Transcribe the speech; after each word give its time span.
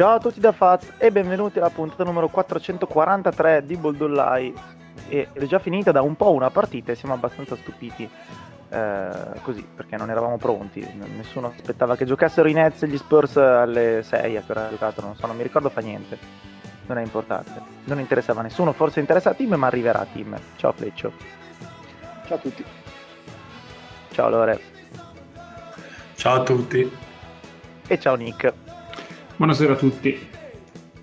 Ciao 0.00 0.14
a 0.14 0.18
tutti 0.18 0.40
da 0.40 0.52
Faz 0.52 0.94
e 0.96 1.12
benvenuti 1.12 1.58
alla 1.58 1.68
puntata 1.68 2.04
numero 2.04 2.28
443 2.28 3.66
di 3.66 3.76
Boldollai. 3.76 4.54
E 5.10 5.28
è 5.30 5.44
già 5.44 5.58
finita 5.58 5.92
da 5.92 6.00
un 6.00 6.16
po' 6.16 6.32
una 6.32 6.48
partita 6.48 6.90
e 6.90 6.94
siamo 6.94 7.12
abbastanza 7.12 7.54
stupiti 7.54 8.08
eh, 8.70 9.10
così 9.42 9.62
perché 9.62 9.98
non 9.98 10.08
eravamo 10.08 10.38
pronti. 10.38 10.80
Nessuno 11.18 11.48
aspettava 11.54 11.96
che 11.96 12.06
giocassero 12.06 12.48
i 12.48 12.54
Nets 12.54 12.84
e 12.84 12.88
gli 12.88 12.96
Spurs 12.96 13.36
alle 13.36 14.02
6 14.02 14.38
a 14.38 14.40
che 14.40 14.52
ora 14.52 14.70
giocato, 14.70 15.02
non 15.02 15.16
so, 15.16 15.26
non 15.26 15.36
mi 15.36 15.42
ricordo 15.42 15.68
fa 15.68 15.82
niente. 15.82 16.16
Non 16.86 16.96
è 16.96 17.02
importante. 17.02 17.60
Non 17.84 18.00
interessava 18.00 18.40
a 18.40 18.44
nessuno, 18.44 18.72
forse 18.72 19.00
interessa 19.00 19.28
a 19.28 19.34
Tim, 19.34 19.52
ma 19.52 19.66
arriverà 19.66 20.00
a 20.00 20.06
Tim. 20.10 20.34
Ciao 20.56 20.72
Fleccio. 20.72 21.12
Ciao 22.24 22.38
a 22.38 22.40
tutti. 22.40 22.64
Ciao 24.12 24.30
Lore. 24.30 24.60
Ciao 26.14 26.40
a 26.40 26.42
tutti. 26.42 26.90
E 27.86 27.98
ciao 27.98 28.14
Nick. 28.14 28.69
Buonasera 29.40 29.72
a 29.72 29.76
tutti. 29.76 30.28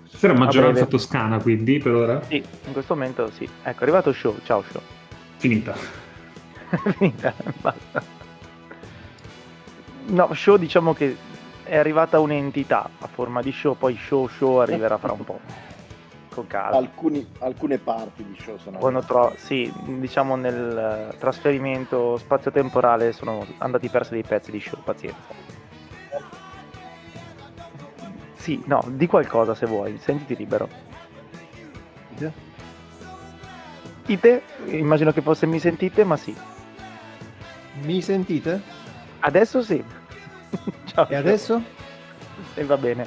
Stasera 0.06 0.32
maggioranza 0.32 0.86
toscana 0.86 1.42
quindi 1.42 1.78
per 1.78 1.92
ora? 1.92 2.22
Sì, 2.22 2.36
in 2.36 2.72
questo 2.72 2.94
momento 2.94 3.28
sì. 3.32 3.42
Ecco, 3.42 3.80
è 3.80 3.82
arrivato 3.82 4.12
show. 4.12 4.36
Ciao 4.44 4.62
show. 4.62 4.80
Finita. 5.38 5.74
Finita, 6.96 7.34
basta. 7.60 8.00
No, 10.06 10.32
show 10.34 10.56
diciamo 10.56 10.94
che 10.94 11.16
è 11.64 11.76
arrivata 11.76 12.20
un'entità 12.20 12.88
a 13.00 13.08
forma 13.08 13.42
di 13.42 13.50
show, 13.50 13.76
poi 13.76 13.96
show 13.96 14.28
show 14.28 14.58
arriverà 14.58 14.98
fra 14.98 15.10
un 15.10 15.24
po'. 15.24 15.40
Con 16.32 16.46
calma. 16.46 16.76
Alcuni, 16.76 17.26
alcune 17.40 17.78
parti 17.78 18.24
di 18.24 18.38
show 18.40 18.56
sono 18.58 18.78
Quando 18.78 19.00
tro- 19.00 19.34
sì, 19.36 19.68
diciamo 19.84 20.36
nel 20.36 21.12
trasferimento 21.18 22.16
spazio-temporale 22.16 23.10
sono 23.10 23.44
andati 23.58 23.88
persi 23.88 24.12
dei 24.12 24.22
pezzi 24.22 24.52
di 24.52 24.60
show, 24.60 24.80
pazienza. 24.80 25.56
Sì, 28.48 28.62
no, 28.64 28.82
di 28.86 29.06
qualcosa 29.06 29.54
se 29.54 29.66
vuoi, 29.66 29.98
sentiti 29.98 30.34
libero. 30.34 30.70
Ite, 34.06 34.42
immagino 34.68 35.12
che 35.12 35.20
fosse 35.20 35.44
mi 35.44 35.58
sentite, 35.58 36.02
ma 36.02 36.16
sì. 36.16 36.34
Mi 37.82 38.00
sentite? 38.00 38.62
Adesso 39.18 39.60
sì. 39.60 39.84
Ciao. 40.86 41.06
E 41.10 41.14
adesso? 41.16 41.62
E 42.54 42.64
va 42.64 42.78
bene. 42.78 43.06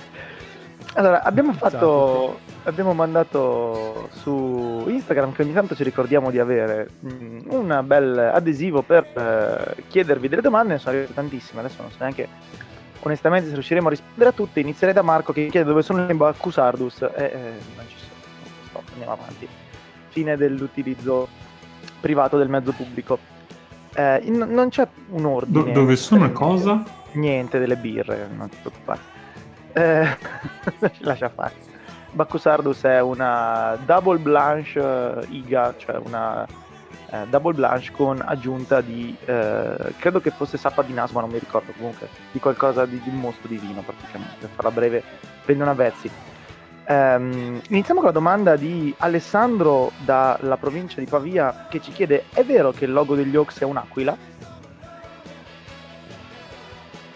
Allora, 0.94 1.23
abbiamo 1.23 1.53
fatto... 1.53 2.38
Abbiamo 2.66 2.94
mandato 2.94 4.09
su 4.12 4.86
Instagram 4.88 5.34
che 5.34 5.42
ogni 5.42 5.53
tanto 5.53 5.73
ci 5.73 5.84
ricordiamo 5.84 6.30
di 6.30 6.38
avere 6.38 6.89
un 7.00 7.81
bel 7.84 8.16
adesivo 8.19 8.84
per 8.84 9.08
eh, 9.17 9.81
chiedervi 9.88 10.28
delle 10.28 10.44
domande, 10.44 10.73
ne 10.73 10.78
sono 10.78 10.92
arrivate 10.92 11.16
tantissime, 11.16 11.62
adesso 11.62 11.81
non 11.81 11.89
so 11.89 11.97
neanche 11.97 12.28
onestamente 13.02 13.48
se 13.48 13.54
riusciremo 13.54 13.88
a 13.88 13.90
rispondere 13.90 14.30
a 14.30 14.34
tutte 14.34 14.60
inizierei 14.60 14.94
da 14.94 15.02
Marco 15.02 15.34
che 15.34 15.48
chiede 15.48 15.68
dove 15.68 15.82
sono 15.82 16.06
le 16.06 16.14
Bacchusardus 16.14 17.02
e 17.02 17.10
eh, 17.16 17.54
non 17.76 17.86
ci 17.88 17.96
sono. 17.98 18.12
Stop, 18.68 18.84
andiamo 18.94 19.14
avanti. 19.14 19.48
Fine 20.10 20.38
dell'utilizzo 20.38 21.28
privato 22.00 22.38
del 22.38 22.50
mezzo 22.50 22.72
pubblico. 22.72 23.18
Eh, 23.94 24.22
in, 24.24 24.38
non 24.38 24.70
c'è 24.70 24.88
un 25.10 25.26
ordine. 25.26 25.64
Do- 25.64 25.72
dove 25.72 25.96
sono 25.96 26.26
eh, 26.26 26.32
cosa? 26.32 27.00
niente 27.14 27.60
delle 27.60 27.76
birre 27.76 28.30
non 28.34 28.50
ti 28.50 28.58
preoccupare. 28.62 29.00
Eh, 29.74 30.18
lascia 31.00 31.30
fare. 31.30 31.70
Bacchusardus 32.12 32.84
è 32.84 33.02
una 33.02 33.78
double 33.86 34.18
blanche 34.18 34.80
uh, 34.80 35.25
iga 35.30 35.74
cioè 35.78 35.96
una 35.96 36.46
eh, 37.12 37.26
double 37.30 37.54
blanche 37.54 37.92
con 37.92 38.22
aggiunta 38.26 38.82
di 38.82 39.16
eh, 39.26 39.94
credo 40.00 40.22
che 40.22 40.32
fosse 40.32 40.58
sappa 40.58 40.82
di 40.82 40.94
naso 40.94 41.14
ma 41.14 41.22
non 41.22 41.30
mi 41.30 41.40
ricordo 41.40 41.74
comunque 41.78 42.08
di 42.32 42.40
qualcosa 42.40 42.86
di, 42.86 43.00
di 43.02 43.10
un 43.10 43.20
mostro 43.20 43.48
di 43.48 43.58
vino 43.58 43.82
praticamente. 43.82 44.36
Per 44.40 44.50
farla 44.50 44.72
breve 44.72 45.04
prendo 45.44 45.64
una 45.64 45.74
Vezzi 45.74 46.10
um, 46.88 47.62
iniziamo 47.70 48.00
con 48.00 48.10
la 48.10 48.16
domanda 48.16 48.56
di 48.56 48.94
Alessandro 48.98 49.92
dalla 50.04 50.58
provincia 50.58 51.00
di 51.00 51.06
Pavia 51.06 51.68
che 51.70 51.82
ci 51.82 51.92
chiede 51.92 52.26
è 52.34 52.44
vero 52.44 52.72
che 52.72 52.86
il 52.86 52.94
logo 52.94 53.16
degli 53.16 53.36
Oaks 53.36 53.60
è 53.60 53.64
un'aquila? 53.64 54.30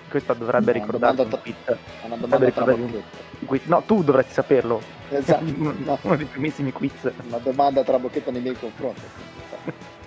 questa 0.09 0.33
dovrebbe 0.33 0.71
no, 0.71 0.79
ricordare 0.79 1.21
un 1.21 1.27
tweet. 1.27 1.77
una 2.05 2.15
domanda 2.15 2.51
tra 2.51 2.63
un 2.73 3.01
quiz. 3.45 3.65
no 3.65 3.83
tu 3.85 4.01
dovresti 4.01 4.31
saperlo. 4.31 4.81
Esatto 5.09 5.43
no. 5.43 5.97
uno 6.01 6.15
dei 6.15 6.25
primissimi 6.25 6.71
quiz. 6.71 7.11
Una 7.27 7.37
domanda 7.39 7.83
tra 7.83 7.99
bocchetta 7.99 8.31
nei 8.31 8.39
miei 8.39 8.57
confronti 8.57 9.01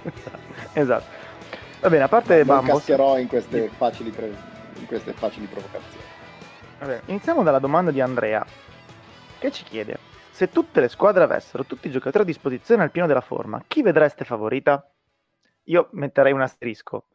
esatto. 0.75 1.17
Va 1.81 1.89
bene, 1.89 2.05
a 2.05 2.09
parte 2.09 2.37
non 2.39 2.47
Bambos... 2.47 2.79
cascherò 2.79 3.19
in 3.19 3.29
queste 3.29 3.69
facili, 3.69 4.11
pre... 4.11 4.35
in 4.75 4.87
queste 4.87 5.13
facili 5.13 5.47
provocazioni. 5.47 6.05
Vabbè, 6.81 7.03
iniziamo 7.07 7.43
dalla 7.43 7.59
domanda 7.59 7.91
di 7.91 8.01
Andrea, 8.01 8.45
che 9.39 9.51
ci 9.51 9.65
chiede: 9.65 9.99
se 10.31 10.49
tutte 10.51 10.81
le 10.81 10.89
squadre 10.89 11.25
avessero 11.25 11.65
tutti 11.65 11.89
i 11.89 11.91
giocatori 11.91 12.25
a 12.25 12.27
disposizione 12.27 12.83
al 12.83 12.91
pieno 12.91 13.07
della 13.07 13.21
forma, 13.21 13.63
chi 13.67 13.83
vedreste 13.83 14.25
favorita? 14.25 14.89
Io 15.65 15.89
metterei 15.93 16.33
un 16.33 16.41
asterisco. 16.41 17.07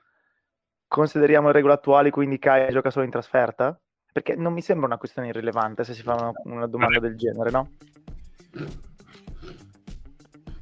Consideriamo 0.88 1.48
le 1.48 1.54
regole 1.54 1.74
attuali, 1.74 2.12
quindi 2.12 2.38
Kai 2.38 2.72
gioca 2.72 2.92
solo 2.92 3.06
in 3.06 3.12
trasferta? 3.12 3.78
Perché 4.12 4.36
non 4.36 4.54
mi 4.54 4.62
sembra 4.62 4.86
una 4.86 4.98
questione 4.98 5.30
irrilevante 5.30 5.84
se 5.84 5.94
si 5.94 6.04
fa 6.04 6.14
una, 6.14 6.32
una 6.44 6.68
domanda 6.68 7.00
del 7.00 7.16
genere, 7.16 7.50
no? 7.50 7.72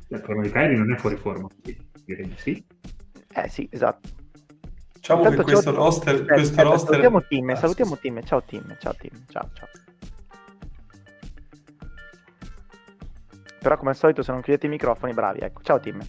Il 0.08 0.22
problema 0.22 0.42
di 0.42 0.52
Kyrie 0.52 0.78
non 0.78 0.94
è 0.94 0.98
fuori 0.98 1.18
forma, 1.18 1.48
direi 2.06 2.28
di 2.28 2.36
sì. 2.38 2.64
Eh 3.34 3.50
sì, 3.50 3.68
esatto. 3.72 4.10
Diciamo 4.94 5.24
Intanto 5.24 5.44
che 5.44 5.52
questo 5.52 5.74
roster... 5.74 6.16
Eh, 6.16 6.26
questo 6.26 6.60
eh, 6.60 6.64
roster... 6.64 6.90
Salutiamo 6.90 7.24
Tim, 7.24 7.50
ah, 7.50 7.56
salutiamo 7.56 7.98
Tim, 7.98 8.24
ciao 8.24 8.44
Tim, 8.44 8.78
ciao 8.80 8.96
Tim, 8.96 9.12
ciao 9.30 9.50
ciao. 9.54 9.68
Però 13.60 13.78
come 13.78 13.92
al 13.92 13.96
solito 13.96 14.24
se 14.24 14.32
non 14.32 14.42
chiudete 14.42 14.66
i 14.66 14.70
microfoni, 14.70 15.14
bravi, 15.14 15.40
ecco. 15.40 15.62
Ciao 15.64 15.80
Tim. 15.80 16.00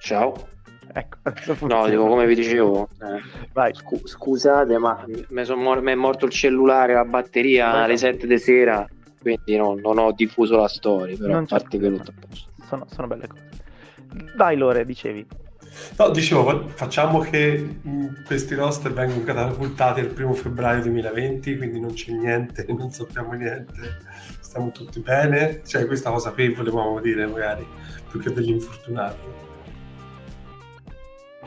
Ciao. 0.00 0.54
ecco, 0.96 1.66
no, 1.66 1.88
dico 1.88 2.06
come 2.06 2.26
vi 2.26 2.34
dicevo. 2.34 2.88
Eh, 3.00 3.74
scu- 3.74 4.06
scusate, 4.06 4.78
ma 4.78 5.04
mi 5.06 5.44
mor- 5.56 5.82
è 5.82 5.94
morto 5.94 6.26
il 6.26 6.32
cellulare, 6.32 6.94
la 6.94 7.04
batteria 7.04 7.70
Vai, 7.70 7.84
alle 7.84 7.96
7 7.96 8.26
di 8.26 8.38
sera, 8.38 8.86
quindi 9.20 9.56
no, 9.56 9.74
non 9.74 9.98
ho 9.98 10.12
diffuso 10.12 10.56
la 10.56 10.68
storia, 10.68 11.16
però 11.16 11.34
non 11.34 11.44
a 11.44 11.46
parte 11.46 11.78
posto 11.78 12.12
sono, 12.66 12.86
sono 12.90 13.06
belle 13.06 13.26
cose. 13.26 13.64
Vai 14.36 14.56
Lore, 14.56 14.84
dicevi. 14.84 15.26
No, 15.98 16.10
dicevo, 16.10 16.68
facciamo 16.68 17.18
che 17.20 17.80
questi 18.26 18.54
roster 18.54 18.92
vengono 18.92 19.24
catapultati 19.24 20.00
il 20.00 20.08
primo 20.08 20.32
febbraio 20.32 20.82
2020, 20.82 21.56
quindi 21.56 21.80
non 21.80 21.92
c'è 21.92 22.12
niente, 22.12 22.64
non 22.72 22.90
sappiamo 22.90 23.32
niente, 23.32 23.98
stiamo 24.40 24.70
tutti 24.70 25.00
bene. 25.00 25.62
Cioè, 25.64 25.86
questa 25.86 26.10
cosa 26.10 26.30
qui 26.32 26.48
volevamo 26.52 27.00
dire 27.00 27.26
magari, 27.26 27.66
più 28.10 28.20
che 28.20 28.32
degli 28.32 28.50
infortunati. 28.50 29.44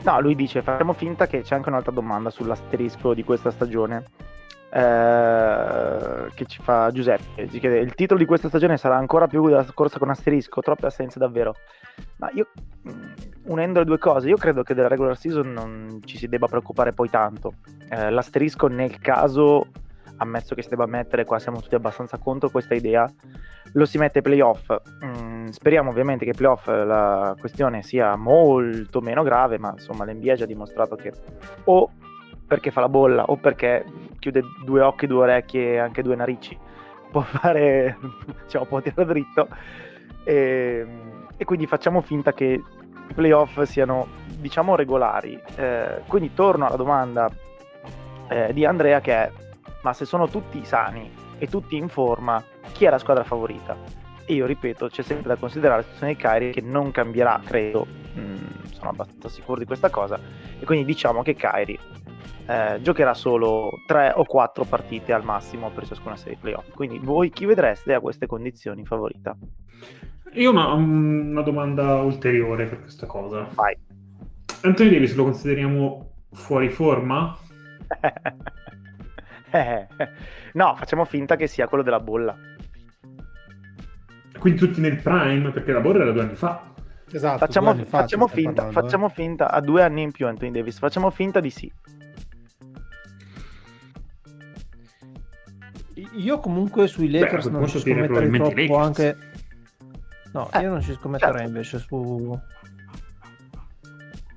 No, 0.02 0.20
lui 0.20 0.34
dice, 0.34 0.62
facciamo 0.62 0.92
finta 0.92 1.26
che 1.26 1.42
c'è 1.42 1.54
anche 1.54 1.68
un'altra 1.68 1.92
domanda 1.92 2.30
sull'asterisco 2.30 3.12
di 3.12 3.22
questa 3.22 3.50
stagione 3.50 4.04
eh, 4.72 6.30
che 6.34 6.46
ci 6.46 6.62
fa 6.62 6.90
Giuseppe. 6.92 7.48
Ci 7.48 7.58
chiede, 7.58 7.78
il 7.78 7.94
titolo 7.94 8.18
di 8.18 8.26
questa 8.26 8.48
stagione 8.48 8.76
sarà 8.76 8.96
ancora 8.96 9.26
più 9.26 9.46
della 9.46 9.66
corsa 9.74 9.98
con 9.98 10.10
asterisco, 10.10 10.60
troppe 10.60 10.86
assenze 10.86 11.18
davvero. 11.18 11.54
Ma 12.16 12.30
io, 12.32 12.48
mm, 12.88 13.12
unendo 13.46 13.80
le 13.80 13.84
due 13.84 13.98
cose, 13.98 14.28
io 14.28 14.36
credo 14.36 14.62
che 14.62 14.74
della 14.74 14.88
regular 14.88 15.16
season 15.16 15.52
non 15.52 16.00
ci 16.04 16.16
si 16.16 16.28
debba 16.28 16.46
preoccupare 16.46 16.92
poi 16.92 17.10
tanto. 17.10 17.54
Eh, 17.88 18.10
l'asterisco 18.10 18.68
nel 18.68 18.98
caso, 19.00 19.66
ammesso 20.18 20.54
che 20.54 20.62
si 20.62 20.68
debba 20.68 20.86
mettere, 20.86 21.24
qua 21.24 21.38
siamo 21.38 21.60
tutti 21.60 21.74
abbastanza 21.74 22.18
contro 22.18 22.50
questa 22.50 22.74
idea, 22.74 23.10
lo 23.72 23.84
si 23.84 23.98
mette 23.98 24.18
ai 24.18 24.24
playoff. 24.24 24.72
Mm, 25.04 25.48
speriamo 25.48 25.90
ovviamente 25.90 26.24
che 26.24 26.32
playoff 26.32 26.68
la 26.68 27.34
questione 27.38 27.82
sia 27.82 28.14
molto 28.14 29.00
meno 29.00 29.24
grave, 29.24 29.58
ma 29.58 29.72
insomma 29.72 30.04
l'NBA 30.04 30.32
ha 30.32 30.36
già 30.36 30.46
dimostrato 30.46 30.94
che 30.94 31.12
o 31.64 31.90
perché 32.50 32.72
fa 32.72 32.80
la 32.80 32.88
bolla 32.88 33.26
o 33.26 33.36
perché 33.36 33.84
chiude 34.18 34.42
due 34.64 34.80
occhi, 34.80 35.06
due 35.06 35.22
orecchie 35.22 35.74
e 35.74 35.78
anche 35.78 36.02
due 36.02 36.16
narici, 36.16 36.58
può 37.08 37.20
fare, 37.20 37.96
diciamo, 38.42 38.64
può 38.66 38.80
tirare 38.80 39.04
dritto. 39.06 39.46
E, 40.24 40.84
e, 41.36 41.44
quindi 41.44 41.68
facciamo 41.68 42.00
finta 42.00 42.32
che 42.32 42.44
i 43.08 43.14
playoff 43.14 43.62
siano, 43.62 44.08
diciamo, 44.36 44.74
regolari. 44.74 45.40
Eh, 45.54 46.02
quindi 46.08 46.34
torno 46.34 46.66
alla 46.66 46.74
domanda 46.74 47.30
eh, 48.28 48.52
di 48.52 48.64
Andrea 48.64 49.00
che 49.00 49.12
è, 49.12 49.30
ma 49.82 49.92
se 49.92 50.04
sono 50.04 50.26
tutti 50.26 50.64
sani 50.64 51.08
e 51.38 51.46
tutti 51.46 51.76
in 51.76 51.86
forma, 51.86 52.42
chi 52.72 52.84
è 52.84 52.90
la 52.90 52.98
squadra 52.98 53.22
favorita? 53.22 53.76
E 54.24 54.34
io 54.34 54.46
ripeto, 54.46 54.88
c'è 54.88 55.02
sempre 55.02 55.28
da 55.28 55.36
considerare 55.36 55.76
la 55.76 55.82
situazione 55.82 56.14
di 56.14 56.18
Kyrie 56.18 56.50
che 56.50 56.62
non 56.62 56.90
cambierà, 56.90 57.40
credo, 57.44 57.86
mm, 58.18 58.72
sono 58.72 58.90
abbastanza 58.90 59.28
sicuro 59.28 59.60
di 59.60 59.66
questa 59.66 59.88
cosa, 59.88 60.18
e 60.58 60.64
quindi 60.64 60.84
diciamo 60.84 61.22
che 61.22 61.34
Kyrie 61.34 61.78
eh, 62.46 62.78
giocherà 62.82 63.14
solo 63.14 63.70
3 63.86 64.14
o 64.16 64.24
4 64.24 64.64
partite 64.64 65.12
al 65.12 65.24
massimo 65.24 65.70
per 65.70 65.86
ciascuna 65.86 66.16
serie 66.16 66.38
playoff. 66.40 66.70
Quindi 66.70 66.98
voi 66.98 67.30
chi 67.30 67.46
vedreste 67.46 67.94
a 67.94 68.00
queste 68.00 68.26
condizioni 68.26 68.84
favorita? 68.84 69.36
Io 70.34 70.50
ho 70.50 70.52
una, 70.52 70.72
una, 70.72 71.42
domanda 71.42 72.02
ulteriore 72.02 72.66
per 72.66 72.80
questa 72.80 73.06
cosa. 73.06 73.46
Vai. 73.54 73.76
Anthony 74.62 74.90
Davis 74.90 75.14
lo 75.14 75.24
consideriamo 75.24 76.10
fuori 76.32 76.70
forma? 76.70 77.36
no, 80.52 80.74
facciamo 80.76 81.04
finta 81.04 81.36
che 81.36 81.46
sia 81.46 81.66
quello 81.66 81.82
della 81.82 82.00
bolla. 82.00 82.36
Quindi 84.38 84.58
tutti 84.58 84.80
nel 84.80 84.96
prime, 84.96 85.50
perché 85.50 85.72
la 85.72 85.80
Borra 85.80 86.02
era 86.02 86.12
due 86.12 86.22
anni 86.22 86.34
fa. 86.34 86.68
Esatto, 87.12 87.38
facciamo, 87.38 87.74
fa, 87.74 87.84
facciamo, 87.84 88.28
finta, 88.28 88.62
parlando, 88.62 88.80
facciamo 88.80 89.06
eh. 89.08 89.10
finta, 89.10 89.50
a 89.50 89.60
due 89.60 89.82
anni 89.82 90.02
in 90.02 90.12
più 90.12 90.28
Anthony 90.28 90.52
Davis, 90.52 90.78
facciamo 90.78 91.10
finta 91.10 91.40
di 91.40 91.50
sì. 91.50 91.70
Io 96.12 96.38
comunque 96.38 96.86
sui 96.86 97.10
Lakers 97.10 97.48
Beh, 97.48 97.58
non 97.58 97.68
ci 97.68 97.78
scommetterei 97.78 98.30
troppo 98.30 98.54
Lakers. 98.54 98.78
anche... 98.78 99.16
No, 100.32 100.48
eh, 100.52 100.60
io 100.60 100.70
non 100.70 100.80
ci 100.80 100.92
scommetterei 100.92 101.34
certo. 101.34 101.48
invece 101.48 101.78
su... 101.78 102.38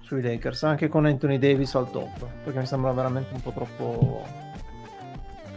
sui 0.02 0.22
Lakers, 0.22 0.64
anche 0.64 0.88
con 0.88 1.06
Anthony 1.06 1.38
Davis 1.38 1.76
al 1.76 1.90
top, 1.92 2.28
perché 2.44 2.60
mi 2.60 2.66
sembra 2.66 2.92
veramente 2.92 3.34
un 3.34 3.42
po' 3.42 3.52
troppo 3.52 4.26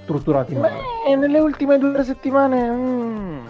strutturati 0.03 0.55
male. 0.55 0.77
Beh, 1.07 1.17
nelle 1.17 1.39
ultime 1.39 1.79
due 1.79 2.05
settimane... 2.05 2.71
Mm 2.71 3.47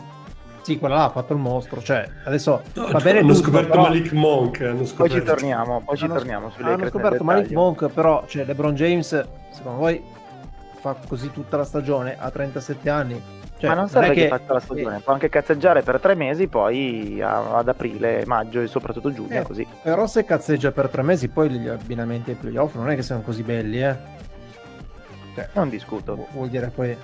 sì, 0.66 0.80
quella 0.80 0.96
là 0.96 1.04
ha 1.04 1.10
fatto 1.10 1.32
il 1.32 1.38
mostro. 1.38 1.80
Cioè, 1.80 2.08
adesso 2.24 2.60
no, 2.74 2.88
va 2.90 2.98
bene. 2.98 3.20
Hanno 3.20 3.34
tutto, 3.34 3.44
scoperto 3.44 3.70
però... 3.70 3.82
Malik 3.82 4.10
Monk. 4.10 4.60
Hanno 4.62 4.84
scoperto. 4.84 4.96
Poi 4.96 5.10
ci 5.10 5.22
torniamo. 5.22 5.80
Poi 5.84 5.96
ci 5.96 6.04
hanno, 6.04 6.14
torniamo 6.14 6.50
hanno 6.58 6.88
scoperto 6.88 7.22
Malik 7.22 7.50
Monk, 7.52 7.88
però, 7.90 8.24
cioè, 8.26 8.44
LeBron 8.44 8.74
James, 8.74 9.26
secondo 9.52 9.78
voi, 9.78 10.02
fa 10.94 10.96
così 11.06 11.32
tutta 11.32 11.56
la 11.56 11.64
stagione 11.64 12.16
a 12.18 12.30
37 12.30 12.90
anni? 12.90 13.22
Cioè, 13.58 13.70
Ma 13.70 13.74
non 13.74 13.88
serve 13.88 14.12
che, 14.12 14.22
che 14.22 14.28
faccia 14.28 14.52
la 14.52 14.60
stagione, 14.60 14.96
eh, 14.98 15.00
può 15.00 15.14
anche 15.14 15.28
cazzeggiare 15.28 15.82
per 15.82 15.98
tre 15.98 16.14
mesi, 16.14 16.46
poi 16.46 17.20
ad 17.22 17.66
aprile, 17.66 18.24
maggio 18.26 18.60
e 18.60 18.66
soprattutto 18.66 19.12
giugno. 19.12 19.38
Eh, 19.38 19.42
così. 19.42 19.66
Però 19.82 20.06
se 20.06 20.24
cazzeggia 20.24 20.72
per 20.72 20.88
tre 20.88 21.02
mesi, 21.02 21.28
poi 21.28 21.48
gli 21.50 21.66
abbinamenti 21.66 22.30
ai 22.30 22.36
playoff 22.36 22.74
non 22.74 22.90
è 22.90 22.94
che 22.94 23.02
siano 23.02 23.22
così 23.22 23.42
belli, 23.42 23.82
eh. 23.82 23.96
Cioè, 25.34 25.48
non 25.52 25.68
discuto. 25.68 26.28
Vuol 26.32 26.48
dire 26.48 26.70
poi 26.74 26.96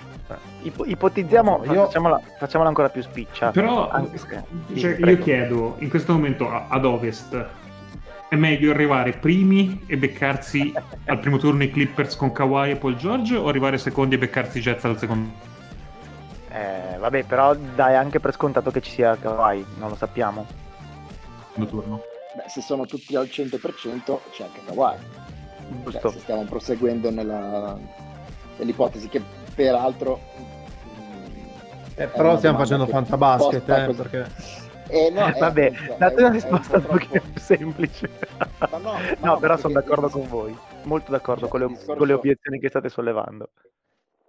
Ipo- 0.62 0.84
ipotizziamo, 0.84 1.62
so, 1.64 1.72
io... 1.72 1.84
facciamola, 1.86 2.20
facciamola, 2.38 2.68
ancora 2.68 2.88
più 2.88 3.02
spiccia. 3.02 3.50
Però 3.50 3.90
se... 4.14 4.44
cioè, 4.76 4.96
io 4.98 5.18
chiedo, 5.18 5.76
in 5.78 5.90
questo 5.90 6.12
momento 6.12 6.48
ad 6.50 6.84
ovest, 6.84 7.46
è 8.32 8.36
meglio 8.36 8.70
arrivare 8.70 9.12
primi 9.12 9.84
e 9.86 9.98
beccarsi 9.98 10.72
al 11.04 11.20
primo 11.20 11.36
turno 11.36 11.64
i 11.64 11.70
Clippers 11.70 12.16
con 12.16 12.32
Kawhi 12.32 12.70
e 12.70 12.76
Paul 12.76 12.96
George 12.96 13.36
o 13.36 13.46
arrivare 13.46 13.76
secondi 13.76 14.14
e 14.14 14.18
beccarsi 14.18 14.56
i 14.56 14.62
Jets 14.62 14.84
al 14.86 14.96
secondo? 14.96 15.32
Eh, 16.48 16.96
vabbè, 16.96 17.24
però 17.24 17.54
dai 17.54 17.94
anche 17.94 18.20
per 18.20 18.32
scontato 18.32 18.70
che 18.70 18.80
ci 18.80 18.90
sia 18.90 19.18
Kawhi, 19.18 19.62
non 19.76 19.90
lo 19.90 19.96
sappiamo. 19.96 20.46
Secondo 21.48 21.70
turno. 21.70 22.02
Beh, 22.34 22.48
se 22.48 22.62
sono 22.62 22.86
tutti 22.86 23.14
al 23.16 23.26
100% 23.30 24.18
c'è 24.30 24.44
anche 24.44 24.60
Kawhi. 24.64 24.96
Cioè, 25.90 26.10
se 26.10 26.18
stiamo 26.20 26.44
proseguendo 26.44 27.10
nella, 27.10 27.76
nell'ipotesi 28.56 29.08
che 29.08 29.20
peraltro 29.54 30.18
eh, 31.94 32.06
però 32.06 32.38
stiamo 32.38 32.56
facendo 32.56 32.86
fantabasket 32.86 33.68
eh, 33.68 33.94
perché 33.94 34.26
eh, 34.88 35.10
no, 35.10 35.26
eh, 35.26 35.38
vabbè, 35.38 35.66
appunto, 35.66 35.94
date 35.98 36.14
una 36.14 36.30
risposta 36.30 36.76
un, 36.76 36.82
un 36.82 36.88
pochino 36.88 37.22
più 37.22 37.40
semplice. 37.40 38.10
Ma 38.58 38.78
no, 38.78 38.92
ma 39.18 39.28
no, 39.28 39.38
però 39.38 39.56
sono 39.56 39.74
d'accordo 39.74 40.08
con 40.08 40.28
voi, 40.28 40.56
molto 40.84 41.10
d'accordo 41.10 41.42
cioè, 41.42 41.50
con, 41.50 41.60
le, 41.60 41.66
discorso... 41.68 41.94
con, 41.94 42.06
le, 42.06 42.12
obiezioni 42.12 42.58
che 42.58 42.68
state 42.68 42.88
sollevando. 42.88 43.50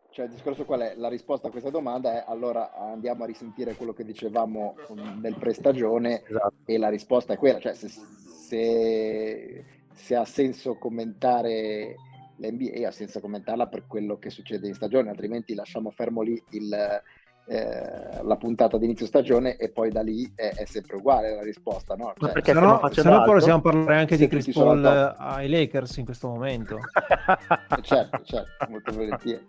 Cioè, 0.09 0.25
il 0.25 0.31
discorso 0.31 0.63
qual 0.65 0.81
è? 0.81 0.93
La 0.95 1.09
risposta 1.09 1.47
a 1.47 1.51
questa 1.51 1.71
domanda 1.71 2.13
è 2.13 2.23
allora 2.27 2.73
andiamo 2.75 3.23
a 3.23 3.27
risentire 3.27 3.73
quello 3.73 3.93
che 3.93 4.05
dicevamo 4.05 4.75
nel 5.19 5.35
prestagione 5.39 6.23
esatto. 6.23 6.53
e 6.65 6.77
la 6.77 6.89
risposta 6.89 7.33
è 7.33 7.37
quella, 7.37 7.59
cioè 7.59 7.73
se, 7.73 7.87
se, 7.87 9.65
se 9.91 10.15
ha 10.15 10.25
senso 10.25 10.77
commentare 10.77 11.95
l'NBA 12.37 12.87
ha 12.87 12.91
senza 12.91 13.19
commentarla 13.19 13.67
per 13.67 13.87
quello 13.87 14.17
che 14.17 14.29
succede 14.29 14.67
in 14.67 14.75
stagione, 14.75 15.09
altrimenti 15.09 15.55
lasciamo 15.55 15.89
fermo 15.89 16.21
lì 16.21 16.41
il, 16.51 17.01
eh, 17.45 18.23
la 18.23 18.37
puntata 18.37 18.77
di 18.77 18.85
inizio 18.85 19.05
stagione 19.05 19.57
e 19.57 19.69
poi 19.69 19.91
da 19.91 20.01
lì 20.01 20.31
è, 20.33 20.53
è 20.55 20.65
sempre 20.65 20.97
uguale 20.97 21.35
la 21.35 21.41
risposta. 21.41 21.95
No? 21.95 22.13
Cioè, 22.17 22.31
perché 22.31 22.53
se 22.53 22.59
no, 22.59 22.89
se 22.91 23.03
no 23.03 23.23
poi 23.23 23.33
possiamo 23.33 23.61
parlare 23.61 23.99
anche 23.99 24.17
di 24.17 24.27
Chris 24.27 24.51
Paul 24.51 24.85
ai 24.85 25.49
Lakers 25.49 25.97
in 25.97 26.05
questo 26.05 26.27
momento. 26.29 26.77
Eh, 26.77 27.81
certo, 27.81 28.21
certo, 28.23 28.65
molto 28.69 28.91
volentieri. 28.91 29.45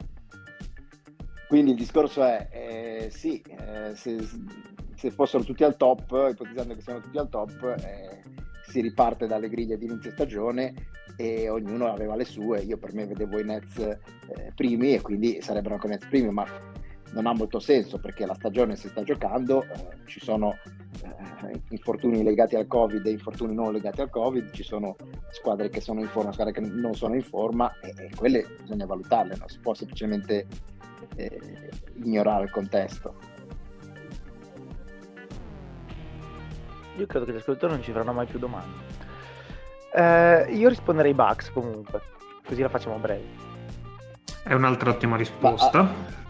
Quindi 1.47 1.73
il 1.73 1.77
discorso 1.77 2.25
è, 2.25 2.49
eh, 2.51 3.11
sì, 3.11 3.41
eh, 3.43 3.95
se, 3.95 4.17
se, 4.97 5.11
fossero 5.11 5.45
tutti 5.45 5.63
al 5.63 5.77
top, 5.77 6.31
ipotizzando 6.31 6.75
che 6.75 6.81
siano 6.81 7.01
tutti 7.01 7.19
al 7.19 7.29
top, 7.29 7.77
eh, 7.85 8.23
si 8.67 8.81
riparte 8.81 9.27
dalle 9.27 9.49
griglie 9.49 9.79
di 9.79 9.85
inizio 9.85 10.11
stagione 10.11 10.75
e 11.17 11.49
ognuno 11.49 11.93
aveva 11.93 12.17
le 12.17 12.25
sue. 12.25 12.61
Io 12.63 12.77
per 12.77 12.93
me 12.93 13.07
vedevo 13.07 13.39
i 13.39 13.45
Nets 13.45 13.79
eh, 13.79 14.53
primi 14.55 14.95
e 14.95 15.01
quindi 15.01 15.41
sarebbero 15.43 15.75
anche 15.75 15.87
i 15.87 15.91
Nets 15.91 16.07
primi, 16.07 16.31
ma 16.31 16.45
non 17.15 17.27
ha 17.27 17.33
molto 17.33 17.61
senso 17.61 17.99
perché 17.99 18.27
la 18.27 18.35
stagione 18.35 18.77
si 18.77 18.89
sta 18.89 19.03
giocando, 19.03 19.63
eh, 19.63 19.99
ci 20.07 20.21
sono 20.21 20.59
eh, 21.03 21.61
infortuni 21.71 22.23
legati 22.23 22.57
al 22.57 22.67
Covid 22.67 23.07
e 23.07 23.11
infortuni 23.11 23.55
non 23.55 23.73
legati 23.73 24.01
al 24.01 24.11
Covid, 24.11 24.51
ci 24.51 24.65
sono 24.65 24.97
squadre 25.31 25.71
che 25.71 25.81
sono 25.81 26.01
in 26.01 26.09
forma, 26.09 26.33
squadre 26.33 26.53
che 26.53 26.61
non 26.61 26.95
sono 26.95 27.15
in 27.15 27.23
forma 27.23 27.73
e, 27.81 27.95
e 27.97 28.11
quelle 28.15 28.45
bisogna 28.61 28.87
valutarle, 28.87 29.37
non 29.39 29.49
si 29.49 29.61
può 29.61 29.75
semplicemente 29.75 30.47
eh, 31.17 31.71
ignorare 32.03 32.45
il 32.45 32.51
contesto. 32.51 33.15
Io 36.97 37.07
credo 37.07 37.25
che 37.25 37.33
gli 37.33 37.37
ascoltatori 37.37 37.73
non 37.73 37.83
ci 37.83 37.93
faranno 37.93 38.13
mai 38.13 38.27
più 38.27 38.39
domande. 38.39 38.93
Eh, 39.95 40.53
io 40.53 40.69
risponderei 40.69 41.15
Bugs 41.15 41.51
comunque, 41.53 42.01
così 42.45 42.61
la 42.61 42.69
facciamo 42.69 42.97
breve. 42.99 43.43
È 44.43 44.53
un'altra 44.53 44.91
ottima 44.91 45.17
risposta. 45.17 45.83
Ma, 45.83 46.23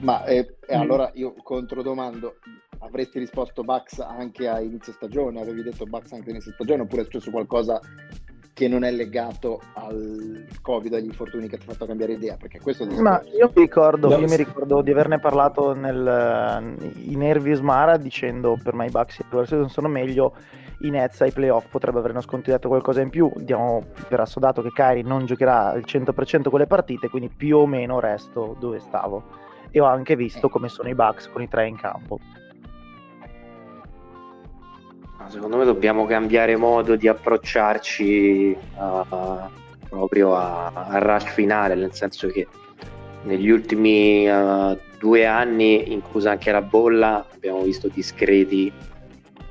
ma 0.00 0.24
eh, 0.24 0.56
mm. 0.72 0.80
allora 0.80 1.10
io 1.14 1.34
controdomando, 1.42 2.36
avresti 2.80 3.18
risposto 3.18 3.62
Bugs 3.62 4.00
anche 4.00 4.48
a 4.48 4.60
inizio 4.60 4.92
stagione? 4.92 5.40
Avevi 5.40 5.62
detto 5.62 5.84
Bugs 5.84 6.12
anche 6.12 6.28
a 6.28 6.32
inizio 6.32 6.52
stagione 6.52 6.82
oppure 6.82 7.02
è 7.02 7.04
successo 7.04 7.30
qualcosa 7.30 7.80
che 8.52 8.68
non 8.68 8.84
è 8.84 8.90
legato 8.90 9.60
al 9.74 10.46
Covid, 10.60 10.92
agli 10.92 11.06
infortuni 11.06 11.48
che 11.48 11.56
ti 11.56 11.64
ha 11.66 11.72
fatto 11.72 11.86
cambiare 11.86 12.12
idea? 12.12 12.36
Perché 12.36 12.60
questo 12.60 12.84
Ma 12.84 13.22
io 13.34 13.50
mi 13.54 13.62
ricordo, 13.62 14.08
no. 14.08 14.18
io 14.18 14.26
mi 14.26 14.36
ricordo 14.36 14.82
di 14.82 14.90
averne 14.90 15.18
parlato 15.18 15.72
nel, 15.72 16.76
in 16.96 17.18
Nervi 17.18 17.54
Smara 17.54 17.96
dicendo 17.96 18.58
per 18.62 18.74
me 18.74 18.86
i 18.86 18.90
Bucks 18.90 19.22
non 19.30 19.70
sono 19.70 19.88
meglio 19.88 20.34
i 20.80 20.90
Nets 20.90 21.20
ai 21.22 21.32
playoff 21.32 21.68
potrebbe 21.68 21.98
aver 21.98 22.14
nascondigliato 22.14 22.68
qualcosa 22.68 23.00
in 23.00 23.10
più 23.10 23.30
diamo 23.36 23.84
per 24.08 24.20
assodato 24.20 24.62
che 24.62 24.70
Kyrie 24.70 25.02
non 25.02 25.26
giocherà 25.26 25.70
al 25.70 25.84
100% 25.86 26.48
con 26.48 26.58
le 26.58 26.66
partite 26.66 27.10
quindi 27.10 27.28
più 27.28 27.58
o 27.58 27.66
meno 27.66 28.00
resto 28.00 28.56
dove 28.58 28.78
stavo 28.78 29.48
e 29.70 29.80
ho 29.80 29.84
anche 29.84 30.16
visto 30.16 30.48
come 30.48 30.68
sono 30.68 30.88
i 30.88 30.94
Bucks 30.94 31.28
con 31.30 31.42
i 31.42 31.48
tre 31.48 31.66
in 31.68 31.76
campo 31.76 32.18
secondo 35.30 35.56
me 35.56 35.64
dobbiamo 35.64 36.06
cambiare 36.06 36.56
modo 36.56 36.96
di 36.96 37.06
approcciarci 37.06 38.56
uh, 38.76 39.48
proprio 39.88 40.34
al 40.34 41.00
rush 41.00 41.32
finale, 41.32 41.74
nel 41.76 41.92
senso 41.92 42.28
che 42.28 42.48
negli 43.22 43.48
ultimi 43.48 44.28
uh, 44.28 44.76
due 44.98 45.26
anni, 45.26 45.92
inclusa 45.92 46.32
anche 46.32 46.50
la 46.50 46.62
bolla, 46.62 47.26
abbiamo 47.32 47.62
visto 47.62 47.88
discreti 47.88 48.72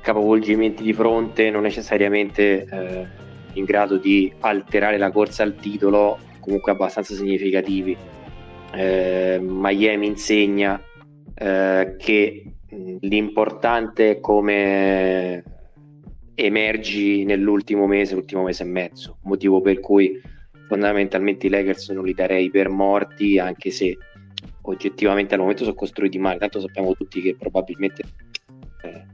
capovolgimenti 0.02 0.82
di 0.82 0.92
fronte, 0.92 1.50
non 1.50 1.62
necessariamente 1.62 2.64
eh, 2.64 3.06
in 3.52 3.64
grado 3.64 3.98
di 3.98 4.32
alterare 4.40 4.96
la 4.96 5.10
corsa 5.10 5.42
al 5.42 5.56
titolo, 5.56 6.18
comunque 6.40 6.72
abbastanza 6.72 7.14
significativi. 7.14 7.94
Eh, 8.72 9.38
Miami 9.40 10.06
insegna 10.06 10.80
eh, 11.34 11.96
che 11.98 12.50
l'importante 13.00 14.10
è 14.10 14.20
come 14.20 15.42
emergi 16.34 17.24
nell'ultimo 17.24 17.86
mese, 17.86 18.14
l'ultimo 18.14 18.44
mese 18.44 18.62
e 18.62 18.66
mezzo, 18.66 19.18
motivo 19.22 19.60
per 19.60 19.80
cui 19.80 20.20
fondamentalmente 20.68 21.46
i 21.46 21.50
Lakers 21.50 21.90
non 21.90 22.04
li 22.04 22.14
darei 22.14 22.50
per 22.50 22.68
morti, 22.68 23.38
anche 23.38 23.70
se 23.70 23.96
oggettivamente 24.62 25.34
al 25.34 25.40
momento 25.40 25.64
sono 25.64 25.74
costruiti 25.74 26.18
male, 26.18 26.38
tanto 26.38 26.60
sappiamo 26.60 26.94
tutti 26.94 27.20
che 27.20 27.36
probabilmente 27.36 28.02
eh, 28.82 29.04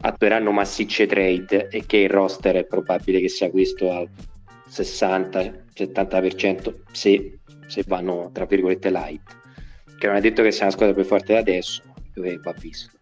attueranno 0.00 0.50
massicce 0.50 1.06
trade 1.06 1.68
e 1.68 1.84
che 1.86 1.98
il 1.98 2.10
roster 2.10 2.56
è 2.56 2.64
probabile 2.64 3.20
che 3.20 3.28
sia 3.28 3.50
questo 3.50 3.92
al 3.92 4.08
60-70% 4.70 6.74
se, 6.92 7.38
se 7.68 7.84
vanno 7.86 8.30
tra 8.32 8.46
virgolette 8.46 8.90
light, 8.90 9.36
che 9.96 10.06
non 10.06 10.16
è 10.16 10.20
detto 10.20 10.42
che 10.42 10.50
sia 10.50 10.64
una 10.64 10.72
squadra 10.72 10.94
più 10.94 11.04
forte 11.04 11.34
da 11.34 11.38
adesso, 11.38 11.82
dove 12.12 12.38
va 12.42 12.52
visto. 12.58 12.96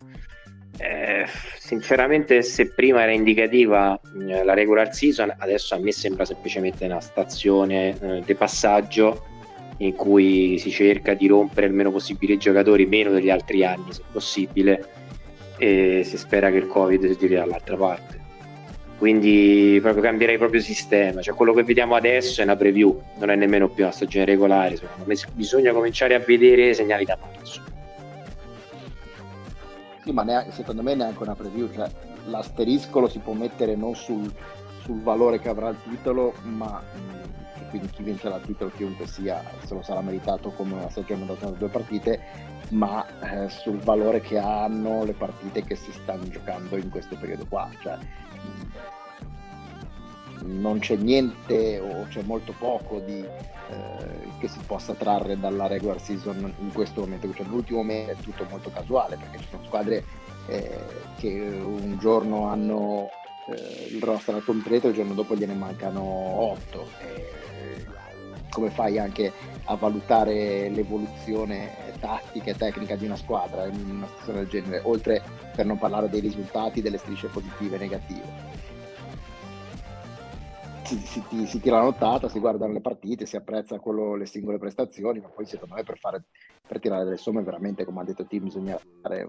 Eh, 0.78 1.25
sinceramente, 1.58 2.42
se 2.42 2.73
prima 2.73 3.02
era 3.02 3.12
indicativa 3.12 3.99
eh, 3.99 4.44
la 4.44 4.52
regular 4.52 4.94
season, 4.94 5.35
adesso 5.38 5.75
a 5.75 5.78
me 5.78 5.92
sembra 5.92 6.26
semplicemente 6.26 6.85
una 6.85 7.00
stazione 7.00 7.99
eh, 7.99 8.23
di 8.25 8.35
passaggio 8.35 9.25
in 9.78 9.94
cui 9.94 10.58
si 10.58 10.70
cerca 10.70 11.14
di 11.14 11.26
rompere 11.26 11.66
il 11.66 11.73
meno 11.73 11.90
possibile 11.90 12.35
i 12.35 12.38
giocatori, 12.38 12.87
meno 12.87 13.11
degli 13.11 13.30
altri 13.30 13.64
anni 13.64 13.92
se 13.92 14.02
possibile, 14.11 14.88
e 15.58 16.02
si 16.04 16.18
spera 16.18 16.50
che 16.50 16.58
il 16.58 16.66
Covid 16.66 17.06
si 17.06 17.16
tiri 17.16 17.35
dall'altra 17.35 17.76
parte. 17.76 18.25
Quindi 18.99 19.79
proprio 19.83 20.03
cambierei 20.03 20.38
proprio 20.38 20.61
sistema, 20.61 21.21
cioè 21.21 21.35
quello 21.35 21.53
che 21.53 21.62
vediamo 21.65 21.95
adesso 21.97 22.41
è 22.41 22.45
una 22.45 22.57
preview, 22.57 22.99
non 23.19 23.31
è 23.31 23.37
nemmeno 23.37 23.69
più 23.69 23.85
una 23.85 23.93
stagione 23.93 24.25
regolare, 24.25 24.76
secondo 24.76 25.05
me 25.07 25.15
bisogna 25.35 25.73
cominciare 25.73 26.15
a 26.15 26.19
vedere 26.19 26.73
segnali 26.73 27.05
da 27.05 27.19
marzo 27.21 27.61
Sì, 30.03 30.12
ma 30.12 30.23
neanche, 30.23 30.53
secondo 30.53 30.83
me 30.83 30.95
neanche 30.95 31.23
una 31.23 31.35
preview, 31.35 31.71
cioè 31.75 31.91
l'asterisco 32.25 33.00
lo 33.00 33.09
si 33.09 33.19
può 33.19 33.35
mettere 33.35 33.76
non 33.76 33.95
sul, 33.95 34.33
sul 34.83 35.03
valore 35.03 35.41
che 35.41 35.50
avrà 35.50 35.69
il 35.69 35.76
titolo, 35.83 36.33
ma 36.45 36.83
quindi 37.69 37.91
chi 37.91 38.03
vincerà 38.03 38.37
il 38.37 38.43
titolo, 38.45 38.71
chiunque 38.75 39.07
sia, 39.07 39.43
se 39.65 39.75
lo 39.75 39.83
sarà 39.83 40.00
meritato 40.00 40.50
come 40.53 40.75
una 40.75 40.88
stagione 40.88 41.26
da 41.26 41.50
due 41.50 41.69
partite, 41.69 42.21
ma 42.71 43.05
eh, 43.21 43.49
sul 43.49 43.79
valore 43.79 44.21
che 44.21 44.38
hanno 44.38 45.05
le 45.05 45.12
partite 45.12 45.65
che 45.65 45.76
si 45.76 45.93
stanno 45.93 46.26
giocando 46.29 46.76
in 46.76 46.88
questo 46.91 47.17
periodo 47.17 47.45
qua. 47.49 47.69
Cioè, 47.81 47.99
non 50.45 50.78
c'è 50.78 50.97
niente 50.97 51.78
o 51.81 52.07
c'è 52.09 52.23
molto 52.23 52.55
poco 52.57 53.00
di, 53.00 53.19
eh, 53.21 54.28
che 54.38 54.49
si 54.49 54.59
possa 54.66 54.95
trarre 54.95 55.38
dalla 55.38 55.66
regular 55.66 56.00
season 56.00 56.52
in 56.59 56.73
questo 56.73 57.00
momento, 57.00 57.33
cioè, 57.35 57.47
l'ultimo 57.47 57.83
mese 57.83 58.12
è 58.12 58.16
tutto 58.16 58.47
molto 58.49 58.71
casuale 58.71 59.16
perché 59.16 59.38
ci 59.38 59.47
sono 59.50 59.64
squadre 59.64 60.05
eh, 60.47 60.78
che 61.16 61.33
un 61.33 61.97
giorno 61.99 62.49
hanno 62.49 63.09
eh, 63.49 63.88
il 63.95 64.02
roster 64.02 64.43
completo 64.45 64.87
e 64.87 64.90
il 64.90 64.97
giorno 64.97 65.14
dopo 65.14 65.35
gliene 65.35 65.55
mancano 65.55 66.02
8 66.02 67.25
come 68.57 68.71
fai 68.71 68.99
anche 68.99 69.31
a 69.64 69.75
valutare 69.75 70.71
l'evoluzione 70.71 71.86
tattica 72.07 72.53
e 72.53 72.57
tecnica 72.57 72.95
di 72.95 73.05
una 73.05 73.17
squadra 73.17 73.67
in 73.67 73.91
una 73.91 74.07
situazione 74.07 74.39
del 74.41 74.49
genere, 74.49 74.81
oltre 74.85 75.23
per 75.57 75.67
non 75.67 75.77
parlare 75.77 76.09
dei 76.09 76.21
risultati, 76.21 76.81
delle 76.81 76.99
strisce 76.99 77.27
positive 77.27 77.75
e 77.75 77.79
negative. 77.81 78.55
Si, 80.85 80.97
si, 80.99 81.47
si, 81.47 81.61
tira 81.61 81.79
la 81.79 81.83
nottata, 81.83 82.29
si 82.29 82.39
guardano 82.39 82.73
le 82.73 82.81
partite, 82.81 83.27
si 83.27 83.35
apprezza 83.35 83.81
quello, 83.81 84.15
le 84.15 84.27
singole 84.27 84.59
prestazioni, 84.59 85.19
ma 85.19 85.27
poi 85.27 85.45
secondo 85.45 85.75
me 85.75 85.83
per, 85.83 85.99
fare, 85.99 86.23
per 86.65 86.79
tirare 86.79 87.03
delle 87.03 87.17
somme 87.17 87.43
veramente, 87.43 87.85
come 87.85 88.03
ha 88.03 88.05
detto 88.05 88.25
Tim, 88.25 88.45
bisogna 88.45 88.79
fare 89.03 89.29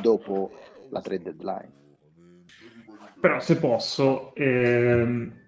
dopo 0.00 0.50
la 0.88 1.02
trade 1.02 1.22
deadline. 1.22 1.72
Però 3.20 3.38
se 3.40 3.58
posso, 3.58 4.34
ehm, 4.34 5.39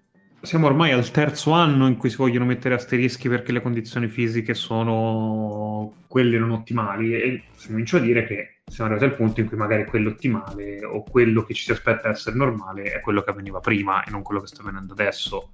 siamo 0.43 0.67
ormai 0.67 0.91
al 0.91 1.09
terzo 1.09 1.51
anno 1.51 1.87
in 1.87 1.95
cui 1.95 2.09
si 2.09 2.17
vogliono 2.17 2.43
mettere 2.43 2.75
asterischi 2.75 3.29
perché 3.29 3.53
le 3.53 3.61
condizioni 3.61 4.09
fisiche 4.09 4.53
sono 4.53 6.03
quelle 6.07 6.37
non 6.37 6.51
ottimali 6.51 7.13
e 7.13 7.43
si 7.55 7.69
comincia 7.69 7.95
a 7.95 8.01
dire 8.01 8.25
che 8.27 8.57
siamo 8.65 8.91
arrivati 8.91 9.09
al 9.09 9.17
punto 9.17 9.39
in 9.39 9.47
cui 9.47 9.55
magari 9.55 9.85
quello 9.85 10.09
ottimale 10.09 10.83
o 10.83 11.03
quello 11.03 11.43
che 11.43 11.53
ci 11.53 11.63
si 11.63 11.71
aspetta 11.71 12.09
essere 12.09 12.35
normale 12.35 12.83
è 12.91 12.99
quello 12.99 13.21
che 13.21 13.29
avveniva 13.29 13.61
prima 13.61 14.03
e 14.03 14.11
non 14.11 14.21
quello 14.21 14.41
che 14.41 14.47
sta 14.47 14.61
avvenendo 14.61 14.91
adesso. 14.91 15.53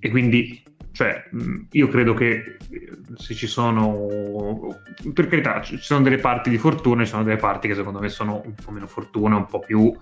E 0.00 0.10
quindi, 0.10 0.64
cioè, 0.90 1.28
io 1.70 1.86
credo 1.86 2.14
che 2.14 2.56
eh, 2.70 2.98
se 3.14 3.34
ci 3.34 3.46
sono, 3.46 4.80
per 5.14 5.28
carità, 5.28 5.62
ci 5.62 5.76
sono 5.78 6.02
delle 6.02 6.18
parti 6.18 6.50
di 6.50 6.58
fortuna, 6.58 7.04
ci 7.04 7.10
sono 7.10 7.22
delle 7.22 7.36
parti 7.36 7.68
che 7.68 7.74
secondo 7.76 8.00
me 8.00 8.08
sono 8.08 8.42
un 8.44 8.54
po' 8.54 8.72
meno 8.72 8.88
fortuna, 8.88 9.36
un 9.36 9.46
po' 9.46 9.60
più... 9.60 9.96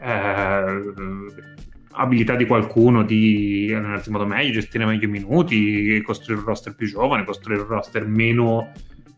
Eh, 0.00 0.82
abilità 1.92 2.36
di 2.36 2.46
qualcuno 2.46 3.02
di 3.02 3.72
allenarsi 3.74 4.08
in 4.08 4.14
modo 4.14 4.26
meglio, 4.26 4.52
gestire 4.52 4.84
meglio 4.84 5.06
i 5.06 5.10
minuti, 5.10 6.00
costruire 6.02 6.40
un 6.40 6.46
roster 6.46 6.74
più 6.74 6.86
giovane, 6.86 7.24
costruire 7.24 7.62
un 7.62 7.68
roster 7.68 8.06
meno 8.06 8.72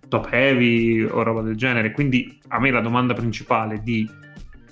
top 0.08 0.28
heavy 0.30 1.02
o 1.02 1.22
roba 1.22 1.42
del 1.42 1.56
genere. 1.56 1.92
Quindi 1.92 2.38
a 2.48 2.60
me 2.60 2.70
la 2.70 2.80
domanda 2.80 3.14
principale 3.14 3.80
di 3.82 4.08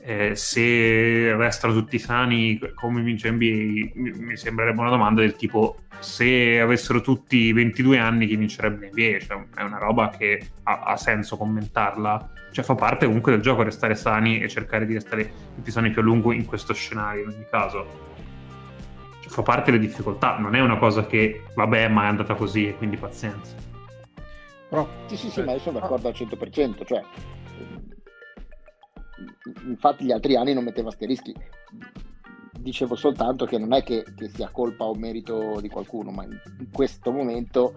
eh, 0.08 0.34
se 0.34 1.34
restano 1.36 1.74
tutti 1.74 1.98
sani 1.98 2.58
come 2.74 3.02
vince 3.02 3.30
NBA 3.30 3.90
mi 3.94 4.36
sembrerebbe 4.36 4.80
una 4.80 4.88
domanda 4.88 5.20
del 5.20 5.36
tipo 5.36 5.80
se 5.98 6.58
avessero 6.60 7.02
tutti 7.02 7.52
22 7.52 7.98
anni 7.98 8.26
chi 8.26 8.36
vincerebbe 8.36 8.90
NBA 8.90 9.18
cioè, 9.18 9.44
è 9.54 9.62
una 9.62 9.76
roba 9.76 10.08
che 10.08 10.48
ha, 10.62 10.80
ha, 10.80 10.96
senso 10.96 11.36
commentarla 11.36 12.32
cioè 12.58 12.66
fa 12.66 12.74
parte 12.74 13.06
comunque 13.06 13.30
del 13.30 13.40
gioco 13.40 13.62
restare 13.62 13.94
sani 13.94 14.40
e 14.40 14.48
cercare 14.48 14.84
di 14.84 14.94
restare 14.94 15.30
tutti 15.54 15.70
sani 15.70 15.90
più 15.90 16.00
a 16.00 16.04
lungo 16.04 16.32
in 16.32 16.44
questo 16.44 16.74
scenario 16.74 17.22
in 17.22 17.28
ogni 17.28 17.46
caso. 17.48 17.86
Cioè, 19.20 19.30
fa 19.30 19.42
parte 19.42 19.70
delle 19.70 19.86
difficoltà 19.86 20.38
non 20.38 20.56
è 20.56 20.60
una 20.60 20.76
cosa 20.76 21.06
che 21.06 21.44
vabbè 21.54 21.86
ma 21.86 22.02
è 22.02 22.06
andata 22.06 22.34
così 22.34 22.66
e 22.66 22.76
quindi 22.76 22.96
pazienza. 22.96 23.54
Però, 24.68 24.88
sì 25.06 25.16
sì 25.16 25.30
sì 25.30 25.42
ma 25.42 25.52
io 25.52 25.60
sono 25.60 25.78
d'accordo 25.78 26.08
al 26.08 26.14
100% 26.16 26.84
cioè 26.84 27.02
infatti 29.64 30.04
gli 30.04 30.10
altri 30.10 30.34
anni 30.34 30.52
non 30.52 30.64
mettevo 30.64 30.88
asterischi. 30.88 31.32
Dicevo 32.58 32.96
soltanto 32.96 33.46
che 33.46 33.56
non 33.56 33.72
è 33.72 33.84
che, 33.84 34.04
che 34.16 34.28
sia 34.30 34.48
colpa 34.50 34.84
o 34.84 34.96
merito 34.96 35.60
di 35.60 35.68
qualcuno, 35.68 36.10
ma 36.10 36.24
in, 36.24 36.70
questo 36.72 37.12
momento 37.12 37.74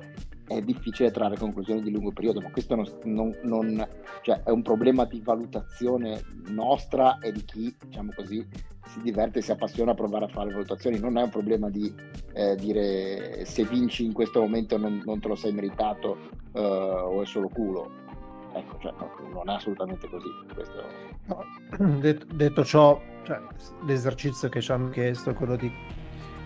è 0.58 0.62
difficile 0.62 1.12
trarre 1.12 1.38
conclusioni 1.38 1.82
di 1.82 1.92
lungo 1.92 2.12
periodo, 2.12 2.42
ma 2.42 2.52
questo 2.52 2.76
non, 2.76 2.86
non, 3.04 3.36
non, 3.44 3.88
cioè 4.22 4.42
è 4.44 4.50
un 4.50 4.62
problema 4.62 5.06
di 5.06 5.22
valutazione 5.24 6.22
nostra 6.50 7.20
e 7.20 7.32
di 7.32 7.44
chi, 7.44 7.76
diciamo 7.86 8.12
così, 8.16 8.46
si 8.86 9.02
diverte 9.02 9.42
si 9.42 9.52
appassiona 9.52 9.92
a 9.92 9.96
provare 9.96 10.26
a 10.26 10.28
fare 10.28 10.52
valutazioni, 10.52 11.00
non 11.00 11.18
è 11.18 11.24
un 11.24 11.30
problema 11.30 11.70
di 11.70 11.94
eh, 12.34 12.56
dire 12.56 13.46
se 13.46 13.64
vinci 13.64 14.04
in 14.04 14.14
questo 14.14 14.42
momento 14.42 14.78
non, 14.78 15.02
non 15.06 15.20
te 15.20 15.30
lo 15.30 15.36
sei 15.36 15.54
meritato 15.54 16.18
eh, 16.54 16.60
o 16.60 17.22
è 17.22 17.26
solo 17.26 17.48
culo. 17.48 18.00
Ecco, 18.54 18.78
cioè, 18.80 18.94
non 19.34 19.50
è 19.50 19.54
assolutamente 19.54 20.10
così. 20.10 20.28
Questo... 20.54 20.84
No, 21.28 21.46
detto, 22.00 22.26
detto, 22.34 22.66
ciò, 22.66 23.00
cioè, 23.24 23.40
l'esercizio 23.86 24.50
che 24.50 24.60
ci 24.60 24.72
hanno 24.74 24.90
chiesto 24.90 25.30
è 25.30 25.34
quello 25.34 25.56
di, 25.56 25.72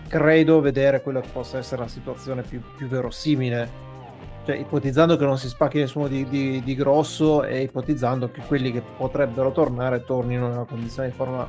credo, 0.08 0.60
vedere 0.60 1.02
quella 1.02 1.20
che 1.20 1.30
possa 1.32 1.58
essere 1.58 1.82
la 1.82 1.88
situazione 1.88 2.42
più, 2.42 2.62
più 2.76 2.86
verosimile. 2.86 3.85
Cioè, 4.46 4.54
ipotizzando 4.54 5.16
che 5.16 5.24
non 5.24 5.38
si 5.38 5.48
spacchi 5.48 5.78
nessuno 5.78 6.06
di, 6.06 6.24
di, 6.24 6.62
di, 6.62 6.74
grosso 6.76 7.42
e 7.42 7.62
ipotizzando 7.62 8.30
che 8.30 8.42
quelli 8.46 8.70
che 8.70 8.80
potrebbero 8.80 9.50
tornare 9.50 10.04
tornino 10.04 10.46
nella 10.46 10.62
condizione 10.62 11.08
di 11.08 11.14
forma 11.14 11.48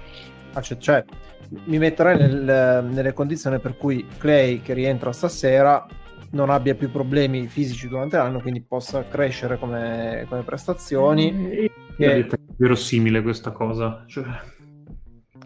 accettabile. 0.54 0.82
Cioè, 0.82 1.62
mi 1.66 1.78
metterei 1.78 2.18
nel, 2.18 2.90
nelle 2.90 3.14
condizioni 3.14 3.60
per 3.60 3.78
cui 3.78 4.04
Clay 4.18 4.64
che 4.64 4.74
rientra 4.74 5.12
stasera 5.12 5.86
non 6.32 6.50
abbia 6.50 6.74
più 6.74 6.90
problemi 6.90 7.46
fisici 7.46 7.88
durante 7.88 8.18
l'anno, 8.18 8.42
quindi 8.42 8.62
possa 8.62 9.06
crescere 9.08 9.60
come, 9.60 10.26
come 10.28 10.42
prestazioni. 10.42 11.32
Mm, 11.32 11.52
e... 11.52 11.72
È 11.98 12.28
verosimile 12.58 13.22
questa 13.22 13.52
cosa. 13.52 14.04
Cioè... 14.08 14.26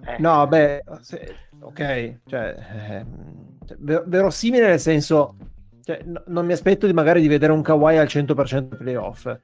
Eh. 0.06 0.16
No, 0.20 0.48
beh, 0.48 0.84
se... 1.02 1.36
ok, 1.60 2.20
cioè, 2.26 2.56
eh, 2.90 3.06
verosimile 4.06 4.70
nel 4.70 4.80
senso, 4.80 5.36
cioè, 5.84 6.02
no, 6.06 6.24
non 6.28 6.46
mi 6.46 6.54
aspetto 6.54 6.86
di 6.86 6.94
magari 6.94 7.22
di 7.22 7.28
vedere 7.28 7.52
un 7.52 7.62
Kawhi 7.62 7.98
al 7.98 8.08
100% 8.08 8.60
dei 8.60 8.78
playoff. 8.78 9.38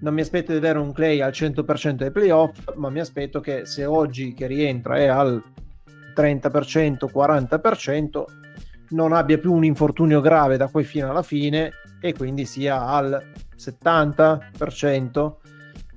Non 0.00 0.14
mi 0.14 0.20
aspetto 0.20 0.52
di 0.52 0.58
vedere 0.58 0.78
un 0.78 0.92
Clay 0.92 1.20
al 1.20 1.32
100% 1.32 1.92
dei 1.92 2.10
playoff, 2.10 2.74
ma 2.76 2.88
mi 2.90 3.00
aspetto 3.00 3.40
che 3.40 3.66
se 3.66 3.84
oggi 3.84 4.32
che 4.32 4.46
rientra 4.46 4.96
è 4.96 5.06
al 5.06 5.42
30%, 6.14 7.06
40%, 7.12 8.24
non 8.90 9.12
abbia 9.12 9.38
più 9.38 9.52
un 9.52 9.64
infortunio 9.64 10.20
grave 10.20 10.56
da 10.56 10.68
qui 10.68 10.84
fino 10.84 11.10
alla 11.10 11.22
fine 11.22 11.72
e 12.00 12.14
quindi 12.14 12.44
sia 12.46 12.86
al 12.86 13.22
70% 13.56 15.32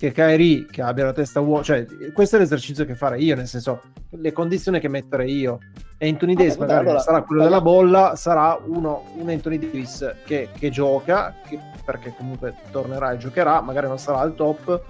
che 0.04 0.12
Kairi 0.12 0.66
che 0.70 0.82
abbia 0.82 1.06
la 1.06 1.14
testa 1.14 1.40
vuota 1.40 1.64
cioè 1.64 1.86
questo 2.12 2.36
è 2.36 2.40
l'esercizio 2.40 2.84
che 2.84 2.94
farei 2.94 3.24
io 3.24 3.38
nel 3.38 3.48
senso 3.48 3.84
le 4.10 4.34
condizioni 4.34 4.82
che 4.82 4.90
metterei 4.90 5.34
io. 5.34 5.60
E 5.98 6.10
Anthony 6.10 6.34
Davis 6.34 6.56
ah, 6.56 6.60
magari 6.60 6.80
allora, 6.82 7.00
sarà 7.00 7.22
quello 7.22 7.44
della 7.44 7.62
bolla 7.62 8.16
sarà 8.18 8.60
uno, 8.66 9.06
un 9.16 9.30
Anthony 9.30 9.58
Davis 9.58 10.14
che, 10.26 10.50
che 10.58 10.70
gioca 10.70 11.34
che, 11.48 11.58
perché 11.86 12.14
comunque 12.18 12.54
tornerà 12.72 13.14
e 13.14 13.18
giocherà 13.18 13.62
magari 13.62 13.88
non 13.88 13.98
sarà 13.98 14.20
al 14.20 14.36
top. 14.36 14.82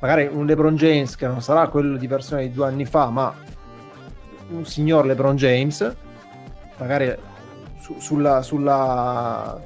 Magari 0.00 0.28
un 0.30 0.44
LeBron 0.44 0.74
James 0.74 1.14
che 1.14 1.28
non 1.28 1.40
sarà 1.40 1.68
quello 1.68 1.96
di 1.96 2.06
versione 2.08 2.42
di 2.42 2.52
due 2.52 2.66
anni 2.66 2.84
fa 2.84 3.10
ma 3.10 3.32
un 4.50 4.64
signor 4.64 5.06
LeBron 5.06 5.36
James 5.36 5.96
magari 6.78 7.14
su, 7.78 7.94
sulla, 8.00 8.42
sulla, 8.42 9.60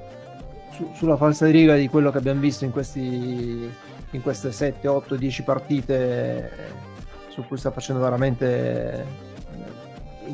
su, 0.73 0.91
sulla 0.95 1.17
falsa 1.17 1.47
riga 1.47 1.77
di 1.77 1.89
quello 1.89 2.11
che 2.11 2.19
abbiamo 2.19 2.41
visto 2.41 2.67
in, 2.67 2.73
questi, 2.73 3.71
in 4.13 4.23
queste 4.23 4.53
7, 4.53 4.87
8, 4.89 5.17
10 5.17 5.43
partite 5.43 6.51
su 7.29 7.45
cui 7.47 7.57
sta 7.57 7.71
facendo 7.71 8.03
veramente 8.03 9.07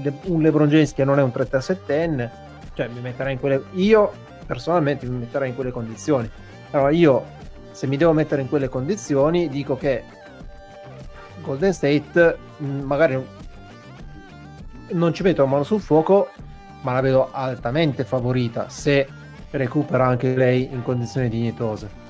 eh, 0.02 0.12
un 0.24 0.42
LeBron 0.42 0.68
James 0.68 0.92
che 0.92 1.04
non 1.04 1.18
è 1.18 1.22
un 1.22 1.32
37enne, 1.34 2.30
cioè 2.74 2.88
mi 2.88 3.00
metterei 3.00 3.34
in 3.34 3.40
quelle 3.40 3.62
io 3.72 4.12
personalmente 4.46 5.06
mi 5.06 5.18
metterei 5.18 5.50
in 5.50 5.54
quelle 5.54 5.70
condizioni. 5.70 6.28
Allora 6.70 6.90
io 6.90 7.24
se 7.70 7.86
mi 7.86 7.96
devo 7.96 8.12
mettere 8.12 8.42
in 8.42 8.48
quelle 8.48 8.68
condizioni 8.68 9.48
dico 9.48 9.76
che 9.76 10.02
Golden 11.40 11.72
State 11.72 12.36
mm, 12.62 12.80
magari 12.80 13.24
non 14.90 15.12
ci 15.12 15.22
metto 15.22 15.42
la 15.42 15.48
mano 15.48 15.62
sul 15.62 15.80
fuoco 15.80 16.30
ma 16.80 16.92
la 16.94 17.00
vedo 17.00 17.28
altamente 17.30 18.04
favorita 18.04 18.68
se 18.68 19.06
recupera 19.50 20.06
anche 20.06 20.34
lei 20.34 20.68
in 20.72 20.82
condizioni 20.82 21.28
dignitose. 21.28 22.06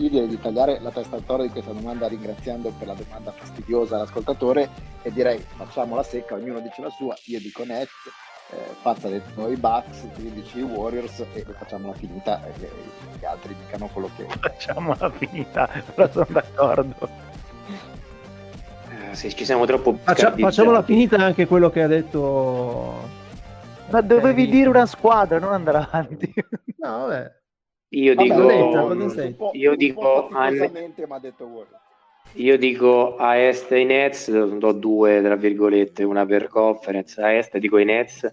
Io 0.00 0.08
direi 0.08 0.28
di 0.28 0.40
tagliare 0.40 0.80
la 0.80 0.90
testa 0.90 1.16
al 1.16 1.26
toro 1.26 1.42
di 1.42 1.50
questa 1.50 1.72
domanda 1.72 2.08
ringraziando 2.08 2.72
per 2.78 2.86
la 2.86 2.94
domanda 2.94 3.32
fastidiosa 3.32 3.98
l'ascoltatore 3.98 4.70
e 5.02 5.12
direi 5.12 5.38
facciamo 5.38 5.94
la 5.94 6.02
secca, 6.02 6.34
ognuno 6.34 6.58
dice 6.60 6.80
la 6.80 6.88
sua, 6.88 7.14
io 7.26 7.38
dico 7.38 7.64
Nets, 7.64 7.90
eh, 8.52 8.74
Fazza 8.80 9.08
ha 9.08 9.10
detto 9.10 9.46
i 9.48 9.56
Bucks, 9.56 10.06
tu 10.14 10.22
dici 10.30 10.58
i 10.60 10.62
Warriors 10.62 11.22
e 11.34 11.44
facciamo 11.56 11.88
la 11.88 11.92
finita 11.92 12.42
e 12.46 12.52
gli 13.18 13.24
altri 13.26 13.54
dicano 13.54 13.90
quello 13.92 14.08
che... 14.16 14.26
Facciamo 14.40 14.96
la 14.98 15.10
finita, 15.10 15.68
però 15.94 16.10
sono 16.10 16.26
d'accordo. 16.30 17.08
se 19.12 19.28
ci 19.34 19.44
siamo 19.44 19.66
troppo 19.66 19.98
Faccia, 20.02 20.34
facciamola 20.34 20.82
finita 20.82 21.16
anche 21.16 21.46
quello 21.46 21.68
che 21.68 21.82
ha 21.82 21.88
detto 21.88 23.18
ma 23.90 24.00
dovevi 24.00 24.48
dire 24.48 24.70
una 24.70 24.86
squadra 24.86 25.38
non 25.38 25.52
andare 25.52 25.78
avanti. 25.78 26.32
No 26.78 27.00
vabbè 27.00 27.39
io 27.92 28.14
vabbè, 28.14 28.28
dico 28.28 29.50
io 29.52 29.74
dico 29.74 30.28
io 32.34 32.56
dico 32.56 33.16
a 33.16 33.36
est 33.36 33.70
i 33.72 33.84
Nets 33.84 34.30
do 34.30 34.72
due 34.72 35.20
tra 35.20 35.34
virgolette 35.34 36.04
una 36.04 36.24
per 36.24 36.46
conference. 36.46 37.20
A 37.20 37.32
est 37.32 37.58
dico 37.58 37.78
i 37.78 37.84
Nets 37.84 38.32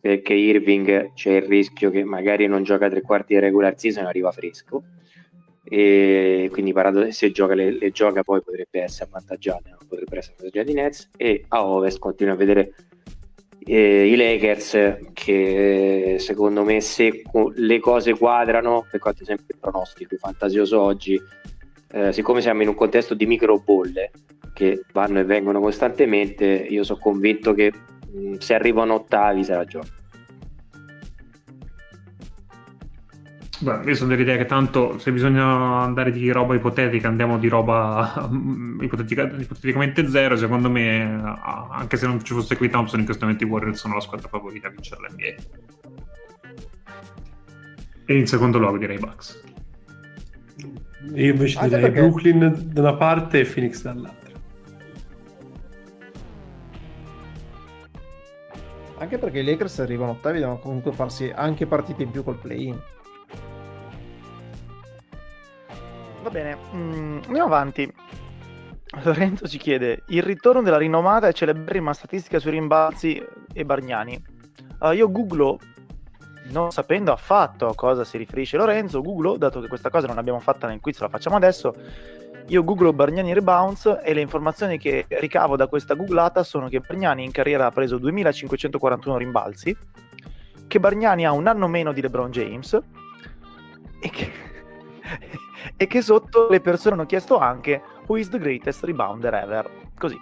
perché 0.00 0.34
Irving 0.34 1.12
c'è 1.14 1.32
il 1.32 1.42
rischio 1.42 1.90
che 1.90 2.02
magari 2.02 2.46
non 2.46 2.64
gioca 2.64 2.88
tre 2.88 3.02
quarti 3.02 3.34
di 3.34 3.40
regular 3.40 3.78
season 3.78 4.04
e 4.04 4.08
arriva 4.08 4.32
fresco. 4.32 4.82
E 5.62 6.48
quindi 6.50 6.72
se 7.10 7.30
gioca 7.30 7.54
le, 7.54 7.70
le, 7.70 7.90
gioca 7.90 8.24
poi 8.24 8.40
potrebbe 8.42 8.80
essere 8.80 9.04
avvantaggiato 9.04 9.76
potrebbe 9.86 10.16
essere 10.16 10.34
avvantaggiato 10.38 10.70
i 10.70 10.74
Nets. 10.74 11.10
E 11.16 11.44
a 11.46 11.64
Ovest 11.64 12.00
continuo 12.00 12.34
a 12.34 12.36
vedere 12.36 12.72
eh, 13.64 14.06
i 14.06 14.16
Lakers 14.16 14.98
che 15.12 16.16
secondo 16.18 16.64
me 16.64 16.80
se 16.80 17.22
le 17.54 17.78
cose 17.80 18.16
quadrano 18.16 18.86
per 18.90 19.00
quanto 19.00 19.24
sempre 19.24 19.46
il 19.48 19.58
pronostico 19.60 20.16
fantasioso 20.16 20.80
oggi 20.80 21.20
eh, 21.90 22.12
siccome 22.12 22.40
siamo 22.40 22.62
in 22.62 22.68
un 22.68 22.74
contesto 22.74 23.14
di 23.14 23.26
micro 23.26 23.58
bolle 23.58 24.10
che 24.54 24.84
vanno 24.92 25.20
e 25.20 25.24
vengono 25.24 25.60
costantemente 25.60 26.46
io 26.46 26.82
sono 26.84 26.98
convinto 26.98 27.52
che 27.52 27.72
mh, 28.12 28.34
se 28.38 28.54
arrivano 28.54 28.94
ottavi 28.94 29.44
sarà 29.44 29.64
gioco 29.64 29.97
Beh, 33.60 33.80
io 33.86 33.94
sono 33.96 34.10
dell'idea 34.10 34.36
che 34.36 34.44
tanto 34.44 34.98
se 34.98 35.10
bisogna 35.10 35.82
andare 35.82 36.12
di 36.12 36.30
roba 36.30 36.54
ipotetica 36.54 37.08
andiamo 37.08 37.38
di 37.38 37.48
roba 37.48 38.28
ipotetica, 38.80 39.22
ipoteticamente 39.24 40.08
zero. 40.08 40.36
Secondo 40.36 40.70
me, 40.70 41.34
anche 41.70 41.96
se 41.96 42.06
non 42.06 42.22
ci 42.22 42.34
fosse 42.34 42.56
qui 42.56 42.70
Thompson, 42.70 43.00
in 43.00 43.04
questo 43.04 43.24
momento 43.24 43.44
i 43.44 43.48
Warriors 43.48 43.80
sono 43.80 43.94
la 43.94 44.00
squadra 44.00 44.28
favorita 44.28 44.68
a 44.68 44.70
vincere 44.70 45.00
l'NBA. 45.08 45.34
E 48.06 48.16
in 48.16 48.26
secondo 48.28 48.58
luogo 48.58 48.78
direi 48.78 48.98
Bucks. 48.98 49.42
Io 51.14 51.32
invece 51.32 51.58
anche 51.58 51.76
direi 51.76 51.90
perché... 51.90 52.00
Brooklyn 52.00 52.70
da 52.72 52.80
una 52.80 52.94
parte 52.94 53.40
e 53.40 53.44
Phoenix 53.44 53.82
dall'altra. 53.82 54.36
Anche 58.98 59.18
perché 59.18 59.40
i 59.40 59.44
Lakers 59.44 59.80
arrivano 59.80 60.12
ottavi, 60.12 60.38
devono 60.38 60.58
comunque 60.58 60.92
farsi 60.92 61.32
anche 61.34 61.66
partite 61.66 62.04
in 62.04 62.10
più 62.10 62.22
col 62.22 62.38
play-in. 62.38 62.80
Va 66.28 66.34
bene, 66.34 66.58
mm, 66.74 67.20
andiamo 67.24 67.44
avanti. 67.44 67.90
Lorenzo 69.02 69.48
ci 69.48 69.56
chiede: 69.56 70.02
il 70.08 70.22
ritorno 70.22 70.60
della 70.60 70.76
rinomata 70.76 71.26
e 71.26 71.32
celeberrima 71.32 71.94
statistica 71.94 72.38
sui 72.38 72.50
rimbalzi 72.50 73.24
e 73.50 73.64
Bargnani. 73.64 74.22
Uh, 74.80 74.90
io 74.90 75.10
googlo, 75.10 75.58
non 76.50 76.70
sapendo 76.70 77.12
affatto 77.12 77.66
a 77.66 77.74
cosa 77.74 78.04
si 78.04 78.18
riferisce 78.18 78.58
Lorenzo, 78.58 79.00
googlo, 79.00 79.38
dato 79.38 79.60
che 79.60 79.68
questa 79.68 79.88
cosa 79.88 80.06
non 80.06 80.16
l'abbiamo 80.16 80.38
fatta 80.38 80.66
nel 80.66 80.80
quiz, 80.80 81.00
la 81.00 81.08
facciamo 81.08 81.36
adesso. 81.36 81.74
Io 82.48 82.62
googlo 82.62 82.92
Bargnani 82.92 83.32
rebounds 83.32 83.98
e 84.02 84.12
le 84.12 84.20
informazioni 84.20 84.76
che 84.76 85.06
ricavo 85.08 85.56
da 85.56 85.66
questa 85.66 85.94
googlata 85.94 86.42
sono 86.42 86.68
che 86.68 86.80
Bargnani 86.80 87.24
in 87.24 87.30
carriera 87.30 87.64
ha 87.64 87.70
preso 87.70 87.96
2541 87.96 89.16
rimbalzi, 89.16 89.74
che 90.66 90.78
Bargnani 90.78 91.24
ha 91.24 91.32
un 91.32 91.46
anno 91.46 91.68
meno 91.68 91.92
di 91.92 92.02
LeBron 92.02 92.30
James 92.30 92.78
e 94.02 94.10
che 94.10 94.32
e 95.76 95.86
che 95.86 96.02
sotto 96.02 96.48
le 96.48 96.60
persone 96.60 96.94
hanno 96.94 97.06
chiesto 97.06 97.38
anche 97.38 97.82
Who 98.06 98.16
is 98.16 98.28
the 98.28 98.38
greatest 98.38 98.84
rebounder 98.84 99.34
ever? 99.34 99.70
Così. 99.96 100.18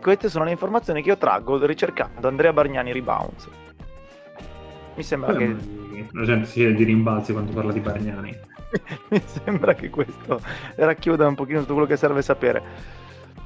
Queste 0.00 0.28
sono 0.28 0.44
le 0.44 0.52
informazioni 0.52 1.02
che 1.02 1.08
io 1.08 1.18
traggo 1.18 1.64
ricercando 1.64 2.28
Andrea 2.28 2.52
Bargnani 2.52 2.92
rebounds. 2.92 3.48
Mi 4.94 5.02
sembra 5.02 5.32
Beh, 5.32 5.38
che... 5.38 5.56
La 6.12 6.24
gente 6.24 6.46
si 6.46 6.60
chiede 6.60 6.74
di 6.74 6.84
rimbalzi 6.84 7.32
quando 7.32 7.52
parla 7.52 7.72
di 7.72 7.80
Bargnani. 7.80 8.38
Mi 9.10 9.22
sembra 9.24 9.74
che 9.74 9.90
questo 9.90 10.40
racchiuda 10.76 11.26
un 11.26 11.34
pochino 11.34 11.60
tutto 11.60 11.72
quello 11.72 11.88
che 11.88 11.96
serve 11.96 12.22
sapere. 12.22 12.62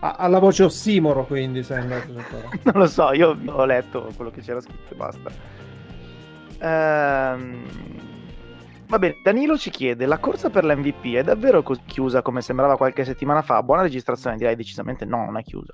alla 0.01 0.39
voce 0.39 0.65
ossimoro, 0.65 1.25
quindi 1.25 1.63
sembra. 1.63 2.03
non 2.07 2.75
lo 2.75 2.87
so, 2.87 3.13
io 3.13 3.39
ho 3.47 3.65
letto 3.65 4.11
quello 4.15 4.31
che 4.31 4.43
c'era 4.43 4.61
scritto 4.61 4.93
e 4.93 4.97
basta. 4.97 5.31
Ehm 6.59 8.10
Va 8.91 8.99
bene, 8.99 9.21
Danilo 9.23 9.57
ci 9.57 9.71
chiede: 9.71 10.05
la 10.05 10.19
corsa 10.19 10.51
per 10.51 10.65
l'MVP 10.65 11.15
è 11.15 11.23
davvero 11.23 11.63
così 11.63 11.81
chiusa 11.87 12.23
come 12.23 12.43
sembrava 12.43 12.77
qualche 12.77 13.05
settimana 13.05 13.41
fa? 13.41 13.63
Buona 13.63 13.83
registrazione, 13.83 14.37
direi 14.37 14.57
decisamente 14.57 15.05
no, 15.05 15.25
non 15.25 15.37
è 15.37 15.45
chiusa. 15.45 15.73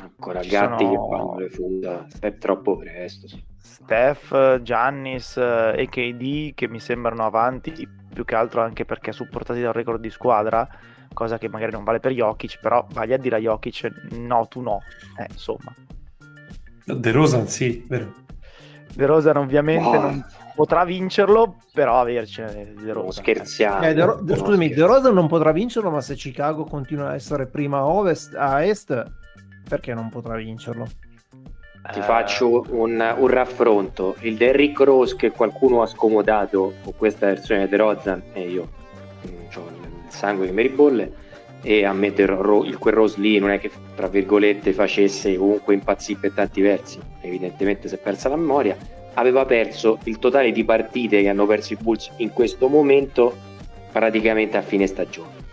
Ancora 0.00 0.42
ci 0.42 0.48
gatti 0.48 0.84
sono... 0.84 1.08
che 1.08 1.16
fanno 1.16 1.38
le 1.38 1.48
funda, 1.48 2.06
è 2.18 2.36
troppo 2.36 2.76
presto. 2.76 3.28
Steph, 3.58 4.60
Giannis 4.62 5.36
e 5.36 5.86
KD 5.88 6.52
che 6.54 6.66
mi 6.66 6.80
sembrano 6.80 7.24
avanti 7.24 7.88
più 8.12 8.24
che 8.24 8.34
altro 8.34 8.60
anche 8.60 8.84
perché 8.84 9.12
supportati 9.12 9.60
dal 9.60 9.72
record 9.72 10.00
di 10.00 10.10
squadra, 10.10 10.68
cosa 11.14 11.38
che 11.38 11.48
magari 11.48 11.70
non 11.70 11.84
vale 11.84 12.00
per 12.00 12.10
Jokic, 12.10 12.58
però 12.60 12.84
vai 12.92 13.12
a 13.12 13.18
dire 13.18 13.36
a 13.36 13.38
Jokic 13.38 14.16
no, 14.16 14.48
tu 14.48 14.62
no, 14.62 14.80
eh, 15.16 15.26
insomma. 15.30 15.72
De 16.84 17.10
Rosa 17.12 17.46
sì, 17.46 17.84
vero. 17.86 18.26
De 18.94 19.06
Rosa 19.06 19.38
ovviamente 19.38 19.96
oh. 19.96 20.00
non 20.00 20.24
potrà 20.54 20.84
vincerlo, 20.84 21.56
però 21.72 22.00
avercene 22.00 22.74
De 22.74 22.92
Rosa. 22.92 23.20
Scherziamo. 23.20 23.86
Eh, 23.86 23.94
De 23.94 24.04
Ro- 24.04 24.20
De- 24.20 24.36
scusami, 24.36 24.70
De 24.70 24.84
Rosa 24.84 25.10
non 25.10 25.28
potrà 25.28 25.52
vincerlo, 25.52 25.90
ma 25.90 26.00
se 26.00 26.14
Chicago 26.14 26.64
continua 26.64 27.10
a 27.10 27.14
essere 27.14 27.46
prima 27.46 27.78
a 27.78 27.86
ovest, 27.86 28.34
a 28.34 28.64
est, 28.64 29.04
perché 29.68 29.94
non 29.94 30.08
potrà 30.08 30.36
vincerlo? 30.36 30.86
Ti 31.92 32.00
faccio 32.02 32.66
un, 32.70 33.14
un, 33.16 33.28
raffronto. 33.28 34.16
Il 34.20 34.36
Derrick 34.36 34.80
Rose 34.80 35.16
che 35.16 35.30
qualcuno 35.30 35.80
ha 35.80 35.86
scomodato 35.86 36.74
con 36.82 36.92
questa 36.96 37.26
versione 37.26 37.64
di 37.64 37.70
De 37.70 37.76
Rozan 37.76 38.22
e 38.34 38.40
io 38.42 38.68
mm, 39.26 39.56
ho 39.56 39.68
il 39.68 40.12
sangue 40.12 40.46
che 40.46 40.52
mi 40.52 40.62
ribolle 40.62 41.12
e 41.62 41.84
a 41.84 41.92
me 41.92 42.06
il, 42.08 42.76
quel 42.78 42.94
Rose 42.94 43.20
lì 43.20 43.38
non 43.38 43.50
è 43.50 43.58
che 43.58 43.70
tra 43.94 44.08
virgolette 44.08 44.72
facesse 44.72 45.36
comunque 45.36 45.74
impazzire 45.74 46.18
per 46.20 46.32
tanti 46.32 46.60
versi. 46.60 46.98
Evidentemente 47.20 47.88
si 47.88 47.94
è 47.94 47.98
persa 47.98 48.28
la 48.28 48.36
memoria. 48.36 48.76
Aveva 49.14 49.44
perso 49.44 49.98
il 50.04 50.18
totale 50.18 50.52
di 50.52 50.64
partite 50.64 51.22
che 51.22 51.28
hanno 51.28 51.46
perso 51.46 51.72
i 51.72 51.78
Bulls 51.80 52.10
in 52.18 52.32
questo 52.32 52.68
momento 52.68 53.36
praticamente 53.90 54.56
a 54.56 54.62
fine 54.62 54.86
stagione. 54.86 55.46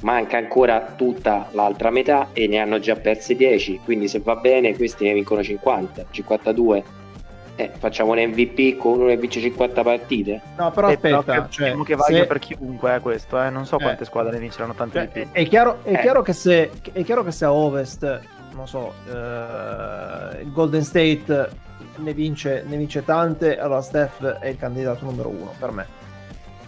Manca 0.00 0.36
ancora 0.36 0.94
tutta 0.94 1.48
l'altra 1.52 1.90
metà 1.90 2.28
e 2.34 2.46
ne 2.46 2.58
hanno 2.58 2.78
già 2.78 2.96
perse 2.96 3.34
10 3.34 3.80
quindi 3.82 4.08
se 4.08 4.20
va 4.20 4.36
bene 4.36 4.76
questi 4.76 5.04
ne 5.04 5.14
vincono 5.14 5.42
50 5.42 6.06
52 6.10 6.84
eh, 7.56 7.72
facciamo 7.76 8.12
un 8.12 8.18
MVP 8.18 8.76
con 8.76 9.00
uno 9.00 9.08
che 9.08 9.16
vince 9.16 9.40
50 9.40 9.82
partite. 9.82 10.40
No, 10.58 10.70
però 10.70 10.90
eh, 10.90 10.92
aspetta, 10.92 11.22
però 11.22 11.48
cioè, 11.48 11.74
che 11.82 11.96
valga 11.96 12.18
se... 12.18 12.26
per 12.26 12.38
chiunque 12.38 12.90
è 12.92 12.96
eh, 12.96 13.00
questo, 13.00 13.42
eh. 13.42 13.50
non 13.50 13.64
so 13.64 13.78
quante 13.78 14.02
eh. 14.02 14.06
squadre 14.06 14.32
ne 14.32 14.40
vinceranno 14.40 14.74
tanti 14.74 14.98
cioè, 14.98 15.04
MVP. 15.06 15.32
È 15.32 15.48
chiaro, 15.48 15.78
è, 15.82 15.94
eh. 15.94 16.00
chiaro 16.00 16.22
che 16.22 16.34
se, 16.34 16.70
è 16.92 17.02
chiaro 17.02 17.24
che 17.24 17.32
se 17.32 17.46
a 17.46 17.52
Ovest, 17.52 18.20
non 18.54 18.68
so, 18.68 18.92
eh, 19.08 20.42
il 20.42 20.52
Golden 20.52 20.82
State 20.82 21.48
ne 21.96 22.12
vince, 22.12 22.62
ne 22.66 22.76
vince 22.76 23.02
tante, 23.04 23.58
allora 23.58 23.80
Steph 23.80 24.22
è 24.22 24.48
il 24.48 24.58
candidato 24.58 25.06
numero 25.06 25.30
uno 25.30 25.54
per 25.58 25.70
me. 25.70 25.86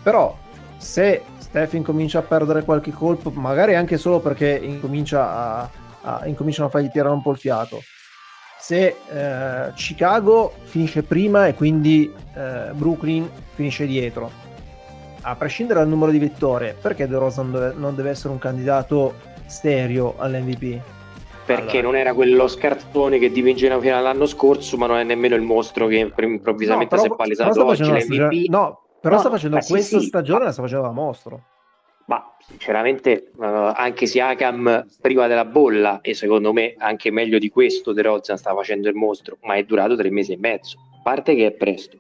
Però 0.03 0.35
se 0.79 1.23
Steph 1.37 1.75
incomincia 1.75 2.21
a 2.21 2.23
perdere 2.23 2.65
qualche 2.65 2.93
colpo, 2.93 3.29
magari 3.29 3.75
anche 3.75 3.99
solo 3.99 4.21
perché 4.21 4.59
incomincia 4.63 5.31
a, 5.31 5.71
a, 6.01 6.27
incominciano 6.27 6.69
a 6.69 6.71
fargli 6.71 6.89
tirare 6.89 7.13
un 7.13 7.21
po' 7.21 7.33
il 7.33 7.39
fiato 7.39 7.83
se 8.69 8.97
eh, 9.11 9.73
Chicago 9.73 10.53
finisce 10.65 11.03
prima 11.03 11.47
e 11.47 11.55
quindi 11.55 12.13
eh, 12.37 12.71
Brooklyn 12.73 13.27
finisce 13.55 13.87
dietro, 13.87 14.31
a 15.23 15.35
prescindere 15.37 15.79
dal 15.79 15.89
numero 15.89 16.11
di 16.11 16.19
vittorie, 16.19 16.77
perché 16.79 17.09
De 17.09 17.17
Rosa 17.17 17.41
non 17.41 17.95
deve, 17.97 18.11
essere 18.11 18.29
un 18.29 18.39
candidato 18.39 19.15
stereo 19.47 20.17
all'MVP? 20.19 20.81
Perché 21.47 21.79
allora. 21.79 21.81
non 21.81 21.97
era 21.97 22.13
quello 22.13 22.47
scartone 22.47 23.19
che 23.19 23.33
dipingeva 23.33 23.81
fino 23.81 23.97
all'anno 23.97 24.27
scorso, 24.27 24.77
ma 24.77 24.87
non 24.87 24.99
è 24.99 25.03
nemmeno 25.03 25.35
il 25.35 25.41
mostro 25.41 25.87
che 25.87 25.97
improvvisamente 25.97 26.95
no, 26.95 27.01
però, 27.01 27.03
si 27.03 27.09
è 27.09 27.17
palesato 27.17 27.65
oggi 27.65 27.85
l'MVP. 27.85 28.49
No, 28.51 28.83
però 29.01 29.15
no, 29.15 29.21
sta 29.21 29.31
facendo 29.31 29.59
questa 29.67 29.99
sì, 29.99 30.05
stagione, 30.05 30.45
la 30.45 30.53
sta 30.53 30.61
facendo 30.61 30.85
da 30.85 30.93
mostro. 30.93 31.43
Ma 32.09 32.35
sinceramente, 32.41 33.33
uh, 33.37 33.43
anche 33.43 34.07
Siakam 34.07 34.87
prima 35.01 35.27
della 35.27 35.45
bolla, 35.45 36.01
e 36.01 36.15
secondo 36.15 36.55
me 36.55 36.75
anche 36.79 37.11
meglio 37.11 37.39
di 37.39 37.51
questo, 37.51 37.93
De 37.93 38.01
Rozan 38.01 38.39
sta 38.39 38.55
facendo 38.55 38.89
il 38.89 38.95
mostro, 38.95 39.37
ma 39.43 39.55
è 39.55 39.65
durato 39.65 39.95
tre 39.95 40.11
mesi 40.11 40.33
e 40.33 40.39
mezzo. 40.39 40.79
A 40.99 41.01
parte 41.03 41.35
che 41.35 41.47
è 41.47 41.53
presto, 41.53 41.99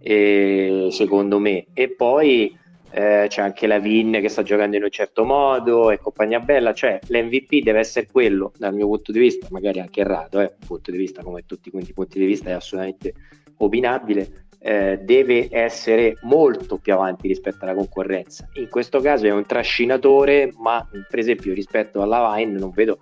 e, 0.00 0.88
secondo 0.90 1.38
me. 1.38 1.66
E 1.74 1.90
poi 1.90 2.56
eh, 2.90 3.26
c'è 3.28 3.42
anche 3.42 3.66
la 3.66 3.78
Vin 3.78 4.12
che 4.12 4.30
sta 4.30 4.42
giocando 4.42 4.76
in 4.76 4.84
un 4.84 4.90
certo 4.90 5.24
modo 5.24 5.90
e 5.90 5.98
compagnia 5.98 6.40
bella. 6.40 6.72
Cioè, 6.72 6.98
l'MVP 7.06 7.62
deve 7.62 7.80
essere 7.80 8.06
quello, 8.10 8.52
dal 8.56 8.72
mio 8.72 8.86
punto 8.86 9.12
di 9.12 9.18
vista, 9.18 9.46
magari 9.50 9.80
anche 9.80 10.00
errato, 10.00 10.40
eh, 10.40 10.54
punto 10.66 10.90
di 10.90 10.96
vista 10.96 11.22
come 11.22 11.44
tutti 11.44 11.70
quindi 11.70 11.92
punti 11.92 12.18
di 12.18 12.24
vista 12.24 12.48
è 12.48 12.52
assolutamente 12.52 13.12
opinabile 13.58 14.47
eh, 14.60 14.98
deve 15.02 15.48
essere 15.50 16.16
molto 16.22 16.78
più 16.78 16.92
avanti 16.92 17.28
rispetto 17.28 17.64
alla 17.64 17.74
concorrenza. 17.74 18.48
In 18.54 18.68
questo 18.68 19.00
caso 19.00 19.26
è 19.26 19.30
un 19.30 19.46
trascinatore, 19.46 20.52
ma 20.58 20.86
per 21.08 21.18
esempio 21.18 21.54
rispetto 21.54 22.02
alla 22.02 22.34
Vine 22.36 22.58
non 22.58 22.70
vedo 22.70 22.98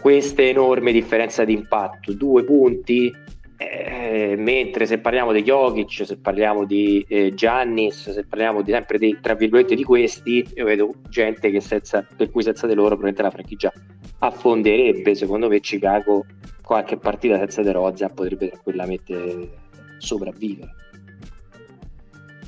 questa 0.00 0.42
enorme 0.42 0.92
differenza 0.92 1.44
di 1.44 1.52
impatto. 1.52 2.12
Due 2.12 2.44
punti, 2.44 3.12
eh, 3.56 4.36
mentre 4.38 4.86
se 4.86 4.98
parliamo 4.98 5.32
di 5.32 5.42
Jokic, 5.42 6.06
se 6.06 6.18
parliamo 6.18 6.64
di 6.64 7.04
eh, 7.08 7.34
Giannis, 7.34 8.10
se 8.10 8.24
parliamo 8.24 8.62
di, 8.62 8.70
sempre 8.70 8.98
di, 8.98 9.18
tra 9.20 9.34
virgolette 9.34 9.74
di 9.74 9.82
questi, 9.84 10.46
io 10.54 10.64
vedo 10.64 10.94
gente 11.08 11.50
che 11.50 11.60
senza, 11.60 12.06
per 12.16 12.30
cui 12.30 12.42
senza 12.42 12.66
di 12.66 12.74
loro 12.74 12.96
probabilmente 12.96 13.22
la 13.22 13.30
franchigia 13.30 13.72
affonderebbe. 14.20 15.14
Secondo 15.14 15.48
me 15.48 15.60
Chicago 15.60 16.24
qualche 16.62 16.96
partita 16.96 17.38
senza 17.38 17.62
De 17.62 17.72
Rozan 17.72 18.12
potrebbe 18.14 18.48
tranquillamente 18.48 19.66
sopravvivere. 19.98 20.74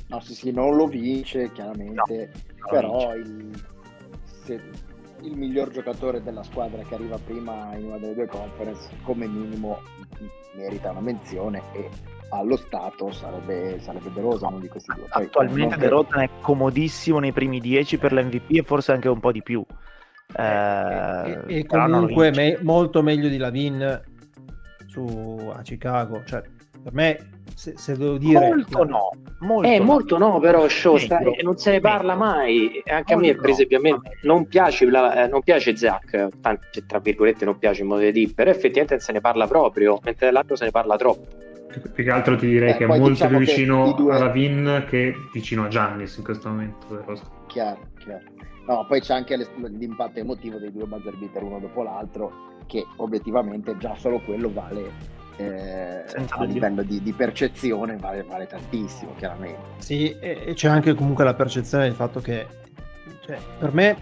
No, 0.07 0.19
sì, 0.19 0.33
sì, 0.33 0.51
non 0.51 0.75
lo 0.75 0.87
vince 0.87 1.51
chiaramente, 1.51 2.31
no, 2.57 2.67
però 2.69 3.13
vince. 3.13 3.29
Il, 3.29 3.63
se, 4.43 4.61
il 5.21 5.37
miglior 5.37 5.69
giocatore 5.69 6.21
della 6.21 6.43
squadra 6.43 6.81
che 6.83 6.95
arriva 6.95 7.17
prima 7.17 7.75
in 7.75 7.85
una 7.85 7.97
delle 7.97 8.15
due 8.15 8.27
conference 8.27 8.89
come 9.03 9.27
minimo 9.27 9.79
merita 10.55 10.91
una 10.91 11.01
menzione 11.01 11.61
e 11.73 11.89
allo 12.29 12.55
stato 12.55 13.11
sarebbe, 13.11 13.79
sarebbe 13.81 14.11
De 14.13 14.21
Rosa 14.21 14.47
uno 14.47 14.59
di 14.59 14.67
questi 14.67 14.93
due. 14.95 15.05
Poi, 15.09 15.25
Attualmente 15.25 15.77
De 15.77 15.87
Rosa 15.87 16.21
è 16.21 16.29
comodissimo 16.41 17.19
nei 17.19 17.31
primi 17.31 17.59
10 17.59 17.97
per 17.97 18.13
l'MVP 18.13 18.51
e 18.51 18.63
forse 18.63 18.91
anche 18.93 19.09
un 19.09 19.19
po' 19.19 19.31
di 19.31 19.41
più. 19.41 19.63
Eh, 20.33 20.43
e, 20.43 21.41
e, 21.47 21.57
e 21.59 21.65
comunque 21.65 22.31
me, 22.31 22.57
molto 22.61 23.01
meglio 23.01 23.27
di 23.27 23.37
Lavin 23.37 24.01
su, 24.87 25.51
a 25.53 25.61
Chicago. 25.61 26.23
Cioè, 26.25 26.41
per 26.83 26.93
me 26.93 27.29
se, 27.55 27.73
se, 27.77 27.97
devo 27.97 28.17
dire 28.17 28.39
molto 28.39 28.83
no 28.83 29.09
molto, 29.41 29.69
eh, 29.69 29.77
no. 29.77 29.83
molto 29.83 30.17
no 30.17 30.39
però 30.39 30.67
show 30.67 30.97
sta, 30.97 31.19
non 31.41 31.57
se 31.57 31.71
ne 31.71 31.79
parla 31.79 32.15
mai. 32.15 32.81
Anche 32.85 33.15
molto 33.15 33.29
a 33.29 33.33
me 33.33 33.39
per 33.39 33.49
esempio 33.49 33.77
a 33.77 33.81
me 33.81 33.99
non 34.23 34.47
piace, 34.47 34.89
la, 34.89 35.23
eh, 35.23 35.27
non 35.27 35.41
piace 35.41 35.75
Zach 35.75 36.29
tanto, 36.41 36.67
tra 36.87 36.99
virgolette 36.99 37.45
non 37.45 37.57
piace 37.57 37.81
in 37.81 37.87
modo 37.87 38.01
di 38.01 38.11
dire 38.11 38.33
però 38.33 38.49
effettivamente 38.49 38.99
se 38.99 39.11
ne 39.11 39.21
parla 39.21 39.47
proprio 39.47 39.99
mentre 40.03 40.27
dell'altro 40.27 40.55
se 40.55 40.65
ne 40.65 40.71
parla 40.71 40.95
troppo. 40.97 41.49
Più 41.93 42.03
che 42.03 42.09
altro 42.09 42.35
ti 42.35 42.47
direi 42.47 42.71
eh, 42.71 42.77
che 42.77 42.83
è 42.83 42.87
molto 42.87 43.09
diciamo 43.09 43.37
più 43.37 43.45
vicino 43.45 43.93
due... 43.93 44.13
alla 44.13 44.27
Vin 44.27 44.85
che 44.89 45.13
vicino 45.31 45.65
a 45.65 45.67
Giannis 45.67 46.17
in 46.17 46.23
questo 46.23 46.49
momento 46.49 47.03
chiaro 47.47 47.79
chiaro. 47.97 48.23
No 48.67 48.85
poi 48.87 48.99
c'è 48.99 49.13
anche 49.13 49.37
l'impatto 49.37 50.19
emotivo 50.19 50.57
dei 50.57 50.71
due 50.71 50.85
buzzer 50.85 51.15
beater 51.17 51.43
uno 51.43 51.59
dopo 51.59 51.83
l'altro 51.83 52.49
che 52.67 52.85
obiettivamente 52.97 53.77
già 53.77 53.95
solo 53.95 54.19
quello 54.19 54.51
vale 54.51 55.19
eh, 55.41 56.25
a 56.29 56.43
livello 56.43 56.83
di, 56.83 57.01
di 57.01 57.13
percezione 57.13 57.97
vale, 57.97 58.23
vale, 58.23 58.47
tantissimo, 58.47 59.13
chiaramente. 59.17 59.59
Sì, 59.77 60.15
e, 60.19 60.51
c'è 60.53 60.67
anche 60.67 60.93
comunque 60.93 61.23
la 61.23 61.33
percezione 61.33 61.85
del 61.85 61.93
fatto 61.93 62.19
che, 62.19 62.47
cioè, 63.25 63.37
per 63.59 63.73
me, 63.73 63.97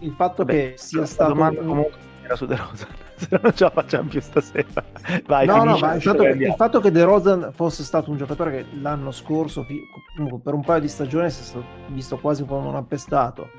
il 0.00 0.12
fatto 0.12 0.44
Vabbè, 0.44 0.72
che 0.72 0.78
sia 0.78 1.06
stato... 1.06 1.32
Domanda 1.32 1.60
un... 1.60 1.66
comunque 1.66 1.98
era 2.22 2.36
su 2.36 2.46
De 2.46 2.56
Rosa, 2.56 2.86
se 3.16 3.26
no 3.30 3.38
non 3.42 3.54
ce 3.54 3.64
la 3.64 3.70
facciamo 3.70 4.08
più 4.08 4.20
stasera. 4.20 4.84
Vai, 5.26 5.46
no, 5.46 5.64
no, 5.64 5.78
ma 5.78 5.94
il 5.94 6.02
fatto, 6.02 6.22
che, 6.22 6.28
il 6.28 6.54
fatto, 6.56 6.80
che, 6.80 6.90
De 6.90 7.04
Rosa 7.04 7.52
fosse 7.52 7.82
stato 7.82 8.10
un 8.10 8.16
giocatore 8.16 8.50
che 8.50 8.66
l'anno 8.80 9.10
scorso, 9.10 9.66
per 10.42 10.54
un 10.54 10.64
paio 10.64 10.80
di 10.80 10.88
stagioni, 10.88 11.30
si 11.30 11.40
è 11.40 11.44
stato 11.44 11.64
visto 11.88 12.18
quasi 12.18 12.44
come 12.44 12.66
un 12.66 12.76
appestato 12.76 13.50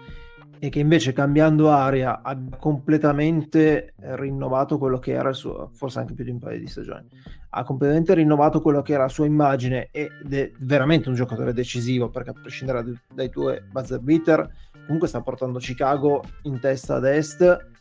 e 0.59 0.69
che 0.69 0.79
invece 0.79 1.13
cambiando 1.13 1.69
aria 1.71 2.21
ha 2.21 2.37
completamente 2.57 3.93
rinnovato 3.97 4.77
quello 4.77 4.99
che 4.99 5.11
era 5.11 5.29
il 5.29 5.35
suo, 5.35 5.69
forse 5.73 5.99
anche 5.99 6.13
più 6.13 6.23
di 6.23 6.31
un 6.31 6.39
paio 6.39 6.59
di 6.59 6.67
stagioni, 6.67 7.07
ha 7.49 7.63
completamente 7.63 8.13
rinnovato 8.13 8.61
quello 8.61 8.81
che 8.81 8.93
era 8.93 9.03
la 9.03 9.09
sua 9.09 9.25
immagine 9.25 9.89
ed 9.91 10.33
è 10.33 10.51
veramente 10.59 11.09
un 11.09 11.15
giocatore 11.15 11.53
decisivo 11.53 12.09
perché 12.09 12.31
a 12.31 12.33
prescindere 12.33 12.83
dai, 12.83 12.99
dai 13.13 13.29
tuoi 13.29 13.61
buzzer 13.71 13.99
beater 13.99 14.49
comunque 14.85 15.07
sta 15.07 15.21
portando 15.21 15.59
Chicago 15.59 16.23
in 16.43 16.59
testa 16.59 16.95
ad 16.95 17.05
est 17.05 17.73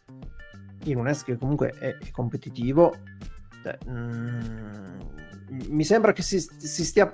in 0.85 0.99
un 0.99 1.09
est 1.09 1.25
che 1.25 1.37
comunque 1.37 1.71
è, 1.71 1.97
è 1.97 2.11
competitivo. 2.11 2.95
Cioè, 3.63 3.79
mm, 3.89 5.01
mi 5.69 5.85
sembra 5.85 6.13
che 6.13 6.23
si, 6.23 6.39
si 6.41 6.85
stia 6.85 7.11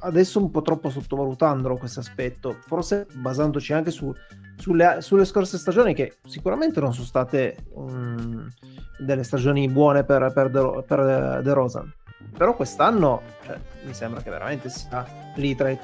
adesso 0.00 0.38
un 0.38 0.50
po' 0.50 0.62
troppo 0.62 0.90
sottovalutando 0.90 1.76
questo 1.76 2.00
aspetto, 2.00 2.56
forse 2.66 3.06
basandoci 3.14 3.72
anche 3.72 3.90
su, 3.90 4.12
sulle, 4.56 4.98
sulle, 5.00 5.24
scorse 5.24 5.58
stagioni 5.58 5.94
che 5.94 6.16
sicuramente 6.26 6.80
non 6.80 6.92
sono 6.92 7.06
state 7.06 7.56
um, 7.74 8.48
delle 8.98 9.22
stagioni 9.22 9.68
buone 9.68 10.04
per, 10.04 10.32
per, 10.32 10.50
De, 10.50 10.84
per 10.86 11.40
De 11.42 11.52
Rosa. 11.52 11.84
Però 12.36 12.54
quest'anno 12.54 13.22
cioè, 13.44 13.58
mi 13.84 13.94
sembra 13.94 14.20
che 14.20 14.30
veramente 14.30 14.68
sia 14.68 15.06
lì 15.36 15.54
tra 15.54 15.70
i 15.70 15.78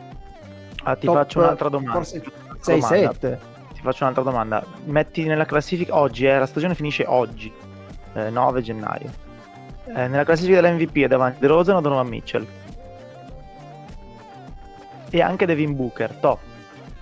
ah, 0.84 0.96
ti 0.96 1.06
top, 1.06 1.16
faccio 1.16 1.38
un'altra 1.40 1.68
domanda. 1.68 1.92
Forse 1.92 2.22
6-7. 2.62 3.38
Ti 3.74 3.80
faccio 3.82 4.02
un'altra 4.02 4.22
domanda. 4.22 4.64
Metti 4.84 5.24
nella 5.24 5.44
classifica 5.44 5.96
oggi, 5.96 6.26
eh, 6.26 6.38
la 6.38 6.46
stagione 6.46 6.74
finisce 6.74 7.04
oggi, 7.06 7.52
eh, 8.14 8.30
9 8.30 8.62
gennaio. 8.62 9.28
Eh, 9.86 10.06
nella 10.08 10.24
classifica 10.24 10.60
dell'MVP 10.60 10.98
è 10.98 11.08
davanti 11.08 11.40
De 11.40 11.46
Rosa 11.46 11.76
o 11.76 11.80
Donovan 11.80 12.06
Mitchell? 12.06 12.46
E 15.10 15.20
anche 15.20 15.46
Devin 15.46 15.74
Booker, 15.74 16.14
top. 16.14 16.38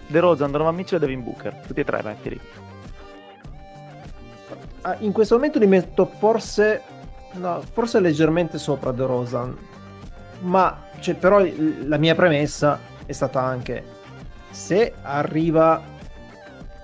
De 0.07 0.21
Rozan, 0.21 0.51
Donovan 0.51 0.75
Mitchell 0.75 0.97
e 0.97 1.01
Devin 1.01 1.23
Booker, 1.23 1.55
tutti 1.67 1.81
e 1.81 1.85
tre 1.85 2.01
metti 2.03 2.31
lì. 2.31 2.41
Ah, 4.83 4.97
in 5.01 5.13
questo 5.13 5.35
momento 5.35 5.59
li 5.59 5.67
metto 5.67 6.07
forse, 6.07 6.83
no, 7.33 7.63
forse 7.73 8.01
leggermente 8.01 8.57
sopra 8.57 8.91
De 8.91 9.05
Rozan, 9.05 9.57
ma 10.41 10.87
cioè, 11.01 11.15
però 11.15 11.45
la 11.85 11.99
mia 11.99 12.15
premessa 12.15 12.81
è 13.05 13.13
stata 13.13 13.43
anche 13.43 13.97
se 14.51 14.95
arriva 15.03 15.83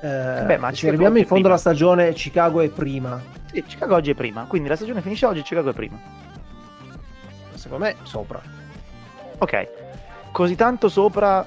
eh, 0.02 0.42
Beh, 0.44 0.58
ma 0.58 0.70
se 0.74 0.88
arriviamo 0.88 1.16
in 1.16 1.24
fondo 1.24 1.48
alla 1.48 1.56
stagione 1.56 2.12
Chicago 2.12 2.60
è 2.60 2.68
prima. 2.68 3.22
Sì, 3.50 3.64
Chicago 3.64 3.94
oggi 3.94 4.10
è 4.10 4.14
prima. 4.14 4.44
Quindi 4.44 4.68
la 4.68 4.76
stagione 4.76 5.00
finisce 5.00 5.24
oggi 5.24 5.40
Chicago 5.40 5.70
è 5.70 5.72
prima. 5.72 5.98
Secondo 7.54 7.84
me 7.86 7.96
sopra. 8.02 8.42
Ok 9.38 9.83
così 10.34 10.56
tanto 10.56 10.88
sopra 10.88 11.46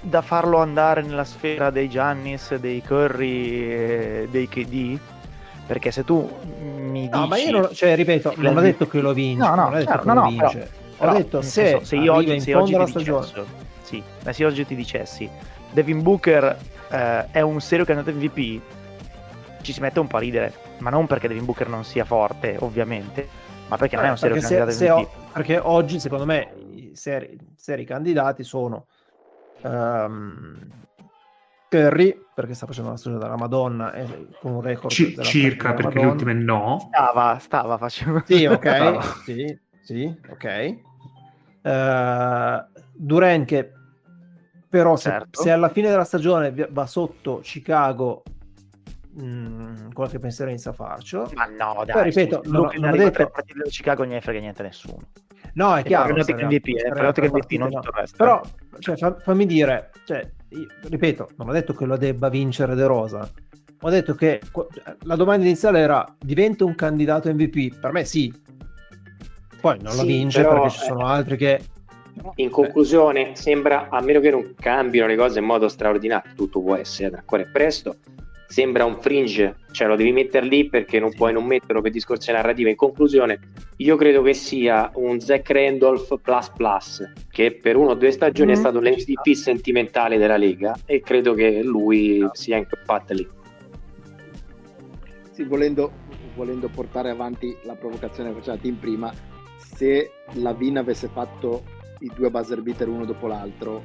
da 0.00 0.20
farlo 0.20 0.58
andare 0.58 1.02
nella 1.02 1.22
sfera 1.22 1.70
dei 1.70 1.88
Giannis, 1.88 2.56
dei 2.56 2.82
Curry, 2.82 4.28
dei 4.28 4.48
KD? 4.48 4.98
Perché 5.68 5.92
se 5.92 6.04
tu 6.04 6.28
mi 6.80 7.02
dici... 7.02 7.16
No, 7.16 7.28
ma 7.28 7.36
io 7.36 7.50
non, 7.52 7.68
cioè, 7.72 7.94
ripeto, 7.94 8.34
non 8.38 8.56
ho 8.56 8.60
detto 8.60 8.88
che 8.88 9.00
lo 9.00 9.12
vince. 9.12 9.46
No, 9.46 9.54
no, 9.54 9.68
non 9.68 9.84
certo, 9.84 10.04
no, 10.04 10.14
no, 10.14 10.26
vince. 10.26 10.58
Però, 10.58 10.66
però, 10.98 11.12
ho 11.12 11.14
detto 11.14 11.42
se, 11.42 11.48
senso, 11.48 11.84
se 11.84 11.96
io 11.96 12.12
oggi, 12.12 12.40
se 12.40 12.54
oggi 12.56 12.74
ti 12.74 12.92
dicessi, 12.92 13.42
sì, 13.82 14.02
se 14.18 14.42
io 14.42 14.48
oggi 14.48 14.66
ti 14.66 14.74
dicessi 14.74 15.30
Devin 15.70 16.02
Booker 16.02 16.58
eh, 16.90 17.30
è 17.30 17.40
un 17.40 17.60
serio 17.60 17.84
candidato 17.84 18.16
MVP, 18.16 18.60
ci 19.62 19.72
si 19.72 19.80
mette 19.80 20.00
un 20.00 20.08
po' 20.08 20.16
a 20.16 20.20
ridere, 20.20 20.52
ma 20.78 20.90
non 20.90 21.06
perché 21.06 21.28
Devin 21.28 21.44
Booker 21.44 21.68
non 21.68 21.84
sia 21.84 22.04
forte, 22.04 22.56
ovviamente, 22.58 23.28
ma 23.68 23.76
perché 23.76 23.94
eh, 23.94 23.98
non 23.98 24.06
è 24.06 24.10
un 24.10 24.18
serio 24.18 24.40
candidato 24.40 24.72
se, 24.72 24.90
MVP. 24.90 25.06
Se 25.08 25.14
ho, 25.14 25.28
perché 25.32 25.60
oggi, 25.62 26.00
secondo 26.00 26.24
me, 26.24 26.64
seri, 26.96 27.38
seri 27.54 27.84
candidati 27.84 28.42
sono 28.42 28.86
um, 29.62 30.84
Curry, 31.68 32.16
perché 32.34 32.54
sta 32.54 32.66
facendo 32.66 32.90
una 32.90 32.98
stagione 32.98 33.22
della 33.22 33.36
Madonna 33.36 33.92
e 33.92 34.28
con 34.40 34.52
un 34.52 34.60
record 34.60 34.92
C- 34.92 35.20
circa 35.20 35.74
perché 35.74 35.98
le 35.98 36.06
ultime 36.06 36.32
no. 36.32 36.78
Stava, 36.88 37.38
stava 37.38 37.78
facendo. 37.78 38.22
Sì 38.24 38.46
ok 38.46 38.98
sì, 39.24 39.58
sì 39.82 40.20
ok. 40.28 40.76
Uh, 41.62 42.80
Duran 42.94 43.44
che 43.44 43.72
però 44.68 44.96
se, 44.96 45.10
certo. 45.10 45.42
se, 45.42 45.50
alla 45.50 45.68
fine 45.68 45.88
della 45.88 46.04
stagione 46.04 46.52
va 46.70 46.86
sotto 46.86 47.40
Chicago 47.42 48.22
mh, 49.16 49.24
mm, 49.24 49.92
qualche 49.92 50.18
pensiero 50.18 50.52
a 50.52 50.72
farcelo 50.72 51.30
ma 51.34 51.46
no 51.46 51.82
dai 51.84 51.94
Poi, 51.94 52.04
ripeto 52.04 52.42
non, 52.46 52.70
non 52.76 52.92
ho 52.92 52.96
detto 52.96 53.30
Chicago 53.68 54.02
non 54.02 54.12
ne 54.12 54.20
frega 54.20 54.40
niente 54.40 54.62
a 54.62 54.64
nessuno 54.64 54.98
No, 55.56 55.74
è 55.74 55.82
chiaro. 55.82 56.14
È 56.14 56.32
MVP, 56.32 56.68
eh, 56.68 57.56
non. 57.56 57.70
Però, 58.16 58.42
cioè, 58.78 58.96
fa, 58.96 59.16
fammi 59.18 59.46
dire, 59.46 59.90
cioè, 60.04 60.28
io, 60.50 60.66
ripeto, 60.82 61.30
non 61.36 61.48
ho 61.48 61.52
detto 61.52 61.72
che 61.72 61.86
lo 61.86 61.96
debba 61.96 62.28
vincere 62.28 62.74
De 62.74 62.84
Rosa. 62.84 63.30
Ho 63.80 63.90
detto 63.90 64.14
che 64.14 64.40
la 65.04 65.16
domanda 65.16 65.44
iniziale 65.44 65.80
era 65.80 66.04
diventa 66.18 66.64
un 66.64 66.74
candidato 66.74 67.32
MVP? 67.32 67.78
Per 67.78 67.92
me 67.92 68.04
sì. 68.04 68.32
Poi 69.60 69.78
non 69.80 69.92
sì, 69.92 69.98
lo 69.98 70.04
vince 70.04 70.42
però, 70.42 70.62
perché 70.62 70.70
ci 70.70 70.84
sono 70.84 71.00
eh, 71.00 71.10
altri 71.10 71.36
che 71.36 71.60
in 72.36 72.50
conclusione, 72.50 73.34
sembra, 73.34 73.88
a 73.90 74.00
meno 74.00 74.20
che 74.20 74.30
non 74.30 74.54
cambino 74.58 75.06
le 75.06 75.16
cose 75.16 75.38
in 75.38 75.44
modo 75.44 75.68
straordinario, 75.68 76.32
tutto 76.34 76.60
può 76.60 76.74
essere, 76.74 77.16
ancora 77.16 77.42
è 77.42 77.46
presto, 77.46 77.96
sembra 78.46 78.84
un 78.84 78.96
fringe, 79.00 79.56
cioè 79.72 79.88
lo 79.88 79.96
devi 79.96 80.12
mettere 80.12 80.46
lì 80.46 80.68
perché 80.68 80.98
non 80.98 81.10
sì. 81.10 81.16
puoi 81.16 81.32
non 81.32 81.44
metterlo 81.44 81.80
per 81.80 81.90
discorsi 81.90 82.32
narrativi. 82.32 82.70
In 82.70 82.76
conclusione, 82.76 83.38
io 83.76 83.96
credo 83.96 84.22
che 84.22 84.34
sia 84.34 84.90
un 84.94 85.20
Zach 85.20 85.50
Randolph 85.50 86.20
plus 86.20 86.50
plus, 86.50 87.12
che 87.30 87.52
per 87.52 87.76
uno 87.76 87.90
o 87.90 87.94
due 87.94 88.10
stagioni 88.10 88.50
mm. 88.50 88.54
è 88.54 88.56
stato 88.56 88.80
l'MVP 88.80 89.32
sentimentale 89.32 90.18
della 90.18 90.36
Lega 90.36 90.76
e 90.84 91.00
credo 91.00 91.34
che 91.34 91.62
lui 91.62 92.26
sia 92.32 92.56
in 92.56 92.66
quel 92.68 92.82
pat 92.84 93.10
lì. 93.10 93.28
Sì, 95.30 95.44
volendo, 95.44 95.92
volendo 96.34 96.68
portare 96.68 97.10
avanti 97.10 97.54
la 97.64 97.74
provocazione 97.74 98.30
che 98.30 98.38
faceva 98.38 98.58
in 98.62 98.78
prima, 98.78 99.12
se 99.58 100.10
la 100.34 100.54
Vin 100.54 100.78
avesse 100.78 101.08
fatto 101.08 101.64
i 102.00 102.10
due 102.14 102.30
buzzer 102.30 102.62
beater 102.62 102.88
uno 102.88 103.04
dopo 103.04 103.26
l'altro, 103.26 103.82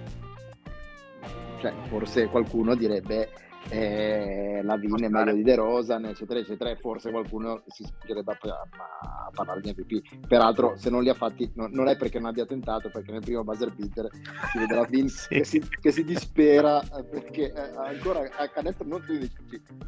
cioè 1.60 1.74
forse 1.89 2.28
qualcuno 2.28 2.76
direbbe 2.76 3.30
eh, 3.69 4.62
la 4.63 4.76
Vin 4.76 5.04
è 5.04 5.08
meglio 5.08 5.34
di 5.34 5.43
De 5.43 5.56
Rosan, 5.56 6.06
eccetera, 6.06 6.39
eccetera, 6.39 6.69
e 6.69 6.76
forse 6.76 7.12
qualcuno 7.12 7.63
si 7.67 7.84
spingerebbe 7.84 8.32
a, 8.32 8.38
a, 8.41 9.26
a, 9.28 9.32
parlare 9.34 9.62
di 9.62 9.74
MVP. 9.76 10.28
Peraltro, 10.28 10.76
se 10.78 10.89
non 10.89 11.04
li 11.04 11.10
ha 11.10 11.13
fatti, 11.13 11.52
no, 11.56 11.67
non 11.71 11.88
è 11.88 11.95
perché 11.95 12.19
non 12.19 12.30
abbia 12.30 12.45
tentato, 12.45 12.89
perché 12.89 13.12
nel 13.12 13.21
primo 13.21 13.43
buzzer 13.43 13.74
beater 13.74 14.10
si 14.52 14.58
vede 14.58 14.76
la 14.76 14.86
Vin 14.86 15.08
sì. 15.10 15.28
che, 15.30 15.43
si, 15.43 15.63
che, 15.80 15.91
si, 15.91 16.04
dispera 16.04 16.82
eh, 16.82 17.04
perché 17.04 17.54
eh, 17.54 17.76
ancora 17.78 18.28
a 18.38 18.47
canestro 18.50 18.88
non 18.88 19.02
si 19.04 19.30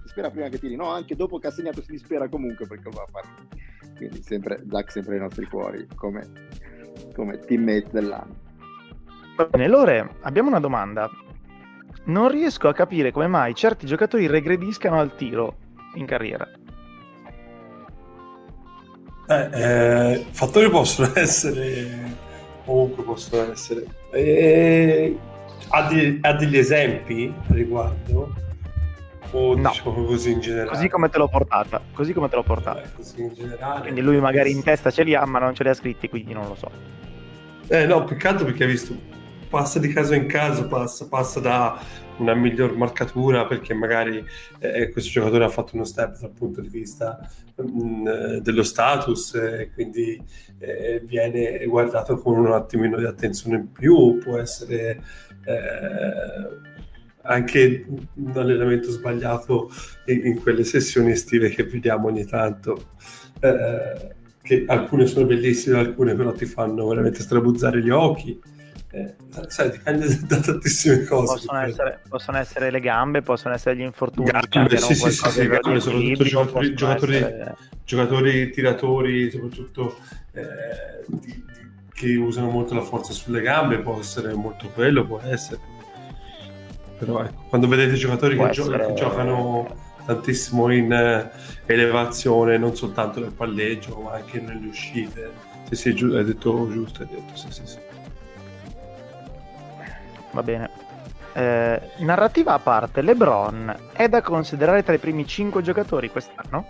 dispera 0.02 0.30
prima 0.30 0.50
che 0.50 0.60
tiri, 0.60 0.76
no, 0.76 0.90
anche 0.90 1.16
dopo 1.16 1.40
che 1.40 1.48
ha 1.48 1.52
segnato 1.52 1.82
si 1.82 1.92
dispera 1.92 2.30
comunque 2.30 2.68
perché 2.68 2.86
lo 2.86 2.92
va 2.92 3.04
a 3.04 3.08
fare. 3.12 3.28
Quindi 3.96 4.22
sempre 4.22 4.64
Zach 4.70 4.92
sempre 4.92 5.16
ai 5.16 5.22
nostri 5.22 5.46
cuori 5.46 5.88
come, 5.96 6.28
come 7.14 7.40
teammate 7.40 7.88
dell'anno. 7.92 8.52
Bene, 9.50 9.68
Lore, 9.68 10.18
abbiamo 10.22 10.50
una 10.50 10.60
domanda 10.60 11.10
non 12.06 12.30
riesco 12.30 12.68
a 12.68 12.74
capire 12.74 13.12
come 13.12 13.28
mai 13.28 13.54
certi 13.54 13.86
giocatori 13.86 14.28
regrediscano 14.28 15.00
al 15.00 15.16
tiro 15.16 15.58
in 15.96 16.06
carriera. 16.06 16.48
Eh, 19.26 19.50
eh, 19.54 20.26
fattori 20.32 20.70
possono 20.70 21.12
essere 21.16 22.32
comunque 22.66 23.04
possono 23.04 23.52
essere. 23.52 23.86
Eh, 24.12 25.18
ha, 25.70 25.88
di, 25.88 26.20
ha, 26.22 26.34
degli 26.34 26.58
esempi 26.58 27.34
a 27.50 27.54
riguardo? 27.54 28.36
O 29.32 29.56
no. 29.56 29.70
diciamo 29.70 30.06
così 30.06 30.32
in 30.32 30.40
generale? 30.42 30.70
Così 30.70 30.90
come 30.90 31.10
te 31.10 31.18
l'ho 31.18 31.28
portata 31.28 31.82
così 31.94 32.14
come 32.14 32.30
te 32.30 32.36
l'ho 32.36 32.44
portata. 32.44 32.84
Eh, 32.84 32.94
così 32.94 33.22
in 33.22 33.34
generale. 33.34 33.82
Quindi 33.82 34.02
lui 34.02 34.20
magari 34.20 34.52
in 34.52 34.62
testa 34.62 34.92
ce 34.92 35.04
li 35.04 35.16
ha 35.16 35.26
ma 35.26 35.40
non 35.40 35.56
ce 35.56 35.64
li 35.64 35.70
ha 35.70 35.74
scritti 35.74 36.10
quindi 36.10 36.34
non 36.34 36.48
lo 36.48 36.56
so. 36.56 36.70
Eh 37.68 37.86
no 37.86 38.04
peccato 38.04 38.46
perché 38.46 38.66
ha 38.66 38.68
visto 38.68 38.96
passa 39.54 39.78
di 39.78 39.90
caso 39.90 40.16
in 40.16 40.26
caso, 40.26 40.66
passa, 40.68 41.08
passa 41.08 41.40
da 41.40 41.80
una 42.18 42.34
miglior 42.34 42.76
marcatura 42.76 43.46
perché 43.46 43.76
magari 43.76 44.26
eh, 44.58 44.90
questo 44.90 45.12
giocatore 45.12 45.44
ha 45.44 45.50
fatto 45.50 45.76
uno 45.76 45.84
step 45.84 46.18
dal 46.20 46.32
punto 46.32 46.60
di 46.60 46.70
vista 46.70 47.20
mh, 47.58 47.64
mm, 47.64 48.38
dello 48.38 48.64
status 48.64 49.36
e 49.36 49.70
quindi 49.72 50.20
eh, 50.58 51.04
viene 51.06 51.64
guardato 51.68 52.18
con 52.18 52.40
un 52.40 52.52
attimino 52.52 52.98
di 52.98 53.06
attenzione 53.06 53.58
in 53.58 53.72
più, 53.72 54.18
può 54.18 54.40
essere 54.40 55.04
eh, 55.46 56.72
anche 57.22 57.86
un 58.16 58.32
allenamento 58.36 58.90
sbagliato 58.90 59.70
in, 60.08 60.26
in, 60.26 60.42
quelle 60.42 60.64
sessioni 60.64 61.12
estive 61.12 61.50
che 61.50 61.64
vediamo 61.64 62.08
ogni 62.08 62.26
tanto. 62.26 62.88
Eh, 63.40 64.16
che 64.42 64.66
alcune 64.68 65.06
sono 65.06 65.26
bellissime, 65.26 65.78
alcune 65.78 66.16
però 66.16 66.34
ti 66.34 66.46
fanno 66.46 66.88
veramente 66.88 67.22
strabuzzare 67.22 67.82
gli 67.82 67.92
occhi 67.92 68.38
eh, 68.96 69.16
sai, 69.48 69.72
dipende 69.72 70.06
da 70.28 70.40
tantissime 70.40 71.04
cose. 71.06 71.34
Possono 71.34 71.60
essere, 71.62 72.00
possono 72.08 72.38
essere, 72.38 72.70
le 72.70 72.80
gambe, 72.80 73.24
possono 73.24 73.56
essere 73.56 73.76
gli 73.76 73.82
infortuni. 73.82 74.30
Gambe, 74.48 74.78
sì, 74.78 74.94
sì, 74.94 75.10
sì, 75.10 75.30
sì, 75.30 75.48
gambe, 75.48 75.80
soprattutto 75.80 76.24
giocatori, 76.24 76.74
giocatori, 76.76 77.16
essere... 77.16 77.56
giocatori, 77.84 78.52
tiratori, 78.52 79.32
soprattutto 79.32 79.98
eh, 80.34 80.44
di, 81.08 81.44
che 81.92 82.16
usano 82.18 82.52
molto 82.52 82.76
la 82.76 82.82
forza 82.82 83.14
sulle 83.14 83.42
gambe, 83.42 83.80
può 83.80 83.98
essere 84.00 84.32
molto 84.36 84.68
quello, 84.68 85.08
può 85.08 85.20
essere. 85.22 85.60
Però 87.00 87.24
ecco, 87.24 87.46
quando 87.50 87.68
vedete 87.68 87.96
giocatori 87.96 88.38
che, 88.38 88.44
essere... 88.44 88.78
gio- 88.78 88.86
che, 88.86 88.94
giocano 88.94 89.76
tantissimo 90.06 90.72
in 90.72 90.94
eh, 90.94 91.32
elevazione, 91.66 92.60
non 92.60 92.76
soltanto 92.76 93.20
nel 93.20 93.32
palleggio, 93.32 93.98
ma 94.02 94.12
anche 94.12 94.40
nelle 94.40 94.68
uscite. 94.68 95.32
Sì, 95.70 95.76
sì, 95.76 95.96
giu- 95.96 96.14
hai 96.14 96.24
detto 96.24 96.70
giusto, 96.72 97.02
hai 97.02 97.08
detto, 97.10 97.36
sì, 97.36 97.48
sì, 97.50 97.62
sì. 97.66 97.93
Va 100.34 100.44
bene. 100.44 100.70
Eh, 101.34 101.82
narrativa 101.98 102.54
a 102.54 102.60
parte, 102.60 103.02
LeBron 103.02 103.90
è 103.94 104.08
da 104.08 104.22
considerare 104.22 104.84
tra 104.84 104.94
i 104.94 105.00
primi 105.00 105.26
5 105.26 105.62
giocatori 105.62 106.10
quest'anno? 106.10 106.66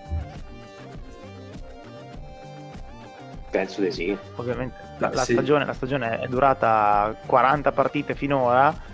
Penso 3.50 3.82
di 3.82 3.92
sì. 3.92 4.18
Ovviamente 4.36 4.76
la, 4.98 5.10
la, 5.14 5.24
sì. 5.24 5.34
Stagione, 5.34 5.66
la 5.66 5.74
stagione, 5.74 6.20
è 6.20 6.28
durata 6.28 7.16
40 7.26 7.72
partite 7.72 8.16
finora. 8.16 8.92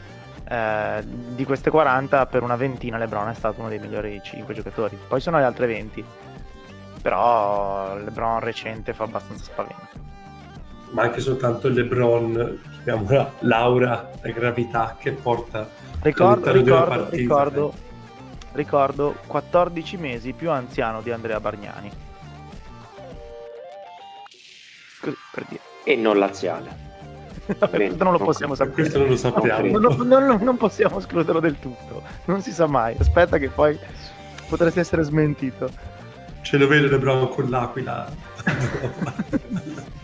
Eh, 0.51 1.03
di 1.05 1.45
queste 1.45 1.69
40 1.69 2.25
per 2.25 2.41
una 2.41 2.55
ventina 2.55 2.97
LeBron 2.97 3.29
è 3.29 3.35
stato 3.35 3.59
uno 3.59 3.69
dei 3.69 3.79
migliori 3.79 4.19
5 4.23 4.53
giocatori. 4.53 4.97
Poi 5.07 5.19
sono 5.19 5.37
le 5.37 5.43
altre 5.45 5.67
20. 5.67 6.03
Però 7.01 7.95
LeBron 7.95 8.39
recente 8.39 8.93
fa 8.93 9.05
abbastanza 9.05 9.43
spavento 9.43 10.09
ma 10.91 11.03
anche 11.03 11.19
soltanto 11.19 11.67
il 11.67 11.75
LeBron, 11.75 12.59
chiamiamola 12.83 13.33
l'aura, 13.39 14.09
la 14.21 14.31
gravità 14.31 14.97
che 14.99 15.11
porta 15.11 15.67
ricordo, 16.01 16.51
ricordo, 16.51 17.07
ricordo, 17.11 17.73
ricordo 18.53 19.15
14 19.27 19.97
mesi 19.97 20.33
più 20.33 20.49
anziano 20.49 21.01
di 21.01 21.11
Andrea 21.11 21.39
Bargnani. 21.39 21.91
Così, 25.01 25.15
per 25.31 25.45
dire. 25.47 25.61
E 25.83 25.95
non 25.95 26.17
laziale. 26.17 26.87
questo 27.57 28.03
non 28.03 28.13
lo 28.13 28.19
possiamo 28.19 28.53
sapere. 28.55 28.75
Questo 28.75 28.99
non 28.99 29.07
lo 29.07 29.15
sappiamo. 29.15 29.77
Non, 29.79 30.07
non, 30.07 30.39
non, 30.41 30.57
possiamo 30.57 30.99
escluderlo 30.99 31.39
del 31.39 31.59
tutto. 31.59 32.03
Non 32.25 32.41
si 32.41 32.51
sa 32.51 32.67
mai. 32.67 32.95
Aspetta 32.99 33.37
che 33.37 33.49
poi 33.49 33.77
potresti 34.47 34.79
essere 34.79 35.03
smentito. 35.03 35.69
Ce 36.41 36.57
lo 36.57 36.67
vedo 36.67 36.87
LeBron 36.87 37.29
con 37.29 37.49
l'aquila. 37.49 38.09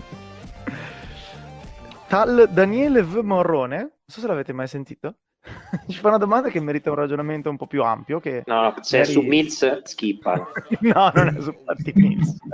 Tal 2.15 2.47
Daniele 2.49 3.03
V. 3.03 3.17
Morrone, 3.17 3.77
non 3.77 3.89
so 4.05 4.21
se 4.21 4.27
l'avete 4.27 4.53
mai 4.53 4.69
sentito. 4.69 5.15
Ci 5.85 5.99
fa 5.99 6.07
una 6.07 6.17
domanda 6.17 6.47
che 6.47 6.61
merita 6.61 6.89
un 6.89 6.95
ragionamento 6.95 7.49
un 7.49 7.57
po' 7.57 7.67
più 7.67 7.83
ampio. 7.83 8.21
Che 8.21 8.43
no, 8.45 8.73
se 8.79 8.99
magari... 8.99 9.01
è 9.01 9.03
su 9.03 9.19
Mills, 9.19 9.81
schippa. 9.83 10.47
no, 10.79 11.11
non 11.13 11.27
è 11.27 11.41
su 11.41 11.53
Patti 11.61 11.91
Mills. 11.93 12.37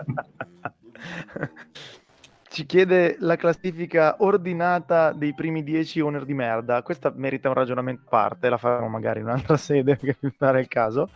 Ci 2.49 2.65
chiede 2.65 3.17
la 3.19 3.35
classifica 3.35 4.15
ordinata 4.21 5.11
dei 5.11 5.35
primi 5.35 5.61
10 5.61 5.99
owner 5.99 6.25
di 6.25 6.33
merda. 6.33 6.81
Questa 6.81 7.13
merita 7.15 7.49
un 7.49 7.53
ragionamento 7.53 8.01
a 8.05 8.09
parte, 8.09 8.49
la 8.49 8.57
faremo 8.57 8.89
magari 8.89 9.19
in 9.19 9.27
un'altra 9.27 9.57
sede 9.57 9.95
perché 9.95 10.17
mi 10.21 10.33
pare 10.35 10.61
il 10.61 10.67
caso. 10.67 11.07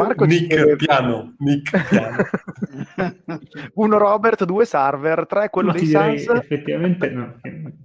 Marco 0.00 0.24
Nick 0.24 0.46
chiede... 0.48 0.76
piano, 0.76 1.34
Nick 1.38 1.88
piano. 1.88 2.16
Uno 3.74 3.98
Robert, 3.98 4.44
due 4.44 4.64
server, 4.64 5.26
tre 5.26 5.48
quello 5.50 5.72
no, 5.72 5.78
dei 5.78 5.86
Sans. 5.86 6.28
Effettivamente 6.28 7.10
no, 7.10 7.40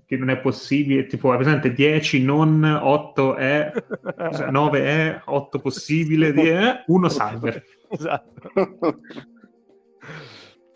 che 0.06 0.17
non 0.17 0.30
è 0.30 0.38
possibile, 0.38 1.06
tipo 1.06 1.34
è 1.34 1.38
presente 1.38 1.74
10 1.74 2.24
non 2.24 2.63
8 2.63 3.36
è 3.36 3.71
cioè 4.34 4.52
9 4.52 4.84
è 4.84 5.21
8 5.26 5.60
possibile 5.60 6.34
di 6.34 6.47
è 6.47 6.84
uno 6.88 7.10
server. 7.10 7.63
Esatto. 7.93 9.02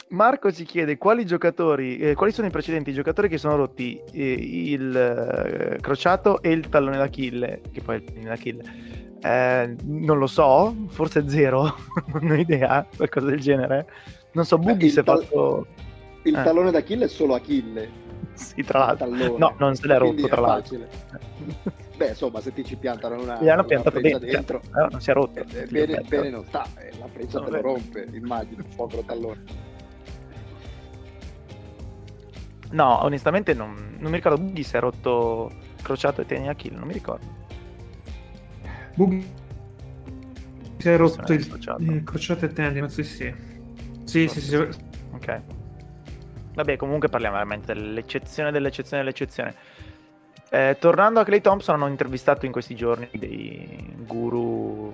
Marco 0.09 0.51
ci 0.51 0.65
chiede 0.65 0.97
quali 0.97 1.25
giocatori, 1.25 1.97
eh, 1.97 2.13
quali 2.13 2.33
sono 2.33 2.47
i 2.47 2.51
precedenti 2.51 2.91
giocatori 2.91 3.29
che 3.29 3.37
sono 3.37 3.55
rotti 3.55 3.97
eh, 4.11 4.33
il 4.33 4.93
eh, 4.93 5.79
crociato 5.79 6.41
e 6.41 6.51
il 6.51 6.67
tallone 6.67 6.97
d'Achille, 6.97 7.61
che 7.71 7.81
poi 7.81 7.95
è 7.95 7.97
il 7.99 8.03
tallone 8.03 8.27
d'Achille 8.27 9.04
eh, 9.25 9.75
non 9.85 10.19
lo 10.19 10.27
so, 10.27 10.75
forse 10.89 11.27
zero, 11.27 11.75
non 12.13 12.29
ho 12.29 12.35
idea, 12.35 12.85
qualcosa 12.95 13.25
del 13.25 13.39
genere. 13.39 13.87
Non 14.33 14.45
so, 14.45 14.59
Buggy 14.59 14.89
si 14.89 14.99
è 14.99 15.03
tal- 15.03 15.23
fatto... 15.23 15.65
Il 16.23 16.35
eh. 16.35 16.43
tallone 16.43 16.69
d'Achille 16.69 17.05
è 17.05 17.07
solo 17.07 17.33
Achille. 17.33 18.03
Sì, 18.33 18.63
tra 18.63 18.79
l'altro. 18.79 19.37
No, 19.37 19.55
non 19.57 19.75
se 19.75 19.87
l'è 19.87 19.97
rotto, 19.97 20.27
tra 20.27 20.41
l'altro. 20.41 20.77
Beh, 21.95 22.09
insomma, 22.09 22.41
se 22.41 22.53
ti 22.53 22.63
ci 22.63 22.75
piantano 22.75 23.19
una, 23.19 23.39
Gli 23.41 23.49
hanno 23.49 23.63
piantato 23.63 23.99
dentro, 23.99 24.19
dentro. 24.27 24.61
Eh, 24.63 24.87
non 24.91 24.99
si 24.99 25.09
è 25.09 25.13
rotto. 25.13 25.39
Eh, 25.39 25.65
bene, 25.67 26.01
bene, 26.07 26.29
non 26.29 26.45
sta, 26.45 26.67
eh, 26.77 26.91
la 26.99 27.07
freccia 27.07 27.39
no, 27.39 27.45
te 27.45 27.51
lo 27.51 27.61
rompe, 27.61 28.07
immagino, 28.11 28.61
il 28.61 28.75
povero 28.75 29.01
tallone. 29.03 29.43
No, 32.71 33.03
onestamente 33.03 33.53
non, 33.53 33.95
non 33.97 34.11
mi 34.11 34.17
ricordo 34.17 34.41
Buggy 34.41 34.63
si 34.63 34.75
è 34.75 34.79
rotto 34.79 35.51
crociato 35.81 36.21
e 36.21 36.25
tenni 36.25 36.49
Achille, 36.49 36.77
non 36.77 36.87
mi 36.87 36.93
ricordo. 36.93 37.34
Buggy 38.95 39.43
si 40.77 40.89
è 40.89 40.97
rotto 40.97 41.33
il, 41.33 41.75
il 41.79 42.03
crociato 42.03 42.45
e 42.45 42.53
tendine, 42.53 42.89
sì 42.89 43.03
sì. 43.03 43.33
Sì, 44.03 44.27
sì, 44.27 44.39
sì. 44.39 44.55
Ok. 44.55 45.41
Vabbè, 46.53 46.77
comunque 46.77 47.09
parliamo 47.09 47.35
veramente 47.35 47.73
dell'eccezione 47.73 48.51
dell'eccezione 48.51 49.01
dell'eccezione. 49.01 49.55
Eh, 50.49 50.77
tornando 50.79 51.19
a 51.19 51.23
Clay 51.23 51.41
Thompson, 51.41 51.75
hanno 51.75 51.87
intervistato 51.87 52.45
in 52.45 52.51
questi 52.51 52.75
giorni 52.75 53.09
dei 53.13 53.93
guru 54.05 54.91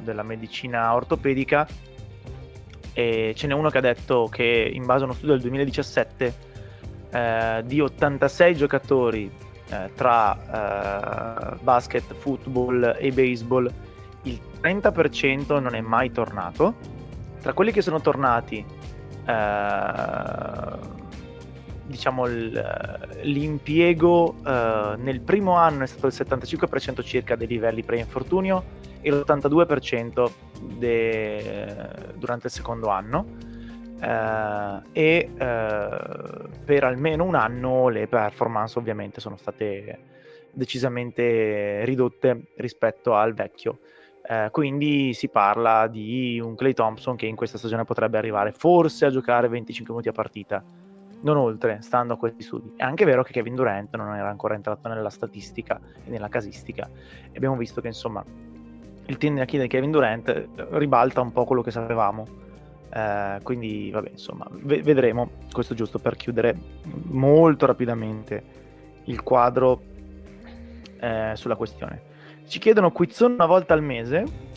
della 0.00 0.22
medicina 0.22 0.94
ortopedica 0.94 1.66
e 2.94 3.34
ce 3.36 3.46
n'è 3.46 3.52
uno 3.52 3.68
che 3.68 3.78
ha 3.78 3.82
detto 3.82 4.28
che 4.30 4.70
in 4.72 4.86
base 4.86 5.02
a 5.02 5.04
uno 5.04 5.14
studio 5.14 5.34
del 5.34 5.42
2017 5.42 6.34
eh, 7.10 7.62
di 7.66 7.80
86 7.80 8.56
giocatori 8.56 9.30
eh, 9.68 9.90
tra 9.94 11.52
eh, 11.52 11.56
basket, 11.62 12.14
football 12.14 12.96
e 12.98 13.10
baseball 13.12 13.72
il 14.22 14.40
30% 14.60 15.60
non 15.60 15.74
è 15.74 15.80
mai 15.80 16.10
tornato. 16.10 16.74
Tra 17.40 17.52
quelli 17.52 17.72
che 17.72 17.82
sono 17.82 18.00
tornati, 18.00 18.64
eh, 19.26 21.02
diciamo, 21.86 22.24
l'impiego 23.22 24.34
uh, 24.42 24.96
nel 24.96 25.20
primo 25.20 25.52
anno 25.52 25.84
è 25.84 25.86
stato 25.86 26.06
il 26.06 26.14
75% 26.16 27.04
circa 27.04 27.36
dei 27.36 27.46
livelli 27.46 27.82
pre-infortunio 27.82 28.64
e 29.00 29.10
l'82% 29.10 30.30
de... 30.78 31.88
durante 32.14 32.46
il 32.46 32.52
secondo 32.52 32.88
anno. 32.88 33.52
Uh, 34.04 34.82
e 34.92 35.30
uh, 35.32 36.48
per 36.62 36.84
almeno 36.84 37.24
un 37.24 37.34
anno 37.34 37.88
le 37.88 38.06
performance 38.06 38.78
ovviamente 38.78 39.18
sono 39.18 39.38
state 39.38 39.98
decisamente 40.52 41.86
ridotte 41.86 42.48
rispetto 42.56 43.14
al 43.14 43.32
vecchio. 43.32 43.78
Uh, 44.28 44.50
quindi 44.50 45.14
si 45.14 45.28
parla 45.28 45.86
di 45.86 46.38
un 46.38 46.54
Clay 46.54 46.74
Thompson 46.74 47.16
che 47.16 47.24
in 47.24 47.34
questa 47.34 47.56
stagione 47.56 47.84
potrebbe 47.84 48.18
arrivare 48.18 48.52
forse 48.52 49.06
a 49.06 49.10
giocare 49.10 49.48
25 49.48 49.92
minuti 49.92 50.10
a 50.10 50.12
partita, 50.12 50.62
non 51.22 51.38
oltre, 51.38 51.78
stando 51.80 52.12
a 52.14 52.16
questi 52.18 52.42
studi. 52.42 52.74
È 52.76 52.82
anche 52.82 53.06
vero 53.06 53.22
che 53.22 53.32
Kevin 53.32 53.54
Durant 53.54 53.96
non 53.96 54.14
era 54.14 54.28
ancora 54.28 54.54
entrato 54.54 54.86
nella 54.88 55.10
statistica 55.10 55.80
e 56.04 56.10
nella 56.10 56.28
casistica. 56.28 56.90
Abbiamo 57.34 57.56
visto 57.56 57.80
che 57.80 57.86
insomma 57.86 58.22
il 59.06 59.16
team 59.16 59.42
di 59.42 59.66
Kevin 59.66 59.90
Durant 59.90 60.48
ribalta 60.72 61.22
un 61.22 61.32
po' 61.32 61.44
quello 61.44 61.62
che 61.62 61.70
sapevamo 61.70 62.42
eh, 62.94 63.40
quindi, 63.42 63.90
vabbè, 63.90 64.10
insomma, 64.10 64.46
v- 64.50 64.82
vedremo. 64.82 65.30
Questo 65.50 65.74
giusto 65.74 65.98
per 65.98 66.14
chiudere 66.14 66.56
molto 67.06 67.66
rapidamente 67.66 68.42
il 69.06 69.20
quadro 69.22 69.82
eh, 71.00 71.32
sulla 71.34 71.56
questione. 71.56 72.12
Ci 72.46 72.60
chiedono 72.60 72.92
quizzone 72.92 73.34
una 73.34 73.46
volta 73.46 73.74
al 73.74 73.82
mese. 73.82 74.52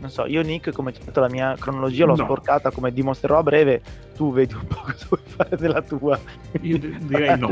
Non 0.00 0.10
so, 0.10 0.26
io 0.26 0.42
Nick, 0.42 0.72
come 0.72 0.90
ho 0.90 1.04
detto, 1.04 1.20
la 1.20 1.30
mia 1.30 1.56
cronologia 1.58 2.04
l'ho 2.04 2.16
no. 2.16 2.24
sporcata 2.24 2.70
come 2.70 2.92
dimostrerò 2.92 3.38
a 3.38 3.42
breve. 3.42 3.82
Tu 4.14 4.32
vedi 4.32 4.52
un 4.52 4.66
po' 4.66 4.82
cosa 4.84 5.06
vuoi 5.08 5.22
fare 5.24 5.56
della 5.56 5.80
tua. 5.80 6.20
Io 6.60 6.78
direi 6.78 7.38
no. 7.38 7.48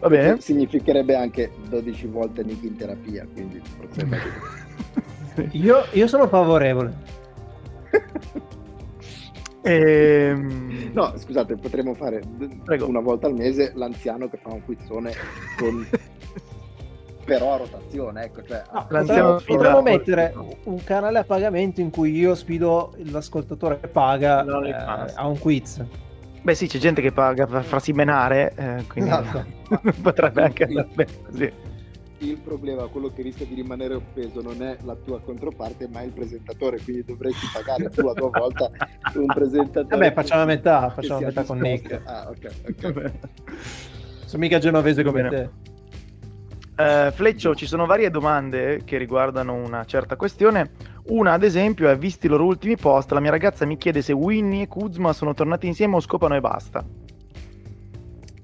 Va 0.00 0.08
bene. 0.08 0.40
Significherebbe 0.40 1.14
anche 1.14 1.52
12 1.68 2.06
volte 2.06 2.42
Nick 2.42 2.64
in 2.64 2.76
terapia, 2.76 3.24
quindi 3.32 3.60
forse. 3.62 4.58
io, 5.52 5.84
io 5.92 6.06
sono 6.06 6.28
favorevole. 6.28 7.18
Ehm... 9.62 10.90
No, 10.94 11.12
scusate, 11.16 11.56
potremmo 11.56 11.94
fare 11.94 12.22
Prego. 12.64 12.86
una 12.86 13.00
volta 13.00 13.26
al 13.26 13.34
mese 13.34 13.72
l'anziano 13.74 14.28
che 14.28 14.38
fa 14.38 14.52
un 14.52 14.64
quizzone 14.64 15.12
con... 15.58 15.86
però 17.24 17.52
a 17.52 17.56
rotazione, 17.58 18.24
ecco, 18.24 18.42
cioè... 18.42 18.62
no, 18.72 18.86
potremmo, 18.88 19.40
potremmo 19.46 19.82
mettere 19.82 20.34
un 20.64 20.82
canale 20.82 21.18
a 21.18 21.24
pagamento 21.24 21.80
in 21.80 21.90
cui 21.90 22.12
io 22.12 22.34
sfido 22.34 22.94
l'ascoltatore 23.04 23.78
che 23.80 23.88
paga 23.88 24.44
eh, 24.44 25.12
a 25.14 25.26
un 25.26 25.38
quiz. 25.38 25.84
Beh 26.42 26.54
sì, 26.54 26.66
c'è 26.66 26.78
gente 26.78 27.02
che 27.02 27.12
paga 27.12 27.46
per 27.46 27.62
farsi 27.62 27.92
menare, 27.92 28.54
eh, 28.56 28.84
quindi 28.88 29.10
esatto. 29.10 29.44
potrebbe 30.00 30.42
anche 30.42 30.64
andare 30.64 30.88
bene 30.94 31.12
così 31.22 31.52
il 32.20 32.38
problema, 32.38 32.86
quello 32.86 33.12
che 33.12 33.22
rischia 33.22 33.46
di 33.46 33.54
rimanere 33.54 33.94
offeso, 33.94 34.42
non 34.42 34.62
è 34.62 34.76
la 34.82 34.94
tua 34.94 35.20
controparte, 35.20 35.88
ma 35.88 36.02
il 36.02 36.12
presentatore. 36.12 36.80
Quindi 36.80 37.04
dovresti 37.04 37.46
pagare 37.52 37.88
tu 37.90 38.06
a 38.06 38.14
tua 38.14 38.30
volta 38.30 38.70
un 39.14 39.26
presentatore. 39.32 39.96
Vabbè, 39.96 40.12
facciamo 40.12 40.42
a 40.42 40.46
metà, 40.46 40.90
facciamo 40.90 41.20
a 41.20 41.24
metà 41.26 41.44
con 41.44 41.58
Nick. 41.58 42.00
Ah, 42.04 42.28
ok, 42.28 42.52
ok. 42.84 43.12
Sono 44.30 44.42
mica 44.42 44.58
genovese 44.58 45.02
come 45.02 45.28
te. 45.28 45.50
Uh, 46.80 47.10
Fleccio, 47.10 47.54
ci 47.54 47.66
sono 47.66 47.84
varie 47.84 48.08
domande 48.10 48.82
che 48.84 48.96
riguardano 48.96 49.54
una 49.54 49.84
certa 49.84 50.16
questione. 50.16 50.70
Una, 51.08 51.32
ad 51.32 51.42
esempio, 51.42 51.88
è: 51.88 51.98
visti 51.98 52.26
i 52.26 52.28
loro 52.28 52.44
ultimi 52.44 52.76
post, 52.76 53.10
la 53.12 53.20
mia 53.20 53.30
ragazza 53.30 53.66
mi 53.66 53.76
chiede 53.76 54.02
se 54.02 54.12
Winnie 54.12 54.62
e 54.62 54.68
Kuzma 54.68 55.12
sono 55.12 55.34
tornati 55.34 55.66
insieme 55.66 55.96
o 55.96 56.00
scopano 56.00 56.36
e 56.36 56.40
basta. 56.40 56.84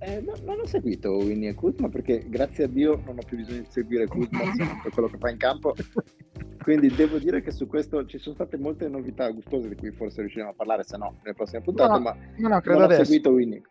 Eh, 0.07 0.21
no, 0.21 0.35
non 0.45 0.61
ho 0.61 0.67
seguito 0.67 1.17
Winnie 1.17 1.49
e 1.49 1.55
Kuzma 1.55 1.89
perché 1.89 2.25
grazie 2.29 2.65
a 2.65 2.69
Dio 2.69 3.03
non 3.05 3.19
ho 3.19 3.27
più 3.27 3.37
bisogno 3.37 3.63
di 3.63 3.67
seguire 3.69 4.07
Kuzma 4.07 4.39
per 4.81 4.93
quello 4.93 5.09
che 5.09 5.19
fa 5.19 5.31
in 5.31 5.37
campo. 5.37 5.75
Quindi 6.63 6.95
devo 6.95 7.19
dire 7.19 7.43
che 7.43 7.51
su 7.51 7.67
questo 7.67 8.07
ci 8.07 8.19
sono 8.19 8.37
state 8.37 8.57
molte 8.57 8.89
novità 8.89 9.29
gustose 9.31 9.69
di 9.69 9.75
cui 9.75 9.91
forse 9.91 10.21
riusciremo 10.21 10.51
a 10.51 10.55
parlare, 10.55 10.85
se 10.85 10.97
no, 10.97 11.17
nelle 11.25 11.35
prossime 11.35 11.61
puntate, 11.61 11.91
no, 11.91 11.99
ma 11.99 12.17
no, 12.37 12.61
credo 12.61 12.79
non 12.79 12.83
adesso. 12.85 13.01
ho 13.01 13.05
seguito 13.05 13.31
Winnie. 13.31 13.63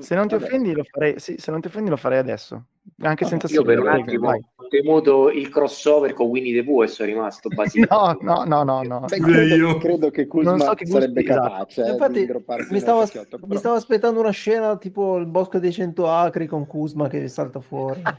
Se 0.00 0.14
non, 0.14 0.28
ti 0.28 0.34
offendi, 0.34 0.72
lo 0.72 0.84
farei, 0.84 1.18
sì, 1.18 1.36
se 1.38 1.50
non 1.50 1.60
ti 1.60 1.66
offendi 1.66 1.90
lo 1.90 1.96
farei 1.96 2.18
adesso. 2.18 2.66
Anche 3.00 3.24
senza 3.24 3.48
Io 3.50 3.62
per 3.62 3.80
un 3.80 3.88
attimo 3.88 4.30
ho 4.30 4.68
temuto 4.68 5.28
il 5.28 5.48
crossover 5.48 6.12
con 6.12 6.28
Winnie 6.28 6.54
the 6.54 6.64
Pooh 6.64 6.84
e 6.84 6.86
sono 6.86 7.08
rimasto 7.08 7.48
basito. 7.48 7.86
no, 7.90 8.16
no, 8.20 8.44
no, 8.44 8.62
no. 8.62 8.82
no. 8.82 9.06
Credo, 9.06 9.78
credo, 9.78 10.10
che 10.10 10.26
Kuzma 10.26 10.58
so 10.58 10.74
che 10.74 10.86
sarebbe 10.86 11.24
capace 11.24 11.82
esatto. 11.82 11.92
Infatti, 11.92 12.72
mi 12.72 12.78
stavo, 12.78 13.04
però... 13.06 13.46
mi 13.46 13.56
stavo 13.56 13.74
aspettando 13.74 14.20
una 14.20 14.30
scena 14.30 14.76
tipo 14.76 15.16
il 15.16 15.26
bosco 15.26 15.58
dei 15.58 15.72
cento 15.72 16.08
acri 16.08 16.46
con 16.46 16.66
Kuzma 16.66 17.08
che 17.08 17.26
salta 17.26 17.60
fuori. 17.60 18.00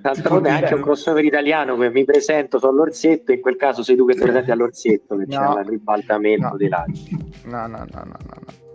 D'altronde 0.00 0.48
è 0.48 0.52
anche 0.52 0.74
un 0.74 0.82
crossover 0.82 1.24
italiano, 1.24 1.76
che 1.76 1.90
mi 1.90 2.04
presento, 2.04 2.58
sono 2.58 2.72
all'orsetto, 2.72 3.32
in 3.32 3.40
quel 3.40 3.56
caso 3.56 3.82
sei 3.82 3.96
tu 3.96 4.06
che 4.06 4.14
ti 4.14 4.20
presenti 4.20 4.50
all'orsetto, 4.52 5.16
che 5.16 5.24
no, 5.26 5.54
c'è 5.54 5.60
il 5.60 5.66
ribaltamento 5.66 6.48
no. 6.48 6.56
dei 6.56 6.68
lati. 6.68 7.32
No, 7.46 7.66
no, 7.66 7.78
no, 7.78 8.04
no, 8.04 8.04
no. 8.04 8.67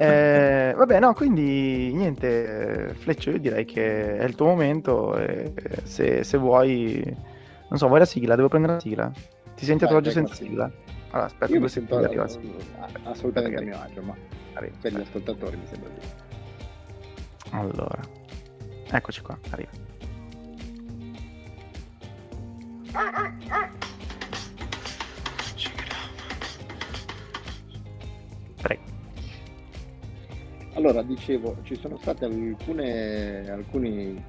Eh, 0.00 0.74
vabbè, 0.76 1.00
no, 1.00 1.12
quindi 1.12 1.92
niente, 1.92 2.94
Fleccio, 2.98 3.30
io 3.30 3.40
direi 3.40 3.64
che 3.64 4.16
è 4.16 4.24
il 4.24 4.36
tuo 4.36 4.46
momento. 4.46 5.16
E 5.16 5.52
se, 5.82 6.22
se, 6.22 6.38
vuoi, 6.38 7.02
non 7.68 7.78
so, 7.78 7.88
vuoi 7.88 7.98
la 7.98 8.04
sigla? 8.04 8.36
Devo 8.36 8.48
prendere 8.48 8.74
la 8.74 8.80
sigla. 8.80 9.10
Ti 9.56 9.64
senti 9.64 9.84
a 9.84 9.88
tuo 9.88 9.96
agio 9.96 10.10
senza 10.10 10.34
sigla? 10.34 10.70
Allora, 11.10 11.26
aspetta, 11.26 11.52
io 11.52 11.60
mi 11.60 11.68
sento 11.68 11.96
arriva 11.96 12.22
la 12.22 12.28
sigla. 12.28 12.54
assolutamente 13.04 13.60
a 13.60 13.64
mio 13.64 13.80
agio, 13.80 14.02
ma 14.02 14.14
arriva. 14.52 14.76
per 14.80 14.92
gli 14.92 15.00
ascoltatori 15.00 15.56
mi 15.56 15.66
sembra 15.66 15.88
di 15.88 16.00
Allora, 17.50 18.00
eccoci 18.90 19.20
qua, 19.20 19.36
arriva. 19.50 19.70
Allora, 30.78 31.02
dicevo, 31.02 31.56
ci 31.64 31.74
sono 31.74 31.98
state 32.00 32.24
alcune, 32.24 33.50
alcuni, 33.50 34.24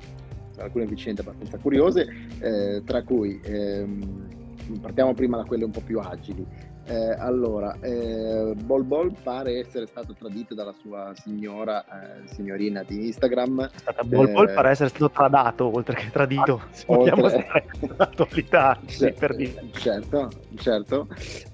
alcune 0.57 0.85
vicende 0.88 1.21
abbastanza 1.21 1.59
curiose, 1.59 2.07
eh, 2.39 2.81
tra 2.83 3.03
cui 3.03 3.39
ehm, 3.43 4.79
partiamo 4.81 5.13
prima 5.13 5.38
da 5.38 5.43
quelle 5.43 5.65
un 5.65 5.69
po' 5.69 5.81
più 5.81 5.99
agili. 5.99 6.43
Eh, 6.85 7.12
allora, 7.19 7.77
eh, 7.81 8.55
Bol 8.63 8.83
Bol 8.83 9.13
pare 9.21 9.59
essere 9.59 9.85
stato 9.85 10.15
tradito 10.15 10.55
dalla 10.55 10.73
sua 10.73 11.12
signora, 11.13 11.85
eh, 11.85 12.27
signorina 12.33 12.81
di 12.81 13.05
Instagram. 13.05 13.69
Bol 14.05 14.31
Bol 14.31 14.49
eh, 14.49 14.53
pare 14.53 14.71
essere 14.71 14.89
stato 14.89 15.12
tradato, 15.12 15.71
oltre 15.71 15.93
che 15.93 16.09
tradito, 16.09 16.63
se 16.71 16.85
vogliamo 16.88 17.25
oltre... 17.25 17.41
stare 17.43 17.65
nell'attualità. 17.79 18.79
Certo, 18.89 19.62
certo, 19.71 20.29
certo. 20.55 21.07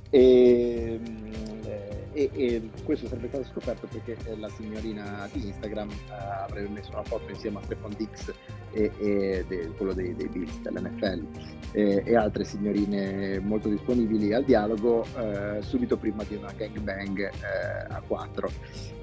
E, 0.09 0.99
e, 2.15 2.29
e, 2.31 2.69
questo 2.85 3.07
sarebbe 3.07 3.27
stato 3.27 3.43
scoperto 3.43 3.87
perché 3.87 4.15
eh, 4.25 4.37
la 4.37 4.47
signorina 4.47 5.27
di 5.33 5.47
Instagram 5.47 5.89
uh, 5.89 6.43
avrebbe 6.43 6.69
messo 6.69 6.91
una 6.91 7.03
foto 7.03 7.29
insieme 7.29 7.59
a 7.59 7.61
Stefan 7.63 7.91
Dix 7.97 8.33
e, 8.71 8.91
e 8.97 9.45
de, 9.45 9.71
quello 9.75 9.93
dei, 9.93 10.15
dei 10.15 10.29
Bills 10.29 10.57
dell'NFL 10.61 11.25
e, 11.73 12.03
e, 12.05 12.15
altre 12.15 12.45
signorine 12.45 13.39
molto 13.39 13.67
disponibili 13.67 14.33
al 14.33 14.45
dialogo 14.45 15.05
uh, 15.17 15.61
subito 15.61 15.97
prima 15.97 16.23
di 16.23 16.35
una 16.35 16.53
gangbang 16.53 17.19
uh, 17.19 17.93
a 17.93 18.01
quattro. 18.07 18.49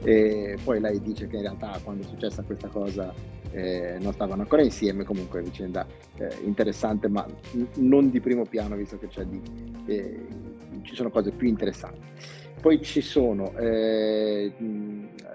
E 0.02 0.56
poi 0.64 0.80
lei 0.80 1.00
dice 1.02 1.26
che 1.26 1.36
in 1.36 1.42
realtà 1.42 1.78
quando 1.84 2.04
è 2.04 2.06
successa 2.06 2.42
questa 2.42 2.68
cosa 2.68 3.12
eh, 3.50 3.98
non 4.00 4.14
stavano 4.14 4.40
ancora 4.40 4.62
insieme. 4.62 5.04
Comunque 5.04 5.42
vicenda 5.42 5.86
eh, 6.16 6.34
interessante 6.44 7.08
ma 7.08 7.26
n- 7.52 7.68
non 7.76 8.08
di 8.08 8.20
primo 8.20 8.46
piano 8.46 8.74
visto 8.74 8.98
che 8.98 9.08
c'è 9.08 9.24
di, 9.24 9.40
eh, 9.86 10.26
ci 10.80 10.94
sono 10.94 11.10
cose 11.10 11.30
più 11.30 11.46
interessanti 11.46 12.40
poi 12.62 12.80
ci 12.80 13.00
sono, 13.00 13.58
eh, 13.58 14.52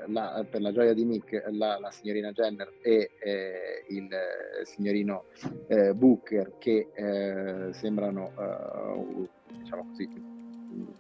la, 0.08 0.46
per 0.50 0.62
la 0.62 0.72
gioia 0.72 0.94
di 0.94 1.04
Nick, 1.04 1.44
la, 1.52 1.78
la 1.78 1.92
signorina 1.92 2.32
Jenner 2.32 2.76
e 2.82 3.12
eh, 3.20 3.84
il 3.90 4.08
signorino 4.64 5.26
eh, 5.68 5.94
Booker 5.94 6.54
che 6.58 6.88
eh, 6.94 7.74
sembrano, 7.74 8.32
uh, 8.34 9.28
diciamo 9.58 9.88
così, 9.90 10.10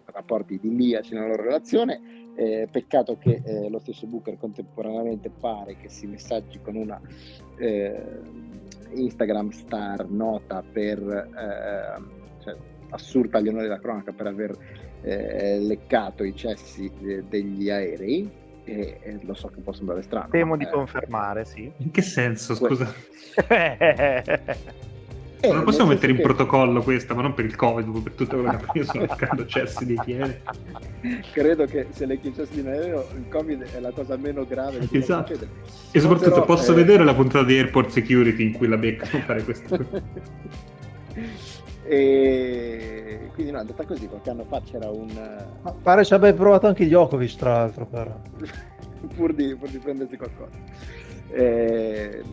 rapporti 0.04 0.56
idilliaci 0.56 1.14
nella 1.14 1.28
loro 1.28 1.44
relazione. 1.44 2.26
Eh, 2.36 2.68
peccato 2.70 3.18
che 3.18 3.42
eh, 3.44 3.70
lo 3.70 3.80
stesso 3.80 4.06
Booker 4.06 4.38
contemporaneamente 4.38 5.32
pare 5.32 5.78
che 5.78 5.90
si 5.90 6.06
messaggi 6.08 6.60
con 6.62 6.76
una 6.76 7.02
Instagram 8.94 9.50
star 9.50 10.08
nota 10.10 10.62
per, 10.62 11.00
cioè, 12.44 12.56
assurda 12.90 13.40
agli 13.40 13.48
onori 13.48 13.64
della 13.64 13.80
cronaca 13.80 14.12
per 14.12 14.28
aver 14.28 14.77
eh, 15.02 15.60
leccato 15.60 16.24
i 16.24 16.36
cessi 16.36 16.92
de- 17.00 17.24
degli 17.28 17.70
aerei 17.70 18.30
e, 18.64 19.00
e, 19.02 19.20
lo 19.22 19.34
so 19.34 19.48
che 19.48 19.62
può 19.62 19.72
sembrare 19.72 20.02
strano. 20.02 20.28
Temo 20.30 20.58
di 20.58 20.66
eh, 20.66 20.70
confermare, 20.70 21.46
sì. 21.46 21.72
In 21.78 21.92
che 21.92 22.02
senso, 22.02 22.56
scusa? 22.56 22.94
Eh, 25.40 25.52
non 25.52 25.64
possiamo 25.64 25.90
mettere 25.90 26.12
in 26.12 26.18
che... 26.18 26.24
protocollo 26.24 26.82
questa, 26.82 27.14
ma 27.14 27.22
non 27.22 27.36
per 27.36 27.46
il 27.46 27.56
Covid, 27.56 28.02
per 28.02 28.14
tutto 28.14 28.38
quello 28.38 28.60
che 28.72 28.84
sono 28.84 29.04
accadendo 29.04 29.46
cessi 29.48 29.86
di 29.86 30.00
piede. 30.04 30.42
Credo 31.32 31.66
che 31.66 31.88
se 31.92 32.08
le 32.08 32.20
chiudesse 32.20 32.56
di 32.56 32.64
nero 32.64 33.08
il 33.16 33.28
Covid 33.30 33.64
è 33.72 33.80
la 33.80 33.92
cosa 33.92 34.18
meno 34.18 34.46
grave 34.46 34.80
che 34.88 34.98
esatto. 34.98 35.34
E 35.92 36.00
soprattutto 36.00 36.32
però, 36.32 36.46
posso 36.46 36.72
eh... 36.72 36.76
vedere 36.76 37.04
la 37.04 37.14
puntata 37.14 37.46
di 37.46 37.56
Airport 37.56 37.90
Security 37.90 38.44
in 38.46 38.54
cui 38.54 38.68
la 38.68 38.78
beccano 38.78 39.24
fare 39.24 39.44
questo. 39.44 39.88
E 41.88 43.30
quindi 43.34 43.52
no, 43.52 43.60
è 43.60 43.62
andata 43.62 43.86
così, 43.86 44.08
qualche 44.08 44.30
anno 44.30 44.46
fa 44.46 44.62
c'era 44.62 44.90
un... 44.90 45.08
Ma 45.62 45.72
pare 45.72 46.04
ci 46.04 46.14
abbia 46.14 46.34
provato 46.34 46.68
anche 46.68 46.86
Djokovic 46.86 47.36
tra 47.36 47.54
l'altro 47.54 47.86
però. 47.86 48.20
pur, 49.16 49.34
di, 49.34 49.56
pur 49.56 49.70
di 49.70 49.78
prendersi 49.78 50.18
qualcosa. 50.18 50.58
Eh, 51.30 52.24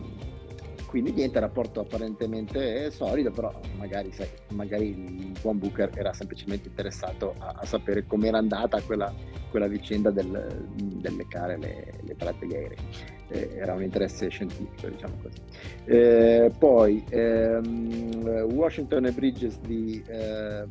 quindi 0.87 1.11
niente, 1.11 1.39
rapporto 1.39 1.81
apparentemente 1.81 2.89
solido, 2.89 3.29
però 3.29 3.51
magari, 3.77 4.11
sai, 4.13 4.29
magari 4.49 4.89
il 4.89 5.37
buon 5.41 5.59
Booker 5.59 5.91
era 5.93 6.13
semplicemente 6.13 6.69
interessato 6.69 7.35
a, 7.37 7.55
a 7.57 7.65
sapere 7.65 8.05
com'era 8.05 8.37
andata 8.37 8.81
quella, 8.81 9.13
quella 9.49 9.67
vicenda 9.67 10.09
del, 10.09 10.69
del 10.73 11.15
leccare 11.15 11.57
le, 11.57 11.93
le 12.01 12.15
tratte. 12.15 12.45
Eh, 12.45 12.77
era 13.27 13.73
un 13.73 13.83
interesse 13.83 14.29
scientifico, 14.29 14.87
diciamo 14.87 15.15
così. 15.21 15.37
Eh, 15.85 16.51
poi 16.57 17.03
ehm, 17.09 18.47
Washington 18.51 19.05
e 19.05 19.11
Bridges 19.11 19.59
di, 19.61 20.03
eh, 20.07 20.65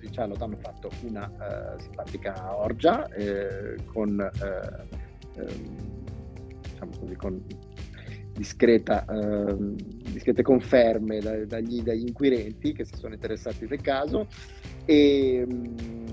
di 0.00 0.08
Charlotte 0.10 0.42
hanno 0.42 0.56
fatto 0.56 0.90
una 1.02 1.30
uh, 1.30 1.80
simpatica 1.80 2.56
orgia 2.56 3.08
eh, 3.08 3.76
con, 3.86 4.18
uh, 4.18 5.42
diciamo 6.62 6.90
così, 6.98 7.16
con 7.16 7.44
discreta, 8.38 9.04
eh, 9.04 9.56
discrete 10.12 10.42
conferme 10.42 11.18
da, 11.18 11.44
dagli, 11.44 11.82
dagli, 11.82 12.06
inquirenti 12.06 12.72
che 12.72 12.84
si 12.84 12.94
sono 12.96 13.14
interessati 13.14 13.66
del 13.66 13.80
caso 13.80 14.28
e 14.84 15.44
mm, 15.44 16.07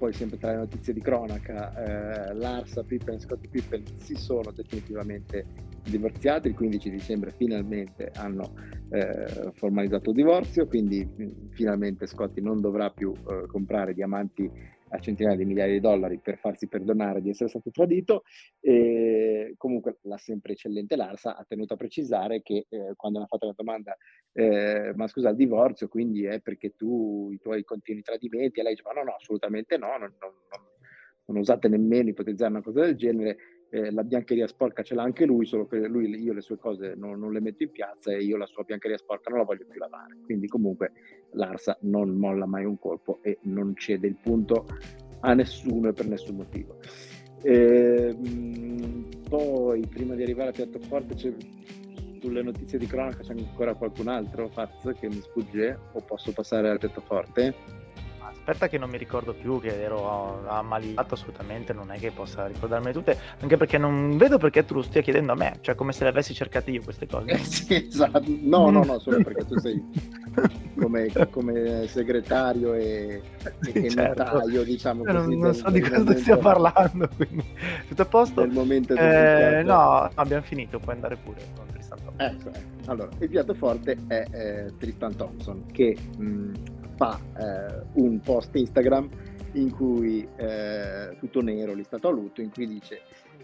poi 0.00 0.14
sempre 0.14 0.38
tra 0.38 0.52
le 0.52 0.56
notizie 0.56 0.94
di 0.94 1.02
cronaca 1.02 2.30
eh, 2.30 2.34
Larsa, 2.34 2.82
Pippen 2.82 3.16
e 3.16 3.20
Scottie 3.20 3.50
Pippen 3.50 3.84
si 3.98 4.14
sono 4.14 4.50
definitivamente 4.50 5.44
divorziati 5.84 6.48
il 6.48 6.54
15 6.54 6.88
dicembre 6.88 7.34
finalmente 7.36 8.10
hanno 8.14 8.54
eh, 8.88 9.52
formalizzato 9.52 10.08
il 10.08 10.16
divorzio 10.16 10.66
quindi 10.66 11.06
mm, 11.06 11.50
finalmente 11.50 12.06
Scottie 12.06 12.42
non 12.42 12.62
dovrà 12.62 12.88
più 12.88 13.12
eh, 13.12 13.46
comprare 13.46 13.92
diamanti 13.92 14.50
a 14.90 14.98
centinaia 14.98 15.36
di 15.36 15.44
migliaia 15.44 15.72
di 15.72 15.80
dollari 15.80 16.18
per 16.18 16.38
farsi 16.38 16.68
perdonare 16.68 17.20
di 17.20 17.30
essere 17.30 17.48
stato 17.48 17.70
tradito. 17.70 18.22
E 18.60 19.54
comunque 19.56 19.98
la 20.02 20.18
sempre 20.18 20.52
eccellente 20.52 20.96
Larsa 20.96 21.36
ha 21.36 21.44
tenuto 21.46 21.74
a 21.74 21.76
precisare 21.76 22.42
che 22.42 22.66
eh, 22.68 22.92
quando 22.96 23.18
hanno 23.18 23.26
fatto 23.26 23.46
la 23.46 23.54
domanda, 23.56 23.96
eh, 24.32 24.92
ma 24.94 25.06
scusa, 25.06 25.30
il 25.30 25.36
divorzio 25.36 25.88
quindi 25.88 26.24
è 26.24 26.40
perché 26.40 26.74
tu 26.76 27.30
i 27.32 27.38
tuoi 27.38 27.64
continui 27.64 28.02
tradimenti, 28.02 28.60
e 28.60 28.62
lei 28.62 28.74
dice, 28.74 28.86
ma 28.86 28.92
no, 28.92 29.04
no, 29.04 29.14
assolutamente 29.14 29.76
no, 29.76 29.96
non, 29.98 30.14
non, 30.20 30.32
non, 30.50 30.62
non 31.26 31.36
usate 31.38 31.68
nemmeno 31.68 32.10
ipotizzare 32.10 32.50
una 32.50 32.62
cosa 32.62 32.80
del 32.80 32.96
genere, 32.96 33.36
eh, 33.70 33.90
la 33.92 34.02
biancheria 34.02 34.46
sporca 34.48 34.82
ce 34.82 34.94
l'ha 34.94 35.02
anche 35.02 35.24
lui, 35.24 35.46
solo 35.46 35.66
che 35.66 35.86
lui, 35.86 36.08
io 36.20 36.32
le 36.32 36.40
sue 36.40 36.58
cose 36.58 36.94
non, 36.96 37.18
non, 37.18 37.32
le 37.32 37.40
metto 37.40 37.62
in 37.62 37.70
piazza 37.70 38.12
e 38.12 38.22
io 38.22 38.36
la 38.36 38.46
sua 38.46 38.64
biancheria 38.64 38.98
sporca 38.98 39.30
non 39.30 39.38
la 39.38 39.44
voglio 39.44 39.64
più 39.68 39.78
lavare. 39.78 40.16
Quindi 40.24 40.48
comunque 40.48 40.92
l'Arsa 41.32 41.78
non 41.82 42.10
molla 42.10 42.46
mai 42.46 42.64
un 42.64 42.78
colpo 42.78 43.20
e 43.22 43.38
non 43.42 43.74
cede 43.76 44.08
il 44.08 44.16
punto 44.20 44.66
a 45.20 45.34
nessuno 45.34 45.88
e 45.88 45.92
per 45.92 46.06
nessun 46.08 46.36
motivo. 46.36 46.78
E, 47.42 48.14
ehm, 48.14 49.08
poi, 49.28 49.86
prima 49.86 50.14
di 50.14 50.22
arrivare 50.22 50.50
a 50.50 50.52
Piattoforte, 50.52 51.14
c'è, 51.14 51.32
sulle 52.20 52.42
notizie 52.42 52.78
di 52.78 52.86
cronaca 52.86 53.22
c'è 53.22 53.32
ancora 53.32 53.74
qualcun 53.74 54.08
altro, 54.08 54.48
Faz, 54.48 54.92
che 54.98 55.06
mi 55.06 55.20
sfugge 55.20 55.78
o 55.92 56.00
posso 56.00 56.32
passare 56.32 56.68
al 56.68 56.78
Piattoforte? 56.78 57.79
Aspetta 58.30 58.68
che 58.68 58.78
non 58.78 58.90
mi 58.90 58.98
ricordo 58.98 59.32
più, 59.32 59.60
che 59.60 59.82
ero 59.82 60.48
ammaliato 60.48 61.14
assolutamente, 61.14 61.72
non 61.72 61.90
è 61.90 61.98
che 61.98 62.10
possa 62.10 62.46
ricordarmi 62.46 62.92
tutte, 62.92 63.16
anche 63.40 63.56
perché 63.56 63.78
non 63.78 64.16
vedo 64.16 64.38
perché 64.38 64.64
tu 64.64 64.74
lo 64.74 64.82
stia 64.82 65.02
chiedendo 65.02 65.32
a 65.32 65.34
me, 65.34 65.58
cioè 65.60 65.74
come 65.74 65.92
se 65.92 66.04
le 66.04 66.10
avessi 66.10 66.34
cercate 66.34 66.70
io 66.70 66.82
queste 66.82 67.06
cose. 67.06 67.30
Eh, 67.30 67.38
sì, 67.38 67.86
esatto. 67.86 68.22
No, 68.26 68.70
no, 68.70 68.84
no, 68.84 68.98
solo 68.98 69.20
perché 69.24 69.44
tu 69.44 69.58
sei 69.58 69.82
come, 70.78 71.10
come 71.30 71.86
segretario 71.86 72.74
e, 72.74 73.22
e 73.72 73.90
certo. 73.90 74.22
notaio, 74.22 74.62
diciamo 74.62 75.04
così. 75.04 75.16
Non, 75.16 75.38
non 75.38 75.54
so 75.54 75.70
di 75.70 75.80
cosa 75.80 76.16
stia 76.16 76.36
parlando, 76.38 77.08
quindi 77.16 77.44
tutto 77.88 78.02
a 78.02 78.06
posto? 78.06 78.40
Nel 78.40 78.52
momento 78.52 78.94
eh, 78.94 79.62
no, 79.64 80.10
abbiamo 80.14 80.42
finito, 80.42 80.78
puoi 80.78 80.94
andare 80.94 81.16
pure 81.16 81.40
con 81.56 81.66
Tristan 81.66 81.98
Thompson. 82.04 82.26
Ecco, 82.26 82.50
allora, 82.86 83.08
il 83.18 83.28
piatto 83.28 83.54
forte 83.54 83.96
è 84.06 84.24
eh, 84.30 84.72
Tristan 84.78 85.14
Thompson, 85.16 85.66
che... 85.72 85.96
Mh, 86.16 86.78
fa 87.00 87.18
eh, 87.38 87.82
un 87.94 88.20
post 88.20 88.54
Instagram 88.54 89.08
in 89.52 89.70
cui 89.70 90.28
eh, 90.36 91.16
tutto 91.18 91.40
nero 91.40 91.72
listato 91.72 92.08
a 92.08 92.10
lutto 92.10 92.42
in 92.42 92.50
cui 92.50 92.68
dice 92.68 93.00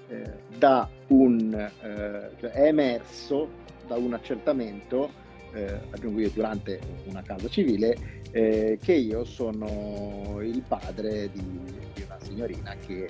eh, 0.08 0.30
da 0.58 0.86
un 1.08 1.54
eh, 1.54 2.30
cioè 2.38 2.50
è 2.50 2.66
emerso 2.66 3.48
da 3.86 3.96
un 3.96 4.12
accertamento 4.12 5.10
eh, 5.54 5.80
aggiungo 5.90 6.28
durante 6.28 6.78
una 7.06 7.22
causa 7.22 7.48
civile 7.48 7.96
eh, 8.30 8.78
che 8.82 8.92
io 8.92 9.24
sono 9.24 10.38
il 10.42 10.62
padre 10.68 11.30
di, 11.32 11.60
di 11.94 12.02
una 12.02 12.18
signorina 12.20 12.74
che 12.86 13.08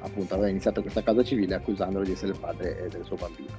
appunto 0.00 0.34
aveva 0.34 0.48
iniziato 0.48 0.82
questa 0.82 1.02
causa 1.02 1.22
civile 1.22 1.54
accusandolo 1.54 2.04
di 2.04 2.12
essere 2.12 2.32
il 2.32 2.38
padre 2.38 2.88
del 2.90 3.04
suo 3.04 3.16
bambino. 3.16 3.52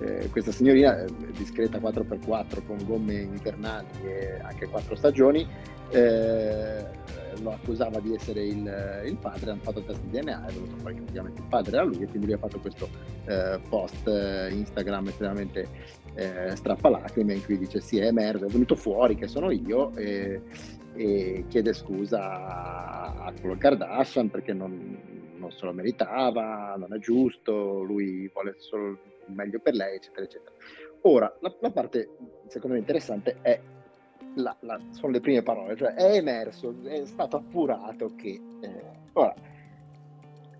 Eh, 0.00 0.28
questa 0.30 0.52
signorina, 0.52 1.02
eh, 1.02 1.06
discreta 1.36 1.78
4x4 1.78 2.64
con 2.66 2.78
gomme 2.84 3.14
invernali 3.14 3.86
e 4.04 4.38
anche 4.42 4.66
quattro 4.66 4.94
stagioni, 4.94 5.46
eh, 5.90 6.84
lo 7.40 7.50
accusava 7.52 8.00
di 8.00 8.14
essere 8.14 8.44
il, 8.44 9.02
il, 9.04 9.16
padre, 9.16 9.50
hanno 9.50 9.60
fatto 9.60 9.80
il 9.80 9.84
test 9.84 10.00
di 10.02 10.18
DNA, 10.18 10.46
è 10.46 10.52
venuto 10.52 10.76
fuori 10.76 10.94
che 10.94 11.02
il 11.12 11.46
padre 11.48 11.76
era 11.76 11.84
lui 11.84 12.00
e 12.00 12.06
quindi 12.06 12.26
lui 12.26 12.34
ha 12.34 12.38
fatto 12.38 12.58
questo 12.60 12.88
eh, 13.26 13.60
post 13.68 14.08
eh, 14.08 14.50
Instagram 14.52 15.08
estremamente 15.08 15.68
eh, 16.14 16.56
strappalacrime 16.56 17.34
in 17.34 17.44
cui 17.44 17.58
dice 17.58 17.80
sì 17.80 17.98
è 17.98 18.06
emerso, 18.06 18.46
è 18.46 18.48
venuto 18.48 18.74
fuori 18.74 19.16
che 19.16 19.28
sono 19.28 19.50
io 19.50 19.94
e, 19.96 20.42
e 20.94 21.44
chiede 21.48 21.72
scusa 21.72 22.20
a, 22.22 23.26
a 23.26 23.56
Kardashian 23.58 24.30
perché 24.30 24.52
non, 24.52 25.15
non 25.36 25.50
se 25.52 25.64
lo 25.64 25.72
meritava, 25.72 26.74
non 26.76 26.92
è 26.94 26.98
giusto, 26.98 27.82
lui 27.82 28.28
vuole 28.32 28.54
solo 28.58 28.98
il 29.26 29.34
meglio 29.34 29.58
per 29.58 29.74
lei, 29.74 29.96
eccetera, 29.96 30.24
eccetera. 30.24 30.54
Ora, 31.02 31.34
la, 31.40 31.54
la 31.60 31.70
parte 31.70 32.08
secondo 32.48 32.74
me 32.74 32.80
interessante 32.80 33.36
è 33.42 33.60
la, 34.34 34.56
la, 34.60 34.78
sono 34.90 35.12
le 35.12 35.20
prime 35.20 35.42
parole, 35.42 35.76
cioè 35.76 35.94
è 35.94 36.16
emerso, 36.16 36.74
è 36.84 37.04
stato 37.06 37.36
appurato 37.36 38.14
che... 38.16 38.40
Eh, 38.60 38.82
ora, 39.12 39.34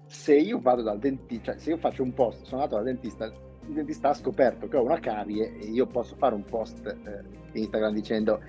se 0.07 0.35
io 0.35 0.61
vado 0.61 0.83
dal 0.83 0.99
dentista, 0.99 1.53
cioè 1.53 1.61
se 1.61 1.71
io 1.71 1.77
faccio 1.77 2.03
un 2.03 2.15
post, 2.15 2.45
sono 2.45 2.63
andato 2.63 2.83
dal 2.83 2.93
dentista, 2.93 3.27
il 3.27 3.73
dentista 3.73 4.11
ha 4.11 4.15
scoperto 4.15 4.69
che 4.69 4.77
ho 4.77 4.83
una 4.85 5.01
carie 5.01 5.59
e 5.59 5.67
io 5.67 5.87
posso 5.87 6.15
fare 6.17 6.35
un 6.35 6.45
post 6.45 6.87
eh, 6.87 7.59
Instagram 7.59 7.93
dicendo 7.93 8.41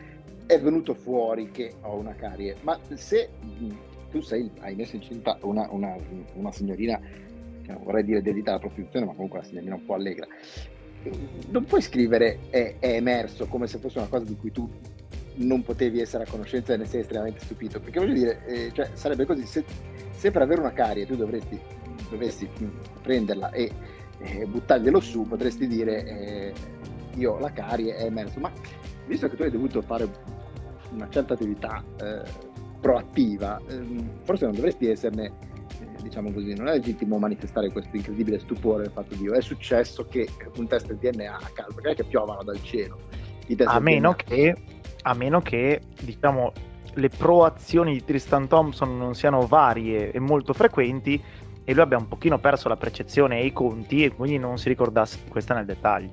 è 0.45 0.59
venuto 0.61 0.93
fuori 0.93 1.51
che 1.51 1.73
ho 1.81 1.95
una 1.95 2.13
carie, 2.13 2.55
ma 2.61 2.79
se 2.93 3.29
tu 4.09 4.21
sei, 4.21 4.49
hai 4.59 4.75
messo 4.75 4.95
incinta 4.95 5.37
una, 5.41 5.67
una, 5.71 5.95
una 6.33 6.51
signorina, 6.51 6.99
non 7.67 7.83
vorrei 7.83 8.03
dire 8.03 8.21
dedita 8.21 8.51
alla 8.51 8.59
prostituzione, 8.59 9.05
ma 9.05 9.13
comunque 9.13 9.39
una 9.39 9.47
signorina 9.47 9.75
un 9.75 9.85
po' 9.85 9.93
allegra. 9.93 10.27
Non 11.49 11.65
puoi 11.65 11.81
scrivere 11.81 12.39
è, 12.49 12.75
è 12.79 12.93
emerso 12.93 13.45
come 13.47 13.67
se 13.67 13.77
fosse 13.77 13.99
una 13.99 14.07
cosa 14.07 14.25
di 14.25 14.35
cui 14.35 14.51
tu 14.51 14.69
non 15.37 15.63
potevi 15.63 15.99
essere 15.99 16.23
a 16.23 16.27
conoscenza 16.27 16.73
e 16.73 16.77
ne 16.77 16.85
sei 16.85 17.01
estremamente 17.01 17.39
stupito. 17.41 17.79
Perché 17.79 17.99
voglio 17.99 18.13
dire, 18.13 18.45
eh, 18.45 18.71
cioè, 18.73 18.89
sarebbe 18.93 19.25
così, 19.25 19.45
se, 19.45 19.63
se, 20.11 20.31
per 20.31 20.41
avere 20.41 20.61
una 20.61 20.73
carie 20.73 21.05
tu 21.05 21.15
dovresti, 21.15 21.59
dovessi 22.09 22.49
prenderla 23.01 23.51
e 23.51 23.71
eh, 24.19 24.45
buttarglielo 24.45 24.99
su, 24.99 25.27
potresti 25.27 25.67
dire 25.67 26.05
eh, 26.05 26.53
io 27.15 27.39
la 27.39 27.51
carie 27.51 27.95
è 27.95 28.05
emerso. 28.05 28.39
Ma 28.39 28.51
visto 29.05 29.29
che 29.29 29.35
tu 29.35 29.43
hai 29.43 29.51
dovuto 29.51 29.81
fare 29.81 30.09
una 30.91 31.09
certa 31.09 31.33
attività 31.33 31.83
eh, 32.01 32.46
proattiva, 32.79 33.59
ehm, 33.69 34.23
forse 34.23 34.45
non 34.45 34.55
dovresti 34.55 34.87
esserne, 34.87 35.25
eh, 35.79 36.01
diciamo 36.01 36.31
così, 36.31 36.53
non 36.55 36.67
è 36.67 36.73
legittimo 36.73 37.17
manifestare 37.17 37.71
questo 37.71 37.95
incredibile 37.95 38.39
stupore 38.39 38.83
del 38.83 38.91
fatto 38.91 39.15
di 39.15 39.27
è 39.27 39.41
successo 39.41 40.05
che 40.05 40.27
un 40.57 40.67
test 40.67 40.93
di 40.93 41.09
DNA 41.09 41.35
a 41.35 41.49
caso, 41.53 41.81
è 41.81 41.95
che 41.95 42.03
piovano 42.03 42.43
dal 42.43 42.61
cielo. 42.63 42.99
A 43.65 43.79
meno, 43.79 44.13
che, 44.13 44.55
a 45.03 45.13
meno 45.13 45.41
che, 45.41 45.81
diciamo, 46.01 46.51
le 46.95 47.09
proazioni 47.09 47.93
di 47.93 48.03
Tristan 48.03 48.47
Thompson 48.47 48.97
non 48.97 49.13
siano 49.13 49.45
varie 49.45 50.11
e 50.11 50.19
molto 50.19 50.53
frequenti 50.53 51.21
e 51.63 51.73
lui 51.73 51.81
abbia 51.81 51.97
un 51.97 52.07
pochino 52.07 52.39
perso 52.39 52.69
la 52.69 52.77
percezione 52.77 53.39
e 53.39 53.45
i 53.45 53.53
conti 53.53 54.03
e 54.03 54.15
quindi 54.15 54.37
non 54.37 54.57
si 54.57 54.69
ricordasse 54.69 55.19
questa 55.29 55.53
nel 55.53 55.65
dettaglio. 55.65 56.09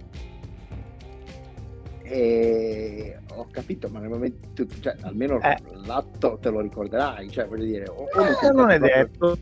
E 2.07 3.19
ho 3.31 3.49
capito, 3.51 3.89
ma 3.89 3.99
nel 3.99 4.11
momento, 4.11 4.67
cioè, 4.81 4.95
almeno 5.01 5.41
eh. 5.41 5.57
l'atto 5.87 6.39
te 6.41 6.51
lo 6.51 6.61
ricorderai, 6.61 7.31
cioè 7.31 7.47
voglio 7.47 7.65
dire, 7.65 7.89
o, 7.89 8.07
o 8.13 8.47
eh, 8.47 8.53
non 8.53 8.71
è 8.71 8.79
detto. 8.79 9.39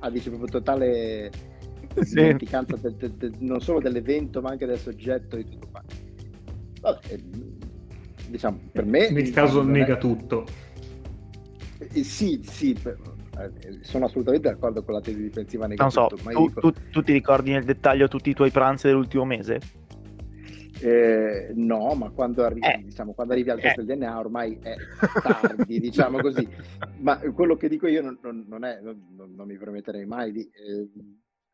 Ah, 0.00 0.10
dice 0.10 0.28
proprio 0.28 0.50
totale 0.50 1.30
sì. 2.00 2.14
dimenticanza 2.14 2.76
del, 2.76 2.94
del, 2.94 3.12
del, 3.12 3.34
non 3.38 3.60
solo 3.60 3.80
dell'evento, 3.80 4.40
ma 4.40 4.50
anche 4.50 4.66
del 4.66 4.78
soggetto 4.78 5.36
di 5.36 5.48
tutto 5.48 5.68
quanto. 5.70 5.94
vabbè, 6.80 7.18
diciamo, 8.28 8.60
per 8.72 8.84
me... 8.84 9.10
Nel 9.10 9.30
caso 9.30 9.62
nega 9.62 9.94
è... 9.94 9.98
tutto. 9.98 10.44
Eh, 11.78 12.04
sì, 12.04 12.40
sì, 12.44 12.78
eh, 12.84 13.78
sono 13.80 14.04
assolutamente 14.04 14.48
d'accordo 14.48 14.82
con 14.82 14.94
la 14.94 15.00
tesi 15.00 15.22
difensiva 15.22 15.66
negativa. 15.66 16.02
Non 16.02 16.10
so, 16.10 16.16
tu, 16.16 16.46
dico... 16.46 16.60
tu, 16.60 16.72
tu, 16.90 17.02
ti 17.02 17.12
ricordi 17.12 17.52
nel 17.52 17.64
dettaglio 17.64 18.06
tutti 18.06 18.30
i 18.30 18.34
tuoi 18.34 18.50
pranzi 18.50 18.86
dell'ultimo 18.86 19.24
mese? 19.24 19.60
Eh, 20.82 21.52
no, 21.54 21.94
ma 21.94 22.10
quando 22.10 22.44
arrivi, 22.44 22.66
eh. 22.66 22.82
diciamo, 22.84 23.12
quando 23.12 23.32
arrivi 23.32 23.50
al 23.50 23.60
test 23.60 23.78
eh. 23.78 23.84
del 23.84 23.98
DNA 23.98 24.18
ormai 24.18 24.58
è 24.62 24.74
tardi, 25.22 25.78
diciamo 25.78 26.20
così. 26.20 26.46
Ma 27.00 27.18
quello 27.32 27.56
che 27.56 27.68
dico 27.68 27.86
io 27.86 28.02
non, 28.02 28.18
non, 28.22 28.44
non, 28.48 28.64
è, 28.64 28.80
non 28.80 29.46
mi 29.46 29.56
permetterei 29.56 30.06
mai 30.06 30.32
di 30.32 30.40
eh, 30.40 30.88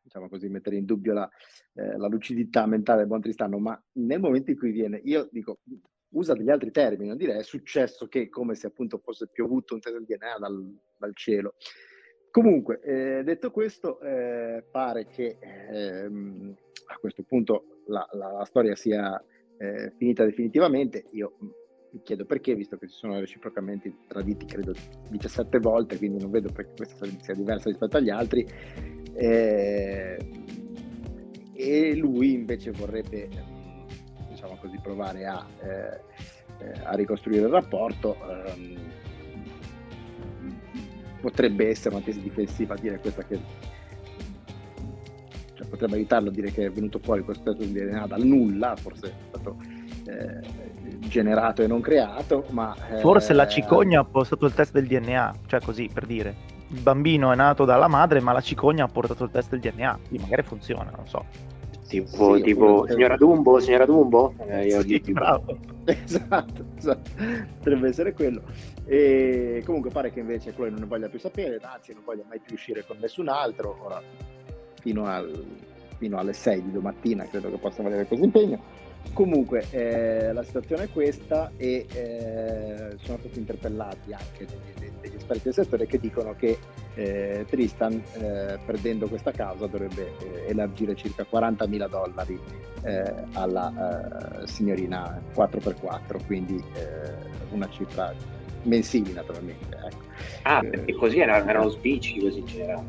diciamo 0.07 0.29
così, 0.29 0.47
mettere 0.47 0.77
in 0.77 0.85
dubbio 0.85 1.13
la, 1.13 1.29
eh, 1.73 1.97
la, 1.97 2.07
lucidità 2.07 2.65
mentale 2.65 2.99
del 2.99 3.07
buon 3.07 3.21
Tristano, 3.21 3.59
ma 3.59 3.81
nel 3.93 4.19
momento 4.19 4.51
in 4.51 4.57
cui 4.57 4.71
viene, 4.71 5.01
io 5.03 5.27
dico, 5.31 5.59
usa 6.09 6.33
degli 6.33 6.49
altri 6.49 6.71
termini, 6.71 7.09
non 7.09 7.17
dire 7.17 7.35
è 7.35 7.43
successo 7.43 8.07
che 8.07 8.29
come 8.29 8.55
se 8.55 8.67
appunto 8.67 8.99
fosse 8.99 9.27
piovuto 9.27 9.73
un 9.73 9.81
test 9.81 9.95
del 9.95 10.05
DNA 10.05 10.37
dal, 10.39 10.75
dal 10.97 11.15
cielo. 11.15 11.55
Comunque, 12.31 12.79
eh, 12.81 13.23
detto 13.23 13.51
questo, 13.51 13.99
eh, 13.99 14.63
pare 14.69 15.07
che 15.07 15.37
ehm, 15.39 16.55
a 16.87 16.97
questo 16.99 17.23
punto 17.23 17.81
la, 17.87 18.07
la, 18.11 18.31
la 18.31 18.45
storia 18.45 18.75
sia 18.75 19.21
eh, 19.57 19.91
finita 19.97 20.23
definitivamente. 20.23 21.05
Io 21.11 21.35
mi 21.91 22.01
chiedo 22.03 22.25
perché, 22.25 22.53
visto 22.53 22.77
che 22.77 22.87
si 22.87 22.95
sono 22.95 23.19
reciprocamente 23.19 23.91
traditi, 24.07 24.45
credo, 24.45 24.73
17 25.09 25.59
volte, 25.59 25.97
quindi 25.97 26.21
non 26.21 26.31
vedo 26.31 26.51
perché 26.51 26.73
questa 26.75 27.05
sia 27.21 27.33
diversa 27.33 27.69
rispetto 27.69 27.97
agli 27.97 28.09
altri. 28.09 28.47
Eh, 29.13 30.17
e 31.53 31.95
lui 31.95 32.33
invece 32.33 32.71
vorrebbe, 32.71 33.29
diciamo 34.29 34.57
così, 34.57 34.77
provare 34.81 35.25
a, 35.25 35.45
eh, 35.63 36.01
a 36.83 36.93
ricostruire 36.95 37.45
il 37.45 37.51
rapporto. 37.51 38.15
Ehm, 38.29 39.05
potrebbe 41.19 41.69
essere 41.69 41.95
una 41.95 42.03
tesi 42.03 42.21
difensiva 42.21 42.75
dire 42.75 42.99
questa 42.99 43.23
che 43.23 43.39
cioè, 45.53 45.67
potrebbe 45.67 45.95
aiutarlo 45.95 46.29
a 46.29 46.31
dire 46.31 46.51
che 46.51 46.65
è 46.65 46.71
venuto 46.71 46.99
fuori 46.99 47.23
questo 47.23 47.43
testo 47.43 47.63
di 47.63 47.71
DNA 47.71 48.07
dal 48.07 48.23
nulla, 48.23 48.75
forse 48.75 49.07
è 49.07 49.13
stato 49.27 49.57
eh, 50.05 50.99
generato 50.99 51.63
e 51.63 51.67
non 51.67 51.81
creato, 51.81 52.45
ma... 52.49 52.75
Eh, 52.91 52.97
forse 52.99 53.33
la 53.33 53.47
cicogna 53.47 54.01
ha 54.01 54.05
postato 54.05 54.45
il 54.45 54.53
test 54.53 54.71
del 54.73 54.85
DNA, 54.85 55.33
cioè 55.47 55.59
così 55.61 55.89
per 55.91 56.05
dire. 56.05 56.55
Il 56.69 56.81
bambino 56.81 57.31
è 57.31 57.35
nato 57.35 57.65
dalla 57.65 57.87
madre, 57.87 58.19
ma 58.19 58.33
la 58.33 58.41
cicogna 58.41 58.83
ha 58.83 58.87
portato 58.87 59.23
il 59.23 59.31
test 59.31 59.49
del 59.55 59.59
DNA, 59.59 59.99
quindi 60.07 60.23
magari 60.23 60.43
funziona, 60.43 60.91
non 60.95 61.07
so. 61.07 61.25
Tipo, 61.87 62.35
sì, 62.35 62.43
tipo 62.43 62.85
signora 62.85 63.15
Dumbo, 63.15 63.59
signora 63.61 63.85
Dumbo? 63.85 64.33
Eh, 64.45 64.65
io 64.67 64.81
sì, 64.81 64.99
bravo. 65.09 65.57
esatto, 65.85 66.65
esatto, 66.75 67.09
potrebbe 67.57 67.87
essere 67.87 68.13
quello. 68.13 68.41
E 68.85 69.63
comunque 69.65 69.89
pare 69.89 70.11
che 70.11 70.19
invece 70.19 70.53
Chloe 70.53 70.69
non 70.69 70.81
ne 70.81 70.85
voglia 70.85 71.07
più 71.07 71.17
sapere, 71.17 71.59
anzi 71.61 71.93
non 71.93 72.03
voglia 72.03 72.23
mai 72.27 72.39
più 72.39 72.55
uscire 72.55 72.85
con 72.85 72.97
nessun 72.99 73.29
altro, 73.29 73.77
ora 73.81 74.01
fino, 74.81 75.05
al, 75.05 75.45
fino 75.97 76.17
alle 76.17 76.33
6 76.33 76.61
di 76.63 76.71
domattina 76.71 77.25
credo 77.25 77.49
che 77.49 77.57
possa 77.57 77.81
valere 77.83 78.05
questo 78.05 78.25
impegno. 78.25 78.61
Comunque 79.13 79.65
eh, 79.71 80.31
la 80.31 80.43
situazione 80.43 80.83
è 80.83 80.89
questa 80.89 81.51
e 81.57 81.85
eh, 81.91 82.97
sono 83.01 83.17
stati 83.17 83.39
interpellati 83.39 84.13
anche 84.13 84.45
degli, 84.45 84.89
degli, 85.01 85.15
esperti 85.15 85.43
del 85.45 85.53
settore 85.53 85.87
che 85.87 85.99
dicono 85.99 86.35
che 86.35 86.57
eh, 86.93 87.45
Tristan 87.49 87.93
eh, 87.93 88.59
perdendo 88.65 89.07
questa 89.07 89.31
causa 89.31 89.65
dovrebbe 89.65 90.13
eh, 90.19 90.49
elargire 90.49 90.95
circa 90.95 91.25
40.000 91.29 91.89
dollari 91.89 92.39
eh, 92.83 93.13
alla 93.33 94.43
signorina 94.45 95.19
4x4, 95.35 96.25
quindi 96.25 96.63
una 97.51 97.69
cifra 97.69 98.13
mensili 98.63 99.13
naturalmente. 99.13 99.75
Ecco. 99.75 100.05
Ah, 100.43 100.61
perché 100.61 100.93
così 100.93 101.19
erano, 101.19 101.49
erano 101.49 101.69
spicci, 101.69 102.19
così 102.19 102.43
c'era. 102.43 102.81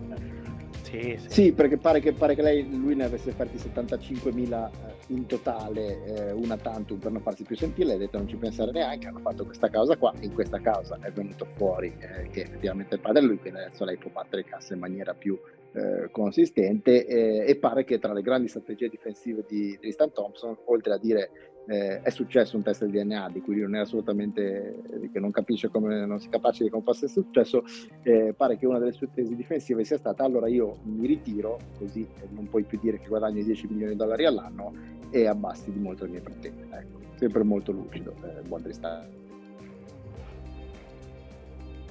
Sì, 0.82 1.18
sì. 1.18 1.28
sì, 1.28 1.52
perché 1.52 1.76
pare 1.76 2.00
che, 2.00 2.12
pare 2.12 2.34
che 2.34 2.42
lei, 2.42 2.68
lui 2.70 2.94
ne 2.94 3.04
avesse 3.04 3.30
offerti 3.30 3.56
75.000 3.56 4.70
in 5.08 5.26
totale, 5.26 6.04
eh, 6.04 6.32
una 6.32 6.56
tantum 6.56 6.98
per 6.98 7.12
non 7.12 7.22
farsi 7.22 7.44
più 7.44 7.56
sentire, 7.56 7.92
ha 7.92 7.96
detto 7.96 8.18
non 8.18 8.28
ci 8.28 8.36
pensare 8.36 8.70
neanche, 8.72 9.06
hanno 9.06 9.20
fatto 9.20 9.44
questa 9.44 9.68
causa 9.68 9.96
qua, 9.96 10.12
in 10.20 10.32
questa 10.32 10.60
causa 10.60 10.98
è 11.00 11.10
venuto 11.10 11.44
fuori 11.44 11.94
eh, 11.98 12.28
che 12.30 12.42
effettivamente 12.42 12.96
il 12.96 13.00
padre 13.00 13.20
è 13.20 13.24
lui, 13.24 13.38
quindi 13.38 13.60
adesso 13.60 13.84
lei 13.84 13.96
può 13.96 14.10
battere 14.10 14.44
cassa 14.44 14.74
in 14.74 14.80
maniera 14.80 15.14
più 15.14 15.38
eh, 15.72 16.10
consistente 16.10 17.06
e 17.06 17.56
pare 17.56 17.84
che 17.84 17.98
tra 17.98 18.12
le 18.12 18.22
grandi 18.22 18.48
strategie 18.48 18.88
difensive 18.88 19.44
di 19.46 19.76
Tristan 19.78 20.12
Thompson, 20.12 20.56
oltre 20.64 20.94
a 20.94 20.98
dire 20.98 21.47
eh, 21.68 22.00
è 22.00 22.10
successo 22.10 22.56
un 22.56 22.62
test 22.62 22.84
del 22.84 22.90
DNA 22.90 23.28
di 23.30 23.40
cui 23.40 23.60
non 23.60 23.76
è 23.76 23.80
assolutamente, 23.80 24.82
che 25.12 25.20
non 25.20 25.30
capisce 25.30 25.68
come, 25.68 26.06
non 26.06 26.18
si 26.18 26.28
capace 26.28 26.64
di 26.64 26.70
come 26.70 26.82
possa 26.82 27.04
essere 27.04 27.26
successo, 27.26 27.62
eh, 28.02 28.32
pare 28.36 28.56
che 28.56 28.66
una 28.66 28.78
delle 28.78 28.92
sue 28.92 29.10
tesi 29.12 29.36
difensive 29.36 29.84
sia 29.84 29.98
stata 29.98 30.24
allora 30.24 30.48
io 30.48 30.78
mi 30.84 31.06
ritiro, 31.06 31.58
così 31.78 32.06
non 32.30 32.48
puoi 32.48 32.64
più 32.64 32.78
dire 32.80 32.98
che 32.98 33.06
guadagno 33.06 33.42
10 33.42 33.66
milioni 33.66 33.92
di 33.92 33.98
dollari 33.98 34.24
all'anno 34.24 34.72
e 35.10 35.26
abbassi 35.26 35.70
di 35.70 35.78
molto 35.78 36.04
le 36.04 36.10
mie 36.10 36.20
pretese. 36.20 36.66
Ecco, 36.70 37.00
sempre 37.16 37.42
molto 37.42 37.72
lucido, 37.72 38.14
eh, 38.24 38.42
buon 38.46 38.62
Tristan. 38.62 39.17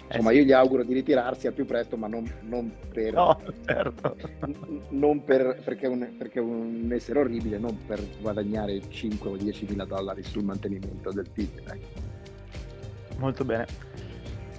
Insomma, 0.09 0.31
io 0.31 0.43
gli 0.43 0.53
auguro 0.53 0.83
di 0.83 0.93
ritirarsi 0.93 1.47
al 1.47 1.53
più 1.53 1.65
presto, 1.65 1.97
ma 1.97 2.07
non, 2.07 2.29
non 2.41 2.71
per, 2.93 3.13
no, 3.13 3.39
certo. 3.65 4.15
non 4.89 5.23
per 5.23 5.59
perché, 5.63 5.87
un, 5.87 6.07
perché 6.17 6.39
è 6.39 6.41
un 6.41 6.89
essere 6.93 7.19
orribile, 7.19 7.57
non 7.57 7.77
per 7.85 8.01
guadagnare 8.21 8.81
5 8.89 9.29
o 9.29 9.35
10 9.35 9.65
mila 9.69 9.85
dollari 9.85 10.23
sul 10.23 10.43
mantenimento 10.43 11.11
del 11.11 11.29
team. 11.33 11.49
Molto 13.17 13.43
bene. 13.43 13.65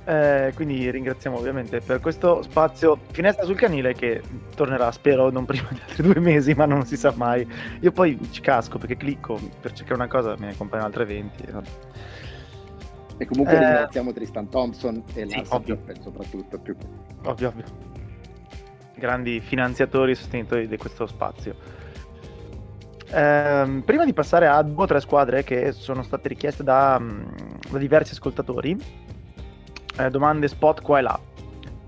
Eh, 0.05 0.53
quindi 0.55 0.91
ringraziamo 0.91 1.37
ovviamente 1.37 1.81
per 1.81 2.01
questo 2.01 2.41
spazio 2.43 2.99
finestra 3.11 3.45
sul 3.45 3.57
canile 3.57 3.93
che 3.93 4.23
tornerà 4.55 4.91
spero 4.91 5.31
non 5.31 5.45
prima 5.45 5.69
di 5.71 5.81
altri 5.87 6.03
due 6.03 6.19
mesi 6.19 6.55
ma 6.55 6.65
non 6.65 6.87
si 6.87 6.97
sa 6.97 7.13
mai 7.15 7.47
io 7.81 7.93
poi 7.93 8.19
ci 8.31 8.41
casco 8.41 8.79
perché 8.79 8.97
clicco 8.97 9.39
per 9.61 9.73
cercare 9.73 9.97
una 9.97 10.09
cosa 10.09 10.35
me 10.39 10.47
ne 10.47 10.57
compaiono 10.57 10.89
altre 10.89 11.05
20 11.05 11.43
e 11.43 11.53
comunque 13.27 13.55
eh, 13.55 13.59
ringraziamo 13.59 14.13
Tristan 14.13 14.49
Thompson 14.49 15.03
e 15.15 15.27
sì, 15.29 15.43
Pippen 15.65 16.01
soprattutto. 16.01 16.59
Più. 16.59 16.77
Ovvio, 17.25 17.49
ovvio. 17.49 17.65
Grandi 18.95 19.41
finanziatori 19.41 20.13
e 20.13 20.15
sostenitori 20.15 20.69
di 20.69 20.77
questo 20.77 21.07
spazio. 21.07 21.55
Eh, 23.11 23.83
prima 23.85 24.05
di 24.05 24.13
passare 24.13 24.47
a 24.47 24.61
due 24.63 24.85
o 24.85 24.87
tre 24.87 25.01
squadre 25.01 25.43
che 25.43 25.73
sono 25.73 26.03
state 26.03 26.29
richieste 26.29 26.63
da, 26.63 26.99
mm, 27.01 27.23
da 27.71 27.79
diversi 27.79 28.13
ascoltatori, 28.13 28.77
eh, 29.99 30.11
domande 30.11 30.49
spot 30.49 30.83
qua 30.83 30.99
e 30.99 31.03
là. 31.03 31.21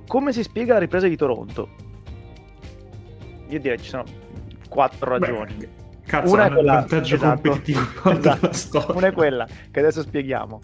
Come 0.07 0.33
si 0.33 0.43
spiega 0.43 0.74
la 0.74 0.78
ripresa 0.81 1.07
di 1.07 1.16
Toronto? 1.16 1.68
Io 3.49 3.61
direi 3.61 3.78
ci 3.78 3.91
sono 3.91 4.05
quattro 4.68 5.18
ragioni. 5.18 5.55
Beh, 5.55 5.68
cazzo, 6.07 6.33
una 6.33 6.47
è 6.47 6.51
quella, 6.51 6.72
vantaggio 6.72 7.14
esatto, 7.16 7.49
competitivo 7.49 8.11
esatto. 8.51 8.97
Una 8.97 9.07
è 9.09 9.12
quella 9.12 9.47
che 9.70 9.78
adesso 9.78 10.03
spieghiamo 10.03 10.61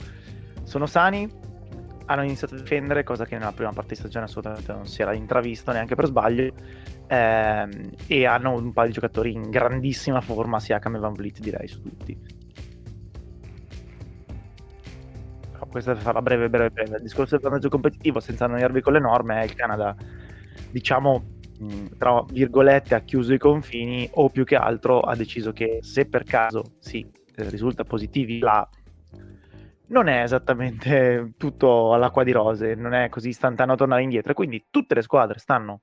sono 0.67 0.87
sani, 0.87 1.31
hanno 2.07 2.23
iniziato 2.25 2.55
a 2.55 2.59
difendere, 2.59 3.05
cosa 3.05 3.25
che 3.25 3.39
nella 3.39 3.53
prima 3.53 3.73
parte 3.73 3.95
di 3.95 4.01
stagione 4.01 4.25
assolutamente 4.25 4.73
non 4.73 4.87
si 4.87 5.01
era 5.01 5.15
intravisto 5.15 5.71
neanche 5.71 5.95
per 5.95 6.07
sbaglio, 6.07 6.53
ehm, 7.07 7.91
e 8.07 8.27
hanno 8.27 8.53
un 8.53 8.73
paio 8.73 8.89
di 8.89 8.93
giocatori 8.93 9.33
in 9.33 9.49
grandissima 9.49 10.21
forma, 10.21 10.59
sia 10.59 10.81
Cam 10.81 10.99
Van 10.99 11.13
Vliet 11.13 11.39
direi 11.39 11.69
su 11.69 11.83
tutti. 11.83 12.19
Però 15.53 15.67
questo 15.67 15.93
è 15.93 15.95
farla 15.95 16.21
breve, 16.21 16.49
breve, 16.49 16.71
breve. 16.71 16.97
Il 16.97 17.03
discorso 17.03 17.37
del 17.37 17.45
vantaggio 17.45 17.69
competitivo, 17.69 18.19
senza 18.19 18.45
annoiarvi 18.47 18.81
con 18.81 18.93
le 18.93 19.01
norme, 19.01 19.41
è 19.41 19.45
il 19.45 19.55
Canada, 19.55 19.95
diciamo, 20.71 21.35
tra 21.97 22.25
virgolette, 22.29 22.97
ha 22.97 23.01
chiuso 23.01 23.33
i 23.33 23.39
confini 23.39 24.09
o 24.15 24.31
più 24.31 24.45
che 24.45 24.57
altro 24.57 25.01
ha 25.01 25.15
deciso 25.15 25.53
che 25.53 25.79
se 25.83 26.07
per 26.07 26.25
caso 26.25 26.65
si 26.79 27.07
sì, 27.35 27.49
risulta 27.49 27.85
positivi 27.85 28.41
la 28.41 28.69
non 29.89 30.09
è 30.09 30.23
esattamente 30.23 31.35
tutto 31.37 31.93
all'acqua 31.93 32.25
di 32.25 32.33
rose, 32.33 32.75
non 32.75 32.95
è 32.95 33.09
così 33.09 33.29
istantaneo 33.29 33.75
tornare 33.77 34.03
indietro. 34.03 34.35
Quindi 34.35 34.67
tutte 34.71 34.95
le 34.95 35.03
squadre 35.03 35.39
stanno 35.39 35.83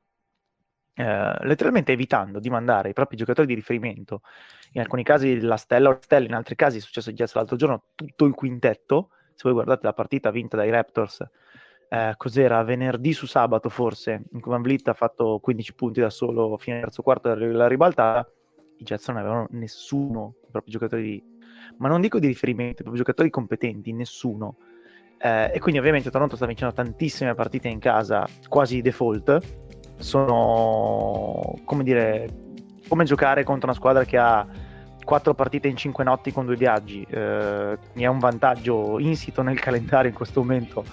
eh, 0.96 1.46
letteralmente 1.46 1.92
evitando 1.92 2.40
di 2.40 2.50
mandare 2.50 2.90
i 2.90 2.94
propri 2.94 3.18
giocatori 3.18 3.48
di 3.48 3.54
riferimento. 3.54 4.22
In 4.74 4.82
alcuni 4.82 5.04
casi 5.04 5.40
la 5.40 5.58
stella 5.58 5.90
o 5.90 5.98
stella, 6.02 6.28
in 6.28 6.34
altri 6.34 6.56
casi 6.56 6.78
è 6.78 6.82
successo 6.82 7.14
già 7.14 7.26
l'altro 7.34 7.56
giorno, 7.56 7.86
tutto 7.96 8.26
il 8.26 8.34
quintetto. 8.34 9.10
Se 9.34 9.42
voi 9.44 9.54
guardate 9.54 9.86
la 9.86 9.94
partita 9.94 10.30
vinta 10.30 10.58
dai 10.58 10.70
Raptors, 10.70 11.26
eh, 11.90 12.14
cos'era? 12.18 12.64
Venerdì 12.64 13.14
su 13.14 13.26
sabato 13.26 13.70
forse, 13.70 14.24
in 14.32 14.42
cui 14.42 14.52
Van 14.52 14.62
Vliet 14.62 14.88
ha 14.88 14.94
fatto 14.94 15.40
15 15.42 15.74
punti 15.74 16.00
da 16.02 16.10
solo 16.10 16.58
fino 16.58 16.76
al 16.76 16.84
terzo 16.84 17.02
quarto 17.02 17.34
della 17.34 17.68
ribaltata, 17.68 18.30
i 18.78 18.84
Jets 18.84 19.08
non 19.08 19.18
avevano 19.18 19.48
nessuno 19.52 20.36
i 20.48 20.52
propri 20.52 20.72
giocatori 20.72 21.04
di 21.04 21.33
ma 21.78 21.88
non 21.88 22.02
dico 22.02 22.20
di 22.20 22.28
riferimento, 22.28 22.84
proprio 22.84 22.98
giocatori 22.98 23.30
competenti, 23.30 23.92
nessuno. 23.94 24.58
Eh, 25.18 25.52
e 25.54 25.60
quindi 25.60 25.80
ovviamente 25.80 26.12
Toronto 26.12 26.36
sta 26.36 26.46
vincendo 26.46 26.74
tantissime 26.74 27.34
partite 27.34 27.68
in 27.68 27.80
casa, 27.80 28.28
quasi 28.48 28.82
default. 28.82 29.40
Sono 29.98 31.60
come 31.64 31.84
dire, 31.84 32.28
come 32.88 33.06
giocare 33.06 33.44
contro 33.44 33.68
una 33.68 33.76
squadra 33.76 34.04
che 34.04 34.18
ha 34.18 34.46
quattro 35.04 35.34
partite 35.34 35.68
in 35.68 35.76
cinque 35.76 36.04
notti 36.04 36.32
con 36.32 36.46
due 36.46 36.56
viaggi, 36.56 37.06
eh, 37.10 37.78
è 37.94 38.06
un 38.06 38.20
vantaggio 38.20 39.00
insito 39.00 39.42
nel 39.42 39.60
calendario 39.62 40.10
in 40.10 40.16
questo 40.16 40.42
momento, 40.42 40.84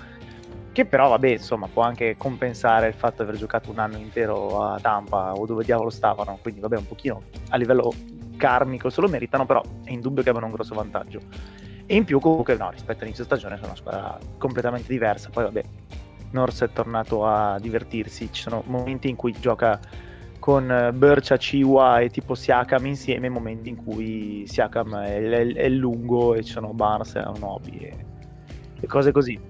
che 0.73 0.85
però 0.85 1.09
vabbè 1.09 1.29
insomma 1.29 1.69
può 1.69 1.83
anche 1.83 2.17
compensare 2.17 2.89
il 2.89 2.95
fatto 2.95 3.23
di 3.23 3.29
aver 3.29 3.37
giocato 3.37 3.71
un 3.71 3.79
anno 3.79 3.97
intero 3.97 4.63
a 4.63 4.79
Tampa 4.81 5.33
o 5.33 5.47
dove 5.47 5.65
diavolo 5.65 5.91
stavano, 5.91 6.39
quindi 6.43 6.61
vabbè 6.61 6.77
un 6.77 6.87
pochino 6.87 7.23
a 7.51 7.57
livello 7.57 7.93
karmico 8.41 8.89
se 8.89 9.03
lo 9.03 9.09
meritano, 9.09 9.45
però 9.45 9.63
è 9.85 9.93
indubbio 9.93 10.23
che 10.23 10.31
abbiano 10.31 10.47
un 10.47 10.53
grosso 10.53 10.75
vantaggio. 10.75 11.21
E 11.85 11.95
in 11.95 12.05
più 12.05 12.19
comunque 12.21 12.57
no, 12.57 12.71
rispetto 12.71 13.01
all'inizio 13.01 13.25
stagione 13.25 13.57
sono 13.57 13.69
una 13.69 13.77
squadra 13.77 14.19
completamente 14.39 14.89
diversa, 14.89 15.29
poi 15.29 15.45
vabbè 15.45 15.63
Norse 16.31 16.67
è 16.67 16.71
tornato 16.73 17.27
a 17.27 17.59
divertirsi, 17.61 18.29
ci 18.33 18.43
sono 18.43 18.63
momenti 18.67 19.09
in 19.09 19.17
cui 19.17 19.35
gioca 19.39 19.79
con 20.39 20.71
eh, 20.71 20.93
Birch, 20.93 21.37
Ciwa 21.37 21.99
e 21.99 22.09
tipo 22.09 22.35
Siakam 22.35 22.87
insieme, 22.87 23.29
momenti 23.29 23.69
in 23.69 23.77
cui 23.77 24.45
Siakam 24.47 24.97
è, 24.97 25.21
è, 25.21 25.55
è 25.55 25.69
lungo 25.69 26.35
e 26.35 26.43
ci 26.43 26.53
sono 26.53 26.73
Barnes 26.73 27.15
Onobi 27.15 27.79
e, 27.79 27.97
e 28.81 28.87
cose 28.87 29.13
così. 29.13 29.50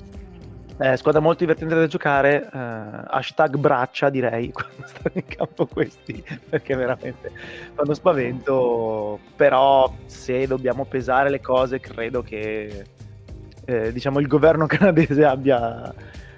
Eh, 0.82 0.96
squadra 0.96 1.20
molto 1.20 1.40
divertente 1.40 1.74
da 1.74 1.86
giocare, 1.86 2.42
eh, 2.42 2.58
hashtag 2.58 3.56
braccia 3.58 4.08
direi 4.08 4.48
quando 4.50 4.86
stanno 4.86 5.14
in 5.14 5.26
campo 5.26 5.66
questi, 5.66 6.24
perché 6.48 6.74
veramente 6.74 7.30
fanno 7.74 7.92
spavento, 7.92 9.18
però 9.36 9.92
se 10.06 10.46
dobbiamo 10.46 10.86
pesare 10.86 11.28
le 11.28 11.42
cose 11.42 11.80
credo 11.80 12.22
che 12.22 12.86
eh, 13.66 13.92
diciamo 13.92 14.20
il 14.20 14.26
governo 14.26 14.64
canadese 14.66 15.22
abbia 15.22 15.94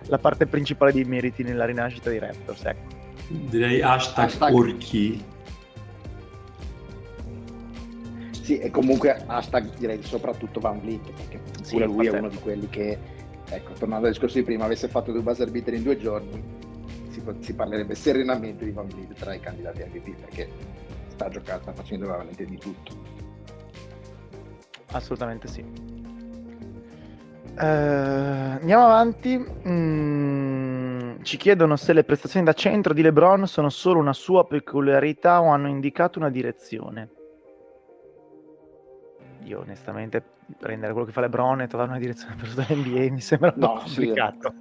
la 0.06 0.18
parte 0.18 0.46
principale 0.46 0.90
dei 0.90 1.04
meriti 1.04 1.44
nella 1.44 1.64
rinascita 1.64 2.10
di 2.10 2.18
Raptors. 2.18 2.64
Ecco. 2.64 3.00
Direi 3.28 3.80
hashtag, 3.80 4.24
hashtag... 4.24 4.54
orchi. 4.54 5.24
Sì, 8.42 8.58
e 8.58 8.72
comunque 8.72 9.22
hashtag 9.24 9.76
direi 9.78 10.02
soprattutto 10.02 10.58
Van 10.58 10.80
Vliet, 10.80 11.12
perché 11.12 11.40
sì, 11.62 11.74
pure 11.74 11.86
lui 11.86 12.06
è 12.08 12.18
uno 12.18 12.28
di 12.28 12.38
quelli 12.38 12.68
che, 12.68 12.98
ecco, 13.54 13.72
tornando 13.72 14.06
al 14.06 14.12
discorso 14.12 14.38
di 14.38 14.44
prima, 14.44 14.64
avesse 14.64 14.88
fatto 14.88 15.12
due 15.12 15.22
buzzer 15.22 15.50
beater 15.50 15.74
in 15.74 15.82
due 15.82 15.96
giorni, 15.96 16.42
si, 17.08 17.22
si, 17.40 17.54
parlerebbe 17.54 17.94
serenamente 17.94 18.64
di 18.64 18.70
Van 18.70 18.86
Vliet 18.86 19.12
tra 19.14 19.34
i 19.34 19.40
candidati 19.40 19.82
MVP, 19.82 20.14
perché 20.16 20.48
sta 21.08 21.28
giocando, 21.28 21.62
sta 21.62 21.72
facendo 21.72 22.06
veramente 22.06 22.44
di 22.44 22.58
tutto. 22.58 22.92
Assolutamente 24.92 25.48
sì. 25.48 25.60
Uh, 27.54 28.58
andiamo 28.58 28.84
avanti. 28.84 29.44
Mm, 29.68 31.22
ci 31.22 31.36
chiedono 31.36 31.76
se 31.76 31.92
le 31.92 32.04
prestazioni 32.04 32.44
da 32.44 32.54
centro 32.54 32.94
di 32.94 33.02
LeBron 33.02 33.46
sono 33.46 33.68
solo 33.68 34.00
una 34.00 34.14
sua 34.14 34.46
peculiarità 34.46 35.40
o 35.42 35.48
hanno 35.48 35.68
indicato 35.68 36.18
una 36.18 36.30
direzione. 36.30 37.08
Io 39.44 39.60
onestamente 39.60 40.22
prendere 40.58 40.92
quello 40.92 41.06
che 41.06 41.12
fa 41.12 41.20
LeBron 41.20 41.62
e 41.62 41.66
trovare 41.66 41.90
una 41.90 41.98
direzione 41.98 42.34
per 42.36 42.48
tutta 42.48 42.66
l'NBA 42.68 43.12
mi 43.12 43.20
sembra 43.20 43.52
un 43.54 43.60
no, 43.60 43.72
po' 43.74 43.80
complicato. 43.80 44.54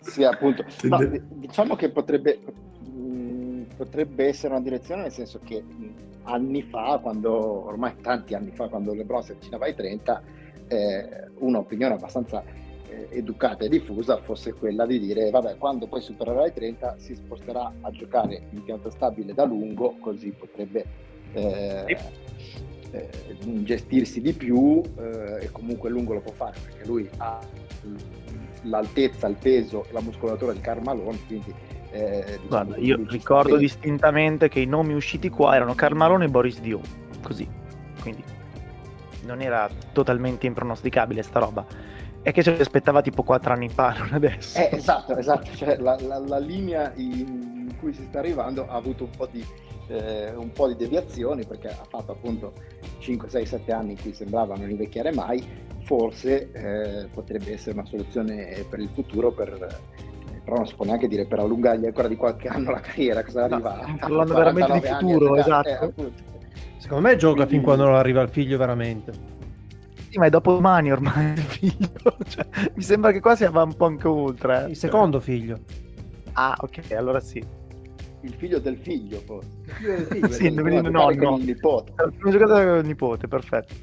Sì, 0.00 0.10
sì 0.10 0.24
appunto. 0.24 0.64
No, 0.82 0.98
diciamo 1.28 1.74
che 1.76 1.90
potrebbe, 1.90 2.38
mh, 2.38 3.62
potrebbe 3.76 4.26
essere 4.26 4.54
una 4.54 4.62
direzione 4.62 5.02
nel 5.02 5.12
senso 5.12 5.40
che 5.42 5.62
mh, 5.62 5.94
anni 6.24 6.62
fa, 6.62 6.98
quando 7.02 7.66
ormai 7.66 7.94
tanti 8.00 8.34
anni 8.34 8.50
fa, 8.52 8.68
quando 8.68 8.94
LeBron 8.94 9.22
si 9.22 9.32
avvicinava 9.32 9.64
ai 9.64 9.74
30 9.74 10.22
eh, 10.68 11.30
un'opinione 11.38 11.94
abbastanza 11.94 12.42
eh, 12.88 13.08
educata 13.10 13.64
e 13.64 13.68
diffusa 13.68 14.18
fosse 14.18 14.54
quella 14.54 14.86
di 14.86 14.98
dire 14.98 15.30
vabbè 15.30 15.56
quando 15.56 15.86
poi 15.86 16.00
supererà 16.00 16.46
i 16.46 16.52
30 16.52 16.96
si 16.98 17.14
sposterà 17.14 17.72
a 17.80 17.90
giocare 17.90 18.42
in 18.50 18.62
pianta 18.64 18.90
stabile 18.90 19.34
da 19.34 19.44
lungo 19.44 19.96
così 19.98 20.30
potrebbe 20.30 20.84
eh, 21.32 21.96
eh, 22.92 23.08
gestirsi 23.64 24.20
di 24.20 24.32
più 24.32 24.80
eh, 24.98 25.44
e 25.44 25.50
comunque 25.50 25.90
lungo 25.90 26.14
lo 26.14 26.20
può 26.20 26.32
fare 26.32 26.58
perché 26.64 26.86
lui 26.86 27.08
ha 27.18 27.40
l'altezza, 28.62 29.26
il 29.26 29.36
peso 29.36 29.84
e 29.88 29.92
la 29.92 30.00
muscolatura 30.00 30.52
di 30.52 30.60
Carmalone 30.60 31.18
quindi 31.26 31.52
eh, 31.90 32.38
diciamo 32.42 32.46
Guarda, 32.48 32.76
io 32.76 33.04
ricordo 33.08 33.56
distintamente 33.56 34.48
che 34.48 34.60
i 34.60 34.66
nomi 34.66 34.94
usciti 34.94 35.28
qua 35.28 35.54
erano 35.54 35.74
Carmalone 35.74 36.26
e 36.26 36.28
Boris 36.28 36.60
Dio 36.60 36.80
così 37.22 37.48
quindi 38.00 38.22
non 39.24 39.40
era 39.40 39.68
totalmente 39.92 40.46
impronosticabile 40.46 41.22
sta 41.22 41.38
roba. 41.38 41.64
È 42.22 42.32
che 42.32 42.42
ce 42.42 42.56
l'aspettava 42.56 43.02
tipo 43.02 43.22
4 43.22 43.52
anni 43.52 43.68
fa, 43.68 43.94
non 43.98 44.10
adesso. 44.12 44.58
Eh, 44.58 44.70
esatto, 44.72 45.16
esatto. 45.16 45.54
Cioè, 45.56 45.78
la, 45.78 45.96
la, 46.00 46.18
la, 46.18 46.38
linea 46.38 46.92
in 46.96 47.74
cui 47.78 47.92
si 47.92 48.04
sta 48.04 48.20
arrivando 48.20 48.68
ha 48.68 48.74
avuto 48.74 49.04
un 49.04 49.10
po' 49.16 49.28
di, 49.30 49.44
eh, 49.88 50.32
un 50.34 50.50
po' 50.52 50.68
di 50.68 50.76
deviazioni 50.76 51.44
perché 51.44 51.68
ha 51.68 51.86
fatto 51.88 52.12
appunto 52.12 52.52
5, 52.98 53.28
6, 53.28 53.46
7 53.46 53.72
anni 53.72 53.92
in 53.92 54.00
cui 54.00 54.12
sembrava 54.12 54.56
non 54.56 54.70
invecchiare 54.70 55.12
mai. 55.12 55.70
Forse 55.80 56.50
eh, 56.52 57.08
potrebbe 57.12 57.52
essere 57.52 57.72
una 57.72 57.84
soluzione 57.84 58.64
per 58.68 58.78
il 58.78 58.88
futuro, 58.88 59.32
per, 59.32 59.48
eh, 59.48 60.40
però 60.44 60.56
non 60.56 60.66
si 60.66 60.74
può 60.74 60.84
neanche 60.84 61.08
dire 61.08 61.26
per 61.26 61.40
allungargli 61.40 61.86
ancora 61.86 62.08
di 62.08 62.16
qualche 62.16 62.48
anno 62.48 62.70
la 62.70 62.80
carriera. 62.80 63.24
Cosa 63.24 63.46
no, 63.46 63.54
arriva? 63.54 63.96
Parlando 63.98 64.34
veramente 64.34 64.80
di 64.80 64.86
futuro, 64.86 65.36
esatto. 65.36 65.92
Eh, 65.96 66.30
Secondo 66.82 67.08
me 67.08 67.16
gioca 67.16 67.34
Quindi... 67.34 67.52
fin 67.54 67.62
quando 67.62 67.84
non 67.84 67.94
arriva 67.94 68.22
il 68.22 68.28
figlio 68.28 68.58
veramente. 68.58 69.12
Sì, 70.08 70.18
ma 70.18 70.26
è 70.26 70.30
dopo 70.30 70.52
domani 70.52 70.90
ormai 70.90 71.32
il 71.32 71.38
figlio. 71.38 71.88
Cioè, 72.26 72.46
mi 72.74 72.82
sembra 72.82 73.12
che 73.12 73.20
qua 73.20 73.36
sia 73.36 73.50
un 73.50 73.74
po' 73.74 73.86
anche 73.86 74.08
oltre. 74.08 74.64
Eh. 74.64 74.70
Il 74.70 74.76
secondo 74.76 75.20
figlio. 75.20 75.60
Ah, 76.32 76.56
ok, 76.58 76.92
allora 76.92 77.20
sì. 77.20 77.42
Il 78.22 78.34
figlio 78.34 78.58
del 78.58 78.76
figlio, 78.78 79.18
forse. 79.20 79.48
Il 79.64 79.72
figlio 79.72 79.96
del 79.96 80.06
figlio. 80.06 80.28
sì, 80.32 80.50
nonno. 80.50 80.90
No. 80.90 81.10
Il 81.10 81.44
nipote. 81.44 81.92
Giocato 81.94 82.52
con 82.52 82.78
il 82.78 82.86
nipote, 82.86 83.28
perfetto. 83.28 83.74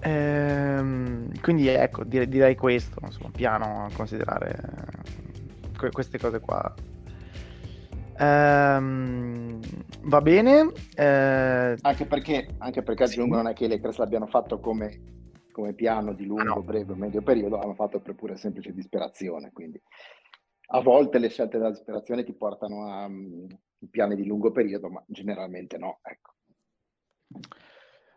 Ehm, 0.00 1.40
quindi 1.40 1.66
ecco, 1.68 2.04
direi, 2.04 2.28
direi 2.28 2.56
questo, 2.56 3.00
insomma, 3.02 3.30
piano 3.30 3.84
a 3.84 3.90
considerare 3.92 4.56
que- 5.76 5.90
queste 5.90 6.18
cose 6.18 6.40
qua. 6.40 6.72
Ehm, 8.18 9.60
va 10.02 10.20
bene. 10.20 10.72
Eh... 10.94 11.76
Anche 11.80 12.06
perché, 12.06 12.48
anche 12.58 12.82
perché 12.82 13.06
sì. 13.06 13.14
aggiungo, 13.14 13.36
non 13.36 13.48
è 13.48 13.52
che 13.52 13.64
i 13.64 13.68
Lakers 13.68 13.98
l'abbiano 13.98 14.26
fatto 14.26 14.60
come, 14.60 15.00
come 15.52 15.72
piano 15.72 16.12
di 16.12 16.26
lungo, 16.26 16.42
ah, 16.42 16.54
no. 16.54 16.62
breve 16.62 16.92
o 16.92 16.96
medio 16.96 17.22
periodo, 17.22 17.58
hanno 17.58 17.74
fatto 17.74 18.00
per 18.00 18.14
pura 18.14 18.36
semplice 18.36 18.72
disperazione. 18.72 19.50
Quindi 19.52 19.80
a 20.70 20.80
volte 20.80 21.18
le 21.18 21.28
scelte 21.28 21.58
della 21.58 21.70
disperazione 21.70 22.24
ti 22.24 22.32
portano 22.32 22.90
a 22.90 23.06
um, 23.06 23.46
piani 23.90 24.16
di 24.16 24.26
lungo 24.26 24.50
periodo, 24.50 24.88
ma 24.88 25.02
generalmente 25.06 25.78
no. 25.78 26.00
Ecco. 26.02 26.32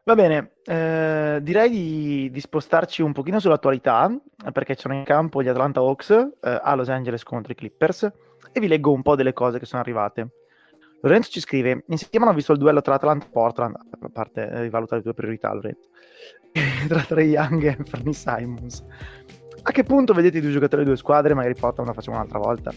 Va 0.04 0.16
bene, 0.16 0.54
eh, 0.66 1.40
direi 1.44 1.70
di, 1.70 2.32
di, 2.32 2.40
spostarci 2.40 3.04
un 3.04 3.14
pochino 3.14 3.40
sull'attualità, 3.40 4.12
perché 4.52 4.76
sono 4.76 4.96
in 4.96 5.04
campo 5.04 5.44
gli 5.44 5.48
Atlanta 5.48 5.80
Hawks 5.80 6.10
eh, 6.10 6.60
a 6.62 6.74
Los 6.74 6.90
Angeles 6.90 7.24
contro 7.24 7.52
i 7.52 7.56
Clippers 7.56 8.12
e 8.52 8.60
vi 8.60 8.68
leggo 8.68 8.92
un 8.92 9.04
po' 9.04 9.16
delle 9.16 9.34
cose 9.34 9.60
che 9.60 9.66
sono 9.66 9.82
arrivate. 9.82 10.30
Lorenzo 11.02 11.30
ci 11.30 11.40
scrive: 11.40 11.84
In 11.88 11.98
settimana 11.98 12.32
ho 12.32 12.34
visto 12.34 12.52
il 12.52 12.58
duello 12.58 12.82
tra 12.82 12.96
Atlanta 12.96 13.28
e 13.28 13.30
Portland, 13.30 13.76
a 13.76 14.10
parte 14.12 14.42
eh, 14.42 14.62
rivalutare 14.62 14.98
le 14.98 15.04
tue 15.04 15.14
priorità, 15.14 15.54
Lorenzo, 15.54 15.90
tra 16.88 17.02
Trey 17.04 17.30
Young 17.30 17.64
e 17.64 17.84
Fernie 17.86 18.14
Simons. 18.14 18.84
A 19.64 19.72
che 19.72 19.84
punto 19.84 20.14
vedete 20.14 20.40
i 20.40 20.42
due 20.42 20.52
giocatori 20.52 20.84
due 20.84 20.98
squadre? 20.98 21.36
Magari 21.36 21.56
Portland 21.56 21.88
la 21.88 21.94
facciamo 21.94 22.18
un'altra 22.18 22.40
volta. 22.40 22.74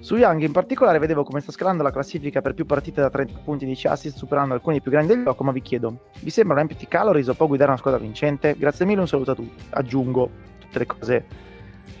Su 0.00 0.16
Young 0.16 0.42
in 0.42 0.52
particolare 0.52 0.98
vedevo 0.98 1.24
come 1.24 1.40
sta 1.40 1.52
scalando 1.52 1.82
la 1.82 1.90
classifica 1.90 2.40
per 2.40 2.54
più 2.54 2.64
partite 2.66 3.00
da 3.00 3.10
30 3.10 3.40
punti 3.44 3.66
di 3.66 3.78
assist, 3.84 4.16
superando 4.16 4.54
alcuni 4.54 4.80
più 4.80 4.90
grandi 4.90 5.14
del 5.14 5.24
gioco, 5.24 5.44
ma 5.44 5.52
vi 5.52 5.60
chiedo, 5.60 6.04
vi 6.20 6.30
sembra 6.30 6.54
un 6.56 6.62
empty 6.62 6.86
calories 6.88 7.28
o 7.28 7.34
può 7.34 7.46
guidare 7.46 7.70
una 7.70 7.78
squadra 7.78 8.00
vincente? 8.00 8.56
Grazie 8.56 8.86
mille, 8.86 9.00
un 9.00 9.08
saluto 9.08 9.32
a 9.32 9.34
tutti. 9.34 9.62
Aggiungo 9.70 10.30
tutte 10.58 10.78
le 10.78 10.86
cose 10.86 11.26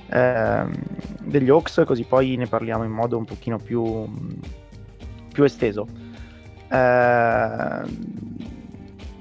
eh, 0.08 0.64
degli 1.22 1.50
Hawks, 1.50 1.82
così 1.86 2.04
poi 2.04 2.36
ne 2.36 2.46
parliamo 2.46 2.84
in 2.84 2.90
modo 2.90 3.18
un 3.18 3.24
pochino 3.24 3.58
più, 3.58 4.06
più 5.32 5.44
esteso. 5.44 5.86
Eh, 6.68 6.76
a 6.76 7.86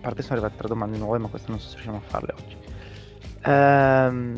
parte 0.01 0.21
sono 0.21 0.35
arrivate 0.35 0.57
tre 0.57 0.67
domande 0.69 0.97
nuove, 0.97 1.17
ma 1.17 1.27
queste 1.27 1.49
non 1.49 1.59
so 1.59 1.67
se 1.67 1.75
riusciamo 1.75 1.97
a 1.97 2.01
farle 2.01 2.33
oggi. 2.33 2.68
Eh, 3.41 4.33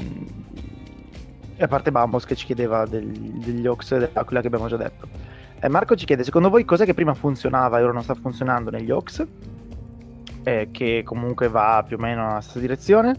e 1.62 1.64
a 1.64 1.68
parte 1.68 1.91
Bambos 1.91 2.26
che 2.26 2.36
ci 2.36 2.45
chiedeva 2.45 2.86
del, 2.86 3.06
degli 3.06 3.68
Hawks, 3.68 3.89
quella 4.26 4.41
che 4.41 4.47
abbiamo 4.47 4.68
già 4.68 4.78
detto. 4.78 5.08
Eh, 5.60 5.70
Marco 5.70 5.95
ci 5.95 6.06
chiede, 6.06 6.24
secondo 6.24 6.49
voi 6.49 6.66
cos'è 6.66 6.86
che 6.86 6.95
prima 6.95 7.14
funzionava 7.14 7.78
e 7.78 7.84
ora 7.84 7.93
non 7.93 8.02
sta 8.02 8.16
funzionando 8.16 8.72
negli 8.72 8.89
Hawks? 8.89 9.28
Eh, 10.43 10.70
che 10.72 11.04
comunque 11.06 11.49
va 11.49 11.84
più 11.88 11.97
o 11.97 11.99
meno 11.99 12.26
nella 12.26 12.41
stessa 12.41 12.58
direzione 12.58 13.16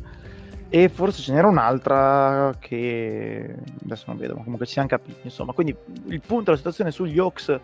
e 0.68 0.89
forse 0.89 1.22
ce 1.22 1.33
n'era 1.35 1.47
un'altra 1.47 2.57
che 2.59 3.55
adesso 3.85 4.05
non 4.09 4.16
vedo, 4.16 4.35
ma 4.35 4.43
comunque 4.43 4.66
ci 4.66 4.72
siamo 4.72 4.89
capiti. 4.89 5.20
Insomma, 5.22 5.53
quindi 5.53 5.76
il 6.07 6.20
punto 6.20 6.45
della 6.45 6.57
situazione 6.57 6.91
sugli 6.91 7.18
Hawks 7.18 7.61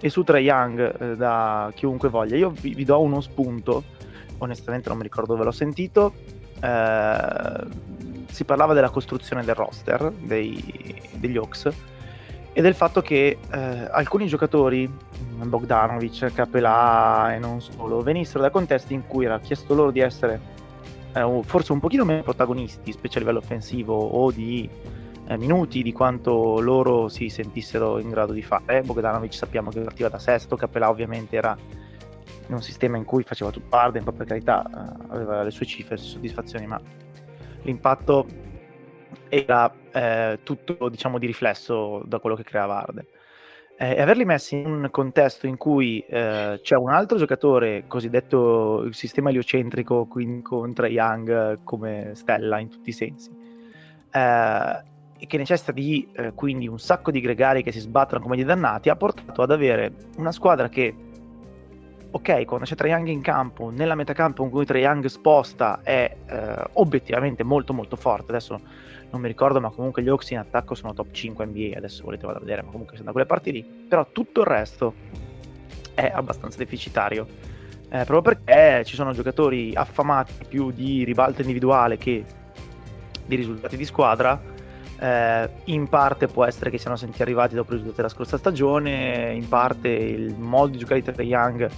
e 0.00 0.08
su 0.08 0.24
Trae 0.24 0.40
Young 0.40 1.00
eh, 1.00 1.16
da 1.16 1.70
chiunque 1.74 2.08
voglia. 2.08 2.36
Io 2.36 2.50
vi, 2.50 2.74
vi, 2.74 2.84
do 2.84 3.00
uno 3.00 3.20
spunto, 3.20 3.84
onestamente 4.38 4.88
non 4.88 4.96
mi 4.96 5.04
ricordo 5.04 5.34
dove 5.34 5.44
l'ho 5.44 5.52
sentito. 5.52 6.14
Eh, 6.60 7.96
si 8.30 8.44
parlava 8.44 8.74
della 8.74 8.90
costruzione 8.90 9.44
del 9.44 9.54
roster 9.54 10.12
dei, 10.12 11.00
degli 11.14 11.36
Hawks 11.36 11.70
e 12.52 12.60
del 12.60 12.74
fatto 12.74 13.00
che 13.00 13.38
eh, 13.50 13.88
alcuni 13.90 14.26
giocatori, 14.26 14.90
Bogdanovic, 15.44 16.32
Capelà 16.32 17.34
e 17.34 17.38
non 17.38 17.60
solo, 17.60 18.00
venissero 18.02 18.40
da 18.40 18.50
contesti 18.50 18.94
in 18.94 19.06
cui 19.06 19.24
era 19.24 19.38
chiesto 19.38 19.74
loro 19.74 19.90
di 19.90 20.00
essere 20.00 20.40
eh, 21.12 21.40
forse 21.44 21.72
un 21.72 21.80
pochino 21.80 22.04
meno 22.04 22.22
protagonisti, 22.22 22.92
specie 22.92 23.18
a 23.18 23.20
livello 23.20 23.38
offensivo 23.38 23.94
o 23.96 24.30
di 24.30 24.68
eh, 25.26 25.36
minuti 25.36 25.82
di 25.82 25.92
quanto 25.92 26.60
loro 26.60 27.08
si 27.08 27.28
sentissero 27.28 27.98
in 27.98 28.10
grado 28.10 28.32
di 28.32 28.42
fare. 28.42 28.82
Bogdanovic 28.82 29.34
sappiamo 29.34 29.70
che 29.70 29.80
partiva 29.80 30.08
da 30.08 30.18
sesto, 30.18 30.56
Capelà 30.56 30.88
ovviamente 30.88 31.36
era 31.36 31.56
in 32.48 32.54
un 32.54 32.62
sistema 32.62 32.96
in 32.96 33.04
cui 33.04 33.22
faceva 33.22 33.50
tutto 33.50 33.76
Arden, 33.76 34.04
per 34.04 34.26
carità 34.26 34.64
eh, 34.64 35.04
aveva 35.08 35.42
le 35.42 35.50
sue 35.50 35.66
cifre, 35.66 35.96
le 35.96 36.00
sue 36.00 36.12
soddisfazioni, 36.12 36.66
ma 36.66 36.80
l'impatto 37.62 38.26
era 39.28 39.72
eh, 39.92 40.40
tutto 40.42 40.88
diciamo 40.88 41.18
di 41.18 41.26
riflesso 41.26 42.02
da 42.04 42.18
quello 42.18 42.36
che 42.36 42.44
creava 42.44 42.82
Arden. 42.82 43.06
Eh, 43.80 43.92
e 43.94 44.00
averli 44.00 44.24
messi 44.24 44.56
in 44.56 44.66
un 44.66 44.88
contesto 44.90 45.46
in 45.46 45.56
cui 45.56 46.00
eh, 46.00 46.58
c'è 46.62 46.74
un 46.74 46.90
altro 46.90 47.16
giocatore, 47.16 47.84
cosiddetto 47.86 48.82
il 48.82 48.94
sistema 48.94 49.28
eliocentrico, 49.28 50.06
quindi 50.06 50.42
con 50.42 50.72
Trae 50.74 50.90
Young 50.90 51.62
come 51.62 52.12
stella 52.14 52.58
in 52.58 52.70
tutti 52.70 52.88
i 52.88 52.92
sensi, 52.92 53.30
eh, 54.10 54.82
e 55.20 55.26
che 55.26 55.36
necessita 55.36 55.72
di 55.72 56.08
eh, 56.12 56.32
quindi 56.32 56.66
un 56.66 56.78
sacco 56.78 57.10
di 57.10 57.20
gregari 57.20 57.62
che 57.62 57.70
si 57.70 57.80
sbattono 57.80 58.20
come 58.20 58.36
dei 58.36 58.44
dannati, 58.44 58.88
ha 58.88 58.96
portato 58.96 59.42
ad 59.42 59.50
avere 59.50 59.92
una 60.16 60.32
squadra 60.32 60.68
che 60.68 60.94
ok, 62.10 62.44
quando 62.44 62.64
c'è 62.64 62.74
Trae 62.74 62.90
Young 62.90 63.08
in 63.08 63.20
campo, 63.20 63.70
nella 63.70 63.94
metacampo 63.94 64.42
in 64.42 64.50
cui 64.50 64.64
Trae 64.64 64.80
Young 64.80 65.04
sposta 65.06 65.80
è 65.82 66.16
eh, 66.26 66.64
obiettivamente 66.74 67.42
molto 67.42 67.72
molto 67.72 67.96
forte. 67.96 68.30
Adesso 68.30 68.60
non 69.10 69.20
mi 69.20 69.28
ricordo, 69.28 69.60
ma 69.60 69.70
comunque 69.70 70.02
gli 70.02 70.08
Hawks 70.08 70.30
in 70.30 70.38
attacco 70.38 70.74
sono 70.74 70.94
top 70.94 71.10
5 71.10 71.44
NBA, 71.46 71.76
adesso 71.76 72.04
volete 72.04 72.26
vado 72.26 72.38
a 72.38 72.40
vedere, 72.40 72.62
ma 72.62 72.70
comunque 72.70 72.94
sono 72.94 73.06
da 73.06 73.12
quelle 73.12 73.26
parti 73.26 73.52
lì. 73.52 73.62
Però 73.62 74.06
tutto 74.10 74.40
il 74.40 74.46
resto 74.46 74.94
è 75.94 76.10
abbastanza 76.12 76.58
deficitario. 76.58 77.26
Eh, 77.90 78.04
proprio 78.04 78.20
perché 78.20 78.84
ci 78.84 78.94
sono 78.94 79.12
giocatori 79.12 79.74
affamati 79.74 80.32
più 80.46 80.70
di 80.70 81.04
ribalta 81.04 81.40
individuale 81.40 81.96
che 81.96 82.24
di 83.24 83.36
risultati 83.36 83.76
di 83.76 83.84
squadra. 83.84 84.56
Eh, 85.00 85.50
in 85.64 85.88
parte 85.88 86.26
può 86.26 86.44
essere 86.44 86.70
che 86.70 86.78
siano 86.78 86.96
sentiti 86.96 87.22
arrivati 87.22 87.54
dopo 87.54 87.70
i 87.70 87.76
risultati 87.76 88.02
della 88.02 88.12
scorsa 88.12 88.36
stagione, 88.36 89.32
in 89.32 89.48
parte 89.48 89.88
il 89.88 90.34
modo 90.36 90.72
di 90.72 90.78
giocare 90.78 91.00
di 91.00 91.12
Trae 91.12 91.26
Young 91.26 91.70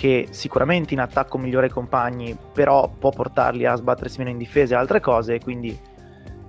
che 0.00 0.28
sicuramente 0.30 0.94
in 0.94 1.00
attacco 1.00 1.36
migliora 1.36 1.66
i 1.66 1.68
compagni, 1.68 2.34
però 2.54 2.88
può 2.88 3.10
portarli 3.10 3.66
a 3.66 3.74
sbattersi 3.74 4.16
meno 4.16 4.30
in 4.30 4.38
difesa 4.38 4.74
e 4.74 4.78
altre 4.78 4.98
cose, 4.98 5.38
quindi 5.40 5.78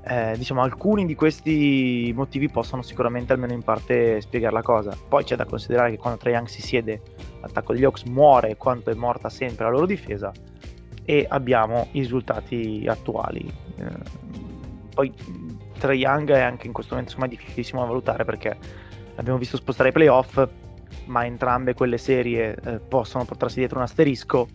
eh, 0.06 0.36
diciamo 0.38 0.62
alcuni 0.62 1.06
di 1.06 1.16
questi 1.16 2.14
motivi 2.16 2.47
possono 2.47 2.82
sicuramente 2.82 3.34
almeno 3.34 3.52
in 3.52 3.62
parte 3.62 4.22
spiegare 4.22 4.54
la 4.54 4.62
cosa. 4.62 4.97
Poi 5.06 5.26
c'è 5.26 5.36
da 5.36 5.43
considerare 5.43 5.89
che 5.91 5.97
quando 5.97 6.18
Trae 6.18 6.32
Young 6.32 6.47
si 6.47 6.62
siede, 6.62 7.02
l'attacco 7.41 7.74
degli 7.74 7.84
Hawks 7.84 8.04
muore 8.04 8.56
quanto 8.56 8.89
è 8.89 8.93
morta 8.93 9.28
sempre 9.28 9.66
la 9.66 9.72
loro 9.72 9.86
difesa 9.86 10.32
e 11.04 11.26
abbiamo 11.28 11.89
i 11.91 11.99
risultati 11.99 12.86
attuali. 12.88 13.54
Eh, 13.76 13.86
poi 14.95 15.14
Trae 15.78 15.95
Young 15.95 16.32
è 16.32 16.39
anche 16.39 16.68
in 16.68 16.72
questo 16.72 16.93
momento 16.93 17.16
insomma 17.16 17.30
difficilissimo 17.30 17.82
da 17.82 17.88
valutare 17.88 18.24
perché 18.24 18.58
l'abbiamo 19.16 19.38
visto 19.38 19.58
spostare 19.58 19.89
i 19.89 19.91
playoff 19.91 20.41
ma 21.06 21.26
entrambe 21.26 21.74
quelle 21.74 21.98
serie 21.98 22.56
eh, 22.56 22.80
possono 22.80 23.26
portarsi 23.26 23.60
dietro 23.60 23.78
un 23.78 23.84
asterisco 23.84 24.48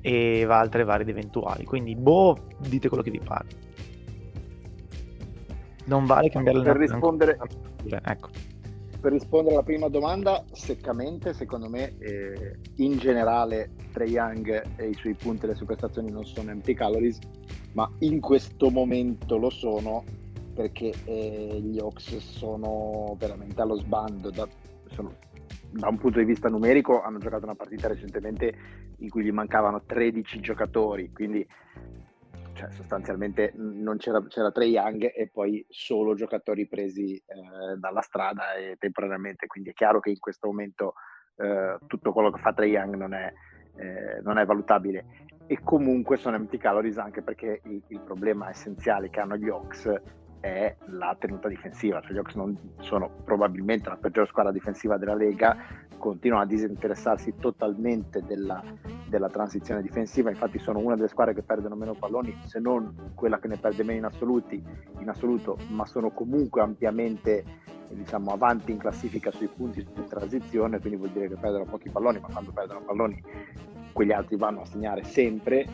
e 0.00 0.46
altre 0.48 0.84
varie 0.84 1.02
ed 1.02 1.10
eventuali. 1.10 1.64
Quindi, 1.64 1.94
boh, 1.94 2.46
dite 2.58 2.88
quello 2.88 3.02
che 3.02 3.10
vi 3.10 3.20
pare. 3.20 3.46
Non 5.84 6.04
vale 6.04 6.28
cambiare 6.28 6.60
per 6.62 6.76
rispondere, 6.76 7.38
ecco. 8.04 8.28
per 9.00 9.12
rispondere 9.12 9.54
alla 9.54 9.64
prima 9.64 9.88
domanda, 9.88 10.44
seccamente, 10.52 11.32
secondo 11.32 11.68
me, 11.68 11.96
eh, 11.98 12.58
in 12.76 12.98
generale, 12.98 13.70
Trey 13.92 14.10
Young 14.10 14.76
e 14.76 14.88
i 14.88 14.94
suoi 14.94 15.14
punti 15.14 15.46
e 15.46 15.48
le 15.48 15.54
sue 15.54 15.64
prestazioni 15.64 16.10
non 16.10 16.26
sono 16.26 16.50
empty 16.50 16.74
calories, 16.74 17.18
ma 17.72 17.90
in 18.00 18.20
questo 18.20 18.70
momento 18.70 19.38
lo 19.38 19.48
sono 19.48 20.04
perché 20.54 20.92
eh, 21.04 21.60
gli 21.62 21.78
Hawks 21.78 22.16
sono 22.16 23.14
veramente 23.18 23.60
allo 23.62 23.76
sbando. 23.76 24.30
Da, 24.30 24.46
sono 24.90 25.14
da 25.70 25.88
un 25.88 25.98
punto 25.98 26.18
di 26.18 26.24
vista 26.24 26.48
numerico 26.48 27.02
hanno 27.02 27.18
giocato 27.18 27.44
una 27.44 27.54
partita 27.54 27.88
recentemente 27.88 28.54
in 28.98 29.08
cui 29.08 29.24
gli 29.24 29.32
mancavano 29.32 29.82
13 29.84 30.40
giocatori, 30.40 31.12
quindi 31.12 31.46
cioè, 32.58 32.70
sostanzialmente 32.72 33.52
non 33.54 33.98
c'era, 33.98 34.20
c'era 34.26 34.50
Trey 34.50 34.70
Young 34.70 35.12
e 35.14 35.28
poi 35.32 35.64
solo 35.68 36.14
giocatori 36.14 36.66
presi 36.66 37.14
eh, 37.14 37.76
dalla 37.76 38.00
strada 38.00 38.54
e 38.54 38.76
temporaneamente, 38.78 39.46
quindi 39.46 39.70
è 39.70 39.74
chiaro 39.74 40.00
che 40.00 40.10
in 40.10 40.18
questo 40.18 40.48
momento 40.48 40.94
eh, 41.36 41.78
tutto 41.86 42.12
quello 42.12 42.32
che 42.32 42.40
fa 42.40 42.52
Trey 42.52 42.70
Young 42.70 42.96
non 42.96 43.14
è, 43.14 43.32
eh, 43.76 44.20
non 44.22 44.38
è 44.38 44.44
valutabile. 44.44 45.26
E 45.46 45.60
comunque 45.62 46.16
sono 46.16 46.34
empty 46.34 46.58
calories 46.58 46.98
anche 46.98 47.22
perché 47.22 47.60
il, 47.64 47.82
il 47.86 48.00
problema 48.00 48.50
essenziale 48.50 49.08
che 49.08 49.20
hanno 49.20 49.36
gli 49.36 49.48
Hawks 49.48 49.92
è 50.40 50.74
la 50.86 51.16
tenuta 51.18 51.48
difensiva, 51.48 52.00
cioè 52.00 52.12
gli 52.12 52.18
Hawks 52.18 52.34
non 52.34 52.56
sono 52.80 53.10
probabilmente 53.24 53.88
la 53.88 53.96
peggior 53.96 54.26
squadra 54.26 54.52
difensiva 54.52 54.96
della 54.96 55.14
Lega, 55.14 55.56
continuano 55.98 56.44
a 56.44 56.46
disinteressarsi 56.46 57.34
totalmente 57.40 58.22
della, 58.24 58.62
della, 59.08 59.28
transizione 59.28 59.82
difensiva, 59.82 60.30
infatti 60.30 60.58
sono 60.58 60.78
una 60.78 60.94
delle 60.94 61.08
squadre 61.08 61.34
che 61.34 61.42
perdono 61.42 61.74
meno 61.74 61.94
palloni, 61.94 62.36
se 62.46 62.60
non 62.60 63.12
quella 63.14 63.38
che 63.38 63.48
ne 63.48 63.56
perde 63.56 63.82
meno 63.82 63.98
in, 63.98 64.04
assoluti, 64.04 64.62
in 64.98 65.08
assoluto, 65.08 65.58
ma 65.68 65.84
sono 65.86 66.10
comunque 66.10 66.60
ampiamente 66.60 67.44
diciamo, 67.88 68.32
avanti 68.32 68.70
in 68.70 68.78
classifica 68.78 69.30
sui 69.30 69.48
punti 69.48 69.84
di 69.84 70.04
transizione, 70.04 70.78
quindi 70.78 70.98
vuol 70.98 71.10
dire 71.10 71.28
che 71.28 71.36
perdono 71.36 71.64
pochi 71.64 71.90
palloni, 71.90 72.20
ma 72.20 72.28
quando 72.28 72.52
perdono 72.52 72.80
palloni 72.80 73.22
quegli 73.92 74.12
altri 74.12 74.36
vanno 74.36 74.60
a 74.60 74.64
segnare 74.66 75.02
sempre 75.02 75.66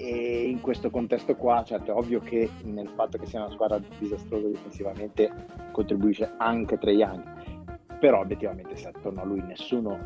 e 0.00 0.48
in 0.48 0.60
questo 0.60 0.90
contesto 0.90 1.34
qua, 1.34 1.64
certo, 1.64 1.90
è 1.90 1.94
ovvio 1.94 2.20
che 2.20 2.48
nel 2.62 2.88
fatto 2.90 3.18
che 3.18 3.26
sia 3.26 3.40
una 3.40 3.50
squadra 3.50 3.80
disastrosa 3.98 4.46
difensivamente 4.46 5.28
contribuisce 5.72 6.34
anche 6.36 6.78
Trey 6.78 6.98
Young, 6.98 7.98
però 7.98 8.20
obiettivamente 8.20 8.76
se 8.76 8.86
attorno 8.86 9.22
a 9.22 9.24
lui 9.24 9.42
nessuno 9.42 9.98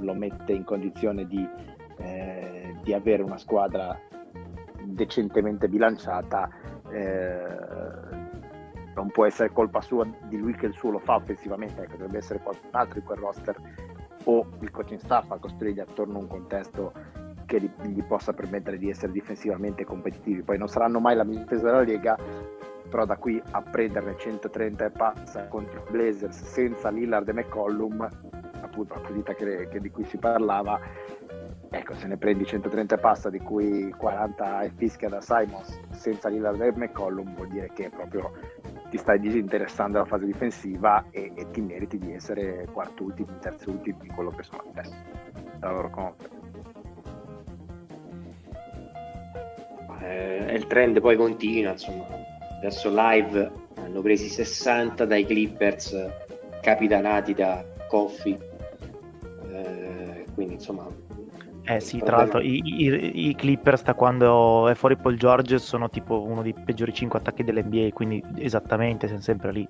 lo 0.00 0.14
mette 0.14 0.52
in 0.52 0.64
condizione 0.64 1.26
di, 1.26 1.46
eh, 1.98 2.74
di 2.82 2.94
avere 2.94 3.22
una 3.22 3.36
squadra 3.36 4.00
decentemente 4.82 5.68
bilanciata, 5.68 6.48
eh, 6.90 7.46
non 8.94 9.10
può 9.10 9.26
essere 9.26 9.52
colpa 9.52 9.82
sua 9.82 10.08
di 10.26 10.38
lui 10.38 10.54
che 10.54 10.64
il 10.64 10.72
suo 10.72 10.88
lo 10.88 11.00
fa 11.00 11.16
offensivamente, 11.16 11.82
ecco, 11.82 11.96
dovrebbe 11.96 12.16
essere 12.16 12.40
qualcun 12.40 12.70
altro 12.70 12.98
in 12.98 13.04
quel 13.04 13.18
roster 13.18 13.56
o 14.24 14.46
il 14.60 14.70
coaching 14.70 15.00
staff 15.00 15.30
a 15.30 15.36
costruirgli 15.36 15.80
attorno 15.80 16.16
a 16.16 16.20
un 16.22 16.28
contesto 16.28 16.92
che 17.54 17.60
gli, 17.60 17.88
gli, 17.88 18.02
possa 18.02 18.32
permettere 18.32 18.78
di 18.78 18.90
essere 18.90 19.12
difensivamente 19.12 19.84
competitivi. 19.84 20.42
Poi 20.42 20.58
non 20.58 20.68
saranno 20.68 20.98
mai 20.98 21.14
la 21.14 21.24
miglior 21.24 21.44
difesa 21.44 21.66
della 21.66 21.82
Lega, 21.82 22.16
però 22.88 23.04
da 23.04 23.16
qui 23.16 23.40
a 23.50 23.62
prenderne 23.62 24.16
130 24.16 24.84
e 24.84 24.90
passa 24.90 25.46
contro 25.48 25.84
Blazers 25.90 26.42
senza 26.42 26.90
Lillard 26.90 27.28
e 27.28 27.32
McCollum, 27.32 28.08
appunto 28.60 28.94
la 28.94 29.00
partita 29.00 29.34
che, 29.34 29.68
che 29.68 29.80
di 29.80 29.90
cui 29.90 30.04
si 30.04 30.16
parlava, 30.16 30.80
ecco, 31.70 31.94
se 31.94 32.06
ne 32.06 32.16
prendi 32.16 32.44
130 32.44 32.94
e 32.94 32.98
passa, 32.98 33.30
di 33.30 33.38
cui 33.38 33.90
40 33.96 34.62
e 34.62 34.72
fischia 34.76 35.08
da 35.08 35.20
Simons 35.20 35.80
senza 35.90 36.28
Lillard 36.28 36.60
e 36.60 36.72
McCollum, 36.74 37.34
vuol 37.34 37.48
dire 37.48 37.70
che 37.72 37.90
proprio 37.90 38.32
ti 38.90 38.98
stai 38.98 39.18
disinteressando 39.18 39.94
della 39.94 40.04
fase 40.04 40.26
difensiva 40.26 41.04
e, 41.10 41.32
e 41.34 41.50
ti 41.50 41.60
meriti 41.60 41.98
di 41.98 42.14
essere 42.14 42.66
quarto 42.72 43.04
ultimi, 43.04 43.28
terzo 43.40 43.70
ultimi 43.70 43.98
in 44.02 44.14
quello 44.14 44.30
che 44.30 44.42
sono 44.42 44.62
adesso, 44.70 44.94
la 45.60 45.70
loro 45.70 45.90
conference. 45.90 46.33
Eh, 50.04 50.54
il 50.54 50.66
trend 50.66 51.00
poi 51.00 51.16
continua, 51.16 51.72
insomma, 51.72 52.06
adesso 52.58 52.90
live 52.92 53.50
hanno 53.76 54.00
presi 54.00 54.28
60 54.28 55.04
dai 55.04 55.24
Clippers 55.24 56.10
capitanati 56.60 57.34
da 57.34 57.64
Coffee, 57.88 58.38
eh, 59.50 60.24
quindi 60.34 60.54
insomma... 60.54 60.86
Eh 61.66 61.80
sì, 61.80 61.98
tra 61.98 62.18
l'altro 62.18 62.40
i, 62.40 62.60
i, 62.62 63.28
i, 63.28 63.34
Clippers 63.34 63.84
da 63.84 63.94
quando 63.94 64.68
è 64.68 64.74
fuori 64.74 64.96
Paul 64.96 65.16
George 65.16 65.58
sono 65.58 65.88
tipo 65.88 66.20
uno 66.20 66.42
dei 66.42 66.52
peggiori 66.52 66.92
5 66.92 67.18
attacchi 67.18 67.42
dell'NBA, 67.42 67.88
quindi 67.94 68.22
esattamente 68.36 69.06
siamo 69.06 69.22
sempre 69.22 69.50
lì. 69.50 69.66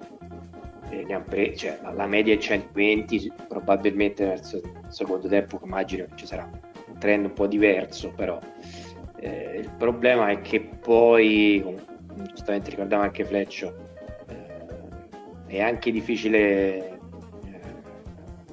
Eh, 0.91 1.21
pre- 1.21 1.55
cioè, 1.55 1.79
la 1.95 2.07
media 2.07 2.35
è 2.35 2.39
120, 2.39 3.33
probabilmente 3.47 4.27
nel 4.27 4.41
secondo 4.89 5.29
tempo 5.29 5.61
immagino 5.65 6.07
che 6.07 6.17
ci 6.17 6.27
sarà 6.27 6.49
un 6.87 6.99
trend 6.99 7.27
un 7.27 7.33
po' 7.33 7.47
diverso, 7.47 8.11
però 8.11 8.41
eh, 9.25 9.57
il 9.59 9.71
problema 9.71 10.29
è 10.29 10.43
che 10.43 10.61
poi, 10.61 11.63
come 11.65 11.83
giustamente 12.29 12.69
ricordava 12.69 13.05
anche 13.05 13.25
Fleccio, 13.25 13.75
eh, 14.29 15.47
è 15.47 15.61
anche 15.63 15.91
difficile 15.91 16.89
eh, 16.89 16.99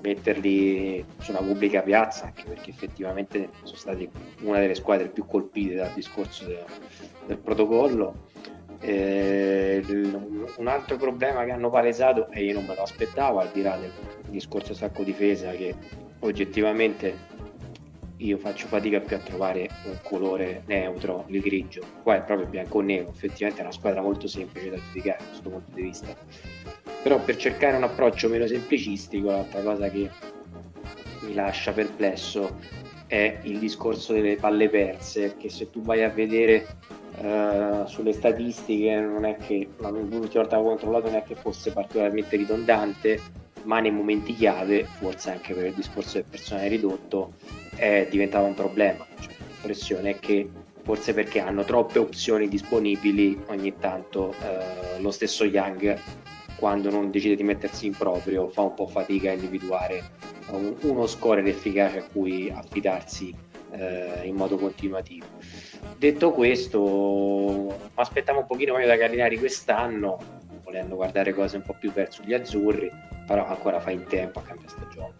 metterli 0.01 1.03
su 1.17 1.31
una 1.31 1.41
pubblica 1.41 1.81
piazza, 1.81 2.25
anche 2.25 2.43
perché 2.45 2.69
effettivamente 2.69 3.49
sono 3.63 3.77
stati 3.77 4.09
una 4.43 4.59
delle 4.59 4.75
squadre 4.75 5.09
più 5.09 5.25
colpite 5.25 5.75
dal 5.75 5.91
discorso 5.93 6.45
del, 6.45 6.63
del 7.25 7.37
protocollo. 7.37 8.29
Eh, 8.79 9.83
un 10.57 10.67
altro 10.67 10.95
problema 10.95 11.43
che 11.43 11.51
hanno 11.51 11.69
palesato, 11.69 12.29
e 12.31 12.45
io 12.45 12.53
non 12.53 12.65
me 12.65 12.75
lo 12.75 12.83
aspettavo, 12.83 13.39
al 13.39 13.49
di 13.51 13.61
là 13.61 13.77
del 13.77 13.91
discorso 14.29 14.73
sacco 14.73 15.03
difesa, 15.03 15.51
che 15.51 15.75
oggettivamente 16.19 17.13
io 18.21 18.37
faccio 18.37 18.67
fatica 18.67 18.99
più 18.99 19.15
a 19.15 19.19
trovare 19.19 19.69
un 19.85 19.97
colore 20.03 20.63
neutro, 20.67 21.25
il 21.27 21.41
grigio. 21.41 21.81
Qua 22.03 22.15
è 22.15 22.23
proprio 22.23 22.47
bianco 22.47 22.77
o 22.77 22.81
nero, 22.81 23.09
effettivamente 23.09 23.61
è 23.61 23.63
una 23.63 23.73
squadra 23.73 24.01
molto 24.01 24.27
semplice 24.27 24.69
da 24.69 24.77
giudicare 24.77 25.19
da 25.19 25.25
questo 25.25 25.49
punto 25.49 25.75
di 25.75 25.81
vista. 25.81 26.15
Però 27.01 27.19
per 27.19 27.35
cercare 27.37 27.77
un 27.77 27.83
approccio 27.83 28.29
meno 28.29 28.45
semplicistico, 28.45 29.31
l'altra 29.31 29.61
cosa 29.61 29.89
che 29.89 30.09
mi 31.21 31.33
lascia 31.33 31.71
perplesso 31.71 32.57
è 33.07 33.39
il 33.43 33.59
discorso 33.59 34.13
delle 34.13 34.35
palle 34.35 34.69
perse, 34.69 35.35
che 35.37 35.49
se 35.49 35.69
tu 35.69 35.81
vai 35.81 36.03
a 36.03 36.09
vedere 36.09 36.65
uh, 37.17 37.85
sulle 37.85 38.13
statistiche 38.13 38.99
non 38.99 39.25
è 39.25 39.35
che 39.35 39.67
l'ultima 39.79 40.43
volta 40.43 40.55
che 40.55 40.61
ho 40.61 40.63
controllato 40.63 41.07
non 41.07 41.15
è 41.17 41.23
che 41.23 41.35
fosse 41.35 41.71
particolarmente 41.71 42.37
ridondante, 42.37 43.19
ma 43.63 43.79
nei 43.79 43.91
momenti 43.91 44.33
chiave, 44.33 44.83
forse 44.83 45.31
anche 45.31 45.53
per 45.53 45.65
il 45.65 45.73
discorso 45.73 46.13
del 46.13 46.25
personale 46.29 46.67
ridotto, 46.67 47.33
è 47.75 48.07
diventato 48.09 48.45
un 48.45 48.53
problema. 48.53 49.05
Cioè, 49.19 49.33
l'impressione 49.47 50.11
è 50.11 50.19
che 50.19 50.49
forse 50.83 51.13
perché 51.13 51.39
hanno 51.39 51.63
troppe 51.63 51.99
opzioni 51.99 52.47
disponibili, 52.47 53.39
ogni 53.47 53.73
tanto 53.77 54.33
eh, 54.41 54.99
lo 54.99 55.11
stesso 55.11 55.45
Young, 55.45 55.99
quando 56.55 56.89
non 56.89 57.09
decide 57.11 57.35
di 57.35 57.43
mettersi 57.43 57.87
in 57.87 57.95
proprio, 57.95 58.47
fa 58.49 58.61
un 58.61 58.73
po' 58.73 58.87
fatica 58.87 59.29
a 59.29 59.33
individuare 59.33 60.03
un, 60.49 60.75
uno 60.81 61.07
score 61.07 61.43
efficace 61.43 61.99
a 61.99 62.03
cui 62.03 62.49
affidarsi 62.49 63.33
eh, 63.71 64.21
in 64.25 64.35
modo 64.35 64.57
continuativo. 64.57 65.25
Detto 65.97 66.31
questo, 66.31 67.75
aspettiamo 67.95 68.39
un 68.39 68.47
pochino 68.47 68.73
meglio 68.73 68.87
da 68.87 68.95
Gallinari 68.95 69.37
quest'anno, 69.37 70.40
volendo 70.71 70.95
guardare 70.95 71.33
cose 71.33 71.57
un 71.57 71.63
po' 71.63 71.75
più 71.77 71.91
verso 71.91 72.23
gli 72.23 72.33
azzurri, 72.33 72.89
però 73.27 73.45
ancora 73.45 73.81
fa 73.81 73.91
in 73.91 74.05
tempo 74.05 74.39
a 74.39 74.41
cambiare 74.41 74.69
stagione. 74.69 75.13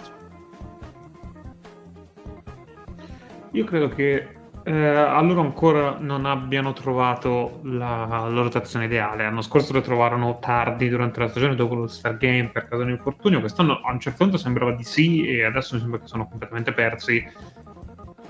Io 3.52 3.66
credo 3.66 3.90
che 3.90 4.28
eh, 4.64 4.94
loro 4.94 5.42
ancora 5.42 5.98
non 6.00 6.26
abbiano 6.26 6.72
trovato 6.72 7.60
la, 7.64 8.30
la, 8.30 8.42
rotazione 8.42 8.86
ideale. 8.86 9.24
L'anno 9.24 9.42
scorso 9.42 9.74
lo 9.74 9.82
trovarono 9.82 10.40
tardi 10.40 10.88
durante 10.88 11.20
la 11.20 11.28
stagione 11.28 11.56
dopo 11.56 11.76
lo 11.76 11.88
Star 11.88 12.16
Game 12.16 12.50
per 12.50 12.70
causa 12.70 12.86
di 12.86 12.92
un 12.92 12.98
infortunio. 12.98 13.42
Quest'anno 13.42 13.82
a 13.84 13.92
un 13.92 14.00
certo 14.00 14.24
punto 14.24 14.38
sembrava 14.38 14.72
di 14.72 14.84
sì 14.84 15.28
e 15.28 15.44
adesso 15.44 15.76
mi 15.76 15.82
sembra 15.82 16.00
che 16.00 16.08
sono 16.08 16.30
completamente 16.30 16.72
persi. 16.72 17.22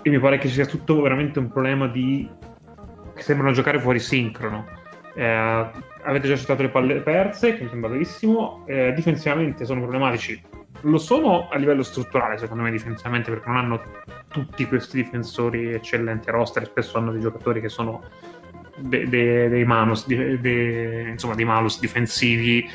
E 0.03 0.09
mi 0.09 0.19
pare 0.19 0.39
che 0.39 0.47
sia 0.47 0.65
tutto 0.65 0.99
veramente 1.01 1.37
un 1.37 1.51
problema 1.51 1.87
di... 1.87 2.27
che 3.13 3.21
sembrano 3.21 3.53
giocare 3.53 3.79
fuori 3.79 3.99
sincrono. 3.99 4.65
Eh, 5.13 5.89
avete 6.03 6.27
già 6.27 6.35
citato 6.35 6.61
le 6.61 6.69
palle 6.69 7.01
perse, 7.01 7.55
che 7.55 7.63
mi 7.63 7.69
sembra 7.69 7.89
bellissimo. 7.89 8.63
Eh, 8.65 8.93
difensivamente 8.93 9.65
sono 9.65 9.81
problematici 9.81 10.59
lo 10.81 10.97
sono 10.97 11.47
a 11.49 11.57
livello 11.57 11.83
strutturale, 11.83 12.37
secondo 12.37 12.63
me, 12.63 12.71
difensivamente, 12.71 13.29
perché 13.29 13.47
non 13.47 13.57
hanno 13.57 13.81
tutti 14.27 14.65
questi 14.65 14.97
difensori 14.97 15.73
eccellenti 15.73 16.29
a 16.29 16.31
roster, 16.31 16.65
spesso 16.65 16.97
hanno 16.97 17.11
dei 17.11 17.21
giocatori 17.21 17.61
che 17.61 17.69
sono 17.69 18.01
de- 18.77 19.07
de- 19.07 19.49
dei 19.49 19.65
manus, 19.65 20.07
de- 20.07 21.07
insomma, 21.09 21.35
dei 21.35 21.45
malus 21.45 21.79
difensivi, 21.79 22.67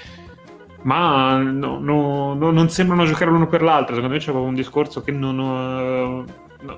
ma 0.82 1.36
no, 1.38 1.78
no, 1.80 2.34
no, 2.34 2.50
non 2.50 2.68
sembrano 2.68 3.04
giocare 3.04 3.30
l'uno 3.30 3.48
per 3.48 3.62
l'altro. 3.62 3.94
Secondo 3.94 4.14
me 4.14 4.20
c'è 4.20 4.30
proprio 4.30 4.48
un 4.48 4.54
discorso 4.54 5.02
che 5.02 5.10
non, 5.10 5.38
uh, 5.38 6.24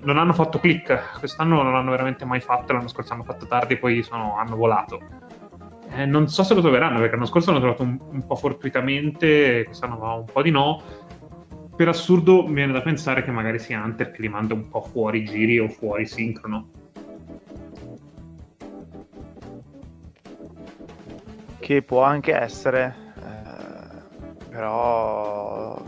non 0.03 0.17
hanno 0.17 0.33
fatto 0.33 0.59
click, 0.59 1.19
quest'anno 1.19 1.63
non 1.63 1.73
l'hanno 1.73 1.91
veramente 1.91 2.25
mai 2.25 2.41
fatto, 2.41 2.73
l'anno 2.73 2.89
scorso 2.89 3.13
hanno 3.13 3.25
fatto 3.25 3.47
tardi 3.47 3.77
poi 3.77 4.03
sono, 4.03 4.37
hanno 4.39 4.57
volato. 4.57 5.01
Eh, 5.91 6.07
non 6.07 6.29
so 6.29 6.43
se 6.43 6.55
lo 6.55 6.61
troveranno 6.61 6.99
perché 6.99 7.15
l'anno 7.15 7.27
scorso 7.27 7.51
l'hanno 7.51 7.63
trovato 7.63 7.83
un, 7.83 7.99
un 8.11 8.27
po' 8.27 8.37
fortuitamente, 8.37 9.65
quest'anno 9.65 9.97
va 9.99 10.13
un 10.13 10.25
po' 10.25 10.43
di 10.43 10.51
no 10.51 10.83
per 11.79 11.87
assurdo 11.87 12.45
mi 12.45 12.55
viene 12.55 12.73
da 12.73 12.81
pensare 12.81 13.23
che 13.23 13.31
magari 13.31 13.61
sia 13.61 13.81
Hunter 13.81 14.11
che 14.11 14.21
li 14.21 14.29
manda 14.29 14.53
un 14.53 14.69
po' 14.69 14.81
fuori 14.81 15.25
giri 15.25 15.61
o 15.61 15.69
fuori 15.69 16.07
sincrono. 16.07 16.71
Che 21.61 21.83
può 21.83 22.03
anche 22.03 22.35
essere, 22.35 22.97
eh, 23.15 24.49
però 24.49 25.81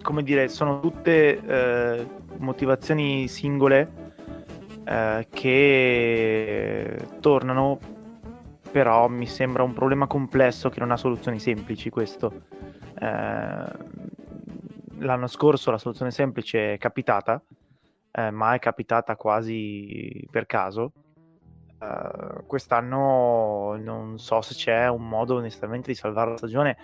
come 0.00 0.22
dire, 0.22 0.48
sono 0.48 0.80
tutte 0.80 1.38
eh, 1.38 2.06
motivazioni 2.38 3.28
singole 3.28 4.12
eh, 4.86 5.26
che 5.30 6.96
tornano, 7.20 7.78
però 8.70 9.08
mi 9.08 9.26
sembra 9.26 9.62
un 9.62 9.72
problema 9.72 10.06
complesso 10.06 10.68
che 10.68 10.80
non 10.80 10.90
ha 10.90 10.96
soluzioni 10.96 11.38
semplici 11.38 11.90
questo. 11.90 12.42
Eh, 12.98 13.64
l'anno 14.98 15.26
scorso 15.26 15.70
la 15.70 15.78
soluzione 15.78 16.10
semplice 16.10 16.74
è 16.74 16.78
capitata, 16.78 17.42
eh, 18.12 18.30
ma 18.30 18.54
è 18.54 18.58
capitata 18.58 19.16
quasi 19.16 20.26
per 20.30 20.46
caso. 20.46 20.92
Uh, 21.80 22.44
quest'anno 22.46 23.74
non 23.80 24.18
so 24.18 24.42
se 24.42 24.52
c'è 24.52 24.86
un 24.88 25.08
modo 25.08 25.36
onestamente 25.36 25.90
di 25.90 25.96
salvare 25.96 26.32
la 26.32 26.36
stagione, 26.36 26.76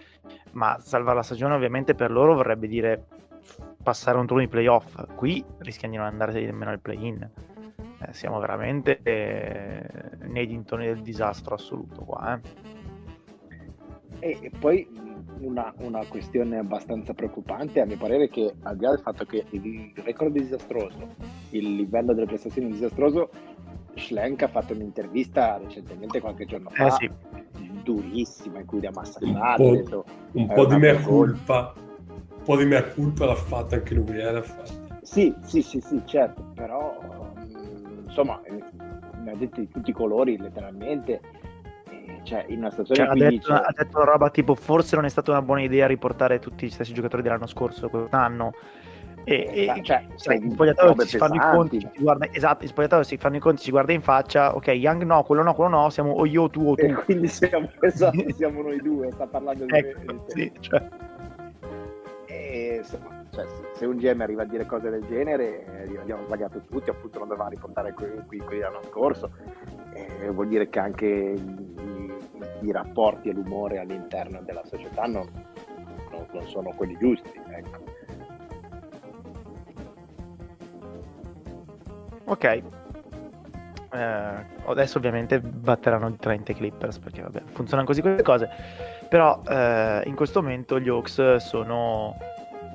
ma 0.52 0.78
salvare 0.78 1.16
la 1.16 1.22
stagione 1.22 1.54
ovviamente 1.54 1.94
per 1.94 2.10
loro 2.10 2.34
vorrebbe 2.34 2.66
dire 2.66 3.04
passare 3.82 4.16
un 4.16 4.24
turno 4.24 4.42
di 4.42 4.48
playoff. 4.48 5.14
Qui 5.14 5.44
rischiano 5.58 5.92
di 5.92 5.98
non 5.98 6.08
andare 6.08 6.32
nemmeno 6.40 6.70
al 6.70 6.80
play-in. 6.80 7.30
Eh, 8.06 8.12
siamo 8.12 8.38
veramente 8.38 9.00
eh, 9.02 9.82
nei 10.26 10.46
dintorni 10.46 10.86
del 10.86 11.02
disastro 11.02 11.54
assoluto 11.54 12.04
qua. 12.04 12.40
Eh. 14.18 14.38
E 14.42 14.50
poi 14.58 14.88
una, 15.40 15.72
una, 15.78 16.04
questione 16.06 16.58
abbastanza 16.58 17.12
preoccupante, 17.12 17.80
a 17.80 17.86
mio 17.86 17.96
parere, 17.96 18.28
che 18.28 18.54
al 18.62 18.76
di 18.76 18.84
là 18.84 18.90
del 18.90 19.00
fatto 19.00 19.24
che 19.24 19.44
il 19.50 19.92
record 19.96 20.34
è 20.34 20.40
disastroso, 20.40 21.14
il 21.50 21.74
livello 21.74 22.14
delle 22.14 22.26
prestazioni 22.26 22.68
è 22.68 22.72
disastroso, 22.72 23.30
Schlenk 23.94 24.42
ha 24.42 24.48
fatto 24.48 24.72
un'intervista 24.72 25.58
recentemente, 25.58 26.20
qualche 26.20 26.46
giorno 26.46 26.70
fa, 26.70 26.86
eh 26.86 26.90
sì. 26.92 27.10
durissima, 27.82 28.60
in 28.60 28.66
cui 28.66 28.80
li 28.80 28.86
ha 28.86 28.92
massacrati. 28.92 29.62
Un 29.62 29.84
po', 29.84 30.04
un 30.32 30.46
po 30.46 30.66
di 30.66 30.76
mea 30.76 31.00
colpa, 31.00 31.74
un 31.76 32.42
po' 32.42 32.56
di 32.56 32.64
mea 32.64 32.84
colpa 32.88 33.26
l'ha 33.26 33.34
fatta 33.34 33.76
anche 33.76 33.94
lui, 33.94 34.18
eh, 34.18 34.32
l'ha 34.32 34.42
fatta. 34.42 34.84
Sì, 35.02 35.32
sì, 35.42 35.62
sì, 35.62 35.80
sì, 35.80 36.02
certo, 36.04 36.50
però 36.54 36.98
insomma, 38.16 38.40
ne 39.22 39.30
ha 39.30 39.36
detto 39.36 39.60
di 39.60 39.68
tutti 39.68 39.90
i 39.90 39.92
colori, 39.92 40.38
letteralmente. 40.38 41.20
Cioè 42.22 42.44
in 42.48 42.58
una 42.58 42.70
stagione 42.70 42.98
cioè, 42.98 43.08
ha, 43.08 43.14
detto, 43.14 43.52
ha, 43.52 43.72
detto, 43.76 44.04
roba 44.04 44.30
tipo 44.30 44.54
forse 44.54 44.96
non 44.96 45.04
è 45.04 45.08
stata 45.08 45.30
una 45.30 45.42
buona 45.42 45.62
idea 45.62 45.86
riportare 45.86 46.40
tutti 46.40 46.66
gli 46.66 46.70
stessi 46.70 46.92
giocatori 46.92 47.22
dell'anno 47.22 47.46
scorso 47.46 47.88
quest'anno 47.88 48.52
e, 49.22 49.46
e 49.54 49.82
cioè, 49.82 50.06
sai, 50.14 50.38
in 50.38 50.50
spogliatoio 50.50 51.04
si 51.04 51.18
fanno 51.18 51.34
i 51.34 51.38
conti 51.38 51.80
si 51.80 52.02
guarda, 52.02 52.28
esatto 52.32 52.64
in 52.64 52.68
spogliatoio 52.68 53.02
si 53.04 53.16
fanno 53.16 53.36
i 53.36 53.38
conti 53.40 53.62
si 53.62 53.70
guarda 53.70 53.92
in 53.92 54.02
faccia 54.02 54.54
ok 54.56 54.66
Young 54.68 55.02
no 55.02 55.22
quello 55.22 55.42
no 55.42 55.54
quello 55.54 55.70
no 55.70 55.90
siamo 55.90 56.12
o 56.12 56.26
io 56.26 56.48
tu 56.48 56.68
o 56.68 56.74
tu. 56.74 56.84
e 56.84 56.94
quindi 56.94 57.28
siamo, 57.28 57.70
esatto, 57.80 58.32
siamo 58.32 58.62
noi 58.62 58.80
due 58.80 59.10
sta 59.12 59.26
parlando 59.26 59.64
di 59.64 59.76
ecco, 59.76 60.12
me 60.12 60.20
sì, 60.26 60.52
cioè. 60.60 60.88
e, 62.26 62.76
insomma, 62.78 63.25
cioè, 63.30 63.46
se 63.74 63.86
un 63.86 63.96
GM 63.96 64.20
arriva 64.20 64.42
a 64.42 64.46
dire 64.46 64.66
cose 64.66 64.90
del 64.90 65.04
genere 65.06 65.88
eh, 65.88 65.98
abbiamo 65.98 66.24
sbagliato 66.24 66.62
tutti 66.68 66.90
appunto 66.90 67.18
non 67.18 67.28
doveva 67.28 67.48
riportare 67.48 67.92
quelli, 67.92 68.22
quelli 68.38 68.60
dell'anno 68.60 68.82
scorso 68.84 69.30
eh, 69.96 70.30
vuol 70.30 70.48
dire 70.48 70.68
che 70.68 70.78
anche 70.78 71.06
i, 71.06 72.72
rapporti 72.72 73.28
e 73.28 73.32
l'umore 73.32 73.78
all'interno 73.78 74.42
della 74.42 74.64
società 74.64 75.06
non, 75.06 75.28
non, 76.10 76.26
non 76.32 76.46
sono 76.48 76.72
quelli 76.74 76.96
giusti. 76.98 77.30
Ecco. 77.48 77.84
Ok. 82.24 82.44
Eh, 83.92 84.46
adesso 84.66 84.98
ovviamente 84.98 85.40
batteranno 85.40 86.08
i 86.08 86.16
30 86.16 86.52
Clippers 86.54 86.98
perché 86.98 87.22
vabbè, 87.22 87.42
funzionano 87.52 87.86
così 87.86 88.00
queste 88.00 88.22
cose. 88.22 88.48
Però 89.08 89.40
eh, 89.48 90.02
in 90.06 90.16
questo 90.16 90.42
momento 90.42 90.80
gli 90.80 90.88
Hawks 90.88 91.36
sono 91.36 92.16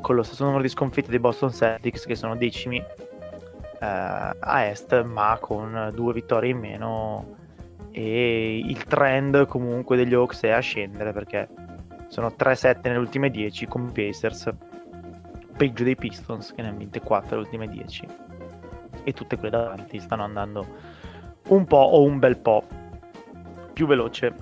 con 0.02 0.16
lo 0.16 0.24
stesso 0.24 0.44
numero 0.44 0.62
di 0.62 0.70
sconfitte 0.70 1.10
dei 1.10 1.20
Boston 1.20 1.52
Celtics 1.52 2.06
che 2.06 2.16
sono 2.16 2.36
decimi 2.36 2.78
eh, 2.78 2.86
a 3.80 4.64
est, 4.66 5.04
ma 5.04 5.38
con 5.40 5.92
due 5.94 6.14
vittorie 6.14 6.52
in 6.52 6.58
meno. 6.58 7.40
E 7.92 8.58
il 8.58 8.84
trend 8.86 9.46
comunque 9.48 9.98
degli 9.98 10.14
Hawks 10.14 10.42
è 10.42 10.50
a 10.50 10.60
scendere 10.60 11.12
perché 11.12 11.50
sono 12.08 12.34
3-7 12.38 12.80
nelle 12.84 12.98
ultime 12.98 13.30
10 13.30 13.68
con 13.68 13.92
Pacers, 13.92 14.50
peggio 15.56 15.84
dei 15.84 15.96
Pistons 15.96 16.54
che 16.54 16.62
ne 16.62 16.70
hanno 16.70 16.78
vinte 16.78 17.00
4 17.00 17.30
nelle 17.30 17.42
ultime 17.42 17.68
10. 17.68 18.08
E 19.04 19.14
tutte 19.14 19.38
quelle 19.38 19.58
davanti 19.58 20.00
stanno 20.00 20.24
andando 20.24 20.66
un 21.48 21.66
po' 21.66 21.78
o 21.78 22.04
un 22.04 22.20
bel 22.20 22.38
po' 22.38 22.64
più 23.74 23.88
veloce. 23.88 24.34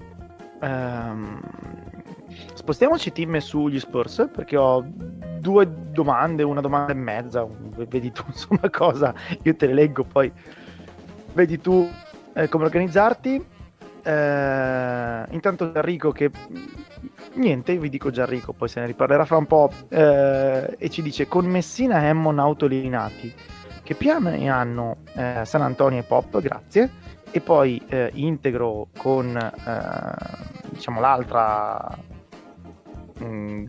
Um, 0.62 1.40
spostiamoci 2.54 3.12
team 3.12 3.38
sugli 3.38 3.80
Spurs 3.80 4.30
perché 4.34 4.58
ho 4.58 4.86
due 5.40 5.68
domande, 5.92 6.44
una 6.44 6.62
domanda 6.62 6.92
e 6.92 6.96
mezza, 6.96 7.48
vedi 7.88 8.12
tu 8.12 8.24
insomma 8.28 8.70
cosa, 8.70 9.14
io 9.44 9.56
te 9.56 9.68
le 9.68 9.74
leggo 9.74 10.04
poi 10.04 10.32
vedi 11.34 11.60
tu 11.60 11.90
eh, 12.34 12.50
come 12.50 12.66
organizzarti. 12.66 13.46
Eh, 14.02 15.24
intanto 15.30 15.72
Gianrico 15.72 16.12
che 16.12 16.32
niente, 17.34 17.78
vi 17.78 17.90
dico 17.90 18.12
Gianrico, 18.12 18.54
poi 18.54 18.68
se 18.68 18.80
ne 18.80 18.88
riparlerà 18.88 19.26
fra 19.26 19.38
un 19.38 19.46
po', 19.46 19.72
eh, 19.90 20.76
e 20.78 20.90
ci 20.90 21.02
dice 21.02 21.28
con 21.28 21.46
Messina 21.46 22.02
e 22.02 22.06
Emmon 22.06 22.40
autoeliminati, 22.40 23.34
che 23.84 23.96
piani 23.96 24.50
hanno 24.50 24.98
eh, 25.16 25.42
San 25.44 25.62
Antonio 25.62 26.00
e 26.00 26.04
Pop, 26.04 26.40
grazie, 26.40 26.90
e 27.32 27.42
poi 27.42 27.82
eh, 27.88 28.12
integro 28.14 28.88
con 28.98 29.36
eh, 29.38 30.70
diciamo 30.70 31.00
l'altra 31.00 31.98
mh, 33.20 33.26
mm, 33.26 33.66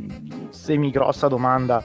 semi 0.50 0.90
grossa 0.90 1.28
domanda 1.28 1.82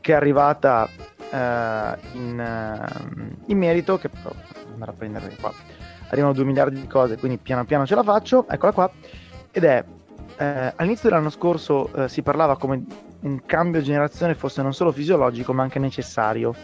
che 0.00 0.12
è 0.12 0.16
arrivata 0.16 0.88
eh, 1.30 1.98
in, 2.12 3.34
in, 3.46 3.58
merito, 3.58 3.98
che 3.98 4.08
però 4.08 4.34
andrò 4.72 4.90
a 4.90 4.94
prendere 4.94 5.36
qua. 5.40 5.52
Arrivano 6.08 6.32
2 6.34 6.44
miliardi 6.44 6.80
di 6.80 6.86
cose, 6.86 7.16
quindi 7.16 7.38
piano 7.38 7.64
piano 7.64 7.86
ce 7.86 7.94
la 7.94 8.02
faccio, 8.02 8.46
eccola 8.48 8.72
qua, 8.72 8.90
ed 9.50 9.64
è 9.64 9.84
eh, 10.36 10.72
all'inizio 10.76 11.08
dell'anno 11.08 11.30
scorso 11.30 11.92
eh, 11.94 12.08
si 12.08 12.22
parlava 12.22 12.56
come 12.56 12.84
un 13.20 13.44
cambio 13.46 13.80
generazione 13.80 14.34
fosse 14.34 14.62
non 14.62 14.74
solo 14.74 14.90
fisiologico 14.92 15.52
ma 15.52 15.62
anche 15.62 15.78
necessario, 15.78 16.54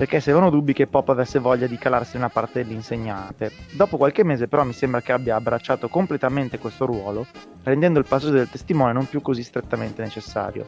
perché 0.00 0.18
si 0.20 0.30
avevano 0.30 0.50
dubbi 0.50 0.72
che 0.72 0.86
Pop 0.86 1.10
avesse 1.10 1.38
voglia 1.38 1.66
di 1.66 1.76
calarsi 1.76 2.16
una 2.16 2.30
parte 2.30 2.62
dell'insegnante. 2.62 3.52
Dopo 3.72 3.98
qualche 3.98 4.24
mese 4.24 4.48
però 4.48 4.64
mi 4.64 4.72
sembra 4.72 5.02
che 5.02 5.12
abbia 5.12 5.36
abbracciato 5.36 5.90
completamente 5.90 6.58
questo 6.58 6.86
ruolo, 6.86 7.26
rendendo 7.64 7.98
il 7.98 8.06
passaggio 8.08 8.32
del 8.32 8.48
testimone 8.48 8.94
non 8.94 9.06
più 9.06 9.20
così 9.20 9.42
strettamente 9.42 10.00
necessario. 10.00 10.66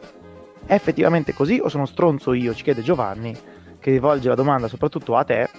È 0.63 0.75
effettivamente 0.75 1.33
così 1.33 1.59
o 1.59 1.67
sono 1.67 1.87
stronzo 1.87 2.33
io, 2.33 2.53
ci 2.53 2.61
chiede 2.61 2.83
Giovanni, 2.83 3.35
che 3.79 3.89
rivolge 3.89 4.29
la 4.29 4.35
domanda 4.35 4.67
soprattutto 4.67 5.15
a 5.15 5.23
te, 5.23 5.49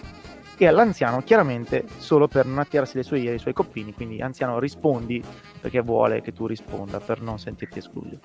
e 0.57 0.67
all'anziano 0.69 1.23
chiaramente 1.25 1.85
solo 1.97 2.29
per 2.29 2.47
non 2.47 2.61
attirarsi 2.61 2.97
le 2.97 3.03
sue 3.03 3.19
ire, 3.19 3.35
i 3.35 3.41
suoi 3.41 3.55
coppini, 3.55 3.93
quindi 3.93 4.23
anziano 4.23 4.61
rispondi 4.61 5.21
perché 5.61 5.81
vuole 5.81 6.21
che 6.21 6.33
tu 6.33 6.47
risponda 6.47 7.01
per 7.01 7.21
non 7.21 7.41
sentirti 7.41 7.81
escluso. 7.81 8.21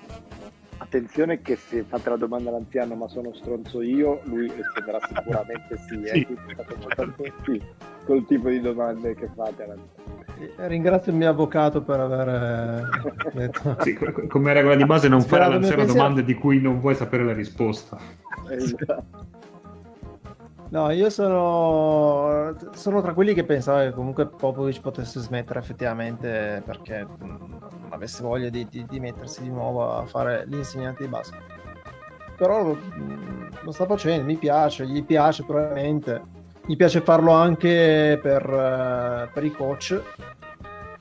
Attenzione 0.82 1.42
che 1.42 1.56
se 1.56 1.84
fate 1.86 2.08
la 2.08 2.16
domanda 2.16 2.48
all'anziano 2.48 2.94
ma 2.94 3.06
sono 3.06 3.34
stronzo 3.34 3.82
io, 3.82 4.22
lui 4.24 4.50
risponderà 4.50 4.98
sicuramente 5.06 5.76
sì, 5.86 6.02
eh? 6.04 6.08
sì. 6.08 6.24
Quindi 6.24 7.32
sì, 7.44 7.62
col 8.06 8.24
tipo 8.26 8.48
di 8.48 8.60
domande 8.60 9.14
che 9.14 9.28
fate 9.34 9.64
all'anziano. 9.64 10.68
Ringrazio 10.68 11.12
il 11.12 11.18
mio 11.18 11.28
avvocato 11.28 11.82
per 11.82 12.00
aver 12.00 12.28
eh, 12.28 13.30
detto... 13.34 13.76
sì, 13.84 13.94
come 14.26 14.52
regola 14.54 14.74
di 14.74 14.86
base 14.86 15.08
non 15.08 15.20
fare 15.20 15.44
all'anziano 15.44 15.84
domande 15.84 16.24
di 16.24 16.32
cui 16.32 16.62
non 16.62 16.80
vuoi 16.80 16.94
sapere 16.94 17.24
la 17.24 17.34
risposta. 17.34 17.98
Esatto. 18.48 19.38
No, 20.70 20.88
io 20.92 21.10
sono, 21.10 22.54
sono 22.74 23.02
tra 23.02 23.12
quelli 23.12 23.34
che 23.34 23.42
pensava 23.42 23.82
che 23.82 23.90
comunque 23.90 24.28
Popovic 24.28 24.80
potesse 24.80 25.18
smettere 25.18 25.58
effettivamente 25.58 26.62
perché 26.64 27.04
non 27.18 27.58
avesse 27.88 28.22
voglia 28.22 28.50
di, 28.50 28.68
di, 28.68 28.86
di 28.86 29.00
mettersi 29.00 29.42
di 29.42 29.48
nuovo 29.48 29.92
a 29.92 30.06
fare 30.06 30.44
l'insegnante 30.46 31.02
di 31.02 31.08
basket. 31.08 31.42
Però 32.36 32.62
lo, 32.62 32.78
lo 33.62 33.70
sta 33.72 33.84
facendo, 33.84 34.24
mi 34.24 34.36
piace, 34.36 34.86
gli 34.86 35.04
piace 35.04 35.44
probabilmente. 35.44 36.38
Gli 36.64 36.76
piace 36.76 37.00
farlo 37.00 37.32
anche 37.32 38.16
per, 38.22 39.28
per 39.34 39.44
i 39.44 39.50
coach. 39.50 40.00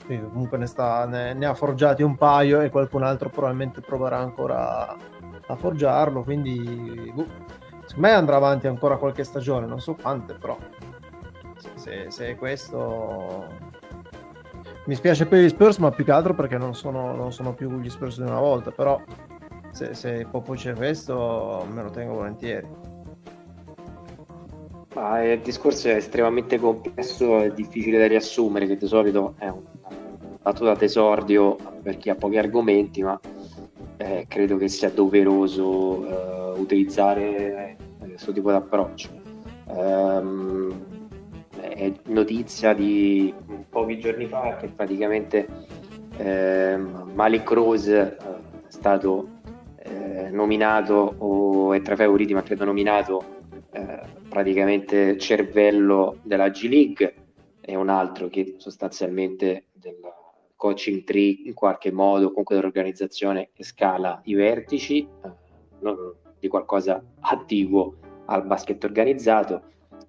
Comunque 0.08 0.58
ne, 0.58 0.66
sta, 0.66 1.06
ne, 1.06 1.36
ne, 1.36 1.46
ha 1.46 1.54
forgiati 1.54 2.02
un 2.02 2.18
paio 2.18 2.62
e 2.62 2.72
qualcun 2.72 3.04
altro 3.04 3.30
probabilmente 3.30 3.82
proverà 3.82 4.18
ancora 4.18 4.98
a 5.46 5.56
forgiarlo. 5.56 6.24
Quindi 6.24 7.12
boh 7.14 7.59
Secondo 8.00 8.16
me 8.16 8.22
andrà 8.22 8.38
avanti 8.38 8.68
ancora 8.68 8.96
qualche 8.96 9.26
stagione, 9.26 9.66
non 9.66 9.82
so 9.82 9.94
quante, 9.94 10.34
però 10.36 10.58
se, 11.76 12.06
se 12.08 12.30
è 12.30 12.36
questo... 12.38 13.46
Mi 14.86 14.96
spiace 14.96 15.26
per 15.26 15.44
gli 15.44 15.50
Spurs, 15.50 15.80
ma 15.80 15.92
più 15.92 16.06
che 16.06 16.12
altro 16.14 16.34
perché 16.34 16.58
non 16.58 16.74
sono, 16.74 17.14
non 17.14 17.34
sono 17.34 17.54
più 17.54 17.70
gli 17.82 17.90
Spurs 17.90 18.16
di 18.16 18.30
una 18.30 18.40
volta, 18.40 18.72
però 18.72 19.02
se, 19.72 19.94
se 19.96 20.26
Popo 20.32 20.54
c'è 20.54 20.76
questo 20.76 21.68
me 21.74 21.84
lo 21.84 21.90
tengo 21.90 22.14
volentieri. 22.14 22.70
Ma 24.96 25.22
il 25.22 25.42
discorso 25.42 25.90
è 25.90 25.96
estremamente 25.96 26.58
complesso 26.58 27.42
e 27.42 27.54
difficile 27.54 27.98
da 28.00 28.08
riassumere, 28.08 28.66
che 28.66 28.78
di 28.78 28.88
solito 28.88 29.36
è 29.40 29.50
un 29.50 29.62
battuta 30.42 30.74
d'esordio 30.74 31.58
per 31.84 31.98
chi 31.98 32.10
ha 32.10 32.16
pochi 32.16 32.38
argomenti, 32.38 33.04
ma 33.04 33.20
eh, 33.98 34.26
credo 34.30 34.56
che 34.56 34.70
sia 34.70 34.90
doveroso 34.90 36.56
eh, 36.56 36.60
utilizzare 36.60 37.88
questo 38.20 38.34
tipo 38.34 38.50
di 38.50 38.58
approccio. 38.58 39.10
Um, 39.68 41.08
è 41.58 41.94
notizia 42.08 42.74
di 42.74 43.34
pochi 43.70 43.98
giorni 43.98 44.26
fa 44.26 44.58
che 44.58 44.68
praticamente 44.68 45.48
eh, 46.18 46.76
Malik 46.78 47.44
Cruz 47.44 47.88
è 47.88 48.18
stato 48.68 49.30
eh, 49.78 50.30
nominato 50.32 51.16
o 51.18 51.74
è 51.74 51.82
tra 51.82 51.94
i 51.94 51.98
favoriti 51.98 52.34
ma 52.34 52.44
credo 52.44 52.66
nominato 52.66 53.24
eh, 53.72 54.02
praticamente 54.28 55.18
cervello 55.18 56.18
della 56.24 56.50
G 56.50 56.68
League 56.68 57.14
e 57.62 57.76
un 57.76 57.88
altro 57.88 58.28
che 58.28 58.56
sostanzialmente 58.58 59.68
del 59.72 60.00
coaching 60.56 61.04
tree 61.06 61.44
in 61.46 61.54
qualche 61.54 61.92
modo 61.92 62.30
comunque 62.30 62.56
dell'organizzazione 62.56 63.50
che 63.54 63.64
scala 63.64 64.20
i 64.26 64.34
vertici 64.34 65.00
eh, 65.00 65.32
non, 65.80 65.96
di 66.40 66.48
qualcosa 66.48 67.02
attiguo 67.20 67.99
al 68.30 68.46
basket 68.46 68.84
organizzato. 68.84 69.62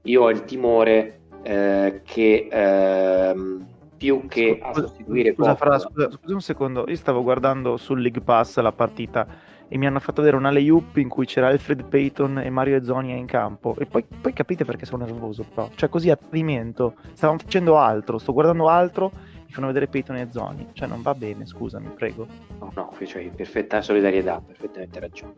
Io 0.03 0.23
ho 0.23 0.31
il 0.31 0.45
timore 0.45 1.21
eh, 1.43 2.03
che 2.05 2.49
ehm, 2.51 3.67
più 3.97 4.27
che 4.29 4.59
a 4.63 4.73
sostituire 4.73 5.35
scusa, 5.35 5.55
Fra, 5.57 5.79
scusa, 5.79 6.11
scusa, 6.11 6.35
un 6.35 6.41
secondo, 6.41 6.85
io 6.87 6.97
stavo 6.97 7.23
guardando 7.23 7.77
sul 7.77 8.01
League 8.01 8.23
Pass 8.23 8.59
la 8.61 8.73
partita 8.73 9.27
e 9.69 9.79
mi 9.79 9.87
hanno 9.87 10.01
fatto 10.01 10.23
vedere 10.23 10.37
una 10.37 10.51
layup 10.51 10.97
in 10.97 11.09
cui 11.09 11.27
c'era 11.27 11.49
Alfred 11.49 11.85
Payton 11.85 12.39
e 12.39 12.51
Mario 12.51 12.77
Ezonia 12.77 13.15
in 13.15 13.27
campo 13.27 13.77
e 13.79 13.87
poi, 13.87 14.05
poi 14.21 14.33
capite 14.33 14.65
perché 14.65 14.85
sono 14.85 15.05
nervoso 15.05 15.45
però, 15.45 15.69
cioè 15.75 15.89
così 15.89 16.11
a 16.11 16.17
tradimento, 16.17 16.95
stavamo 17.13 17.39
facendo 17.39 17.77
altro, 17.79 18.19
sto 18.19 18.33
guardando 18.33 18.69
altro 18.69 19.13
mi 19.51 19.57
fanno 19.57 19.67
vedere 19.67 19.89
Peyton 19.89 20.17
e 20.17 20.29
Zoni. 20.31 20.69
Cioè, 20.73 20.87
non 20.87 21.03
va 21.03 21.13
bene, 21.13 21.45
scusami, 21.45 21.89
prego. 21.89 22.25
No, 22.61 22.71
no, 22.73 22.93
cioè, 23.05 23.29
perfetta 23.31 23.83
solidarietà, 23.83 24.41
perfettamente 24.41 25.01
ragione. 25.01 25.35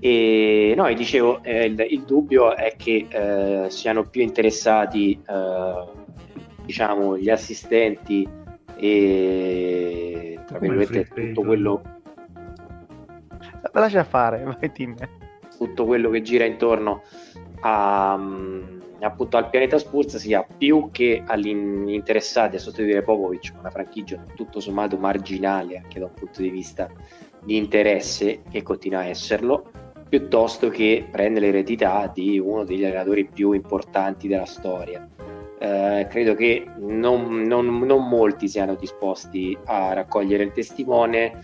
E 0.00 0.74
no, 0.76 0.92
dicevo, 0.92 1.42
eh, 1.42 1.66
il, 1.66 1.86
il, 1.90 2.02
dubbio 2.02 2.54
è 2.54 2.74
che 2.76 3.06
eh, 3.08 3.70
siano 3.70 4.04
più 4.04 4.22
interessati, 4.22 5.20
eh, 5.26 5.84
diciamo, 6.64 7.18
gli 7.18 7.28
assistenti 7.28 8.28
e 8.76 10.38
tra 10.46 10.58
virgolette 10.58 11.08
tutto 11.12 11.42
quello. 11.42 11.82
Lascia 13.72 14.04
fare, 14.04 14.42
vai 14.60 14.72
Tim. 14.72 14.94
Tutto 15.56 15.84
quello 15.84 16.10
che 16.10 16.22
gira 16.22 16.44
intorno 16.44 17.02
a. 17.60 18.14
Um, 18.16 18.76
appunto 19.00 19.36
al 19.36 19.48
pianeta 19.48 19.78
Spurs 19.78 20.16
sia 20.16 20.44
più 20.44 20.88
che 20.90 21.22
agli 21.24 21.48
interessati 21.48 22.56
a 22.56 22.58
sostituire 22.58 23.02
Popovic, 23.02 23.54
una 23.58 23.70
franchigia 23.70 24.20
tutto 24.34 24.58
sommato 24.58 24.96
marginale 24.96 25.76
anche 25.76 26.00
da 26.00 26.06
un 26.06 26.14
punto 26.14 26.42
di 26.42 26.50
vista 26.50 26.90
di 27.44 27.56
interesse 27.56 28.42
e 28.50 28.62
continua 28.62 29.00
a 29.00 29.04
esserlo, 29.04 29.70
piuttosto 30.08 30.68
che 30.68 31.06
prendere 31.10 31.46
l'eredità 31.46 32.10
di 32.12 32.38
uno 32.38 32.64
degli 32.64 32.84
allenatori 32.84 33.26
più 33.26 33.52
importanti 33.52 34.28
della 34.28 34.46
storia. 34.46 35.06
Eh, 35.60 36.06
credo 36.08 36.34
che 36.34 36.66
non, 36.76 37.42
non, 37.42 37.78
non, 37.80 38.08
molti 38.08 38.48
siano 38.48 38.76
disposti 38.76 39.56
a 39.64 39.92
raccogliere 39.92 40.44
il 40.44 40.52
testimone, 40.52 41.40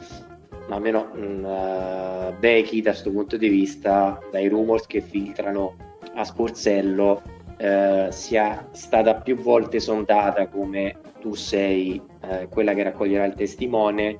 ma 0.69 0.77
almeno 0.77 1.11
mh, 1.13 1.45
uh, 1.45 2.39
Becky 2.39 2.81
da 2.81 2.91
questo 2.91 3.11
punto 3.11 3.37
di 3.37 3.49
vista, 3.49 4.21
dai 4.31 4.49
rumors 4.49 4.87
che 4.87 5.01
filtrano 5.01 5.75
a 6.15 6.25
Sporzello, 6.25 7.23
eh, 7.57 8.09
sia 8.11 8.69
stata 8.73 9.15
più 9.15 9.37
volte 9.37 9.81
sondata 9.81 10.49
come 10.49 10.97
tu 11.21 11.35
sei 11.35 12.01
eh, 12.29 12.49
quella 12.49 12.75
che 12.75 12.83
raccoglierà 12.83 13.25
il 13.25 13.35
testimone, 13.35 14.19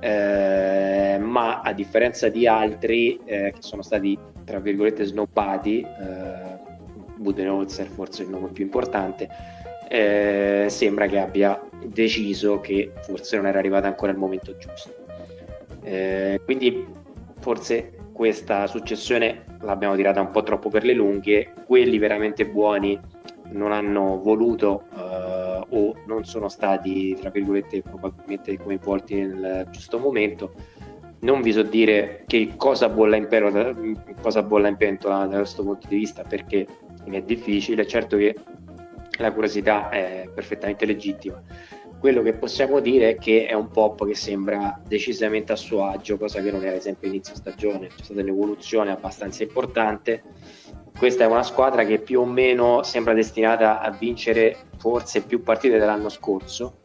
eh, 0.00 1.18
ma 1.20 1.60
a 1.60 1.72
differenza 1.72 2.28
di 2.28 2.46
altri 2.46 3.18
eh, 3.24 3.52
che 3.54 3.60
sono 3.62 3.82
stati 3.82 4.18
tra 4.44 4.60
virgolette 4.60 5.04
snobbati, 5.04 5.80
eh, 5.80 6.64
Budenholzer 7.16 7.86
forse 7.88 8.22
il 8.22 8.28
nome 8.28 8.48
più 8.48 8.64
importante, 8.64 9.28
eh, 9.88 10.66
sembra 10.68 11.06
che 11.06 11.18
abbia 11.18 11.60
deciso 11.84 12.60
che 12.60 12.92
forse 13.02 13.36
non 13.36 13.46
era 13.46 13.58
arrivato 13.58 13.86
ancora 13.86 14.12
il 14.12 14.18
momento 14.18 14.56
giusto. 14.56 14.94
Eh, 15.82 16.40
quindi 16.44 16.86
forse 17.40 17.92
questa 18.12 18.66
successione 18.66 19.44
l'abbiamo 19.60 19.94
tirata 19.96 20.20
un 20.20 20.30
po' 20.30 20.42
troppo 20.42 20.68
per 20.68 20.84
le 20.84 20.94
lunghe, 20.94 21.52
quelli 21.66 21.98
veramente 21.98 22.46
buoni 22.46 22.98
non 23.50 23.72
hanno 23.72 24.20
voluto 24.20 24.84
uh, 24.94 25.45
o 25.70 25.94
non 26.06 26.24
sono 26.24 26.48
stati, 26.48 27.16
tra 27.18 27.30
virgolette, 27.30 27.82
probabilmente 27.82 28.56
coinvolti 28.58 29.14
nel 29.14 29.68
giusto 29.70 29.98
momento. 29.98 30.54
Non 31.20 31.40
vi 31.40 31.52
so 31.52 31.62
dire 31.62 32.24
che 32.26 32.52
cosa 32.56 32.88
bolla 32.88 33.16
in, 33.16 33.26
pentola, 33.26 33.74
cosa 34.20 34.42
bolla 34.42 34.68
in 34.68 34.76
pentola 34.76 35.26
da 35.26 35.38
questo 35.38 35.62
punto 35.62 35.88
di 35.88 35.96
vista 35.96 36.22
perché 36.22 36.66
è 37.04 37.22
difficile, 37.22 37.86
certo 37.86 38.16
che 38.16 38.36
la 39.18 39.32
curiosità 39.32 39.88
è 39.88 40.28
perfettamente 40.32 40.84
legittima 40.84 41.42
quello 41.98 42.22
che 42.22 42.34
possiamo 42.34 42.80
dire 42.80 43.10
è 43.10 43.16
che 43.16 43.46
è 43.46 43.54
un 43.54 43.68
pop 43.68 44.06
che 44.06 44.14
sembra 44.14 44.80
decisamente 44.86 45.52
a 45.52 45.56
suo 45.56 45.86
agio, 45.86 46.18
cosa 46.18 46.40
che 46.40 46.50
non 46.50 46.62
era 46.64 46.78
sempre 46.78 47.08
inizio 47.08 47.34
stagione, 47.34 47.88
c'è 47.88 48.04
stata 48.04 48.20
un'evoluzione 48.20 48.90
abbastanza 48.90 49.42
importante. 49.42 50.22
Questa 50.96 51.24
è 51.24 51.26
una 51.26 51.42
squadra 51.42 51.84
che 51.84 51.98
più 51.98 52.20
o 52.20 52.24
meno 52.24 52.82
sembra 52.82 53.12
destinata 53.12 53.80
a 53.80 53.90
vincere 53.90 54.56
forse 54.78 55.22
più 55.22 55.42
partite 55.42 55.78
dell'anno 55.78 56.08
scorso, 56.08 56.78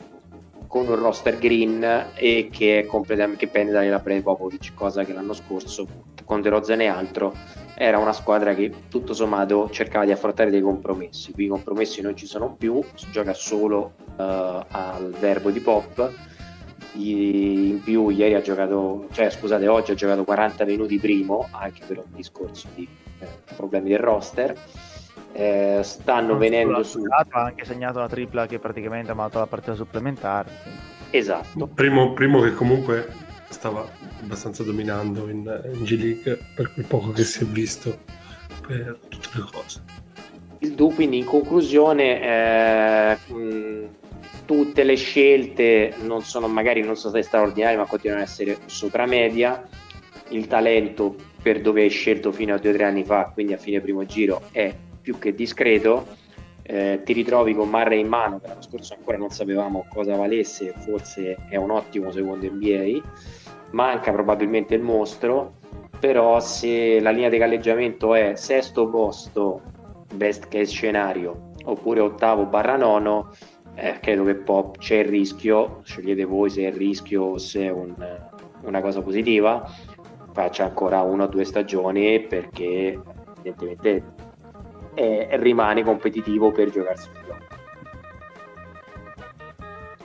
con 0.68 0.88
un 0.88 0.95
roster 0.95 1.38
green 1.38 2.12
e 2.14 2.49
che, 2.51 2.80
è 2.80 2.86
completamente, 2.86 3.45
che 3.45 3.51
pende 3.51 3.72
dalla 3.72 3.99
Brave 3.99 4.22
Popovic, 4.22 4.74
cosa 4.74 5.03
che 5.03 5.14
l'anno 5.14 5.34
scorso 5.34 5.88
con 6.26 6.41
De 6.41 6.49
Rozan 6.49 6.82
e 6.82 6.88
altro 6.88 7.34
era 7.76 7.97
una 7.97 8.14
squadra 8.14 8.53
che 8.53 8.72
tutto 8.89 9.14
sommato 9.14 9.70
cercava 9.70 10.05
di 10.05 10.12
affrontare 10.12 10.49
dei 10.49 10.62
compromessi. 10.62 11.32
Qui 11.32 11.45
i 11.45 11.47
compromessi 11.47 12.01
non 12.01 12.16
ci 12.16 12.26
sono 12.26 12.55
più, 12.55 12.82
si 12.93 13.09
gioca 13.12 13.34
solo 13.34 13.93
uh, 14.18 14.64
al 14.68 15.14
verbo 15.20 15.51
di 15.51 15.59
Pop. 15.59 16.12
In 16.93 17.81
più 17.83 18.09
ieri 18.09 18.33
ha 18.33 18.41
giocato, 18.41 19.07
cioè 19.11 19.29
scusate, 19.29 19.67
oggi 19.67 19.91
ha 19.91 19.95
giocato 19.95 20.23
40 20.23 20.65
minuti 20.65 20.99
primo, 20.99 21.47
anche 21.51 21.81
per 21.85 21.99
un 21.99 22.15
discorso 22.15 22.67
di 22.75 22.87
eh, 23.19 23.27
problemi 23.55 23.89
del 23.89 23.99
roster 23.99 24.57
eh, 25.33 25.79
stanno 25.83 26.37
venendo 26.37 26.83
su. 26.83 27.01
Ha 27.07 27.25
anche 27.31 27.65
segnato 27.65 27.99
una 27.99 28.09
tripla 28.09 28.47
che 28.47 28.59
praticamente 28.59 29.11
ha 29.11 29.13
mandato 29.13 29.39
la 29.39 29.47
partita 29.47 29.75
supplementare. 29.75 30.49
Esatto. 31.09 31.67
Primo, 31.67 32.13
primo, 32.13 32.41
che 32.41 32.53
comunque 32.53 33.07
stava 33.49 33.87
abbastanza 34.21 34.63
dominando 34.63 35.29
in, 35.29 35.71
in 35.73 35.83
G 35.83 35.99
League 35.99 36.39
per 36.55 36.73
quel 36.73 36.85
poco 36.85 37.11
che 37.11 37.23
si 37.23 37.43
è 37.43 37.45
visto 37.45 37.99
per 38.65 38.99
tutte 39.07 39.29
le 39.33 39.45
cose. 39.51 39.83
Il 40.59 40.73
Du, 40.73 40.93
quindi 40.93 41.17
in 41.17 41.25
conclusione, 41.25 42.21
eh, 42.21 43.33
mh, 43.33 43.85
tutte 44.45 44.84
le 44.84 44.95
scelte 44.95 45.93
non 46.01 46.21
sono 46.21 46.47
magari 46.47 46.82
non 46.82 46.95
sono 46.95 47.09
state 47.09 47.23
straordinarie, 47.23 47.77
ma 47.77 47.86
continuano 47.86 48.21
ad 48.21 48.27
essere 48.27 48.57
sopra 48.65 49.05
media. 49.05 49.67
Il 50.29 50.47
talento 50.47 51.15
per 51.41 51.61
dove 51.61 51.82
hai 51.82 51.89
scelto 51.89 52.32
fino 52.32 52.53
a 52.53 52.57
due 52.57 52.71
o 52.71 52.73
tre 52.73 52.84
anni 52.84 53.03
fa, 53.03 53.32
quindi 53.34 53.53
a 53.53 53.57
fine 53.57 53.82
primo 53.82 54.05
giro, 54.05 54.41
è 54.51 54.73
più 55.01 55.17
che 55.17 55.34
discreto. 55.34 56.19
Eh, 56.63 57.01
ti 57.03 57.13
ritrovi 57.13 57.53
con 57.53 57.69
Marre 57.69 57.97
in 57.97 58.07
mano, 58.07 58.39
che 58.39 58.47
l'anno 58.47 58.61
scorso 58.61 58.93
ancora 58.93 59.17
non 59.17 59.29
sapevamo 59.29 59.86
cosa 59.89 60.15
valesse, 60.15 60.73
forse 60.77 61.36
è 61.49 61.57
un 61.57 61.71
ottimo 61.71 62.11
secondo 62.11 62.45
NBA. 62.45 63.01
Manca 63.71 64.11
probabilmente 64.11 64.75
il 64.75 64.82
mostro, 64.82 65.55
però 65.99 66.39
se 66.39 66.99
la 66.99 67.09
linea 67.09 67.29
di 67.29 67.38
galleggiamento 67.38 68.13
è 68.13 68.36
sesto 68.36 68.88
posto, 68.88 69.61
best 70.13 70.47
case 70.47 70.71
scenario, 70.71 71.51
oppure 71.65 71.99
ottavo 71.99 72.45
barra 72.45 72.75
nono, 72.75 73.32
eh, 73.76 73.99
credo 74.01 74.24
che 74.26 74.36
pop 74.36 74.78
c'è 74.78 74.97
il 74.97 75.09
rischio, 75.09 75.82
scegliete 75.84 76.26
voi 76.26 76.49
se 76.49 76.63
è 76.63 76.67
il 76.67 76.74
rischio 76.74 77.24
o 77.24 77.38
se 77.38 77.65
è 77.65 77.69
un, 77.69 77.93
una 78.61 78.82
cosa 78.82 79.01
positiva, 79.01 79.69
faccia 80.34 80.65
ancora 80.65 81.01
una 81.01 81.24
o 81.24 81.28
due 81.28 81.43
stagioni 81.43 82.22
perché 82.22 82.99
evidentemente 83.38 84.30
e 84.93 85.30
rimane 85.38 85.84
competitivo 85.84 86.51
per 86.51 86.69
giocarsi 86.69 87.09
il. 87.09 87.49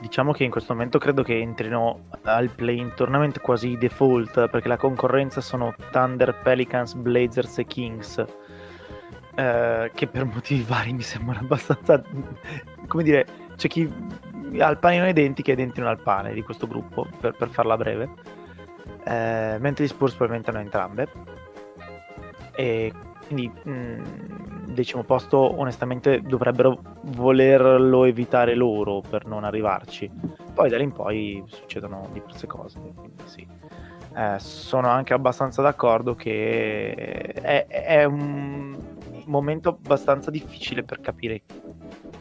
Diciamo 0.01 0.33
che 0.33 0.45
in 0.45 0.51
questo 0.51 0.73
momento 0.75 0.99
credo 0.99 1.23
che 1.23 1.39
entrino 1.39 2.09
al 2.23 2.51
play-in 2.51 2.93
tournament 2.95 3.41
quasi 3.41 3.77
default 3.77 4.49
perché 4.49 4.69
la 4.69 4.77
concorrenza 4.77 5.41
sono 5.41 5.75
Thunder, 5.91 6.39
Pelicans, 6.43 6.95
Blazers 6.95 7.59
e 7.59 7.65
Kings. 7.65 8.25
Eh, 9.37 9.91
che 9.95 10.07
per 10.07 10.25
motivi 10.25 10.65
vari 10.67 10.95
mi 10.95 11.03
sembrano 11.03 11.41
abbastanza 11.45 12.03
come 12.87 13.03
dire 13.03 13.27
c'è 13.57 13.69
chi 13.69 13.87
ha 14.59 14.71
il 14.71 14.79
panino 14.79 15.05
ai 15.05 15.13
denti 15.13 15.43
che 15.43 15.53
entrino 15.53 15.91
al 15.91 16.01
pane 16.01 16.33
di 16.33 16.43
questo 16.43 16.67
gruppo 16.67 17.07
per, 17.21 17.35
per 17.37 17.51
farla 17.51 17.77
breve 17.77 18.09
eh, 19.05 19.59
mentre 19.61 19.85
gli 19.85 19.89
Spurs 19.89 20.15
probabilmente 20.15 20.51
hanno 20.51 20.61
entrambe 20.61 21.09
e 22.55 22.91
quindi 23.27 23.49
mh, 23.49 23.71
mm, 23.71 24.03
decimo 24.73 25.03
posto 25.03 25.39
onestamente 25.39 26.23
dovrebbero 26.23 26.81
volerlo 27.03 28.05
evitare 28.05 28.55
loro 28.55 29.01
per 29.01 29.27
non 29.27 29.45
arrivarci. 29.45 30.11
Poi 30.55 30.69
da 30.71 30.77
lì 30.77 30.85
in 30.85 30.93
poi 30.93 31.43
succedono 31.47 32.09
diverse 32.13 32.47
cose, 32.47 32.79
quindi 32.79 33.23
sì. 33.25 33.47
Eh, 34.17 34.39
sono 34.39 34.89
anche 34.89 35.13
abbastanza 35.13 35.61
d'accordo 35.61 36.15
che 36.15 36.95
è, 36.95 37.67
è, 37.67 38.05
un 38.05 38.96
momento 39.27 39.69
abbastanza 39.69 40.31
difficile 40.31 40.83
per 40.83 41.01
capire 41.01 41.43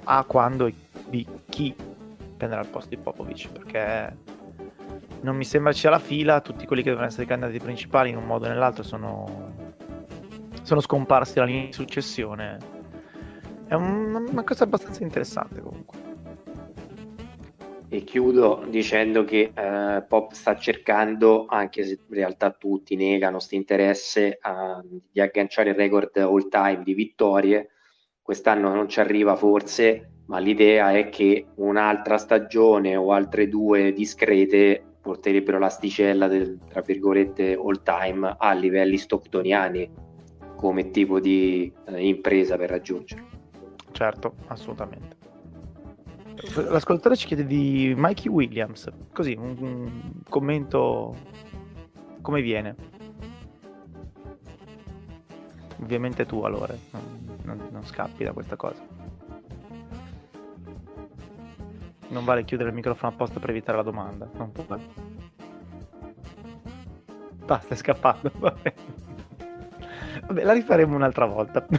A 0.05 0.23
quando 0.23 0.65
e 0.65 0.73
B 1.07 1.25
chi 1.49 1.73
prenderà 2.37 2.61
il 2.61 2.67
posto 2.67 2.89
di 2.89 2.97
Popovic 2.97 3.49
perché 3.49 4.17
non 5.21 5.35
mi 5.35 5.45
sembra 5.45 5.73
ci 5.73 5.79
sia 5.79 5.89
la 5.89 5.99
fila, 5.99 6.41
tutti 6.41 6.65
quelli 6.65 6.83
che 6.83 6.89
devono 6.89 7.07
essere 7.07 7.23
i 7.23 7.27
candidati 7.27 7.59
principali 7.59 8.09
in 8.09 8.17
un 8.17 8.25
modo 8.25 8.45
o 8.45 8.49
nell'altro 8.49 8.83
sono 8.83 9.53
sono 10.61 10.79
scomparsi 10.79 11.37
la 11.37 11.45
linea 11.45 11.65
di 11.65 11.73
successione. 11.73 12.57
È 13.67 13.75
un, 13.75 14.27
una 14.31 14.43
cosa 14.43 14.63
abbastanza 14.63 15.03
interessante 15.03 15.61
comunque. 15.61 16.14
E 17.87 18.03
chiudo 18.03 18.65
dicendo 18.67 19.23
che 19.23 19.51
eh, 19.53 20.03
Pop 20.07 20.31
sta 20.33 20.55
cercando, 20.57 21.45
anche 21.47 21.83
se 21.83 21.99
in 22.07 22.15
realtà 22.15 22.51
tutti 22.51 22.95
negano 22.95 23.37
questo 23.37 23.55
interesse, 23.55 24.37
a, 24.41 24.83
di 24.83 25.21
agganciare 25.21 25.69
il 25.69 25.75
record 25.75 26.15
all 26.17 26.49
time 26.49 26.81
di 26.83 26.93
vittorie. 26.93 27.69
Quest'anno 28.21 28.73
non 28.73 28.89
ci 28.89 28.99
arriva 28.99 29.35
forse, 29.35 30.09
ma 30.27 30.39
l'idea 30.39 30.91
è 30.91 31.09
che 31.09 31.45
un'altra 31.55 32.17
stagione 32.17 32.95
o 32.95 33.11
altre 33.11 33.47
due 33.47 33.93
discrete 33.93 34.83
porterebbero 34.99 35.59
l'asticella 35.59 36.27
del, 36.27 36.57
tra 36.67 36.81
virgolette, 36.81 37.53
all 37.53 37.83
time 37.83 38.35
a 38.37 38.53
livelli 38.53 38.97
stocktoniani 38.97 39.87
come 40.55 40.89
tipo 40.89 41.19
di 41.19 41.71
eh, 41.85 42.07
impresa 42.07 42.57
per 42.57 42.71
raggiungere. 42.71 43.23
Certo, 43.91 44.33
assolutamente. 44.47 45.14
L'ascoltatore 46.55 47.15
ci 47.15 47.27
chiede 47.27 47.45
di 47.45 47.93
Mikey 47.95 48.29
Williams, 48.29 48.89
così 49.13 49.35
un, 49.39 49.55
un 49.59 50.21
commento 50.27 51.15
come 52.21 52.41
viene. 52.41 52.75
Ovviamente 55.81 56.25
tu 56.25 56.41
allora, 56.41 56.75
non, 56.91 57.37
non, 57.43 57.67
non 57.71 57.85
scappi 57.85 58.23
da 58.23 58.33
questa 58.33 58.55
cosa. 58.55 58.83
Non 62.07 62.25
vale 62.25 62.43
chiudere 62.43 62.69
il 62.69 62.75
microfono 62.75 63.11
apposta 63.13 63.39
per 63.39 63.51
evitare 63.51 63.77
la 63.77 63.83
domanda. 63.83 64.29
Non 64.33 64.51
può. 64.51 64.65
Basta, 67.45 67.73
è 67.73 67.77
scappato. 67.77 68.31
Vabbè, 70.27 70.43
la 70.43 70.53
rifaremo 70.53 70.95
un'altra 70.95 71.25
volta. 71.25 71.65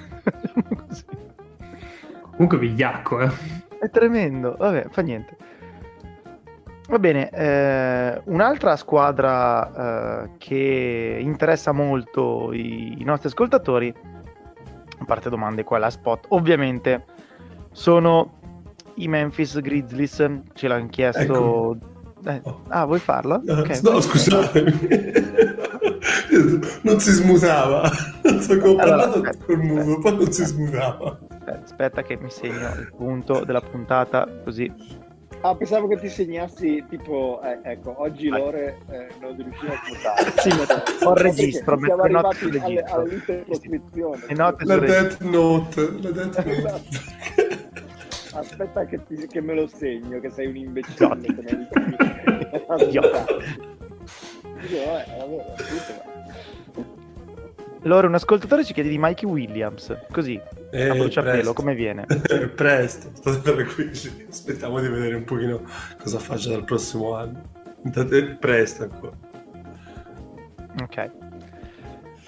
Comunque 2.31 2.59
vigliacco, 2.59 3.21
eh. 3.21 3.65
È 3.79 3.91
tremendo. 3.91 4.57
Vabbè, 4.59 4.87
fa 4.91 5.03
niente. 5.03 5.37
Va 6.89 7.01
bene, 7.01 7.31
eh, 7.31 8.21
un'altra 8.27 8.77
squadra 8.77 10.23
eh, 10.23 10.31
che 10.39 11.19
interessa 11.21 11.73
molto 11.73 12.53
i, 12.53 13.01
i, 13.01 13.03
nostri 13.03 13.29
ascoltatori, 13.29 13.93
a 14.99 15.05
parte 15.05 15.29
domande 15.29 15.65
qua 15.65 15.79
la 15.79 15.91
spot, 15.91 16.27
ovviamente 16.29 17.05
sono 17.73 18.35
i 18.95 19.09
Memphis 19.09 19.61
Grizzlies, 19.61 20.31
ce 20.55 20.69
l'hanno 20.69 20.87
chiesto... 20.87 21.73
Ecco. 21.73 21.95
Eh, 22.25 22.41
ah, 22.69 22.85
vuoi 22.85 23.01
farlo? 23.01 23.41
No, 23.45 23.59
okay, 23.59 23.81
no 23.83 24.01
scusatemi. 24.01 24.73
non 26.83 27.01
si 27.01 27.11
smutava. 27.11 27.83
Ho 27.83 28.79
allora, 28.79 29.09
aspetta, 29.09 29.45
col 29.45 29.59
muso, 29.59 29.99
poi 29.99 30.17
non 30.17 30.33
si 30.33 30.45
smutava. 30.45 31.19
Aspetta, 31.47 31.63
aspetta 31.63 32.03
che 32.03 32.17
mi 32.17 32.29
segno 32.29 32.75
il 32.75 32.93
punto 32.97 33.45
della 33.45 33.61
puntata 33.61 34.27
così. 34.43 34.69
Ah, 35.43 35.55
pensavo 35.55 35.87
che 35.87 35.97
ti 35.99 36.09
segnassi 36.09 36.85
tipo, 36.89 37.41
eh, 37.43 37.61
ecco, 37.63 37.95
oggi 38.01 38.29
Vai. 38.29 38.41
Lore 38.41 38.79
eh, 38.91 39.07
non 39.21 39.37
riusciva 39.37 39.75
a 39.75 39.81
smutare. 39.87 40.33
sì, 40.39 40.51
ho 41.05 41.13
il 41.13 41.19
registro, 41.19 41.79
siamo 41.79 42.03
arrivati 42.03 42.59
alle, 42.59 42.83
all'intertrascrizione. 42.83 44.25
La 44.35 44.51
Death 44.51 45.21
Note, 45.21 45.93
la 46.01 46.11
Death 46.11 46.45
Note. 46.45 46.51
Esatto. 46.51 46.99
Aspetta 48.33 48.87
che, 48.87 49.05
ti, 49.07 49.29
che, 49.29 49.41
me 49.41 49.55
lo 49.55 49.69
segno, 49.69 50.19
che 50.19 50.31
sei 50.31 50.49
un 50.49 50.57
imbecille. 50.57 51.29
Idiota. 52.79 53.25
Allora, 57.87 58.09
un 58.09 58.15
ascoltatore 58.15 58.65
ci 58.65 58.73
chiede 58.73 58.89
di 58.89 58.99
Mikey 58.99 59.31
Williams, 59.31 59.97
così, 60.11 60.41
eh, 60.73 60.89
a 60.89 60.95
bruciapelo, 60.95 61.53
come 61.53 61.73
viene? 61.73 62.05
presto, 62.53 63.13
aspettiamo 64.29 64.81
di 64.81 64.89
vedere 64.89 65.15
un 65.15 65.23
pochino 65.23 65.63
cosa 65.97 66.19
faccia 66.19 66.51
dal 66.51 66.65
prossimo 66.65 67.15
anno. 67.15 67.43
Presto 68.41 68.83
ancora. 68.83 69.13
Ok. 70.83 71.11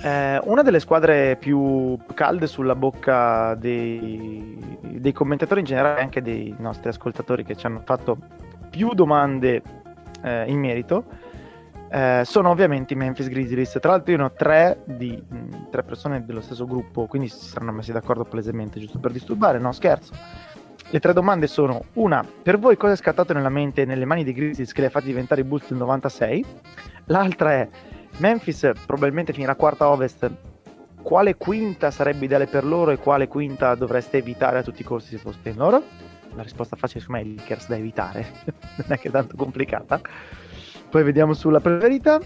Eh, 0.01 0.41
una 0.45 0.63
delle 0.63 0.79
squadre 0.79 1.35
più 1.35 1.99
calde 2.15 2.47
sulla 2.47 2.77
bocca 2.77 3.57
dei, 3.57 4.79
dei 4.81 5.13
commentatori 5.13 5.59
in 5.59 5.67
generale 5.67 6.01
anche 6.01 6.23
dei 6.23 6.55
nostri 6.57 6.89
ascoltatori 6.89 7.43
che 7.43 7.57
ci 7.57 7.67
hanno 7.67 7.83
fatto 7.85 8.17
più 8.71 8.95
domande 8.95 9.61
eh, 10.23 10.45
in 10.47 10.61
merito 10.61 11.05
eh, 11.90 12.23
sono 12.24 12.51
ovviamente 12.51 12.93
i 12.93 12.97
Memphis 12.97 13.28
Grizzlies. 13.28 13.78
Tra 13.81 13.93
l'altro 13.93 14.12
io 14.12 14.19
ne 14.19 14.24
ho 14.24 14.32
tre, 14.32 14.82
di, 14.85 15.23
mh, 15.27 15.70
tre 15.70 15.82
persone 15.82 16.24
dello 16.24 16.40
stesso 16.40 16.66
gruppo, 16.66 17.06
quindi 17.06 17.28
si 17.28 17.48
saranno 17.48 17.73
messi 17.73 17.93
d'accordo 17.93 18.24
palesemente, 18.24 18.78
giusto 18.78 18.98
per 18.98 19.12
disturbare, 19.12 19.59
no 19.59 19.73
scherzo. 19.73 20.12
Le 20.90 21.01
tre 21.01 21.12
domande 21.12 21.47
sono: 21.47 21.85
una, 21.94 22.24
per 22.43 22.59
voi 22.59 22.77
cosa 22.77 22.93
è 22.93 22.97
scattato 22.97 23.32
nella 23.32 23.48
mente 23.48 23.85
nelle 23.85 24.05
mani 24.05 24.24
dei 24.24 24.32
Grizzlies 24.32 24.73
che 24.73 24.81
li 24.81 24.86
ha 24.86 24.90
fatti 24.90 25.06
diventare 25.06 25.40
i 25.43 25.44
Bulls 25.44 25.69
del 25.69 25.78
96? 25.78 26.44
L'altra 27.06 27.52
è: 27.52 27.69
Memphis 28.19 28.70
probabilmente 28.86 29.32
finirà 29.32 29.55
quarta 29.55 29.89
ovest. 29.89 30.31
Quale 31.01 31.36
quinta 31.36 31.90
sarebbe 31.90 32.27
ideale 32.27 32.47
per 32.47 32.65
loro 32.65 32.90
e 32.90 32.98
quale 32.98 33.28
quinta 33.28 33.74
dovreste 33.74 34.19
evitare 34.19 34.59
a 34.59 34.62
tutti 34.62 34.82
i 34.82 34.85
costi 34.85 35.10
se 35.10 35.19
foste 35.19 35.51
in 35.51 35.56
loro? 35.56 35.82
La 36.35 36.43
risposta 36.43 36.77
facile 36.77 37.01
su 37.01 37.10
me 37.10 37.20
è 37.20 37.24
Lakers 37.24 37.69
da 37.69 37.77
evitare, 37.77 38.27
non 38.77 38.86
è 38.89 38.98
che 38.98 39.09
è 39.09 39.10
tanto 39.10 39.36
complicata. 39.36 40.01
Poi 40.90 41.02
vediamo 41.02 41.35
sulla 41.35 41.60
preferita. 41.60 42.20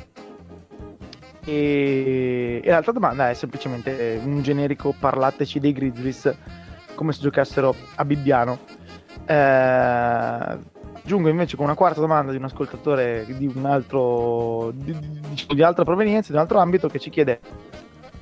E... 1.44 2.60
e, 2.62 2.70
l'altra 2.70 2.93
domanda 2.93 3.30
è 3.30 3.34
semplicemente 3.34 4.20
un 4.22 4.43
generico 4.43 4.94
parlateci 4.98 5.59
dei 5.59 5.72
Grizzlies 5.72 6.34
come 6.94 7.12
se 7.12 7.20
giocassero 7.20 7.74
a 7.97 8.05
Bibbiano. 8.05 8.59
Eh, 9.24 10.59
giungo 11.05 11.28
invece 11.28 11.56
con 11.56 11.64
una 11.64 11.74
quarta 11.74 12.01
domanda 12.01 12.30
di 12.30 12.39
un 12.39 12.44
ascoltatore 12.44 13.24
di 13.26 13.51
un 13.52 13.66
altro 13.66 14.70
di, 14.74 14.97
diciamo, 15.28 15.55
di 15.55 15.62
altra 15.62 15.84
provenienza, 15.84 16.30
di 16.30 16.36
un 16.36 16.43
altro 16.43 16.59
ambito 16.59 16.89
che 16.89 16.98
ci 16.98 17.10
chiede 17.10 17.40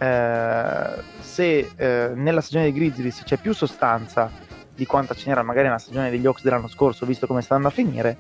eh, 0.03 1.03
se 1.21 1.71
eh, 1.77 2.13
nella 2.15 2.41
stagione 2.41 2.65
dei 2.65 2.73
Grizzlies 2.73 3.23
c'è 3.23 3.37
più 3.37 3.53
sostanza 3.53 4.31
di 4.75 4.87
quanta 4.87 5.15
ce 5.15 5.29
n'era 5.29 5.43
magari 5.43 5.67
nella 5.67 5.79
stagione 5.79 6.09
degli 6.09 6.25
Hawks 6.25 6.43
dell'anno 6.43 6.69
scorso, 6.69 7.05
visto 7.05 7.27
come 7.27 7.43
sta 7.43 7.55
andando 7.55 7.75
a 7.75 7.77
finire, 7.77 8.17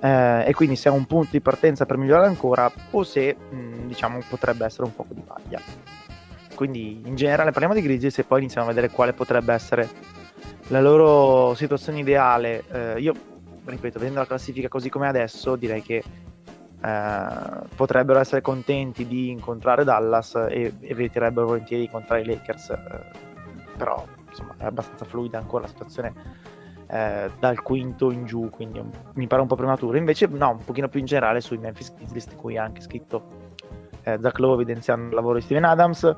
eh, 0.00 0.44
e 0.46 0.52
quindi 0.54 0.76
se 0.76 0.88
è 0.88 0.92
un 0.92 1.06
punto 1.06 1.30
di 1.32 1.40
partenza 1.40 1.86
per 1.86 1.96
migliorare 1.96 2.26
ancora 2.26 2.70
o 2.90 3.02
se 3.02 3.34
mh, 3.34 3.86
diciamo 3.86 4.20
potrebbe 4.28 4.64
essere 4.64 4.84
un 4.84 4.94
poco 4.94 5.14
di 5.14 5.22
paglia. 5.22 5.60
Quindi 6.54 7.02
in 7.04 7.16
generale 7.16 7.50
parliamo 7.50 7.74
di 7.74 7.82
Grizzlies 7.82 8.18
e 8.18 8.24
poi 8.24 8.40
iniziamo 8.40 8.66
a 8.66 8.70
vedere 8.70 8.90
quale 8.90 9.12
potrebbe 9.12 9.52
essere 9.52 9.88
la 10.68 10.80
loro 10.80 11.54
situazione 11.54 12.00
ideale. 12.00 12.64
Eh, 12.70 13.00
io, 13.00 13.14
ripeto, 13.64 13.98
vedendo 13.98 14.20
la 14.20 14.26
classifica 14.26 14.68
così 14.68 14.88
come 14.88 15.06
adesso, 15.06 15.54
direi 15.56 15.82
che 15.82 16.02
eh, 16.82 17.28
potrebbero 17.74 18.18
essere 18.18 18.40
contenti 18.40 19.06
di 19.06 19.30
incontrare 19.30 19.84
Dallas 19.84 20.34
e 20.48 20.72
eviterebbero 20.80 21.46
volentieri 21.46 21.82
di 21.82 21.88
incontrare 21.88 22.22
i 22.22 22.24
Lakers. 22.24 22.70
Eh, 22.70 23.24
però, 23.76 24.04
insomma, 24.26 24.54
è 24.56 24.64
abbastanza 24.64 25.04
fluida 25.04 25.38
ancora 25.38 25.64
la 25.64 25.68
situazione 25.68 26.14
eh, 26.88 27.30
dal 27.38 27.62
quinto 27.62 28.10
in 28.10 28.24
giù, 28.26 28.48
quindi 28.50 28.82
mi 29.14 29.26
pare 29.26 29.42
un 29.42 29.48
po' 29.48 29.56
prematuro. 29.56 29.96
Invece, 29.96 30.26
no, 30.26 30.50
un 30.50 30.64
pochino 30.64 30.88
più 30.88 31.00
in 31.00 31.06
generale 31.06 31.40
sui 31.40 31.58
Memphis 31.58 31.94
Grizzlies, 31.94 32.28
di 32.28 32.36
cui 32.36 32.56
ha 32.56 32.62
anche 32.62 32.80
scritto 32.80 33.44
eh, 34.02 34.18
Zach 34.20 34.38
Lowe 34.38 34.54
evidenziando 34.54 35.08
il 35.08 35.14
lavoro 35.14 35.34
di 35.34 35.42
Steven 35.42 35.64
Adams. 35.64 36.16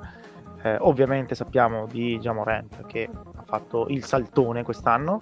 Eh, 0.63 0.77
ovviamente 0.81 1.35
sappiamo 1.35 1.87
di 1.87 2.19
Jamorant 2.19 2.85
che 2.87 3.09
ha 3.13 3.43
fatto 3.45 3.87
il 3.89 4.05
saltone 4.05 4.63
quest'anno. 4.63 5.21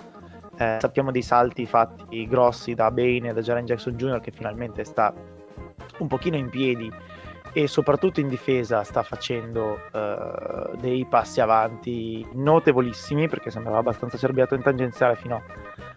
Eh, 0.59 0.79
sappiamo 0.81 1.11
dei 1.11 1.23
salti 1.23 1.67
fatti 1.67 2.27
grossi 2.27 2.75
da 2.75 2.91
Bane 2.91 3.29
e 3.29 3.33
da 3.33 3.43
Jaren 3.43 3.67
Jackson 3.67 3.95
Jr. 3.95 4.21
che 4.21 4.31
finalmente 4.31 4.85
sta 4.85 5.13
un 5.99 6.09
pochino 6.09 6.37
in 6.37 6.49
piedi 6.49 6.91
e 7.57 7.69
soprattutto 7.69 8.21
in 8.21 8.29
difesa 8.29 8.85
sta 8.85 9.03
facendo 9.03 9.81
uh, 9.91 10.77
dei 10.77 11.07
passi 11.07 11.41
avanti 11.41 12.23
notevolissimi 12.35 13.29
perché 13.29 13.51
sembrava 13.51 13.79
abbastanza 13.79 14.19
cerbiato 14.19 14.55
in 14.55 14.61
tangenziale 14.61 15.17
fino 15.17 15.43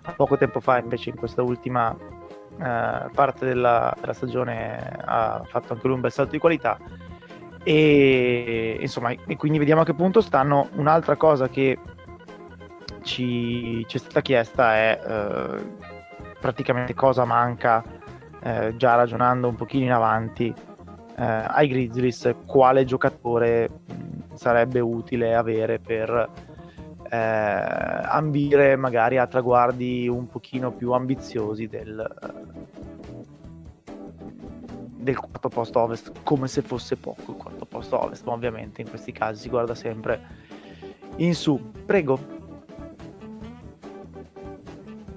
a 0.04 0.14
poco 0.14 0.38
tempo 0.38 0.62
fa 0.62 0.78
invece 0.78 1.10
in 1.10 1.18
questa 1.18 1.42
ultima 1.42 1.90
uh, 1.90 3.12
parte 3.14 3.46
della, 3.46 3.94
della, 4.00 4.14
stagione 4.14 5.02
ha 5.04 5.42
fatto 5.44 5.74
anche 5.74 5.86
lui 5.86 5.96
un 5.98 6.02
bel 6.02 6.14
salto 6.14 6.32
di 6.32 6.38
qualità. 6.38 6.78
E 7.62 8.78
insomma 8.80 9.10
e 9.10 9.36
quindi 9.36 9.58
vediamo 9.58 9.82
a 9.82 9.84
che 9.84 9.94
punto 9.94 10.22
stanno. 10.22 10.70
Un'altra 10.76 11.18
cosa 11.18 11.50
che 11.50 11.78
ci, 13.02 13.86
ci 13.86 13.98
è 13.98 14.00
stata 14.00 14.22
chiesta 14.22 14.76
è 14.76 15.00
uh, 15.06 15.76
praticamente 16.40 16.94
cosa 16.94 17.26
manca 17.26 17.84
già 18.78 18.96
ragionando 18.96 19.50
un 19.50 19.56
pochino 19.56 19.84
in 19.84 19.92
avanti 19.92 20.56
eh, 21.20 21.46
ai 21.48 21.68
Grizzlies 21.68 22.34
quale 22.46 22.86
giocatore 22.86 23.70
mh, 23.70 24.36
sarebbe 24.36 24.80
utile 24.80 25.36
avere 25.36 25.78
per 25.78 26.30
eh, 27.12 27.18
ambire 27.18 28.78
magari 28.78 29.18
a 29.18 29.28
traguardi 29.28 30.08
un 30.08 30.28
pochino 30.28 30.72
più 30.72 30.94
ambiziosi 30.94 31.68
del, 31.68 32.08
del 34.96 35.20
quarto 35.20 35.50
posto 35.50 35.80
ovest 35.80 36.12
come 36.24 36.48
se 36.48 36.62
fosse 36.62 36.96
poco 36.96 37.32
il 37.32 37.38
quarto 37.38 37.66
posto 37.66 38.02
ovest 38.02 38.26
ma 38.26 38.32
ovviamente 38.32 38.82
in 38.82 38.88
questi 38.88 39.12
casi 39.12 39.42
si 39.42 39.50
guarda 39.50 39.76
sempre 39.76 40.48
in 41.18 41.36
su. 41.36 41.72
Prego 41.86 42.39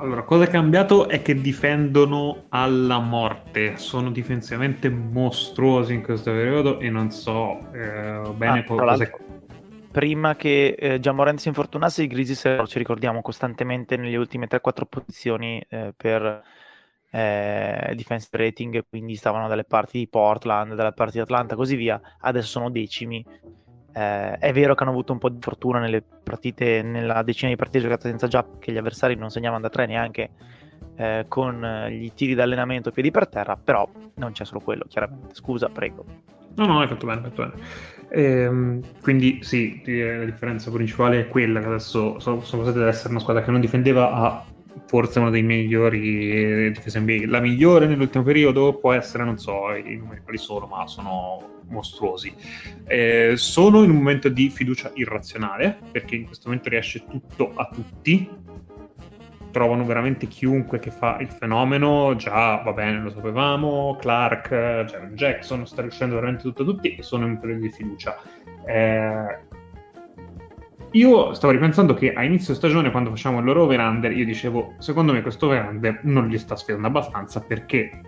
allora, 0.03 0.23
cosa 0.23 0.45
è 0.45 0.49
cambiato 0.49 1.09
è 1.09 1.23
che 1.23 1.41
difendono 1.41 2.47
alla 2.49 2.99
morte. 2.99 3.77
Sono 3.77 4.11
difensivamente 4.11 4.89
mostruosi 4.89 5.95
in 5.95 6.03
questo 6.03 6.33
periodo 6.33 6.81
e 6.81 6.91
non 6.91 7.13
so 7.13 7.73
eh, 7.73 8.21
bene 8.35 8.59
ah, 8.59 8.65
cosa 8.65 9.05
è... 9.05 9.11
Prima 9.93 10.35
che 10.35 10.75
eh, 10.77 10.99
Jamorant 10.99 11.39
si 11.39 11.49
infortunasse, 11.49 12.03
i 12.03 12.07
Grizzlies 12.09 12.63
ci 12.67 12.79
ricordiamo 12.79 13.23
costantemente 13.23 13.97
nelle 13.97 14.17
ultime 14.17 14.49
3-4 14.49 14.61
posizioni 14.89 15.65
eh, 15.69 15.93
per 15.97 16.43
eh, 17.11 17.93
defense 17.95 18.29
rating, 18.33 18.85
quindi 18.89 19.15
stavano 19.15 19.47
dalle 19.47 19.65
parti 19.65 19.99
di 19.99 20.09
Portland, 20.09 20.75
dalle 20.75 20.95
parti 20.95 21.15
di 21.15 21.21
Atlanta, 21.21 21.55
così 21.55 21.77
via. 21.77 22.01
Adesso 22.19 22.49
sono 22.49 22.71
decimi 22.71 23.25
eh, 23.93 24.39
è 24.39 24.53
vero 24.53 24.75
che 24.75 24.83
hanno 24.83 24.93
avuto 24.93 25.13
un 25.13 25.19
po' 25.19 25.29
di 25.29 25.39
fortuna 25.41 25.79
nelle 25.79 26.03
partite, 26.03 26.83
nella 26.83 27.23
decina 27.23 27.51
di 27.51 27.57
partite 27.57 27.81
giocate 27.81 28.09
senza 28.09 28.29
Jap, 28.29 28.59
che 28.59 28.73
gli 28.73 28.79
avversari 28.79 29.15
non 29.15 29.31
segnavano 29.31 29.63
da 29.63 29.69
tre 29.69 29.87
neanche 29.87 30.31
eh, 30.97 31.25
con 31.29 31.65
eh, 31.65 31.91
gli 31.93 32.13
tiri 32.13 32.35
d'allenamento 32.35 32.91
piedi 32.91 33.11
per 33.11 33.29
terra, 33.29 33.57
però 33.57 33.89
non 34.15 34.33
c'è 34.33 34.45
solo 34.45 34.61
quello, 34.61 34.85
chiaramente. 34.89 35.35
Scusa, 35.35 35.69
prego. 35.69 36.05
No, 36.55 36.67
no, 36.67 36.81
hai 36.81 36.89
fatto 36.89 37.07
bene, 37.07 37.21
hai 37.21 37.31
fatto 37.31 37.43
bene. 37.43 37.63
Ehm, 38.15 38.81
quindi 39.01 39.39
sì, 39.43 39.81
la 39.87 40.25
differenza 40.25 40.71
principale 40.71 41.21
è 41.21 41.29
quella 41.29 41.61
che 41.61 41.67
adesso 41.67 42.19
sono, 42.19 42.37
passati 42.37 42.79
ad 42.79 42.87
essere 42.87 43.11
una 43.11 43.21
squadra 43.21 43.43
che 43.43 43.51
non 43.51 43.61
difendeva 43.61 44.13
a 44.13 44.45
forse 44.93 45.21
uno 45.21 45.31
dei 45.31 45.43
migliori 45.43 46.71
difese 46.71 47.01
NBA. 47.01 47.23
La 47.25 47.41
migliore 47.41 47.87
nell'ultimo 47.87 48.23
periodo 48.23 48.75
può 48.75 48.93
essere, 48.93 49.25
non 49.25 49.39
so 49.39 49.73
i 49.73 49.97
numeri 49.97 50.21
quali 50.21 50.37
sono, 50.37 50.67
ma 50.67 50.87
sono 50.87 51.63
mostruosi. 51.69 52.31
Eh, 52.85 53.33
sono 53.37 53.85
in 53.85 53.89
un 53.89 53.97
momento 53.97 54.29
di 54.29 54.51
fiducia 54.51 54.91
irrazionale, 54.93 55.79
perché 55.91 56.17
in 56.17 56.27
questo 56.27 56.49
momento 56.51 56.69
riesce 56.69 57.07
tutto 57.09 57.53
a 57.55 57.71
tutti. 57.73 58.29
Trovano 59.51 59.87
veramente 59.87 60.27
chiunque 60.27 60.79
che 60.79 60.91
fa 60.91 61.17
il 61.21 61.29
fenomeno, 61.29 62.15
già 62.17 62.57
va 62.57 62.73
bene, 62.75 63.01
lo 63.01 63.09
sapevamo, 63.09 63.97
Clark, 63.99 64.51
Jaron 64.51 65.15
Jackson, 65.15 65.67
sta 65.67 65.81
riuscendo 65.81 66.17
veramente 66.17 66.43
tutto 66.43 66.65
a 66.65 66.67
tutti 66.67 66.95
e 66.95 67.03
sono 67.03 67.25
in 67.25 67.31
un 67.31 67.41
periodo 67.41 67.63
di 67.63 67.71
fiducia. 67.71 68.21
Eh, 68.67 69.61
io 70.93 71.33
stavo 71.35 71.53
ripensando 71.53 71.95
che 71.95 72.13
a 72.13 72.23
inizio 72.23 72.55
stagione, 72.55 72.91
quando 72.91 73.11
facciamo 73.11 73.39
il 73.39 73.45
loro 73.45 73.63
over-under, 73.63 74.13
io 74.13 74.25
dicevo, 74.25 74.75
secondo 74.79 75.13
me 75.13 75.23
questo 75.23 75.47
over-under 75.47 76.01
non 76.03 76.29
li 76.29 76.39
sta 76.39 76.57
sfidando 76.57 76.87
abbastanza 76.87 77.41
perché 77.41 78.01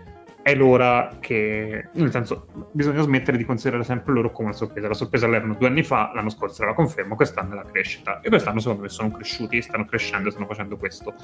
è 0.44 0.54
l'ora 0.54 1.16
che, 1.20 1.88
nel 1.94 2.10
senso, 2.10 2.48
bisogna 2.72 3.00
smettere 3.00 3.38
di 3.38 3.46
considerare 3.46 3.82
sempre 3.82 4.12
loro 4.12 4.30
come 4.30 4.48
una 4.48 4.56
sorpresa. 4.56 4.88
La 4.88 4.94
sorpresa 4.94 5.26
l'erano 5.26 5.54
due 5.54 5.68
anni 5.68 5.82
fa, 5.82 6.10
l'anno 6.14 6.28
scorso 6.28 6.60
era 6.60 6.72
la 6.72 6.76
conferma, 6.76 7.14
quest'anno 7.14 7.52
è 7.52 7.56
la 7.56 7.64
crescita. 7.64 8.20
E 8.20 8.28
quest'anno 8.28 8.60
secondo 8.60 8.82
me 8.82 8.90
sono 8.90 9.10
cresciuti, 9.10 9.62
stanno 9.62 9.86
crescendo, 9.86 10.28
stanno 10.28 10.44
facendo 10.44 10.76
questo. 10.76 11.14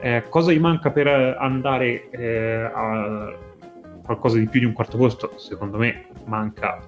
Eh, 0.00 0.22
cosa 0.28 0.52
gli 0.52 0.60
manca 0.60 0.92
per 0.92 1.08
andare 1.08 2.08
eh, 2.10 2.70
a 2.72 3.34
qualcosa 4.04 4.38
di 4.38 4.46
più 4.46 4.60
di 4.60 4.66
un 4.66 4.72
quarto 4.72 4.96
posto? 4.96 5.32
Secondo 5.38 5.78
me 5.78 6.06
manca 6.26 6.78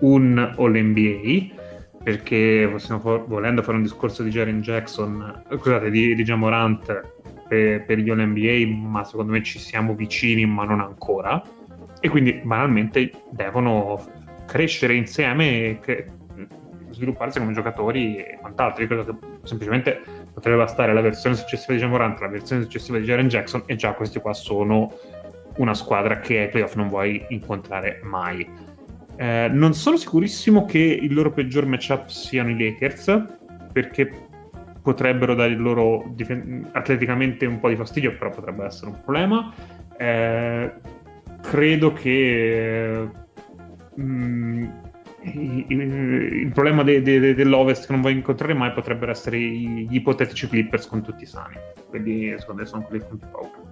un 0.00 0.36
All-NBA 0.56 1.59
perché 2.02 2.68
possiamo 2.70 3.24
volendo 3.26 3.62
fare 3.62 3.76
un 3.76 3.82
discorso 3.82 4.22
di 4.22 4.30
Jaren 4.30 4.60
Jackson, 4.62 5.44
scusate, 5.50 5.90
di, 5.90 6.14
di 6.14 6.22
Jamorant 6.22 7.12
per, 7.46 7.84
per 7.84 7.98
gli 7.98 8.08
All-NBA, 8.08 8.74
ma 8.74 9.04
secondo 9.04 9.32
me 9.32 9.42
ci 9.42 9.58
siamo 9.58 9.94
vicini, 9.94 10.46
ma 10.46 10.64
non 10.64 10.80
ancora. 10.80 11.42
E 12.00 12.08
quindi 12.08 12.40
banalmente 12.42 13.10
devono 13.30 14.02
crescere 14.46 14.94
insieme 14.94 15.80
e 15.84 16.10
svilupparsi 16.90 17.38
come 17.38 17.52
giocatori 17.52 18.16
e 18.16 18.38
quant'altro. 18.40 18.82
Io 18.82 18.88
credo 18.88 19.04
che 19.04 19.14
semplicemente 19.42 20.00
potrebbe 20.32 20.58
bastare 20.58 20.92
la 20.92 21.00
versione 21.00 21.36
successiva 21.36 21.74
di 21.74 21.80
Jamorant, 21.80 22.18
la 22.20 22.28
versione 22.28 22.62
successiva 22.62 22.98
di 22.98 23.04
Jaren 23.04 23.28
Jackson, 23.28 23.62
e 23.66 23.76
già 23.76 23.92
questi 23.92 24.20
qua 24.20 24.32
sono 24.32 24.92
una 25.56 25.74
squadra 25.74 26.18
che 26.18 26.38
ai 26.38 26.48
playoff 26.48 26.74
non 26.74 26.88
vuoi 26.88 27.24
incontrare 27.28 28.00
mai. 28.02 28.48
Eh, 29.20 29.50
non 29.52 29.74
sono 29.74 29.98
sicurissimo 29.98 30.64
che 30.64 30.78
il 30.78 31.12
loro 31.12 31.30
peggior 31.30 31.66
matchup 31.66 32.08
siano 32.08 32.48
i 32.48 32.58
Lakers, 32.58 33.22
perché 33.70 34.10
potrebbero 34.82 35.34
dare 35.34 35.50
il 35.50 35.60
loro 35.60 36.10
dif- 36.14 36.68
atleticamente 36.72 37.44
un 37.44 37.60
po' 37.60 37.68
di 37.68 37.76
fastidio, 37.76 38.16
però 38.16 38.30
potrebbe 38.30 38.64
essere 38.64 38.92
un 38.92 39.00
problema. 39.02 39.52
Eh, 39.98 40.72
credo 41.42 41.92
che 41.92 43.08
mm, 44.00 44.64
il 45.22 46.50
problema 46.54 46.82
de- 46.82 47.02
de- 47.02 47.34
dell'Ovest 47.34 47.84
che 47.84 47.92
non 47.92 48.00
vuoi 48.00 48.14
incontrare 48.14 48.54
mai 48.54 48.72
potrebbero 48.72 49.10
essere 49.10 49.38
gli 49.38 49.96
ipotetici 49.96 50.48
Clippers 50.48 50.86
con 50.86 51.02
tutti 51.02 51.26
sani. 51.26 51.56
Quindi 51.90 52.34
secondo 52.38 52.62
me 52.62 52.66
sono 52.66 52.84
quelli 52.84 53.04
con 53.06 53.18
più 53.18 53.28
paura. 53.30 53.69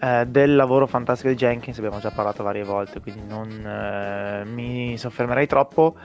Eh, 0.00 0.26
del 0.26 0.54
lavoro 0.54 0.86
fantastico 0.86 1.28
di 1.28 1.34
Jenkins 1.34 1.78
abbiamo 1.78 1.98
già 1.98 2.10
parlato 2.10 2.44
varie 2.44 2.62
volte, 2.62 3.00
quindi 3.00 3.22
non 3.26 3.48
eh, 3.50 4.44
mi 4.44 4.96
soffermerei 4.96 5.46
troppo. 5.46 5.96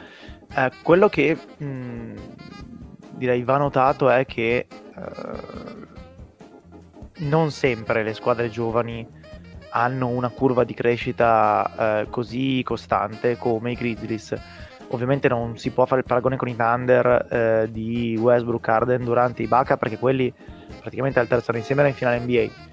Eh, 0.55 0.71
quello 0.81 1.09
che 1.09 1.37
mh, 1.57 1.65
mm, 1.65 2.15
direi 3.11 3.43
va 3.43 3.57
notato 3.57 4.09
è 4.09 4.25
che 4.25 4.65
eh, 4.67 5.91
non 7.19 7.51
sempre 7.51 8.03
le 8.03 8.13
squadre 8.15 8.49
giovani 8.49 9.07
hanno 9.75 10.07
una 10.07 10.29
curva 10.29 10.63
di 10.63 10.73
crescita 10.73 12.01
eh, 12.01 12.07
così 12.09 12.61
costante 12.63 13.37
come 13.37 13.71
i 13.71 13.75
Grizzlies. 13.75 14.33
Ovviamente 14.89 15.27
non 15.27 15.57
si 15.57 15.69
può 15.69 15.85
fare 15.85 16.01
il 16.01 16.07
paragone 16.07 16.35
con 16.35 16.47
i 16.47 16.55
Thunder 16.55 17.27
eh, 17.29 17.71
di 17.71 18.17
Westbrook, 18.19 18.67
Arden 18.67 19.03
durante 19.03 19.43
i 19.43 19.47
Baca 19.47 19.77
perché 19.77 19.97
quelli 19.97 20.33
praticamente 20.79 21.19
alterzano 21.19 21.59
insieme 21.59 21.87
in 21.87 21.93
finale 21.93 22.19
NBA 22.19 22.72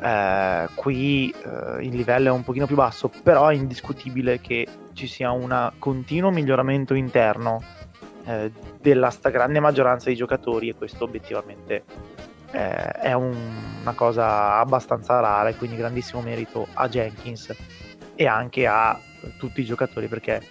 eh, 0.00 0.68
qui 0.74 1.30
eh, 1.30 1.82
il 1.84 1.94
livello 1.94 2.28
è 2.28 2.30
un 2.30 2.44
pochino 2.44 2.66
più 2.66 2.76
basso, 2.76 3.10
però 3.22 3.48
è 3.48 3.54
indiscutibile 3.54 4.40
che 4.40 4.66
ci 4.92 5.06
sia 5.06 5.30
un 5.30 5.72
continuo 5.78 6.30
miglioramento 6.30 6.94
interno 6.94 7.62
eh, 8.24 8.52
della 8.80 9.10
stragrande 9.10 9.60
maggioranza 9.60 10.06
dei 10.06 10.16
giocatori 10.16 10.68
e 10.68 10.74
questo 10.74 11.04
obiettivamente 11.04 11.84
eh, 12.50 12.90
è 12.90 13.12
un, 13.12 13.34
una 13.80 13.92
cosa 13.94 14.58
abbastanza 14.58 15.20
rara 15.20 15.48
e 15.48 15.56
quindi 15.56 15.76
grandissimo 15.76 16.20
merito 16.20 16.66
a 16.74 16.88
Jenkins 16.88 17.54
e 18.14 18.26
anche 18.26 18.66
a 18.66 18.98
tutti 19.38 19.60
i 19.60 19.64
giocatori 19.64 20.08
perché 20.08 20.42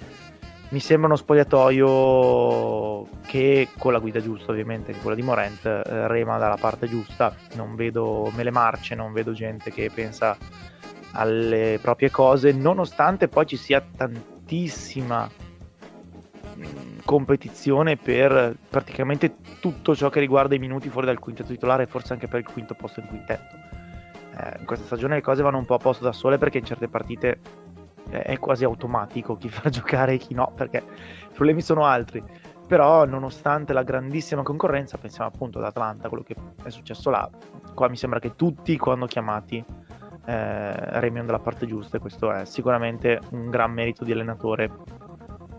mi 0.69 0.79
sembra 0.81 1.07
uno 1.07 1.15
spogliatoio 1.15 3.07
che 3.25 3.69
con 3.77 3.93
la 3.93 3.99
guida 3.99 4.19
giusta 4.19 4.51
ovviamente 4.51 4.93
quella 4.95 5.15
di 5.15 5.21
Morent 5.21 5.65
eh, 5.65 6.07
rema 6.07 6.37
dalla 6.37 6.57
parte 6.57 6.87
giusta. 6.87 7.33
Non 7.55 7.75
vedo 7.75 8.29
mele 8.35 8.51
marce 8.51 8.93
non 8.93 9.13
vedo 9.13 9.31
gente 9.31 9.71
che 9.71 9.89
pensa 9.93 10.37
alle 11.13 11.79
proprie 11.81 12.11
cose 12.11 12.51
nonostante 12.51 13.29
poi 13.29 13.45
ci 13.45 13.55
sia 13.55 13.81
tantissima 13.81 15.29
mm, 16.57 16.99
competizione 17.05 17.95
per 17.95 18.57
praticamente 18.69 19.37
tutto 19.61 19.95
ciò 19.95 20.09
che 20.09 20.19
riguarda 20.19 20.55
i 20.55 20.59
minuti 20.59 20.89
fuori 20.89 21.07
dal 21.07 21.19
quintetto 21.19 21.49
titolare 21.49 21.83
e 21.83 21.87
forse 21.87 22.11
anche 22.11 22.27
per 22.27 22.41
il 22.41 22.45
quinto 22.51 22.73
posto 22.73 22.99
in 22.99 23.07
quintetto. 23.07 23.55
Eh, 24.37 24.59
in 24.59 24.65
questa 24.65 24.85
stagione 24.85 25.15
le 25.15 25.21
cose 25.21 25.41
vanno 25.41 25.59
un 25.59 25.65
po' 25.65 25.75
a 25.75 25.79
posto 25.79 26.03
da 26.03 26.11
sole 26.11 26.37
perché 26.37 26.57
in 26.57 26.65
certe 26.65 26.89
partite 26.89 27.39
è 28.09 28.37
quasi 28.39 28.63
automatico 28.63 29.37
chi 29.37 29.49
fa 29.49 29.69
giocare 29.69 30.13
e 30.13 30.17
chi 30.17 30.33
no, 30.33 30.51
perché 30.55 30.77
i 30.77 31.33
problemi 31.33 31.61
sono 31.61 31.85
altri. 31.85 32.23
Però, 32.67 33.05
nonostante 33.05 33.71
la 33.71 33.83
grandissima 33.83 34.43
concorrenza, 34.43 34.97
pensiamo 34.97 35.29
appunto 35.33 35.57
ad 35.57 35.63
Atlanta, 35.63 36.09
quello 36.09 36.23
che 36.23 36.35
è 36.63 36.69
successo 36.69 37.09
là, 37.09 37.29
qua 37.73 37.87
mi 37.87 37.95
sembra 37.95 38.19
che 38.19 38.35
tutti, 38.35 38.77
quando 38.77 39.05
chiamati, 39.05 39.63
eh, 40.25 40.99
remiano 40.99 41.27
dalla 41.27 41.39
parte 41.39 41.65
giusta, 41.65 41.95
e 41.95 41.99
questo 42.01 42.29
è 42.29 42.43
sicuramente 42.43 43.21
un 43.31 43.49
gran 43.49 43.71
merito 43.71 44.03
di 44.03 44.11
allenatore. 44.11 44.69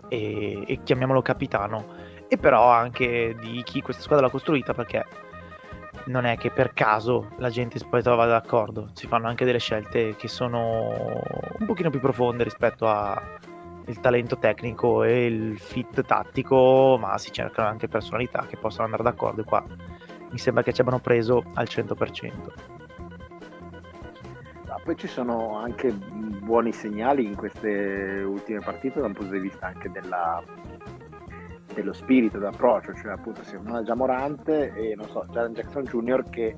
E, 0.07 0.63
e 0.65 0.79
chiamiamolo 0.83 1.21
capitano, 1.21 1.85
e 2.27 2.37
però 2.37 2.69
anche 2.69 3.35
di 3.39 3.61
chi 3.63 3.81
questa 3.81 4.03
squadra 4.03 4.25
l'ha 4.25 4.31
costruita, 4.31 4.73
perché 4.73 5.03
non 6.05 6.25
è 6.25 6.37
che 6.37 6.51
per 6.51 6.73
caso 6.73 7.29
la 7.37 7.49
gente 7.49 7.79
poi 7.87 8.01
trova 8.01 8.25
d'accordo, 8.25 8.89
si 8.93 9.07
fanno 9.07 9.27
anche 9.27 9.45
delle 9.45 9.59
scelte 9.59 10.15
che 10.15 10.27
sono 10.27 10.89
un 11.59 11.65
pochino 11.65 11.89
più 11.89 11.99
profonde 11.99 12.43
rispetto 12.43 12.87
al 12.87 13.99
talento 14.01 14.37
tecnico 14.37 15.03
e 15.03 15.25
il 15.25 15.59
fit 15.59 16.03
tattico, 16.03 16.97
ma 16.99 17.17
si 17.17 17.31
cercano 17.31 17.67
anche 17.67 17.87
personalità 17.87 18.45
che 18.47 18.57
possono 18.57 18.85
andare 18.85 19.03
d'accordo 19.03 19.41
e 19.41 19.45
qua 19.45 19.63
mi 20.31 20.37
sembra 20.37 20.63
che 20.63 20.73
ci 20.73 20.81
abbiano 20.81 20.99
preso 20.99 21.43
al 21.55 21.65
100%. 21.69 22.31
No, 24.65 24.81
poi 24.83 24.95
ci 24.95 25.07
sono 25.07 25.57
anche 25.57 25.91
buoni 25.91 26.71
segnali 26.71 27.25
in 27.25 27.35
queste 27.35 28.21
ultime 28.23 28.59
partite 28.59 28.99
da 28.99 29.07
un 29.07 29.13
punto 29.13 29.33
di 29.33 29.39
vista 29.39 29.65
anche 29.65 29.89
della, 29.89 30.43
dello 31.73 31.93
spirito 31.93 32.37
d'approccio, 32.37 32.93
cioè 32.95 33.11
appunto 33.11 33.43
si 33.43 33.55
già 33.83 33.95
Morante 33.95 34.73
e 34.73 34.95
non 34.95 35.07
so, 35.09 35.25
Jaren 35.31 35.53
Jackson 35.53 35.83
Jr. 35.83 36.29
che 36.29 36.57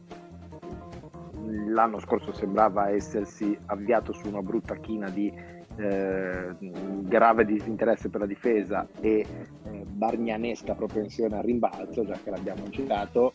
l'anno 1.67 1.99
scorso 1.99 2.31
sembrava 2.33 2.89
essersi 2.89 3.57
avviato 3.67 4.13
su 4.13 4.27
una 4.27 4.41
brutta 4.41 4.75
china 4.75 5.09
di 5.09 5.33
eh, 5.81 6.55
grave 7.01 7.45
disinteresse 7.45 8.09
per 8.09 8.21
la 8.21 8.25
difesa 8.25 8.87
e 8.99 9.25
eh, 9.63 9.85
bargnanesca 9.85 10.75
propensione 10.75 11.37
al 11.37 11.43
rimbalzo, 11.43 12.05
già 12.05 12.17
che 12.23 12.29
l'abbiamo 12.29 12.69
citato, 12.69 13.33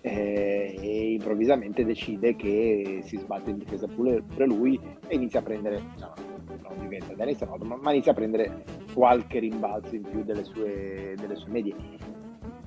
eh, 0.00 0.76
e 0.78 1.12
improvvisamente 1.12 1.84
decide 1.84 2.34
che 2.36 3.00
si 3.04 3.16
sbatte 3.16 3.50
in 3.50 3.58
difesa 3.58 3.86
pure, 3.86 4.22
lui 4.38 4.78
e 5.06 5.14
inizia 5.14 5.40
a 5.40 5.42
prendere, 5.42 5.80
no, 5.98 6.14
non 6.62 6.78
diventa 6.80 7.14
Dennis 7.14 7.40
Rodman, 7.40 7.78
ma, 7.80 7.92
inizia 7.92 8.12
a 8.12 8.14
prendere 8.14 8.64
qualche 8.92 9.38
rimbalzo 9.38 9.94
in 9.94 10.02
più 10.02 10.24
delle 10.24 10.44
sue, 10.44 11.14
delle 11.16 11.36
sue 11.36 11.50
medie. 11.50 11.74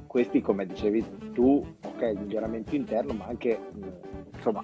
Questi, 0.07 0.41
come 0.41 0.65
dicevi 0.65 1.03
tu, 1.33 1.63
ok, 1.83 2.13
miglioramento 2.17 2.75
interno, 2.75 3.13
ma 3.13 3.25
anche 3.25 3.59
insomma 4.33 4.63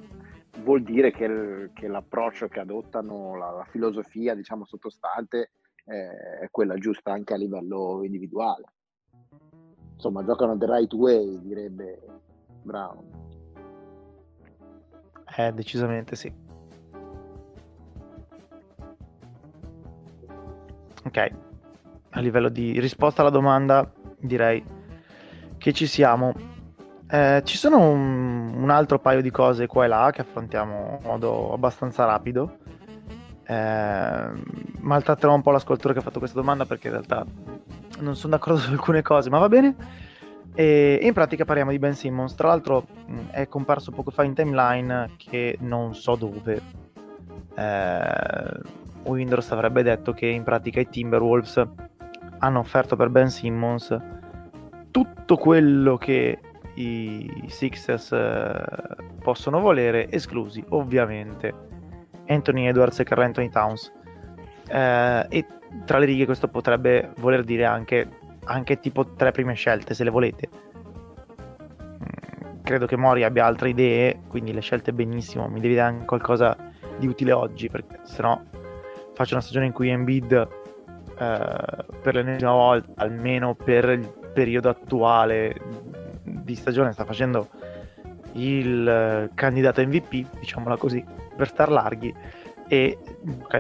vuol 0.62 0.84
dire 0.84 1.12
che, 1.12 1.72
che 1.74 1.88
l'approccio 1.88 2.48
che 2.48 2.60
adottano, 2.60 3.36
la, 3.36 3.52
la 3.52 3.66
filosofia 3.66 4.36
diciamo 4.36 4.66
sottostante 4.66 5.52
eh, 5.86 6.40
è 6.42 6.48
quella 6.50 6.76
giusta 6.76 7.12
anche 7.12 7.34
a 7.34 7.38
livello 7.38 8.02
individuale. 8.04 8.74
Insomma, 9.94 10.24
giocano 10.24 10.58
the 10.58 10.66
right 10.66 10.94
way, 10.94 11.40
direbbe 11.42 12.00
Brown. 12.62 13.22
Eh, 15.38 15.52
decisamente 15.54 16.16
sì. 16.16 16.32
Ok, 21.06 21.32
a 22.12 22.20
livello 22.20 22.50
di 22.50 22.80
risposta 22.80 23.22
alla 23.22 23.30
domanda 23.30 23.92
direi 24.20 24.64
che 25.58 25.74
ci 25.74 25.86
siamo. 25.86 26.53
Eh, 27.14 27.44
ci 27.46 27.60
sono 27.60 27.78
un, 27.78 28.56
un, 28.56 28.72
altro 28.72 28.98
paio 28.98 29.22
di 29.22 29.30
cose 29.30 29.68
qua 29.68 29.86
e 29.86 29.88
là 29.88 30.10
che 30.12 30.22
affrontiamo 30.22 30.98
in 31.00 31.08
modo 31.08 31.54
abbastanza 31.54 32.06
rapido. 32.06 32.58
Eh, 33.46 34.32
maltratterò 34.80 35.32
un 35.32 35.44
po' 35.44 35.52
l'ascoltatore 35.52 35.94
che 35.94 36.00
ha 36.00 36.04
fatto 36.04 36.18
questa 36.18 36.40
domanda 36.40 36.66
perché 36.66 36.88
in 36.88 36.94
realtà 36.94 37.24
non 38.00 38.16
sono 38.16 38.36
d'accordo 38.36 38.58
su 38.66 38.72
alcune 38.72 39.04
cose, 39.04 39.30
ma 39.30 39.38
va 39.38 39.48
bene. 39.48 39.76
E, 40.56 40.98
in 41.04 41.14
pratica 41.14 41.46
parliamo 41.46 41.70
di 41.70 41.78
Ben 41.78 41.94
Simmons. 41.94 42.34
Tra 42.34 42.48
l'altro 42.48 42.88
è 43.30 43.48
comparso 43.48 43.92
poco 43.92 44.10
fa 44.10 44.24
in 44.24 44.34
timeline 44.34 45.12
che 45.16 45.58
non 45.60 45.94
so 45.94 46.16
dove. 46.16 46.62
Eh, 47.54 48.60
Windows 49.04 49.52
avrebbe 49.52 49.84
detto 49.84 50.14
che 50.14 50.26
in 50.26 50.42
pratica 50.42 50.80
i 50.80 50.90
Timberwolves 50.90 51.64
hanno 52.40 52.58
offerto 52.58 52.96
per 52.96 53.10
Ben 53.10 53.30
Simmons 53.30 53.96
tutto 54.90 55.38
quello 55.38 55.98
che 55.98 56.40
i 56.76 57.46
Sixers 57.48 58.12
eh, 58.12 58.54
possono 59.22 59.60
volere, 59.60 60.10
esclusi 60.10 60.64
ovviamente 60.70 61.54
Anthony 62.28 62.68
Edwards 62.68 63.00
e 63.00 63.04
Carl 63.04 63.22
Anthony 63.22 63.50
Towns. 63.50 63.92
Eh, 64.68 65.26
e 65.30 65.46
tra 65.86 65.98
le 65.98 66.06
righe 66.06 66.26
questo 66.26 66.48
potrebbe 66.48 67.12
voler 67.18 67.44
dire 67.44 67.66
anche, 67.66 68.08
anche 68.46 68.80
tipo 68.80 69.14
tre 69.14 69.32
prime 69.32 69.54
scelte 69.54 69.94
se 69.94 70.04
le 70.04 70.10
volete. 70.10 70.50
Mm, 71.72 72.62
credo 72.64 72.86
che 72.86 72.98
Mori 72.98 73.24
abbia 73.24 73.46
altre 73.46 73.70
idee, 73.70 74.22
quindi 74.28 74.54
le 74.54 74.62
scelte 74.62 74.94
benissimo. 74.94 75.48
Mi 75.48 75.60
devi 75.60 75.76
dare 75.76 75.94
anche 75.94 76.06
qualcosa 76.06 76.56
di 76.98 77.08
utile 77.08 77.32
oggi, 77.32 77.70
perché 77.70 78.00
sennò 78.04 78.40
faccio 79.14 79.34
una 79.34 79.44
stagione 79.44 79.68
in 79.68 79.74
cui 79.74 79.90
Embiid 79.90 80.32
eh, 80.32 80.48
per 82.02 82.16
l'ennesima 82.16 82.52
volta, 82.52 83.04
almeno 83.04 83.54
per 83.56 83.90
il 83.90 84.12
periodo 84.34 84.70
attuale 84.70 85.56
di 86.44 86.56
stagione, 86.56 86.92
sta 86.92 87.06
facendo 87.06 87.50
il 88.34 88.88
eh, 88.88 89.30
candidato 89.34 89.82
MVP, 89.82 90.40
diciamola 90.40 90.78
così, 90.78 91.04
per 91.36 91.48
star 91.48 91.70
larghi 91.70 92.14
e 92.68 92.98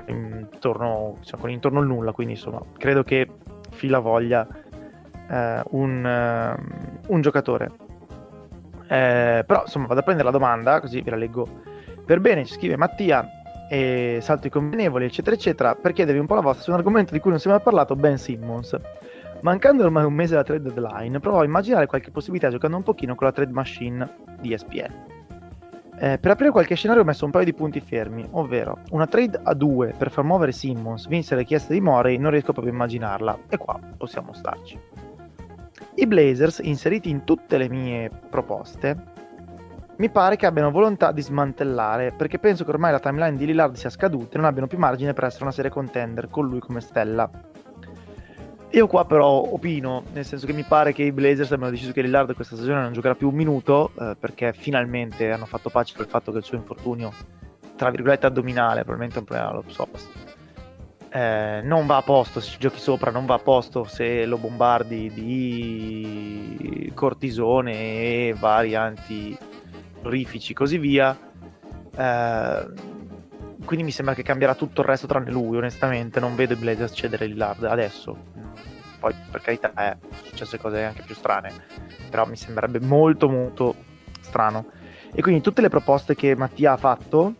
intorno, 0.07 1.17
diciamo, 1.19 1.47
intorno 1.47 1.79
al 1.79 1.87
nulla, 1.87 2.11
quindi 2.11 2.33
insomma 2.33 2.61
credo 2.77 3.03
che 3.03 3.27
fila 3.71 3.99
voglia 3.99 4.47
eh, 5.29 5.63
un, 5.71 6.03
uh, 6.03 7.13
un, 7.13 7.21
giocatore. 7.21 7.71
Eh, 8.87 9.43
però 9.45 9.61
insomma 9.61 9.87
vado 9.87 9.99
a 9.99 10.03
prendere 10.03 10.29
la 10.29 10.37
domanda, 10.37 10.79
così 10.79 11.01
ve 11.01 11.11
la 11.11 11.17
leggo 11.17 11.47
per 12.05 12.19
bene, 12.19 12.45
ci 12.45 12.53
scrive 12.53 12.75
Mattia, 12.75 13.27
e 13.69 14.19
salto 14.21 14.47
i 14.47 14.49
convenevoli, 14.49 15.05
eccetera, 15.05 15.35
eccetera, 15.35 15.75
per 15.75 15.93
chiedervi 15.93 16.19
un 16.19 16.27
po' 16.27 16.35
la 16.35 16.41
vostra 16.41 16.63
su 16.63 16.69
un 16.71 16.77
argomento 16.77 17.13
di 17.13 17.19
cui 17.19 17.31
non 17.31 17.39
si 17.39 17.47
è 17.47 17.51
mai 17.51 17.61
parlato, 17.61 17.95
Ben 17.95 18.17
Simmons. 18.17 18.77
Mancando 19.43 19.83
ormai 19.83 20.05
un 20.05 20.13
mese 20.13 20.35
alla 20.35 20.43
trade 20.43 20.71
deadline, 20.71 21.19
provò 21.19 21.41
a 21.41 21.43
immaginare 21.43 21.85
qualche 21.85 22.11
possibilità 22.11 22.49
giocando 22.49 22.77
un 22.77 22.83
pochino 22.83 23.13
con 23.13 23.27
la 23.27 23.33
trade 23.33 23.51
machine 23.51 24.09
di 24.39 24.53
ESPN. 24.53 25.11
Eh, 25.99 26.17
per 26.17 26.31
aprire 26.31 26.51
qualche 26.51 26.75
scenario 26.75 27.01
ho 27.01 27.05
messo 27.05 27.25
un 27.25 27.31
paio 27.31 27.43
di 27.43 27.53
punti 27.53 27.81
fermi, 27.81 28.25
ovvero 28.31 28.79
una 28.91 29.05
trade 29.05 29.41
a 29.43 29.53
due 29.53 29.93
per 29.97 30.11
far 30.11 30.23
muovere 30.23 30.53
Simmons, 30.53 31.07
vinse 31.07 31.35
le 31.35 31.41
richieste 31.41 31.73
di 31.73 31.81
Morey, 31.81 32.17
non 32.17 32.31
riesco 32.31 32.53
proprio 32.53 32.71
a 32.71 32.75
immaginarla, 32.77 33.39
e 33.49 33.57
qua 33.57 33.77
possiamo 33.97 34.31
starci. 34.31 34.79
I 35.95 36.07
Blazers, 36.07 36.59
inseriti 36.63 37.09
in 37.09 37.25
tutte 37.25 37.57
le 37.57 37.67
mie 37.67 38.09
proposte, 38.29 39.11
mi 39.97 40.09
pare 40.09 40.37
che 40.37 40.45
abbiano 40.45 40.71
volontà 40.71 41.11
di 41.11 41.21
smantellare, 41.21 42.13
perché 42.13 42.39
penso 42.39 42.63
che 42.63 42.69
ormai 42.69 42.93
la 42.93 42.99
timeline 42.99 43.35
di 43.35 43.45
Lillard 43.45 43.75
sia 43.75 43.89
scaduta 43.89 44.35
e 44.35 44.37
non 44.37 44.45
abbiano 44.45 44.67
più 44.67 44.77
margine 44.77 45.11
per 45.11 45.25
essere 45.25 45.43
una 45.43 45.51
serie 45.51 45.69
contender 45.69 46.29
con 46.29 46.47
lui 46.47 46.59
come 46.59 46.79
stella. 46.79 47.29
Io 48.73 48.87
qua 48.87 49.05
però 49.05 49.29
opino, 49.29 50.03
nel 50.13 50.25
senso 50.25 50.47
che 50.47 50.53
mi 50.53 50.63
pare 50.63 50.93
che 50.93 51.03
i 51.03 51.11
Blazers 51.11 51.51
abbiano 51.51 51.71
deciso 51.71 51.91
che 51.91 52.01
Lillard 52.01 52.33
questa 52.33 52.55
stagione 52.55 52.81
non 52.81 52.91
giocherà 52.91 53.13
più 53.13 53.29
un 53.29 53.35
minuto, 53.35 53.91
eh, 53.99 54.15
perché 54.19 54.51
finalmente 54.51 55.29
hanno 55.31 55.45
fatto 55.45 55.69
pace 55.69 55.93
col 55.95 56.07
fatto 56.07 56.31
che 56.31 56.39
il 56.39 56.43
suo 56.43 56.57
infortunio, 56.57 57.13
tra 57.75 57.91
virgolette, 57.91 58.25
addominale, 58.25 58.83
probabilmente 58.83 59.17
è 59.17 59.19
un 59.19 59.25
problema 59.25 59.49
allo 59.51 59.61
psoas, 59.61 60.09
eh, 61.09 61.61
non 61.63 61.85
va 61.85 61.97
a 61.97 62.01
posto 62.01 62.39
se 62.39 62.49
ci 62.49 62.57
giochi 62.57 62.79
sopra, 62.79 63.11
non 63.11 63.27
va 63.27 63.35
a 63.35 63.39
posto 63.39 63.83
se 63.83 64.25
lo 64.25 64.39
bombardi 64.39 65.11
di 65.13 66.91
cortisone 66.95 67.73
e 67.73 68.35
varianti 68.35 69.37
rifici 70.01 70.55
così 70.55 70.79
via. 70.79 71.15
Eh, 71.95 72.65
quindi 73.65 73.85
mi 73.85 73.91
sembra 73.91 74.13
che 74.13 74.23
cambierà 74.23 74.55
tutto 74.55 74.81
il 74.81 74.87
resto 74.87 75.07
tranne 75.07 75.31
lui, 75.31 75.57
onestamente. 75.57 76.19
Non 76.19 76.35
vedo 76.35 76.53
i 76.53 76.57
Blazers 76.57 76.93
cedere 76.95 77.25
Lillard 77.25 77.63
adesso. 77.63 78.17
Poi, 78.99 79.13
per 79.31 79.41
carità, 79.41 79.73
eh, 79.75 79.97
sono 79.99 80.23
successe 80.23 80.57
cose 80.57 80.83
anche 80.83 81.03
più 81.05 81.15
strane. 81.15 81.51
Però 82.09 82.25
mi 82.25 82.35
sembrerebbe 82.35 82.79
molto, 82.79 83.29
molto 83.29 83.75
strano. 84.21 84.65
E 85.13 85.21
quindi 85.21 85.41
tutte 85.41 85.61
le 85.61 85.69
proposte 85.69 86.15
che 86.15 86.35
Mattia 86.35 86.73
ha 86.73 86.77
fatto, 86.77 87.35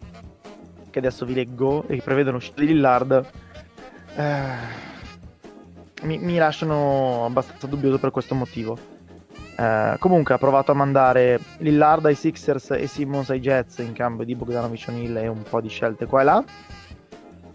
che 0.89 0.99
adesso 0.99 1.25
vi 1.25 1.33
leggo, 1.33 1.85
e 1.87 1.95
che 1.95 2.01
prevedono 2.01 2.37
uscita 2.37 2.61
di 2.61 2.67
Lillard, 2.67 3.29
eh, 4.15 4.41
mi, 6.03 6.17
mi 6.19 6.37
lasciano 6.37 7.25
abbastanza 7.25 7.67
dubbioso 7.67 7.97
per 7.97 8.11
questo 8.11 8.35
motivo. 8.35 8.92
Eh, 9.55 9.95
comunque 9.99 10.33
ha 10.33 10.37
provato 10.37 10.71
a 10.71 10.75
mandare 10.75 11.39
Lillard 11.57 12.05
ai 12.05 12.15
Sixers 12.15 12.71
e 12.71 12.87
Simmons 12.87 13.29
ai 13.29 13.39
Jets 13.39 13.77
in 13.79 13.93
cambio 13.93 14.25
di 14.25 14.35
Bogdanovic 14.35 14.85
O'Neill 14.87 15.17
e 15.17 15.27
un 15.27 15.43
po' 15.43 15.61
di 15.61 15.69
scelte 15.69 16.05
qua 16.05 16.21
e 16.21 16.23
là. 16.23 16.43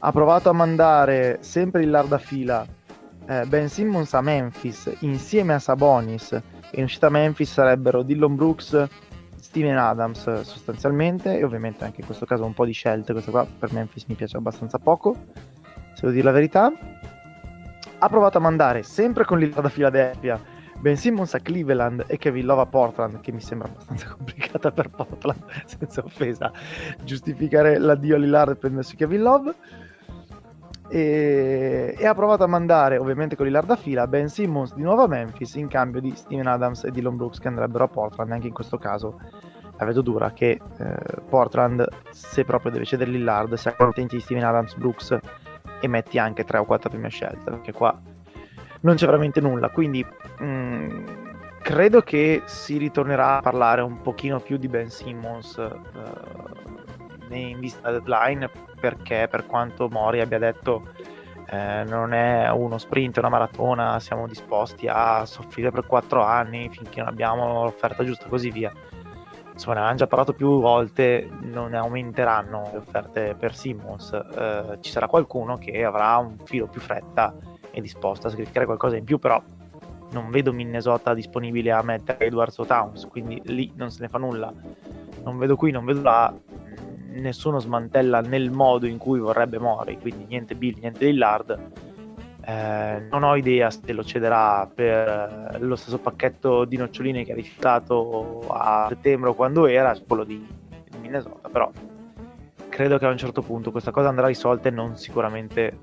Ha 0.00 0.12
provato 0.12 0.48
a 0.48 0.52
mandare 0.52 1.38
sempre 1.40 1.80
Lillard 1.80 2.12
a 2.12 2.18
fila 2.18 2.64
eh, 3.26 3.44
Ben 3.46 3.68
Simmons 3.68 4.14
a 4.14 4.20
Memphis 4.20 4.90
insieme 5.00 5.54
a 5.54 5.58
Sabonis. 5.58 6.32
E 6.32 6.78
in 6.78 6.84
uscita 6.84 7.06
a 7.06 7.10
Memphis 7.10 7.52
sarebbero 7.52 8.02
Dillon 8.02 8.36
Brooks, 8.36 8.86
Steven 9.40 9.76
Adams 9.76 10.42
sostanzialmente 10.42 11.38
e 11.38 11.42
ovviamente 11.42 11.84
anche 11.84 12.00
in 12.00 12.06
questo 12.06 12.26
caso 12.26 12.44
un 12.44 12.54
po' 12.54 12.64
di 12.64 12.72
scelte. 12.72 13.12
Questo 13.12 13.30
qua 13.32 13.44
per 13.46 13.72
Memphis 13.72 14.04
mi 14.06 14.14
piace 14.14 14.36
abbastanza 14.36 14.78
poco, 14.78 15.16
se 15.94 16.00
devo 16.02 16.12
dire 16.12 16.24
la 16.24 16.32
verità. 16.32 16.72
Ha 18.00 18.08
provato 18.08 18.38
a 18.38 18.40
mandare 18.40 18.84
sempre 18.84 19.24
con 19.24 19.38
Lillard 19.38 19.64
a 19.64 19.70
Philadelphia 19.70 20.40
Ben 20.80 20.96
Simmons 20.96 21.34
a 21.34 21.40
Cleveland 21.40 22.04
e 22.06 22.18
Kevin 22.18 22.46
Love 22.46 22.60
a 22.62 22.66
Portland, 22.66 23.20
che 23.20 23.32
mi 23.32 23.40
sembra 23.40 23.68
abbastanza 23.68 24.08
complicata 24.14 24.70
per 24.70 24.90
Portland, 24.90 25.42
senza 25.66 26.02
offesa, 26.04 26.52
giustificare 27.02 27.78
l'addio 27.78 28.14
a 28.14 28.18
Lillard 28.18 28.56
prendersi 28.56 28.96
Kevin 28.96 29.22
Love. 29.22 29.54
E, 30.90 31.94
e, 31.98 32.06
ha 32.06 32.14
provato 32.14 32.44
a 32.44 32.46
mandare, 32.46 32.96
ovviamente 32.96 33.36
con 33.36 33.44
Lillard 33.44 33.70
a 33.70 33.76
fila, 33.76 34.06
Ben 34.06 34.28
Simmons 34.28 34.74
di 34.74 34.82
nuovo 34.82 35.02
a 35.02 35.06
Memphis 35.08 35.56
in 35.56 35.68
cambio 35.68 36.00
di 36.00 36.12
Steven 36.14 36.46
Adams 36.46 36.84
e 36.84 36.90
Dylan 36.90 37.16
Brooks 37.16 37.40
che 37.40 37.48
andrebbero 37.48 37.84
a 37.84 37.88
Portland. 37.88 38.30
Anche 38.32 38.46
in 38.46 38.54
questo 38.54 38.78
caso 38.78 39.20
la 39.76 39.84
vedo 39.84 40.00
dura 40.00 40.32
che 40.32 40.60
eh, 40.78 40.96
Portland, 41.28 41.86
se 42.10 42.44
proprio 42.44 42.70
deve 42.70 42.84
cedere 42.84 43.10
Lillard, 43.10 43.52
sia 43.54 43.74
contenti 43.74 44.16
di 44.16 44.22
Steven 44.22 44.44
Adams, 44.44 44.74
Brooks 44.76 45.18
e 45.80 45.88
metti 45.88 46.18
anche 46.18 46.44
3 46.44 46.58
o 46.58 46.64
4 46.64 46.88
prime 46.88 47.08
scelte, 47.08 47.50
perché 47.50 47.72
qua 47.72 48.00
non 48.80 48.94
c'è 48.94 49.06
veramente 49.06 49.40
nulla. 49.40 49.68
Quindi 49.70 50.04
mm, 50.42 51.06
credo 51.60 52.00
che 52.02 52.42
si 52.46 52.78
ritornerà 52.78 53.38
a 53.38 53.40
parlare 53.42 53.82
un 53.82 54.00
pochino 54.00 54.40
più 54.40 54.56
di 54.56 54.68
Ben 54.68 54.90
Simmons 54.90 55.56
uh, 55.56 57.34
in 57.34 57.58
vista 57.58 57.90
deadline 57.90 58.50
perché 58.80 59.28
per 59.30 59.46
quanto 59.46 59.88
Mori 59.88 60.20
abbia 60.20 60.38
detto 60.38 60.88
eh, 61.50 61.84
non 61.86 62.12
è 62.12 62.50
uno 62.50 62.76
sprint, 62.78 63.16
è 63.16 63.20
una 63.20 63.30
maratona, 63.30 63.98
siamo 64.00 64.26
disposti 64.26 64.86
a 64.86 65.24
soffrire 65.24 65.70
per 65.70 65.86
quattro 65.86 66.22
anni 66.22 66.68
finché 66.68 67.00
non 67.00 67.08
abbiamo 67.08 67.64
l'offerta 67.64 68.04
giusta 68.04 68.26
e 68.26 68.28
così 68.28 68.50
via. 68.50 68.72
Insomma, 69.52 69.74
ne 69.74 69.80
abbiamo 69.80 69.98
già 69.98 70.06
parlato 70.06 70.34
più 70.34 70.60
volte, 70.60 71.28
non 71.40 71.74
aumenteranno 71.74 72.68
le 72.70 72.78
offerte 72.78 73.34
per 73.34 73.54
Simmons, 73.56 74.12
eh, 74.12 74.78
ci 74.80 74.90
sarà 74.90 75.08
qualcuno 75.08 75.56
che 75.56 75.84
avrà 75.84 76.16
un 76.18 76.36
filo 76.44 76.68
più 76.68 76.80
fretta 76.80 77.34
è 77.70 77.80
disposto 77.80 78.26
a 78.26 78.30
sacrificare 78.30 78.66
qualcosa 78.66 78.96
in 78.96 79.04
più, 79.04 79.18
però 79.18 79.42
non 80.10 80.30
vedo 80.30 80.52
Minnesota 80.52 81.14
disponibile 81.14 81.70
a 81.70 81.82
mettere 81.82 82.26
Edwards 82.26 82.58
o 82.58 82.64
Towns, 82.64 83.06
quindi 83.06 83.40
lì 83.44 83.72
non 83.76 83.90
se 83.90 84.02
ne 84.02 84.08
fa 84.08 84.18
nulla. 84.18 84.52
Non 85.24 85.36
vedo 85.38 85.56
qui, 85.56 85.70
non 85.70 85.84
vedo 85.84 86.02
là, 86.02 86.34
nessuno 87.12 87.58
smantella 87.58 88.20
nel 88.20 88.50
modo 88.50 88.86
in 88.86 88.98
cui 88.98 89.18
vorrebbe 89.18 89.58
Mori, 89.58 89.98
quindi 89.98 90.24
niente 90.24 90.54
Bill, 90.54 90.78
niente 90.80 91.04
Lillard. 91.04 91.58
Eh, 92.44 93.06
non 93.10 93.24
ho 93.24 93.36
idea 93.36 93.70
se 93.70 93.92
lo 93.92 94.02
cederà 94.02 94.66
per 94.72 95.52
eh, 95.52 95.58
lo 95.58 95.76
stesso 95.76 95.98
pacchetto 95.98 96.64
di 96.64 96.78
noccioline 96.78 97.22
che 97.22 97.32
ha 97.32 97.34
rifiutato 97.34 98.46
a 98.48 98.86
settembre 98.88 99.30
o 99.30 99.34
quando 99.34 99.66
era, 99.66 99.94
quello 100.06 100.24
di 100.24 100.46
Minnesota, 100.98 101.50
però 101.50 101.70
credo 102.70 102.96
che 102.96 103.04
a 103.04 103.10
un 103.10 103.18
certo 103.18 103.42
punto 103.42 103.70
questa 103.70 103.90
cosa 103.90 104.08
andrà 104.08 104.28
risolta 104.28 104.68
e 104.68 104.70
non, 104.70 104.94
eh, 104.94 105.74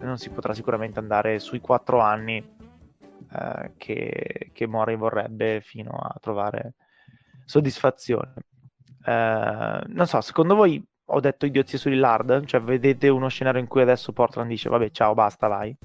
non 0.00 0.16
si 0.16 0.30
potrà 0.30 0.54
sicuramente 0.54 0.98
andare 0.98 1.38
sui 1.40 1.60
quattro 1.60 2.00
anni 2.00 2.42
eh, 3.34 3.72
che, 3.76 4.50
che 4.52 4.66
Mori 4.66 4.96
vorrebbe 4.96 5.60
fino 5.60 5.90
a 5.90 6.16
trovare 6.20 6.74
soddisfazione. 7.44 8.34
Eh, 9.04 9.82
non 9.86 10.06
so, 10.06 10.20
secondo 10.20 10.54
voi 10.54 10.82
ho 11.06 11.20
detto 11.20 11.46
idiozie 11.46 11.78
su 11.78 11.88
Lillard? 11.88 12.44
Cioè, 12.44 12.60
vedete 12.60 13.08
uno 13.08 13.28
scenario 13.28 13.60
in 13.60 13.66
cui 13.66 13.82
adesso 13.82 14.12
Portland 14.12 14.48
dice 14.48 14.68
vabbè, 14.68 14.90
ciao, 14.90 15.14
basta, 15.14 15.48
vai? 15.48 15.76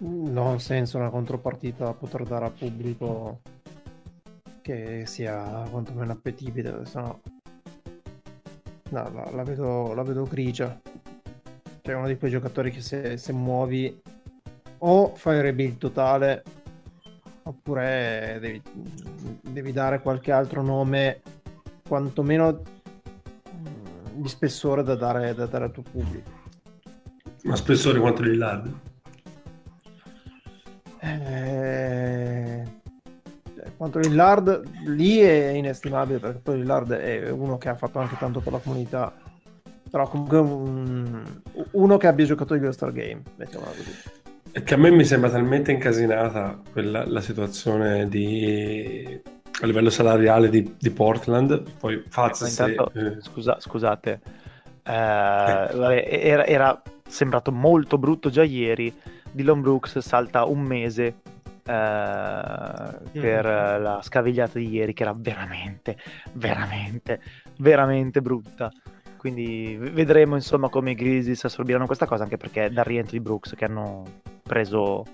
Non 0.00 0.54
ha 0.54 0.58
senso 0.58 0.98
una 0.98 1.10
contropartita 1.10 1.84
da 1.84 1.92
poter 1.92 2.22
dare 2.22 2.44
al 2.44 2.52
pubblico 2.52 3.40
che 4.62 5.06
sia 5.06 5.66
quantomeno 5.70 6.12
appetibile, 6.12 6.84
se 6.84 7.00
no 7.00 7.20
No, 8.90 9.10
la, 9.10 9.30
la, 9.32 9.42
vedo, 9.42 9.92
la 9.92 10.02
vedo 10.02 10.24
grigia. 10.24 10.80
Cioè, 11.82 11.94
uno 11.94 12.06
di 12.06 12.16
quei 12.16 12.30
giocatori 12.30 12.70
che 12.70 12.80
se, 12.80 13.18
se 13.18 13.32
muovi 13.32 14.00
o 14.78 15.14
fai 15.14 15.40
rebuild 15.40 15.78
totale 15.78 16.42
oppure 17.42 18.38
devi, 18.40 18.62
devi, 19.40 19.72
dare 19.72 20.00
qualche 20.00 20.32
altro 20.32 20.62
nome 20.62 21.22
quantomeno 21.86 22.60
di 24.12 24.28
spessore 24.28 24.82
da 24.82 24.94
dare, 24.94 25.34
da 25.34 25.46
dare 25.46 25.64
al 25.64 25.72
tuo 25.72 25.82
pubblico. 25.82 26.30
Ma 27.44 27.56
spessore 27.56 27.98
quanto 28.00 28.22
Lillard? 28.22 28.72
Eh, 31.00 32.62
quanto 33.76 34.00
Lillard 34.00 34.62
lì 34.86 35.18
è 35.18 35.50
inestimabile 35.50 36.18
perché 36.18 36.38
poi 36.40 36.58
Lillard 36.58 36.92
è 36.92 37.30
uno 37.30 37.56
che 37.56 37.68
ha 37.68 37.76
fatto 37.76 38.00
anche 38.00 38.16
tanto 38.18 38.40
per 38.40 38.52
la 38.52 38.58
comunità 38.58 39.14
però 39.88 40.08
comunque 40.08 40.38
un, 40.38 41.40
uno 41.70 41.96
che 41.96 42.08
abbia 42.08 42.26
giocato 42.26 42.54
il 42.54 42.64
All-Star 42.64 42.92
Game 42.92 43.22
mettiamola 43.36 43.70
così 43.70 43.92
è 44.58 44.62
che 44.62 44.74
a 44.74 44.76
me 44.76 44.90
mi 44.90 45.04
sembra 45.04 45.30
talmente 45.30 45.72
incasinata 45.72 46.60
quella, 46.72 47.04
la 47.06 47.20
situazione 47.20 48.08
di, 48.08 49.20
a 49.60 49.66
livello 49.66 49.90
salariale 49.90 50.48
di, 50.48 50.74
di 50.78 50.90
Portland 50.90 51.62
poi 51.78 52.02
Faz 52.08 52.40
intanto, 52.40 52.90
se, 52.92 53.06
eh... 53.06 53.20
scusa, 53.20 53.56
scusate 53.60 54.20
eh, 54.82 54.92
eh. 54.92 56.18
Era, 56.22 56.44
era 56.44 56.82
sembrato 57.06 57.52
molto 57.52 57.98
brutto 57.98 58.30
già 58.30 58.42
ieri 58.42 58.92
Dylan 59.30 59.60
Brooks 59.60 59.98
salta 59.98 60.44
un 60.44 60.60
mese 60.60 61.06
eh, 61.68 62.98
per 63.12 63.44
mm. 63.44 63.82
la 63.82 64.00
scavigliata 64.02 64.58
di 64.58 64.68
ieri 64.68 64.94
che 64.94 65.02
era 65.02 65.14
veramente, 65.14 65.98
veramente, 66.32 67.20
veramente 67.58 68.22
brutta. 68.22 68.72
Quindi 69.18 69.76
vedremo 69.78 70.34
insomma 70.34 70.68
come 70.70 70.92
i 70.92 70.94
Grizzlies 70.94 71.44
assorbiranno 71.44 71.86
questa 71.86 72.06
cosa, 72.06 72.22
anche 72.22 72.36
perché 72.36 72.70
dal 72.70 72.84
rientro 72.84 73.12
di 73.12 73.20
Brooks 73.20 73.54
che 73.54 73.64
hanno 73.64 74.04
preso 74.48 75.04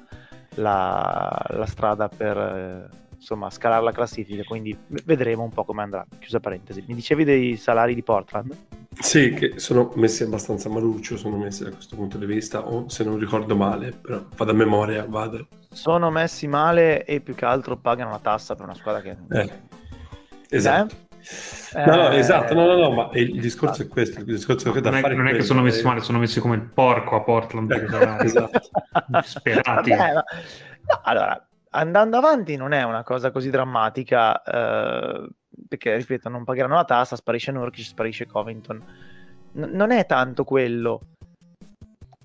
la, 0.55 1.45
la 1.51 1.67
strada 1.67 2.09
per 2.09 2.39
eh, 2.39 2.89
insomma 3.15 3.51
scalare 3.51 3.83
la 3.83 3.93
classifica, 3.93 4.43
quindi 4.45 4.77
vedremo 5.05 5.43
un 5.43 5.51
po' 5.51 5.65
come 5.65 5.83
andrà. 5.83 6.07
Chiusa 6.19 6.41
parentesi. 6.41 6.85
Mi 6.87 6.95
dicevi 6.95 7.25
dei 7.25 7.57
salari 7.57 7.95
di 7.95 8.03
Portland? 8.03 8.57
Sì, 8.99 9.35
che 9.35 9.59
sono 9.59 9.93
messi 9.97 10.23
abbastanza 10.23 10.69
maluccio, 10.69 11.17
sono 11.17 11.37
messi 11.37 11.65
da 11.65 11.71
questo 11.73 11.97
punto 11.97 12.17
di 12.17 12.27
vista, 12.27 12.67
o 12.67 12.89
se 12.89 13.03
non 13.03 13.19
ricordo 13.19 13.57
male, 13.57 13.91
però 13.91 14.25
vado 14.37 14.51
a 14.53 14.55
memoria, 14.55 15.05
vado. 15.07 15.49
Sono 15.71 16.11
messi 16.11 16.47
male 16.47 17.05
e 17.05 17.21
più 17.21 17.35
che 17.35 17.45
altro 17.45 17.77
pagano 17.77 18.11
la 18.11 18.21
tassa 18.21 18.55
per 18.55 18.65
una 18.67 18.75
squadra 18.75 19.01
che... 19.03 19.17
Eh, 19.31 19.51
esatto. 20.49 20.95
Eh? 20.95 21.04
No, 21.75 21.97
no, 21.97 22.11
esatto, 22.11 22.55
no, 22.55 22.67
no, 22.67 22.77
no, 22.77 22.91
ma 22.91 23.11
il 23.15 23.41
discorso 23.41 23.83
è 23.83 23.89
questo, 23.89 24.21
il 24.21 24.27
discorso 24.27 24.71
che 24.73 24.81
da 24.81 24.91
non, 24.91 25.05
è, 25.05 25.15
non 25.15 25.29
è 25.29 25.33
che 25.33 25.43
sono 25.43 25.63
messi 25.63 25.83
male, 25.83 26.01
sono 26.01 26.19
messi 26.19 26.39
come 26.39 26.57
il 26.57 26.63
porco 26.63 27.17
a 27.17 27.23
Portland. 27.23 27.71
esatto. 28.23 28.61
Sperati. 29.23 29.91
Vabbè, 29.91 30.13
ma... 30.13 30.13
no, 30.13 31.01
allora, 31.03 31.47
andando 31.71 32.17
avanti 32.19 32.57
non 32.57 32.73
è 32.73 32.83
una 32.83 33.03
cosa 33.03 33.31
così 33.31 33.49
drammatica, 33.49 34.43
eh, 34.43 35.29
perché 35.67 35.97
ripeto, 35.97 36.29
non 36.29 36.45
pagheranno 36.45 36.75
la 36.75 36.85
tassa, 36.85 37.17
sparisce 37.17 37.53
Nurkic, 37.53 37.85
sparisce 37.85 38.27
Covington. 38.27 38.83
N- 39.53 39.71
non 39.73 39.91
è 39.91 40.05
tanto 40.07 40.45
quello. 40.45 41.01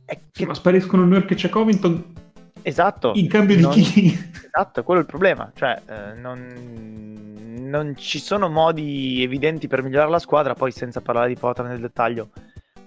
È 0.05 0.15
che... 0.15 0.23
Sì, 0.31 0.45
ma 0.45 0.53
spariscono 0.53 1.05
Nurkic 1.05 1.45
e 1.45 1.49
Covington 1.49 2.13
Esatto. 2.61 3.11
In 3.15 3.27
cambio 3.27 3.55
di 3.55 3.61
non... 3.61 3.71
chi? 3.71 4.27
Esatto, 4.51 4.83
quello 4.83 5.01
è 5.01 5.03
il 5.03 5.09
problema. 5.09 5.51
Cioè, 5.53 5.81
eh, 5.85 6.13
non... 6.15 7.55
non, 7.59 7.95
ci 7.95 8.19
sono 8.19 8.49
modi 8.49 9.21
evidenti 9.23 9.67
per 9.67 9.83
migliorare 9.83 10.09
la 10.09 10.19
squadra, 10.19 10.53
poi 10.53 10.71
senza 10.71 11.01
parlare 11.01 11.27
di 11.27 11.35
Potter 11.35 11.65
nel 11.65 11.79
dettaglio, 11.79 12.29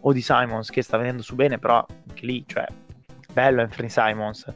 o 0.01 0.13
di 0.13 0.21
Simons 0.21 0.71
che 0.71 0.83
sta 0.83 0.97
venendo 0.97 1.23
su 1.23 1.35
bene, 1.35 1.59
però 1.59 1.87
anche 2.09 2.27
lì, 2.27 2.45
cioè, 2.47 2.67
bello 3.33 3.63
Anthony 3.63 3.89
Simons 3.89 4.47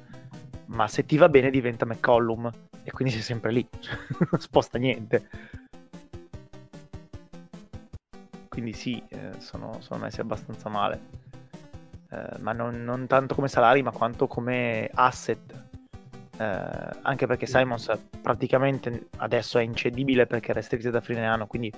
ma 0.67 0.89
se 0.89 1.05
ti 1.05 1.17
va 1.17 1.29
bene 1.29 1.51
diventa 1.51 1.85
McCollum 1.85 2.51
e 2.83 2.91
quindi 2.91 3.13
sei 3.13 3.23
sempre 3.23 3.53
lì, 3.53 3.67
non 4.31 4.39
sposta 4.41 4.79
niente. 4.79 5.29
Quindi 8.49 8.73
sì, 8.73 9.03
eh, 9.09 9.33
sono, 9.39 9.81
sono, 9.81 10.01
messi 10.01 10.21
abbastanza 10.21 10.69
male, 10.69 11.01
eh, 12.17 12.39
ma 12.41 12.53
non, 12.53 12.83
non, 12.83 13.07
tanto 13.07 13.35
come 13.35 13.49
salari, 13.49 13.83
ma 13.83 13.91
quanto 13.91 14.27
come 14.27 14.91
asset. 14.95 15.65
Eh, 16.39 16.45
anche 17.03 17.27
perché 17.27 17.47
Simons 17.47 17.91
praticamente 18.21 19.09
adesso 19.19 19.59
è 19.59 19.63
incedibile 19.63 20.27
perché 20.27 20.53
è 20.53 20.55
restricted 20.55 20.93
da 20.93 21.01
fine 21.01 21.27
anno, 21.27 21.47
quindi 21.47 21.73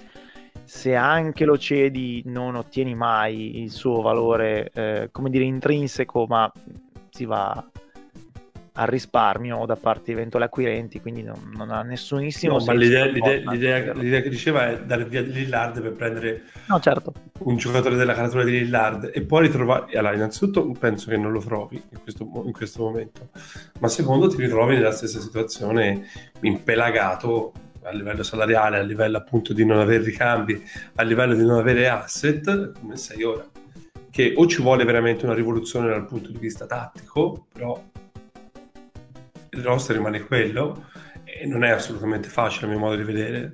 se 0.65 0.95
anche 0.95 1.45
lo 1.45 1.57
cedi 1.57 2.23
non 2.27 2.57
ottieni 2.57 2.95
mai 2.95 3.63
il 3.63 3.71
suo 3.71 4.01
valore, 4.01 4.71
eh, 4.73 5.09
come 5.13 5.31
dire, 5.31 5.45
intrinseco, 5.45 6.27
ma 6.27 6.51
si 7.11 7.25
va 7.25 7.65
al 8.79 8.87
risparmio 8.87 9.67
da 9.67 9.75
parte 9.75 10.05
di 10.07 10.13
eventuali 10.13 10.45
acquirenti, 10.45 11.01
quindi 11.01 11.23
non, 11.23 11.53
non 11.57 11.71
ha 11.71 11.83
nessunissimo 11.83 12.55
no, 12.55 12.59
senso. 12.61 12.73
Ma 12.73 12.79
l'idea, 12.79 13.05
l'idea, 13.07 13.51
l'idea, 13.51 13.93
l'idea, 13.93 14.21
che 14.21 14.29
diceva 14.29 14.69
è 14.69 14.81
dare 14.83 15.05
via 15.05 15.21
Lillard 15.21 15.83
per 15.83 15.93
prendere 15.93 16.45
no, 16.67 16.79
certo. 16.79 17.13
un 17.41 17.57
giocatore 17.57 17.97
della 17.97 18.15
caratura 18.15 18.45
di 18.45 18.53
Lillard 18.53 19.11
e 19.13 19.23
poi 19.23 19.47
ritrovare... 19.47 19.99
Allora, 19.99 20.15
innanzitutto 20.15 20.71
penso 20.79 21.11
che 21.11 21.17
non 21.17 21.33
lo 21.33 21.41
trovi 21.41 21.83
in 21.91 22.01
questo, 22.01 22.23
in 22.45 22.53
questo 22.53 22.83
momento, 22.85 23.31
ma 23.81 23.89
secondo 23.89 24.29
ti 24.29 24.37
ritrovi 24.41 24.77
nella 24.77 24.93
stessa 24.93 25.19
situazione 25.19 26.07
impelagato 26.41 27.53
a 27.83 27.91
livello 27.91 28.23
salariale, 28.23 28.79
a 28.79 28.83
livello 28.83 29.17
appunto 29.17 29.53
di 29.53 29.65
non 29.65 29.81
avere 29.81 30.05
ricambi, 30.05 30.63
a 30.95 31.03
livello 31.03 31.35
di 31.35 31.45
non 31.45 31.59
avere 31.59 31.89
asset, 31.89 32.79
come 32.79 32.97
sei 32.97 33.25
ora. 33.25 33.45
Che 34.11 34.35
o 34.37 34.47
ci 34.47 34.63
vuole 34.63 34.85
veramente 34.85 35.25
una 35.25 35.35
rivoluzione 35.35 35.89
dal 35.89 36.07
punto 36.07 36.31
di 36.31 36.39
vista 36.39 36.67
tattico, 36.67 37.47
però 37.53 37.81
il 39.51 39.63
roster 39.63 39.97
rimane 39.97 40.25
quello 40.25 40.87
e 41.25 41.47
non 41.47 41.65
è 41.65 41.71
assolutamente 41.71 42.29
facile 42.29 42.67
a 42.67 42.71
mio 42.71 42.79
modo 42.79 42.97
di 42.97 43.05
vedere. 43.05 43.53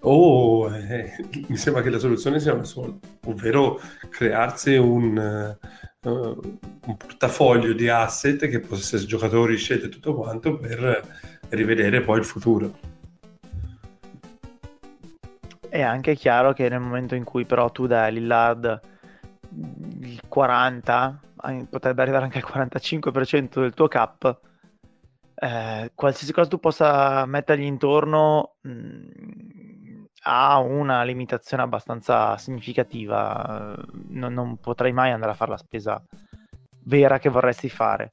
O 0.00 0.74
eh, 0.74 1.12
mi 1.48 1.56
sembra 1.56 1.82
che 1.82 1.90
la 1.90 1.98
soluzione 1.98 2.40
sia 2.40 2.54
una 2.54 2.64
sola, 2.64 2.94
ovvero 3.24 3.80
crearsi 4.08 4.76
un, 4.76 5.56
uh, 6.02 6.10
un 6.10 6.96
portafoglio 6.96 7.72
di 7.72 7.88
asset 7.88 8.48
che 8.48 8.60
possa 8.60 8.82
essere 8.82 9.04
giocatori, 9.04 9.56
scelte 9.56 9.86
e 9.86 9.88
tutto 9.90 10.14
quanto 10.14 10.56
per 10.56 11.02
rivedere 11.50 12.02
poi 12.02 12.18
il 12.18 12.24
futuro. 12.24 12.78
È 15.68 15.82
anche 15.82 16.14
chiaro 16.14 16.52
che 16.52 16.68
nel 16.68 16.80
momento 16.80 17.14
in 17.14 17.24
cui 17.24 17.44
però 17.44 17.70
tu 17.70 17.86
dai 17.86 18.12
Lillard 18.12 18.80
il 20.00 20.20
40, 20.28 21.20
potrebbe 21.68 22.02
arrivare 22.02 22.24
anche 22.24 22.38
al 22.38 22.66
45% 22.68 23.60
del 23.60 23.74
tuo 23.74 23.88
cap, 23.88 24.40
eh, 25.38 25.92
qualsiasi 25.94 26.32
cosa 26.32 26.48
tu 26.48 26.58
possa 26.58 27.26
mettergli 27.26 27.64
intorno 27.64 28.56
mh, 28.62 28.70
mm, 28.70 30.04
ha 30.28 30.58
una 30.58 31.02
limitazione 31.04 31.62
abbastanza 31.62 32.36
significativa. 32.38 33.76
Non, 34.08 34.32
non 34.32 34.56
potrai 34.58 34.92
mai 34.92 35.12
andare 35.12 35.32
a 35.32 35.34
fare 35.34 35.52
la 35.52 35.56
spesa 35.56 36.02
vera 36.84 37.18
che 37.18 37.28
vorresti 37.28 37.68
fare. 37.68 38.10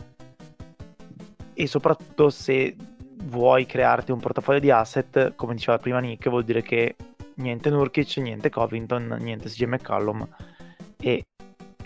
E 1.53 1.67
soprattutto 1.67 2.29
se 2.29 2.75
vuoi 3.23 3.65
crearti 3.65 4.11
un 4.11 4.19
portafoglio 4.19 4.59
di 4.59 4.71
asset, 4.71 5.33
come 5.35 5.55
diceva 5.55 5.77
prima 5.77 5.99
Nick, 5.99 6.29
vuol 6.29 6.43
dire 6.43 6.61
che 6.61 6.95
niente 7.35 7.69
Nurkic, 7.69 8.17
niente 8.17 8.49
Covington, 8.49 9.17
niente 9.19 9.49
CJ 9.49 9.63
McCallum 9.63 10.27
e 10.99 11.25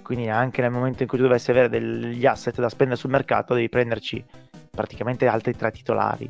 quindi 0.04 0.30
anche 0.30 0.62
nel 0.62 0.72
momento 0.72 1.04
in 1.04 1.10
cui 1.10 1.18
tu 1.18 1.26
dovessi 1.26 1.52
avere 1.52 1.70
degli 1.70 2.26
asset 2.26 2.60
da 2.60 2.70
spendere 2.70 3.00
sul 3.00 3.10
mercato 3.10 3.54
devi 3.54 3.68
prenderci 3.68 4.24
praticamente 4.78 5.26
altri 5.28 5.56
tre 5.56 5.72
titolari. 5.72 6.30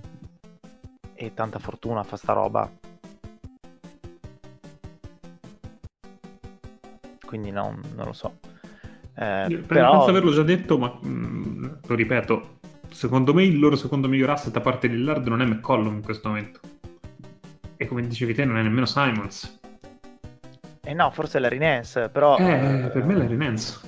E 1.13 1.33
tanta 1.33 1.59
fortuna 1.59 2.03
fa 2.03 2.15
sta 2.15 2.31
roba. 2.31 2.71
Quindi 7.25 7.51
non, 7.51 7.81
non 7.93 8.05
lo 8.05 8.13
so. 8.13 8.37
Eh, 9.15 9.63
però... 9.67 9.91
Penso 9.91 10.09
averlo 10.09 10.31
già 10.31 10.43
detto, 10.43 10.77
ma 10.77 10.97
mh, 11.01 11.07
mm, 11.09 11.65
lo 11.85 11.95
ripeto. 11.95 12.59
Secondo 12.89 13.33
me 13.33 13.43
il 13.43 13.59
loro 13.59 13.75
secondo 13.75 14.07
miglior 14.07 14.29
asset 14.29 14.55
a 14.55 14.61
parte 14.61 14.87
Lillard 14.87 15.27
non 15.27 15.41
è 15.41 15.45
McCollum 15.45 15.95
in 15.95 16.03
questo 16.03 16.29
momento. 16.29 16.61
E 17.75 17.85
come 17.85 18.07
dicevi 18.07 18.33
te 18.33 18.45
non 18.45 18.57
è 18.57 18.61
nemmeno 18.61 18.85
Simons. 18.85 19.59
Eh 20.83 20.93
no, 20.93 21.11
forse 21.11 21.37
è 21.37 21.41
Larry 21.41 21.57
Nance, 21.57 22.07
però... 22.07 22.37
Eh, 22.37 22.89
per 22.93 23.03
me 23.03 23.13
è 23.13 23.17
Larry 23.17 23.35
Nance. 23.35 23.86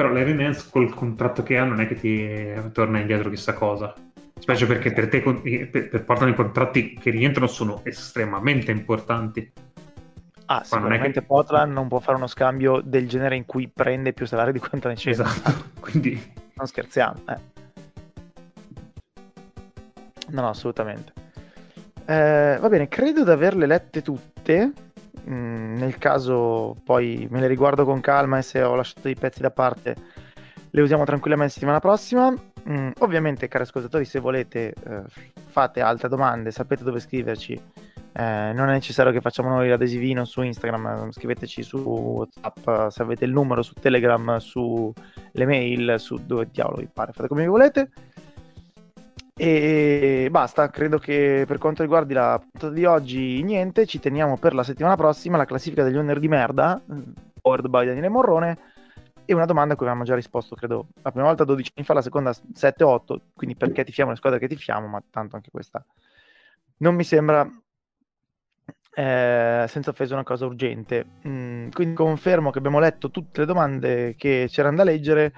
Però 0.00 0.14
Larry 0.14 0.32
Nance 0.32 0.66
col 0.70 0.94
contratto 0.94 1.42
che 1.42 1.58
ha 1.58 1.64
non 1.64 1.78
è 1.78 1.86
che 1.86 1.94
ti 1.94 2.26
torna 2.72 3.00
indietro 3.00 3.28
chissà 3.28 3.52
cosa. 3.52 3.94
Specie 4.38 4.64
perché 4.64 4.94
per 4.94 5.10
te 5.10 5.20
per, 5.20 5.88
per 5.90 6.04
portare 6.04 6.30
i 6.30 6.34
contratti 6.34 6.94
che 6.94 7.10
rientrano 7.10 7.46
sono 7.46 7.82
estremamente 7.84 8.70
importanti. 8.70 9.52
Ah, 10.46 10.64
sicuramente 10.64 11.20
che... 11.20 11.26
Portland 11.26 11.74
non 11.74 11.88
può 11.88 11.98
fare 11.98 12.16
uno 12.16 12.28
scambio 12.28 12.80
del 12.82 13.06
genere 13.06 13.36
in 13.36 13.44
cui 13.44 13.68
prende 13.68 14.14
più 14.14 14.24
salario 14.24 14.54
di 14.54 14.58
quanto 14.58 14.88
ne 14.88 14.94
c'è. 14.94 15.10
Esatto, 15.10 15.64
quindi... 15.80 16.18
Non 16.54 16.66
scherziamo, 16.66 17.20
eh. 17.28 17.38
No, 20.28 20.40
no, 20.40 20.48
assolutamente. 20.48 21.12
Eh, 22.06 22.56
va 22.58 22.68
bene, 22.70 22.88
credo 22.88 23.22
di 23.22 23.30
averle 23.30 23.66
lette 23.66 24.00
tutte. 24.00 24.72
Mm, 25.30 25.76
nel 25.76 25.98
caso 25.98 26.76
poi 26.84 27.26
me 27.30 27.40
le 27.40 27.46
riguardo 27.46 27.84
con 27.84 28.00
calma 28.00 28.38
e 28.38 28.42
se 28.42 28.62
ho 28.62 28.74
lasciato 28.74 29.02
dei 29.02 29.14
pezzi 29.14 29.40
da 29.40 29.50
parte 29.50 29.94
le 30.70 30.82
usiamo 30.82 31.04
tranquillamente 31.04 31.52
settimana 31.52 31.80
prossima. 31.80 32.32
Mm, 32.68 32.90
ovviamente, 32.98 33.48
cari 33.48 33.64
ascoltatori, 33.64 34.04
se 34.04 34.20
volete 34.20 34.72
eh, 34.72 35.02
fate 35.46 35.80
altre 35.80 36.08
domande, 36.08 36.50
sapete 36.50 36.84
dove 36.84 37.00
scriverci. 37.00 37.60
Eh, 38.12 38.52
non 38.52 38.68
è 38.68 38.72
necessario 38.72 39.12
che 39.12 39.20
facciamo 39.20 39.48
noi 39.48 39.68
l'adesivino 39.68 40.24
su 40.24 40.42
Instagram, 40.42 41.10
scriveteci 41.12 41.62
su 41.62 41.78
WhatsApp 41.78 42.88
se 42.88 43.02
avete 43.02 43.24
il 43.24 43.32
numero, 43.32 43.62
su 43.62 43.74
Telegram, 43.74 44.36
su 44.38 44.92
le 45.32 45.46
mail, 45.46 45.94
su 45.98 46.16
dove 46.24 46.48
diavolo 46.50 46.78
vi 46.78 46.88
pare, 46.92 47.12
fate 47.12 47.28
come 47.28 47.42
vi 47.42 47.48
volete. 47.48 47.90
E 49.36 50.28
basta, 50.30 50.68
credo 50.70 50.98
che 50.98 51.44
per 51.46 51.58
quanto 51.58 51.82
riguardi 51.82 52.12
la 52.12 52.38
puntata 52.38 52.72
di 52.72 52.84
oggi 52.84 53.42
niente, 53.42 53.86
ci 53.86 53.98
teniamo 53.98 54.36
per 54.38 54.54
la 54.54 54.62
settimana 54.62 54.96
prossima 54.96 55.36
la 55.36 55.44
classifica 55.44 55.82
degli 55.82 55.96
owner 55.96 56.18
di 56.18 56.28
merda, 56.28 56.80
powered 57.40 57.68
by 57.68 57.86
Daniele 57.86 58.08
Morrone, 58.08 58.58
e 59.24 59.34
una 59.34 59.46
domanda 59.46 59.74
a 59.74 59.76
cui 59.76 59.86
avevamo 59.86 60.06
già 60.06 60.14
risposto, 60.14 60.54
credo, 60.54 60.88
la 61.02 61.10
prima 61.10 61.26
volta 61.26 61.44
12 61.44 61.72
anni 61.76 61.86
fa, 61.86 61.94
la 61.94 62.02
seconda 62.02 62.30
7-8, 62.30 63.16
quindi 63.34 63.56
perché 63.56 63.84
ti 63.84 63.92
fiamo 63.92 64.10
le 64.10 64.16
squadre 64.16 64.38
che 64.38 64.48
ti 64.48 64.56
fiamo, 64.56 64.86
ma 64.88 65.02
tanto 65.10 65.36
anche 65.36 65.50
questa 65.50 65.84
non 66.80 66.94
mi 66.94 67.04
sembra 67.04 67.48
eh, 68.92 69.64
senza 69.68 69.90
offesa 69.90 70.14
una 70.14 70.24
cosa 70.24 70.46
urgente. 70.46 71.06
Mm, 71.26 71.70
quindi 71.70 71.94
confermo 71.94 72.50
che 72.50 72.58
abbiamo 72.58 72.78
letto 72.78 73.10
tutte 73.10 73.40
le 73.40 73.46
domande 73.46 74.14
che 74.16 74.46
c'erano 74.48 74.76
da 74.76 74.84
leggere 74.84 75.32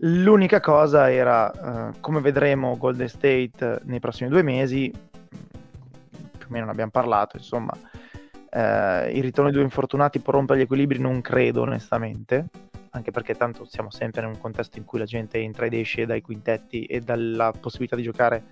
L'unica 0.00 0.60
cosa 0.60 1.10
era, 1.10 1.90
uh, 1.90 2.00
come 2.00 2.20
vedremo 2.20 2.76
Golden 2.76 3.08
State 3.08 3.80
nei 3.84 3.98
prossimi 3.98 4.28
due 4.28 4.42
mesi, 4.42 4.90
più 4.90 6.46
o 6.46 6.50
meno 6.50 6.66
ne 6.66 6.70
abbiamo 6.70 6.90
parlato, 6.90 7.36
insomma, 7.36 7.72
uh, 7.74 9.08
il 9.10 9.22
ritorno 9.22 9.50
di 9.50 9.56
due 9.56 9.64
infortunati 9.64 10.20
può 10.20 10.32
rompere 10.32 10.60
gli 10.60 10.62
equilibri, 10.62 10.98
non 10.98 11.20
credo 11.20 11.62
onestamente, 11.62 12.46
anche 12.90 13.10
perché 13.10 13.34
tanto 13.34 13.64
siamo 13.64 13.90
sempre 13.90 14.22
in 14.22 14.28
un 14.28 14.38
contesto 14.38 14.78
in 14.78 14.84
cui 14.84 14.98
la 14.98 15.04
gente 15.04 15.38
entra 15.38 15.66
ed 15.66 15.74
esce 15.74 16.06
dai 16.06 16.20
quintetti 16.22 16.84
e 16.84 17.00
dalla 17.00 17.52
possibilità 17.58 17.96
di 17.96 18.02
giocare 18.02 18.42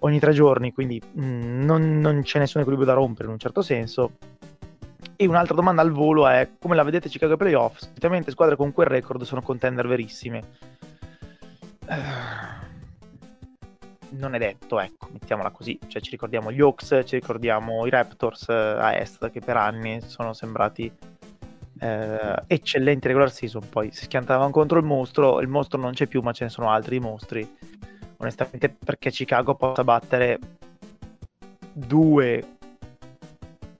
ogni 0.00 0.18
tre 0.18 0.32
giorni, 0.32 0.72
quindi 0.72 1.00
mh, 1.00 1.24
mm, 1.24 1.64
non, 1.64 2.00
non 2.00 2.22
c'è 2.22 2.38
nessun 2.38 2.60
equilibrio 2.60 2.88
da 2.88 2.94
rompere 2.94 3.26
in 3.26 3.34
un 3.34 3.38
certo 3.38 3.62
senso. 3.62 4.12
E 5.16 5.26
un'altra 5.26 5.54
domanda 5.54 5.80
al 5.80 5.92
volo 5.92 6.28
è 6.28 6.50
come 6.58 6.76
la 6.76 6.82
vedete 6.82 7.08
Chicago 7.08 7.32
ai 7.32 7.38
playoff? 7.38 7.78
Solitamente 7.78 8.30
squadre 8.30 8.54
con 8.54 8.72
quel 8.72 8.86
record 8.86 9.22
sono 9.22 9.40
contender 9.40 9.86
verissime. 9.86 10.44
Uh, 11.86 12.56
non 14.10 14.34
è 14.34 14.38
detto, 14.38 14.78
ecco, 14.78 15.08
mettiamola 15.10 15.50
così. 15.50 15.78
Cioè, 15.86 16.02
ci 16.02 16.10
ricordiamo 16.10 16.52
gli 16.52 16.60
Hawks, 16.60 17.02
ci 17.04 17.16
ricordiamo 17.16 17.86
i 17.86 17.90
Raptors 17.90 18.48
eh, 18.48 18.52
a 18.52 18.94
est 18.96 19.30
che 19.30 19.40
per 19.40 19.56
anni 19.56 20.00
sono 20.02 20.32
sembrati 20.32 20.90
eh, 21.80 22.42
eccellenti 22.46 23.06
regular 23.06 23.30
season. 23.30 23.68
Poi 23.68 23.90
si 23.92 24.04
schiantavano 24.04 24.50
contro 24.50 24.78
il 24.78 24.84
mostro, 24.84 25.40
il 25.40 25.48
mostro 25.48 25.80
non 25.80 25.92
c'è 25.92 26.06
più, 26.06 26.20
ma 26.20 26.32
ce 26.32 26.44
ne 26.44 26.50
sono 26.50 26.70
altri 26.70 26.98
mostri. 27.00 27.56
Onestamente, 28.18 28.68
perché 28.68 29.10
Chicago 29.10 29.54
possa 29.54 29.84
battere 29.84 30.38
due. 31.72 32.55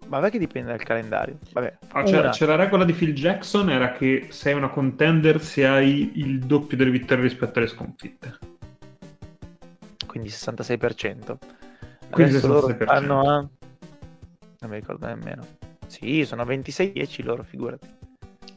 Vabbè, 0.07 0.31
che 0.31 0.39
dipende 0.39 0.71
dal 0.71 0.83
calendario. 0.83 1.39
Vabbè, 1.53 1.79
ah, 1.93 2.03
c'era, 2.03 2.31
c'era, 2.31 2.57
la 2.57 2.65
regola 2.65 2.85
di 2.85 2.93
Phil 2.93 3.13
Jackson: 3.13 3.71
era 3.71 3.93
che 3.93 4.27
sei 4.31 4.55
una 4.55 4.69
contender 4.69 5.41
se 5.41 5.67
hai 5.67 6.13
il 6.15 6.39
doppio 6.41 6.77
delle 6.77 6.91
vittorie 6.91 7.25
rispetto 7.25 7.59
alle 7.59 7.69
sconfitte 7.69 8.39
quindi 10.17 10.31
66%. 10.31 11.37
Quindi 12.11 12.35
66%. 12.35 12.85
hanno 12.87 13.21
a... 13.21 13.35
Non 14.59 14.71
mi 14.71 14.77
ricordo 14.77 15.07
nemmeno. 15.07 15.47
Sì, 15.87 16.25
sono 16.25 16.43
a 16.43 16.47
26-10 16.47 17.25
loro, 17.25 17.43
figurati. 17.43 17.87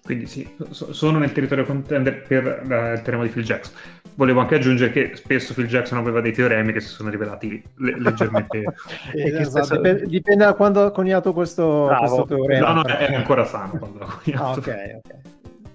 Quindi 0.02 0.26
sì, 0.26 0.50
sono 0.72 1.20
nel 1.20 1.32
territorio 1.34 1.66
contender 1.66 2.22
per 2.24 2.64
uh, 2.64 2.94
il 2.94 3.02
teorema 3.04 3.24
di 3.24 3.30
Phil 3.30 3.44
Jackson. 3.44 3.74
Volevo 4.16 4.42
anche 4.42 4.56
aggiungere 4.56 4.92
che 4.92 5.12
spesso 5.16 5.54
Phil 5.54 5.68
Jackson 5.68 5.98
aveva 5.98 6.22
dei 6.22 6.34
teoremi 6.34 6.74
che 6.74 6.82
si 6.82 6.90
sono 6.90 7.10
rivelati 7.10 7.62
le- 7.76 8.00
leggermente... 8.00 8.58
eh, 9.14 9.40
esatto, 9.40 9.66
spesso... 9.66 9.76
dipende, 9.76 10.08
dipende, 10.08 10.44
da 10.46 10.54
quando 10.54 10.84
ha 10.84 10.92
coniato 10.92 11.34
questo, 11.34 11.94
questo 11.98 12.26
teorema. 12.26 12.74
No, 12.74 12.82
no, 12.82 12.88
era 12.88 13.16
ancora 13.16 13.46
sano 13.46 13.78
quando 13.78 14.00
l'ha 14.00 14.06
coniato. 14.06 14.44
Ah, 14.44 14.52
ok, 14.52 15.02
ok. 15.04 15.16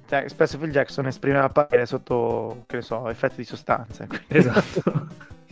Cioè, 0.06 0.28
spesso 0.28 0.58
Phil 0.58 0.70
Jackson 0.70 1.06
esprimeva 1.06 1.48
parere 1.48 1.86
sotto, 1.86 2.64
che 2.66 2.76
ne 2.76 2.82
so, 2.82 3.08
effetti 3.08 3.36
di 3.36 3.44
sostanze. 3.44 4.06
Esatto. 4.28 5.08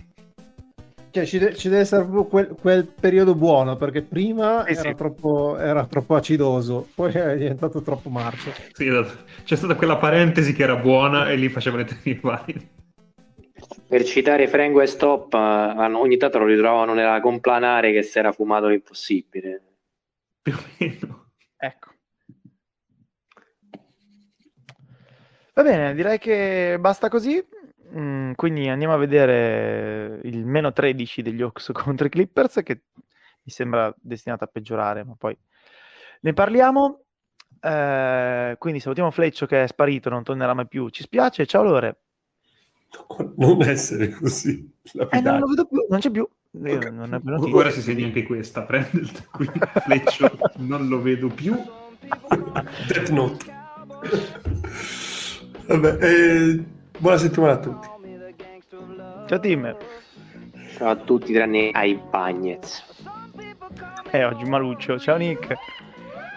Cioè, 1.12 1.26
ci, 1.26 1.38
de- 1.38 1.54
ci, 1.54 1.68
deve 1.68 1.82
essere 1.82 2.04
proprio 2.04 2.24
quel, 2.24 2.56
quel, 2.58 2.86
periodo 2.86 3.34
buono 3.34 3.76
perché 3.76 4.00
prima 4.00 4.64
eh 4.64 4.74
sì. 4.74 4.80
era, 4.80 4.94
troppo, 4.94 5.58
era, 5.58 5.84
troppo, 5.84 6.14
acidoso, 6.14 6.88
poi 6.94 7.12
è 7.12 7.36
diventato 7.36 7.82
troppo 7.82 8.08
marcio. 8.08 8.50
Sì, 8.72 8.86
esatto. 8.86 9.24
c'è 9.44 9.54
stata 9.54 9.74
quella 9.74 9.98
parentesi 9.98 10.54
che 10.54 10.62
era 10.62 10.76
buona 10.76 11.28
e 11.28 11.36
lì 11.36 11.50
faceva 11.50 11.76
le 11.76 11.84
tenere 11.84 12.18
valide. 12.22 12.68
Per 13.86 14.04
citare 14.04 14.48
Frengo 14.48 14.80
e 14.80 14.86
Stop, 14.86 15.34
uh, 15.34 15.36
ogni 15.98 16.16
tanto 16.16 16.38
lo 16.38 16.46
ritrovavano 16.46 16.94
nella 16.94 17.20
complanare 17.20 17.92
che 17.92 18.02
si 18.02 18.18
era 18.18 18.32
fumato 18.32 18.68
l'impossibile. 18.68 19.62
Più 20.40 20.54
o 20.54 20.62
meno. 20.78 21.26
Ecco. 21.58 21.90
Va 25.52 25.62
bene, 25.62 25.94
direi 25.94 26.18
che 26.18 26.78
basta 26.80 27.10
così. 27.10 27.44
Mm, 27.94 28.32
quindi 28.36 28.68
andiamo 28.68 28.94
a 28.94 28.98
vedere 28.98 30.20
il 30.22 30.46
meno 30.46 30.72
13 30.72 31.20
degli 31.20 31.42
Hawks 31.42 31.70
contro 31.74 32.06
i 32.06 32.10
Clippers 32.10 32.60
che 32.64 32.82
mi 32.94 33.52
sembra 33.52 33.94
destinato 34.00 34.44
a 34.44 34.46
peggiorare, 34.46 35.04
ma 35.04 35.14
poi 35.18 35.36
ne 36.20 36.32
parliamo. 36.32 37.00
Eh, 37.60 38.56
quindi 38.58 38.80
salutiamo 38.80 39.10
Fleccio 39.10 39.46
che 39.46 39.62
è 39.62 39.66
sparito, 39.66 40.08
non 40.08 40.22
tornerà 40.22 40.54
mai 40.54 40.66
più. 40.66 40.88
Ci 40.88 41.02
spiace, 41.02 41.46
ciao 41.46 41.62
Lore. 41.62 41.98
Non 43.36 43.62
essere 43.62 44.10
così. 44.10 44.70
Eh, 45.10 45.20
non 45.20 45.38
lo 45.38 45.46
vedo 45.46 45.66
più, 45.66 45.86
non 45.88 46.00
c'è 46.00 46.10
più. 46.10 46.28
Okay. 46.54 46.92
Non 46.92 47.14
è 47.14 47.20
Ora 47.24 47.70
si 47.70 47.80
segna 47.80 48.04
anche 48.04 48.24
questa, 48.24 48.62
prende 48.62 49.00
il 49.00 49.28
qui, 49.30 49.50
Fleccio, 49.82 50.38
non 50.58 50.86
lo 50.88 51.00
vedo 51.00 51.28
più. 51.28 51.54
Death 52.88 53.08
Note. 53.08 53.60
Vabbè, 55.66 55.98
eh 56.04 56.64
Buona 57.02 57.16
settimana 57.16 57.54
a 57.54 57.56
tutti. 57.56 57.88
Ciao 59.26 59.40
Tim. 59.40 59.76
Ciao 60.76 60.88
a 60.90 60.94
tutti 60.94 61.32
tranne 61.32 61.70
ai 61.72 62.00
Bagnets. 62.08 62.84
Eh, 64.12 64.24
oggi 64.24 64.44
Maluccio. 64.44 65.00
Ciao 65.00 65.16
Nick. 65.16 65.52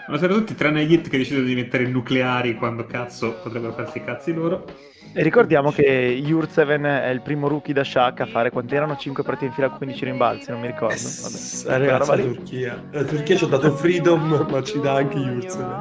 Buonasera 0.06 0.34
a 0.34 0.36
tutti, 0.36 0.56
tranne 0.56 0.84
gli 0.84 0.94
hit 0.94 1.08
che 1.08 1.18
decidono 1.18 1.46
di 1.46 1.54
mettere 1.54 1.86
nucleari 1.86 2.56
quando 2.56 2.84
cazzo 2.84 3.34
potrebbero 3.44 3.74
farsi 3.74 3.98
i 3.98 4.04
cazzi 4.04 4.34
loro. 4.34 4.64
E 5.12 5.22
ricordiamo 5.22 5.70
che 5.70 6.20
Jurseven 6.24 6.82
è 6.82 7.10
il 7.10 7.20
primo 7.20 7.46
rookie 7.46 7.72
da 7.72 7.84
Shaq 7.84 8.22
a 8.22 8.26
fare 8.26 8.50
quanti 8.50 8.74
erano 8.74 8.96
5 8.96 9.22
partite 9.22 9.46
in 9.46 9.52
fila 9.52 9.70
15 9.70 10.04
rimbalzi, 10.04 10.50
non 10.50 10.58
mi 10.62 10.66
ricordo. 10.66 10.96
Vabbè. 10.96 11.78
Ragazzi, 11.78 12.10
la 12.10 12.16
Turchia. 12.16 12.84
La 12.90 13.04
Turchia 13.04 13.36
ci 13.36 13.44
ha 13.44 13.46
dato 13.46 13.70
freedom, 13.70 14.46
ma 14.50 14.62
ci 14.64 14.80
dà 14.80 14.94
anche 14.94 15.16
Jurseven. 15.16 15.80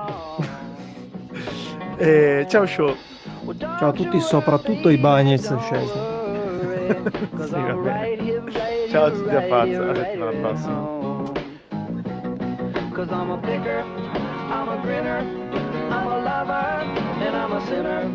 eh, 1.97 2.45
ciao 2.47 2.67
show. 2.67 2.95
Ciao 3.53 3.89
a 3.89 3.91
tutti, 3.91 4.19
soprattutto 4.21 4.89
i 4.89 4.97
Bagnets 4.97 5.55
scesi. 5.57 5.93
sì, 7.45 7.51
va 7.51 7.73
bene. 7.75 8.43
Ciao 8.89 9.05
a 9.05 9.11
tutti 9.11 9.35
a 9.35 9.41
pazzo, 9.41 9.81
alla 9.83 9.93
settimana 9.93 10.31
prossima. 10.31 10.93
Cause 12.91 13.11
I'm 13.11 13.31
a 13.31 13.37
picker, 13.37 13.83
I'm 14.49 14.69
a 14.69 14.77
grinner, 14.81 15.19
I'm 15.89 16.07
a 16.07 16.17
lover, 16.17 16.85
and 17.21 17.35
I'm 17.35 17.51
a 17.51 17.61
sinner. 17.67 18.09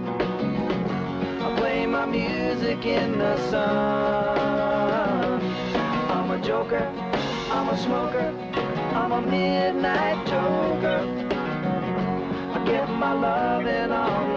I 1.38 1.54
play 1.56 1.86
my 1.86 2.06
music 2.06 2.84
in 2.84 3.18
the 3.18 3.36
sun. 3.50 5.40
I'm 6.08 6.30
a 6.32 6.40
joker, 6.40 6.88
I'm 7.52 7.68
a 7.68 7.76
smoker, 7.76 8.34
I'm 8.94 9.12
a 9.12 9.20
midnight 9.20 10.26
joker. 10.26 11.04
I 12.52 12.64
get 12.64 12.88
my 12.88 13.12
love 13.12 13.66
and 13.66 13.92
all 13.92 14.30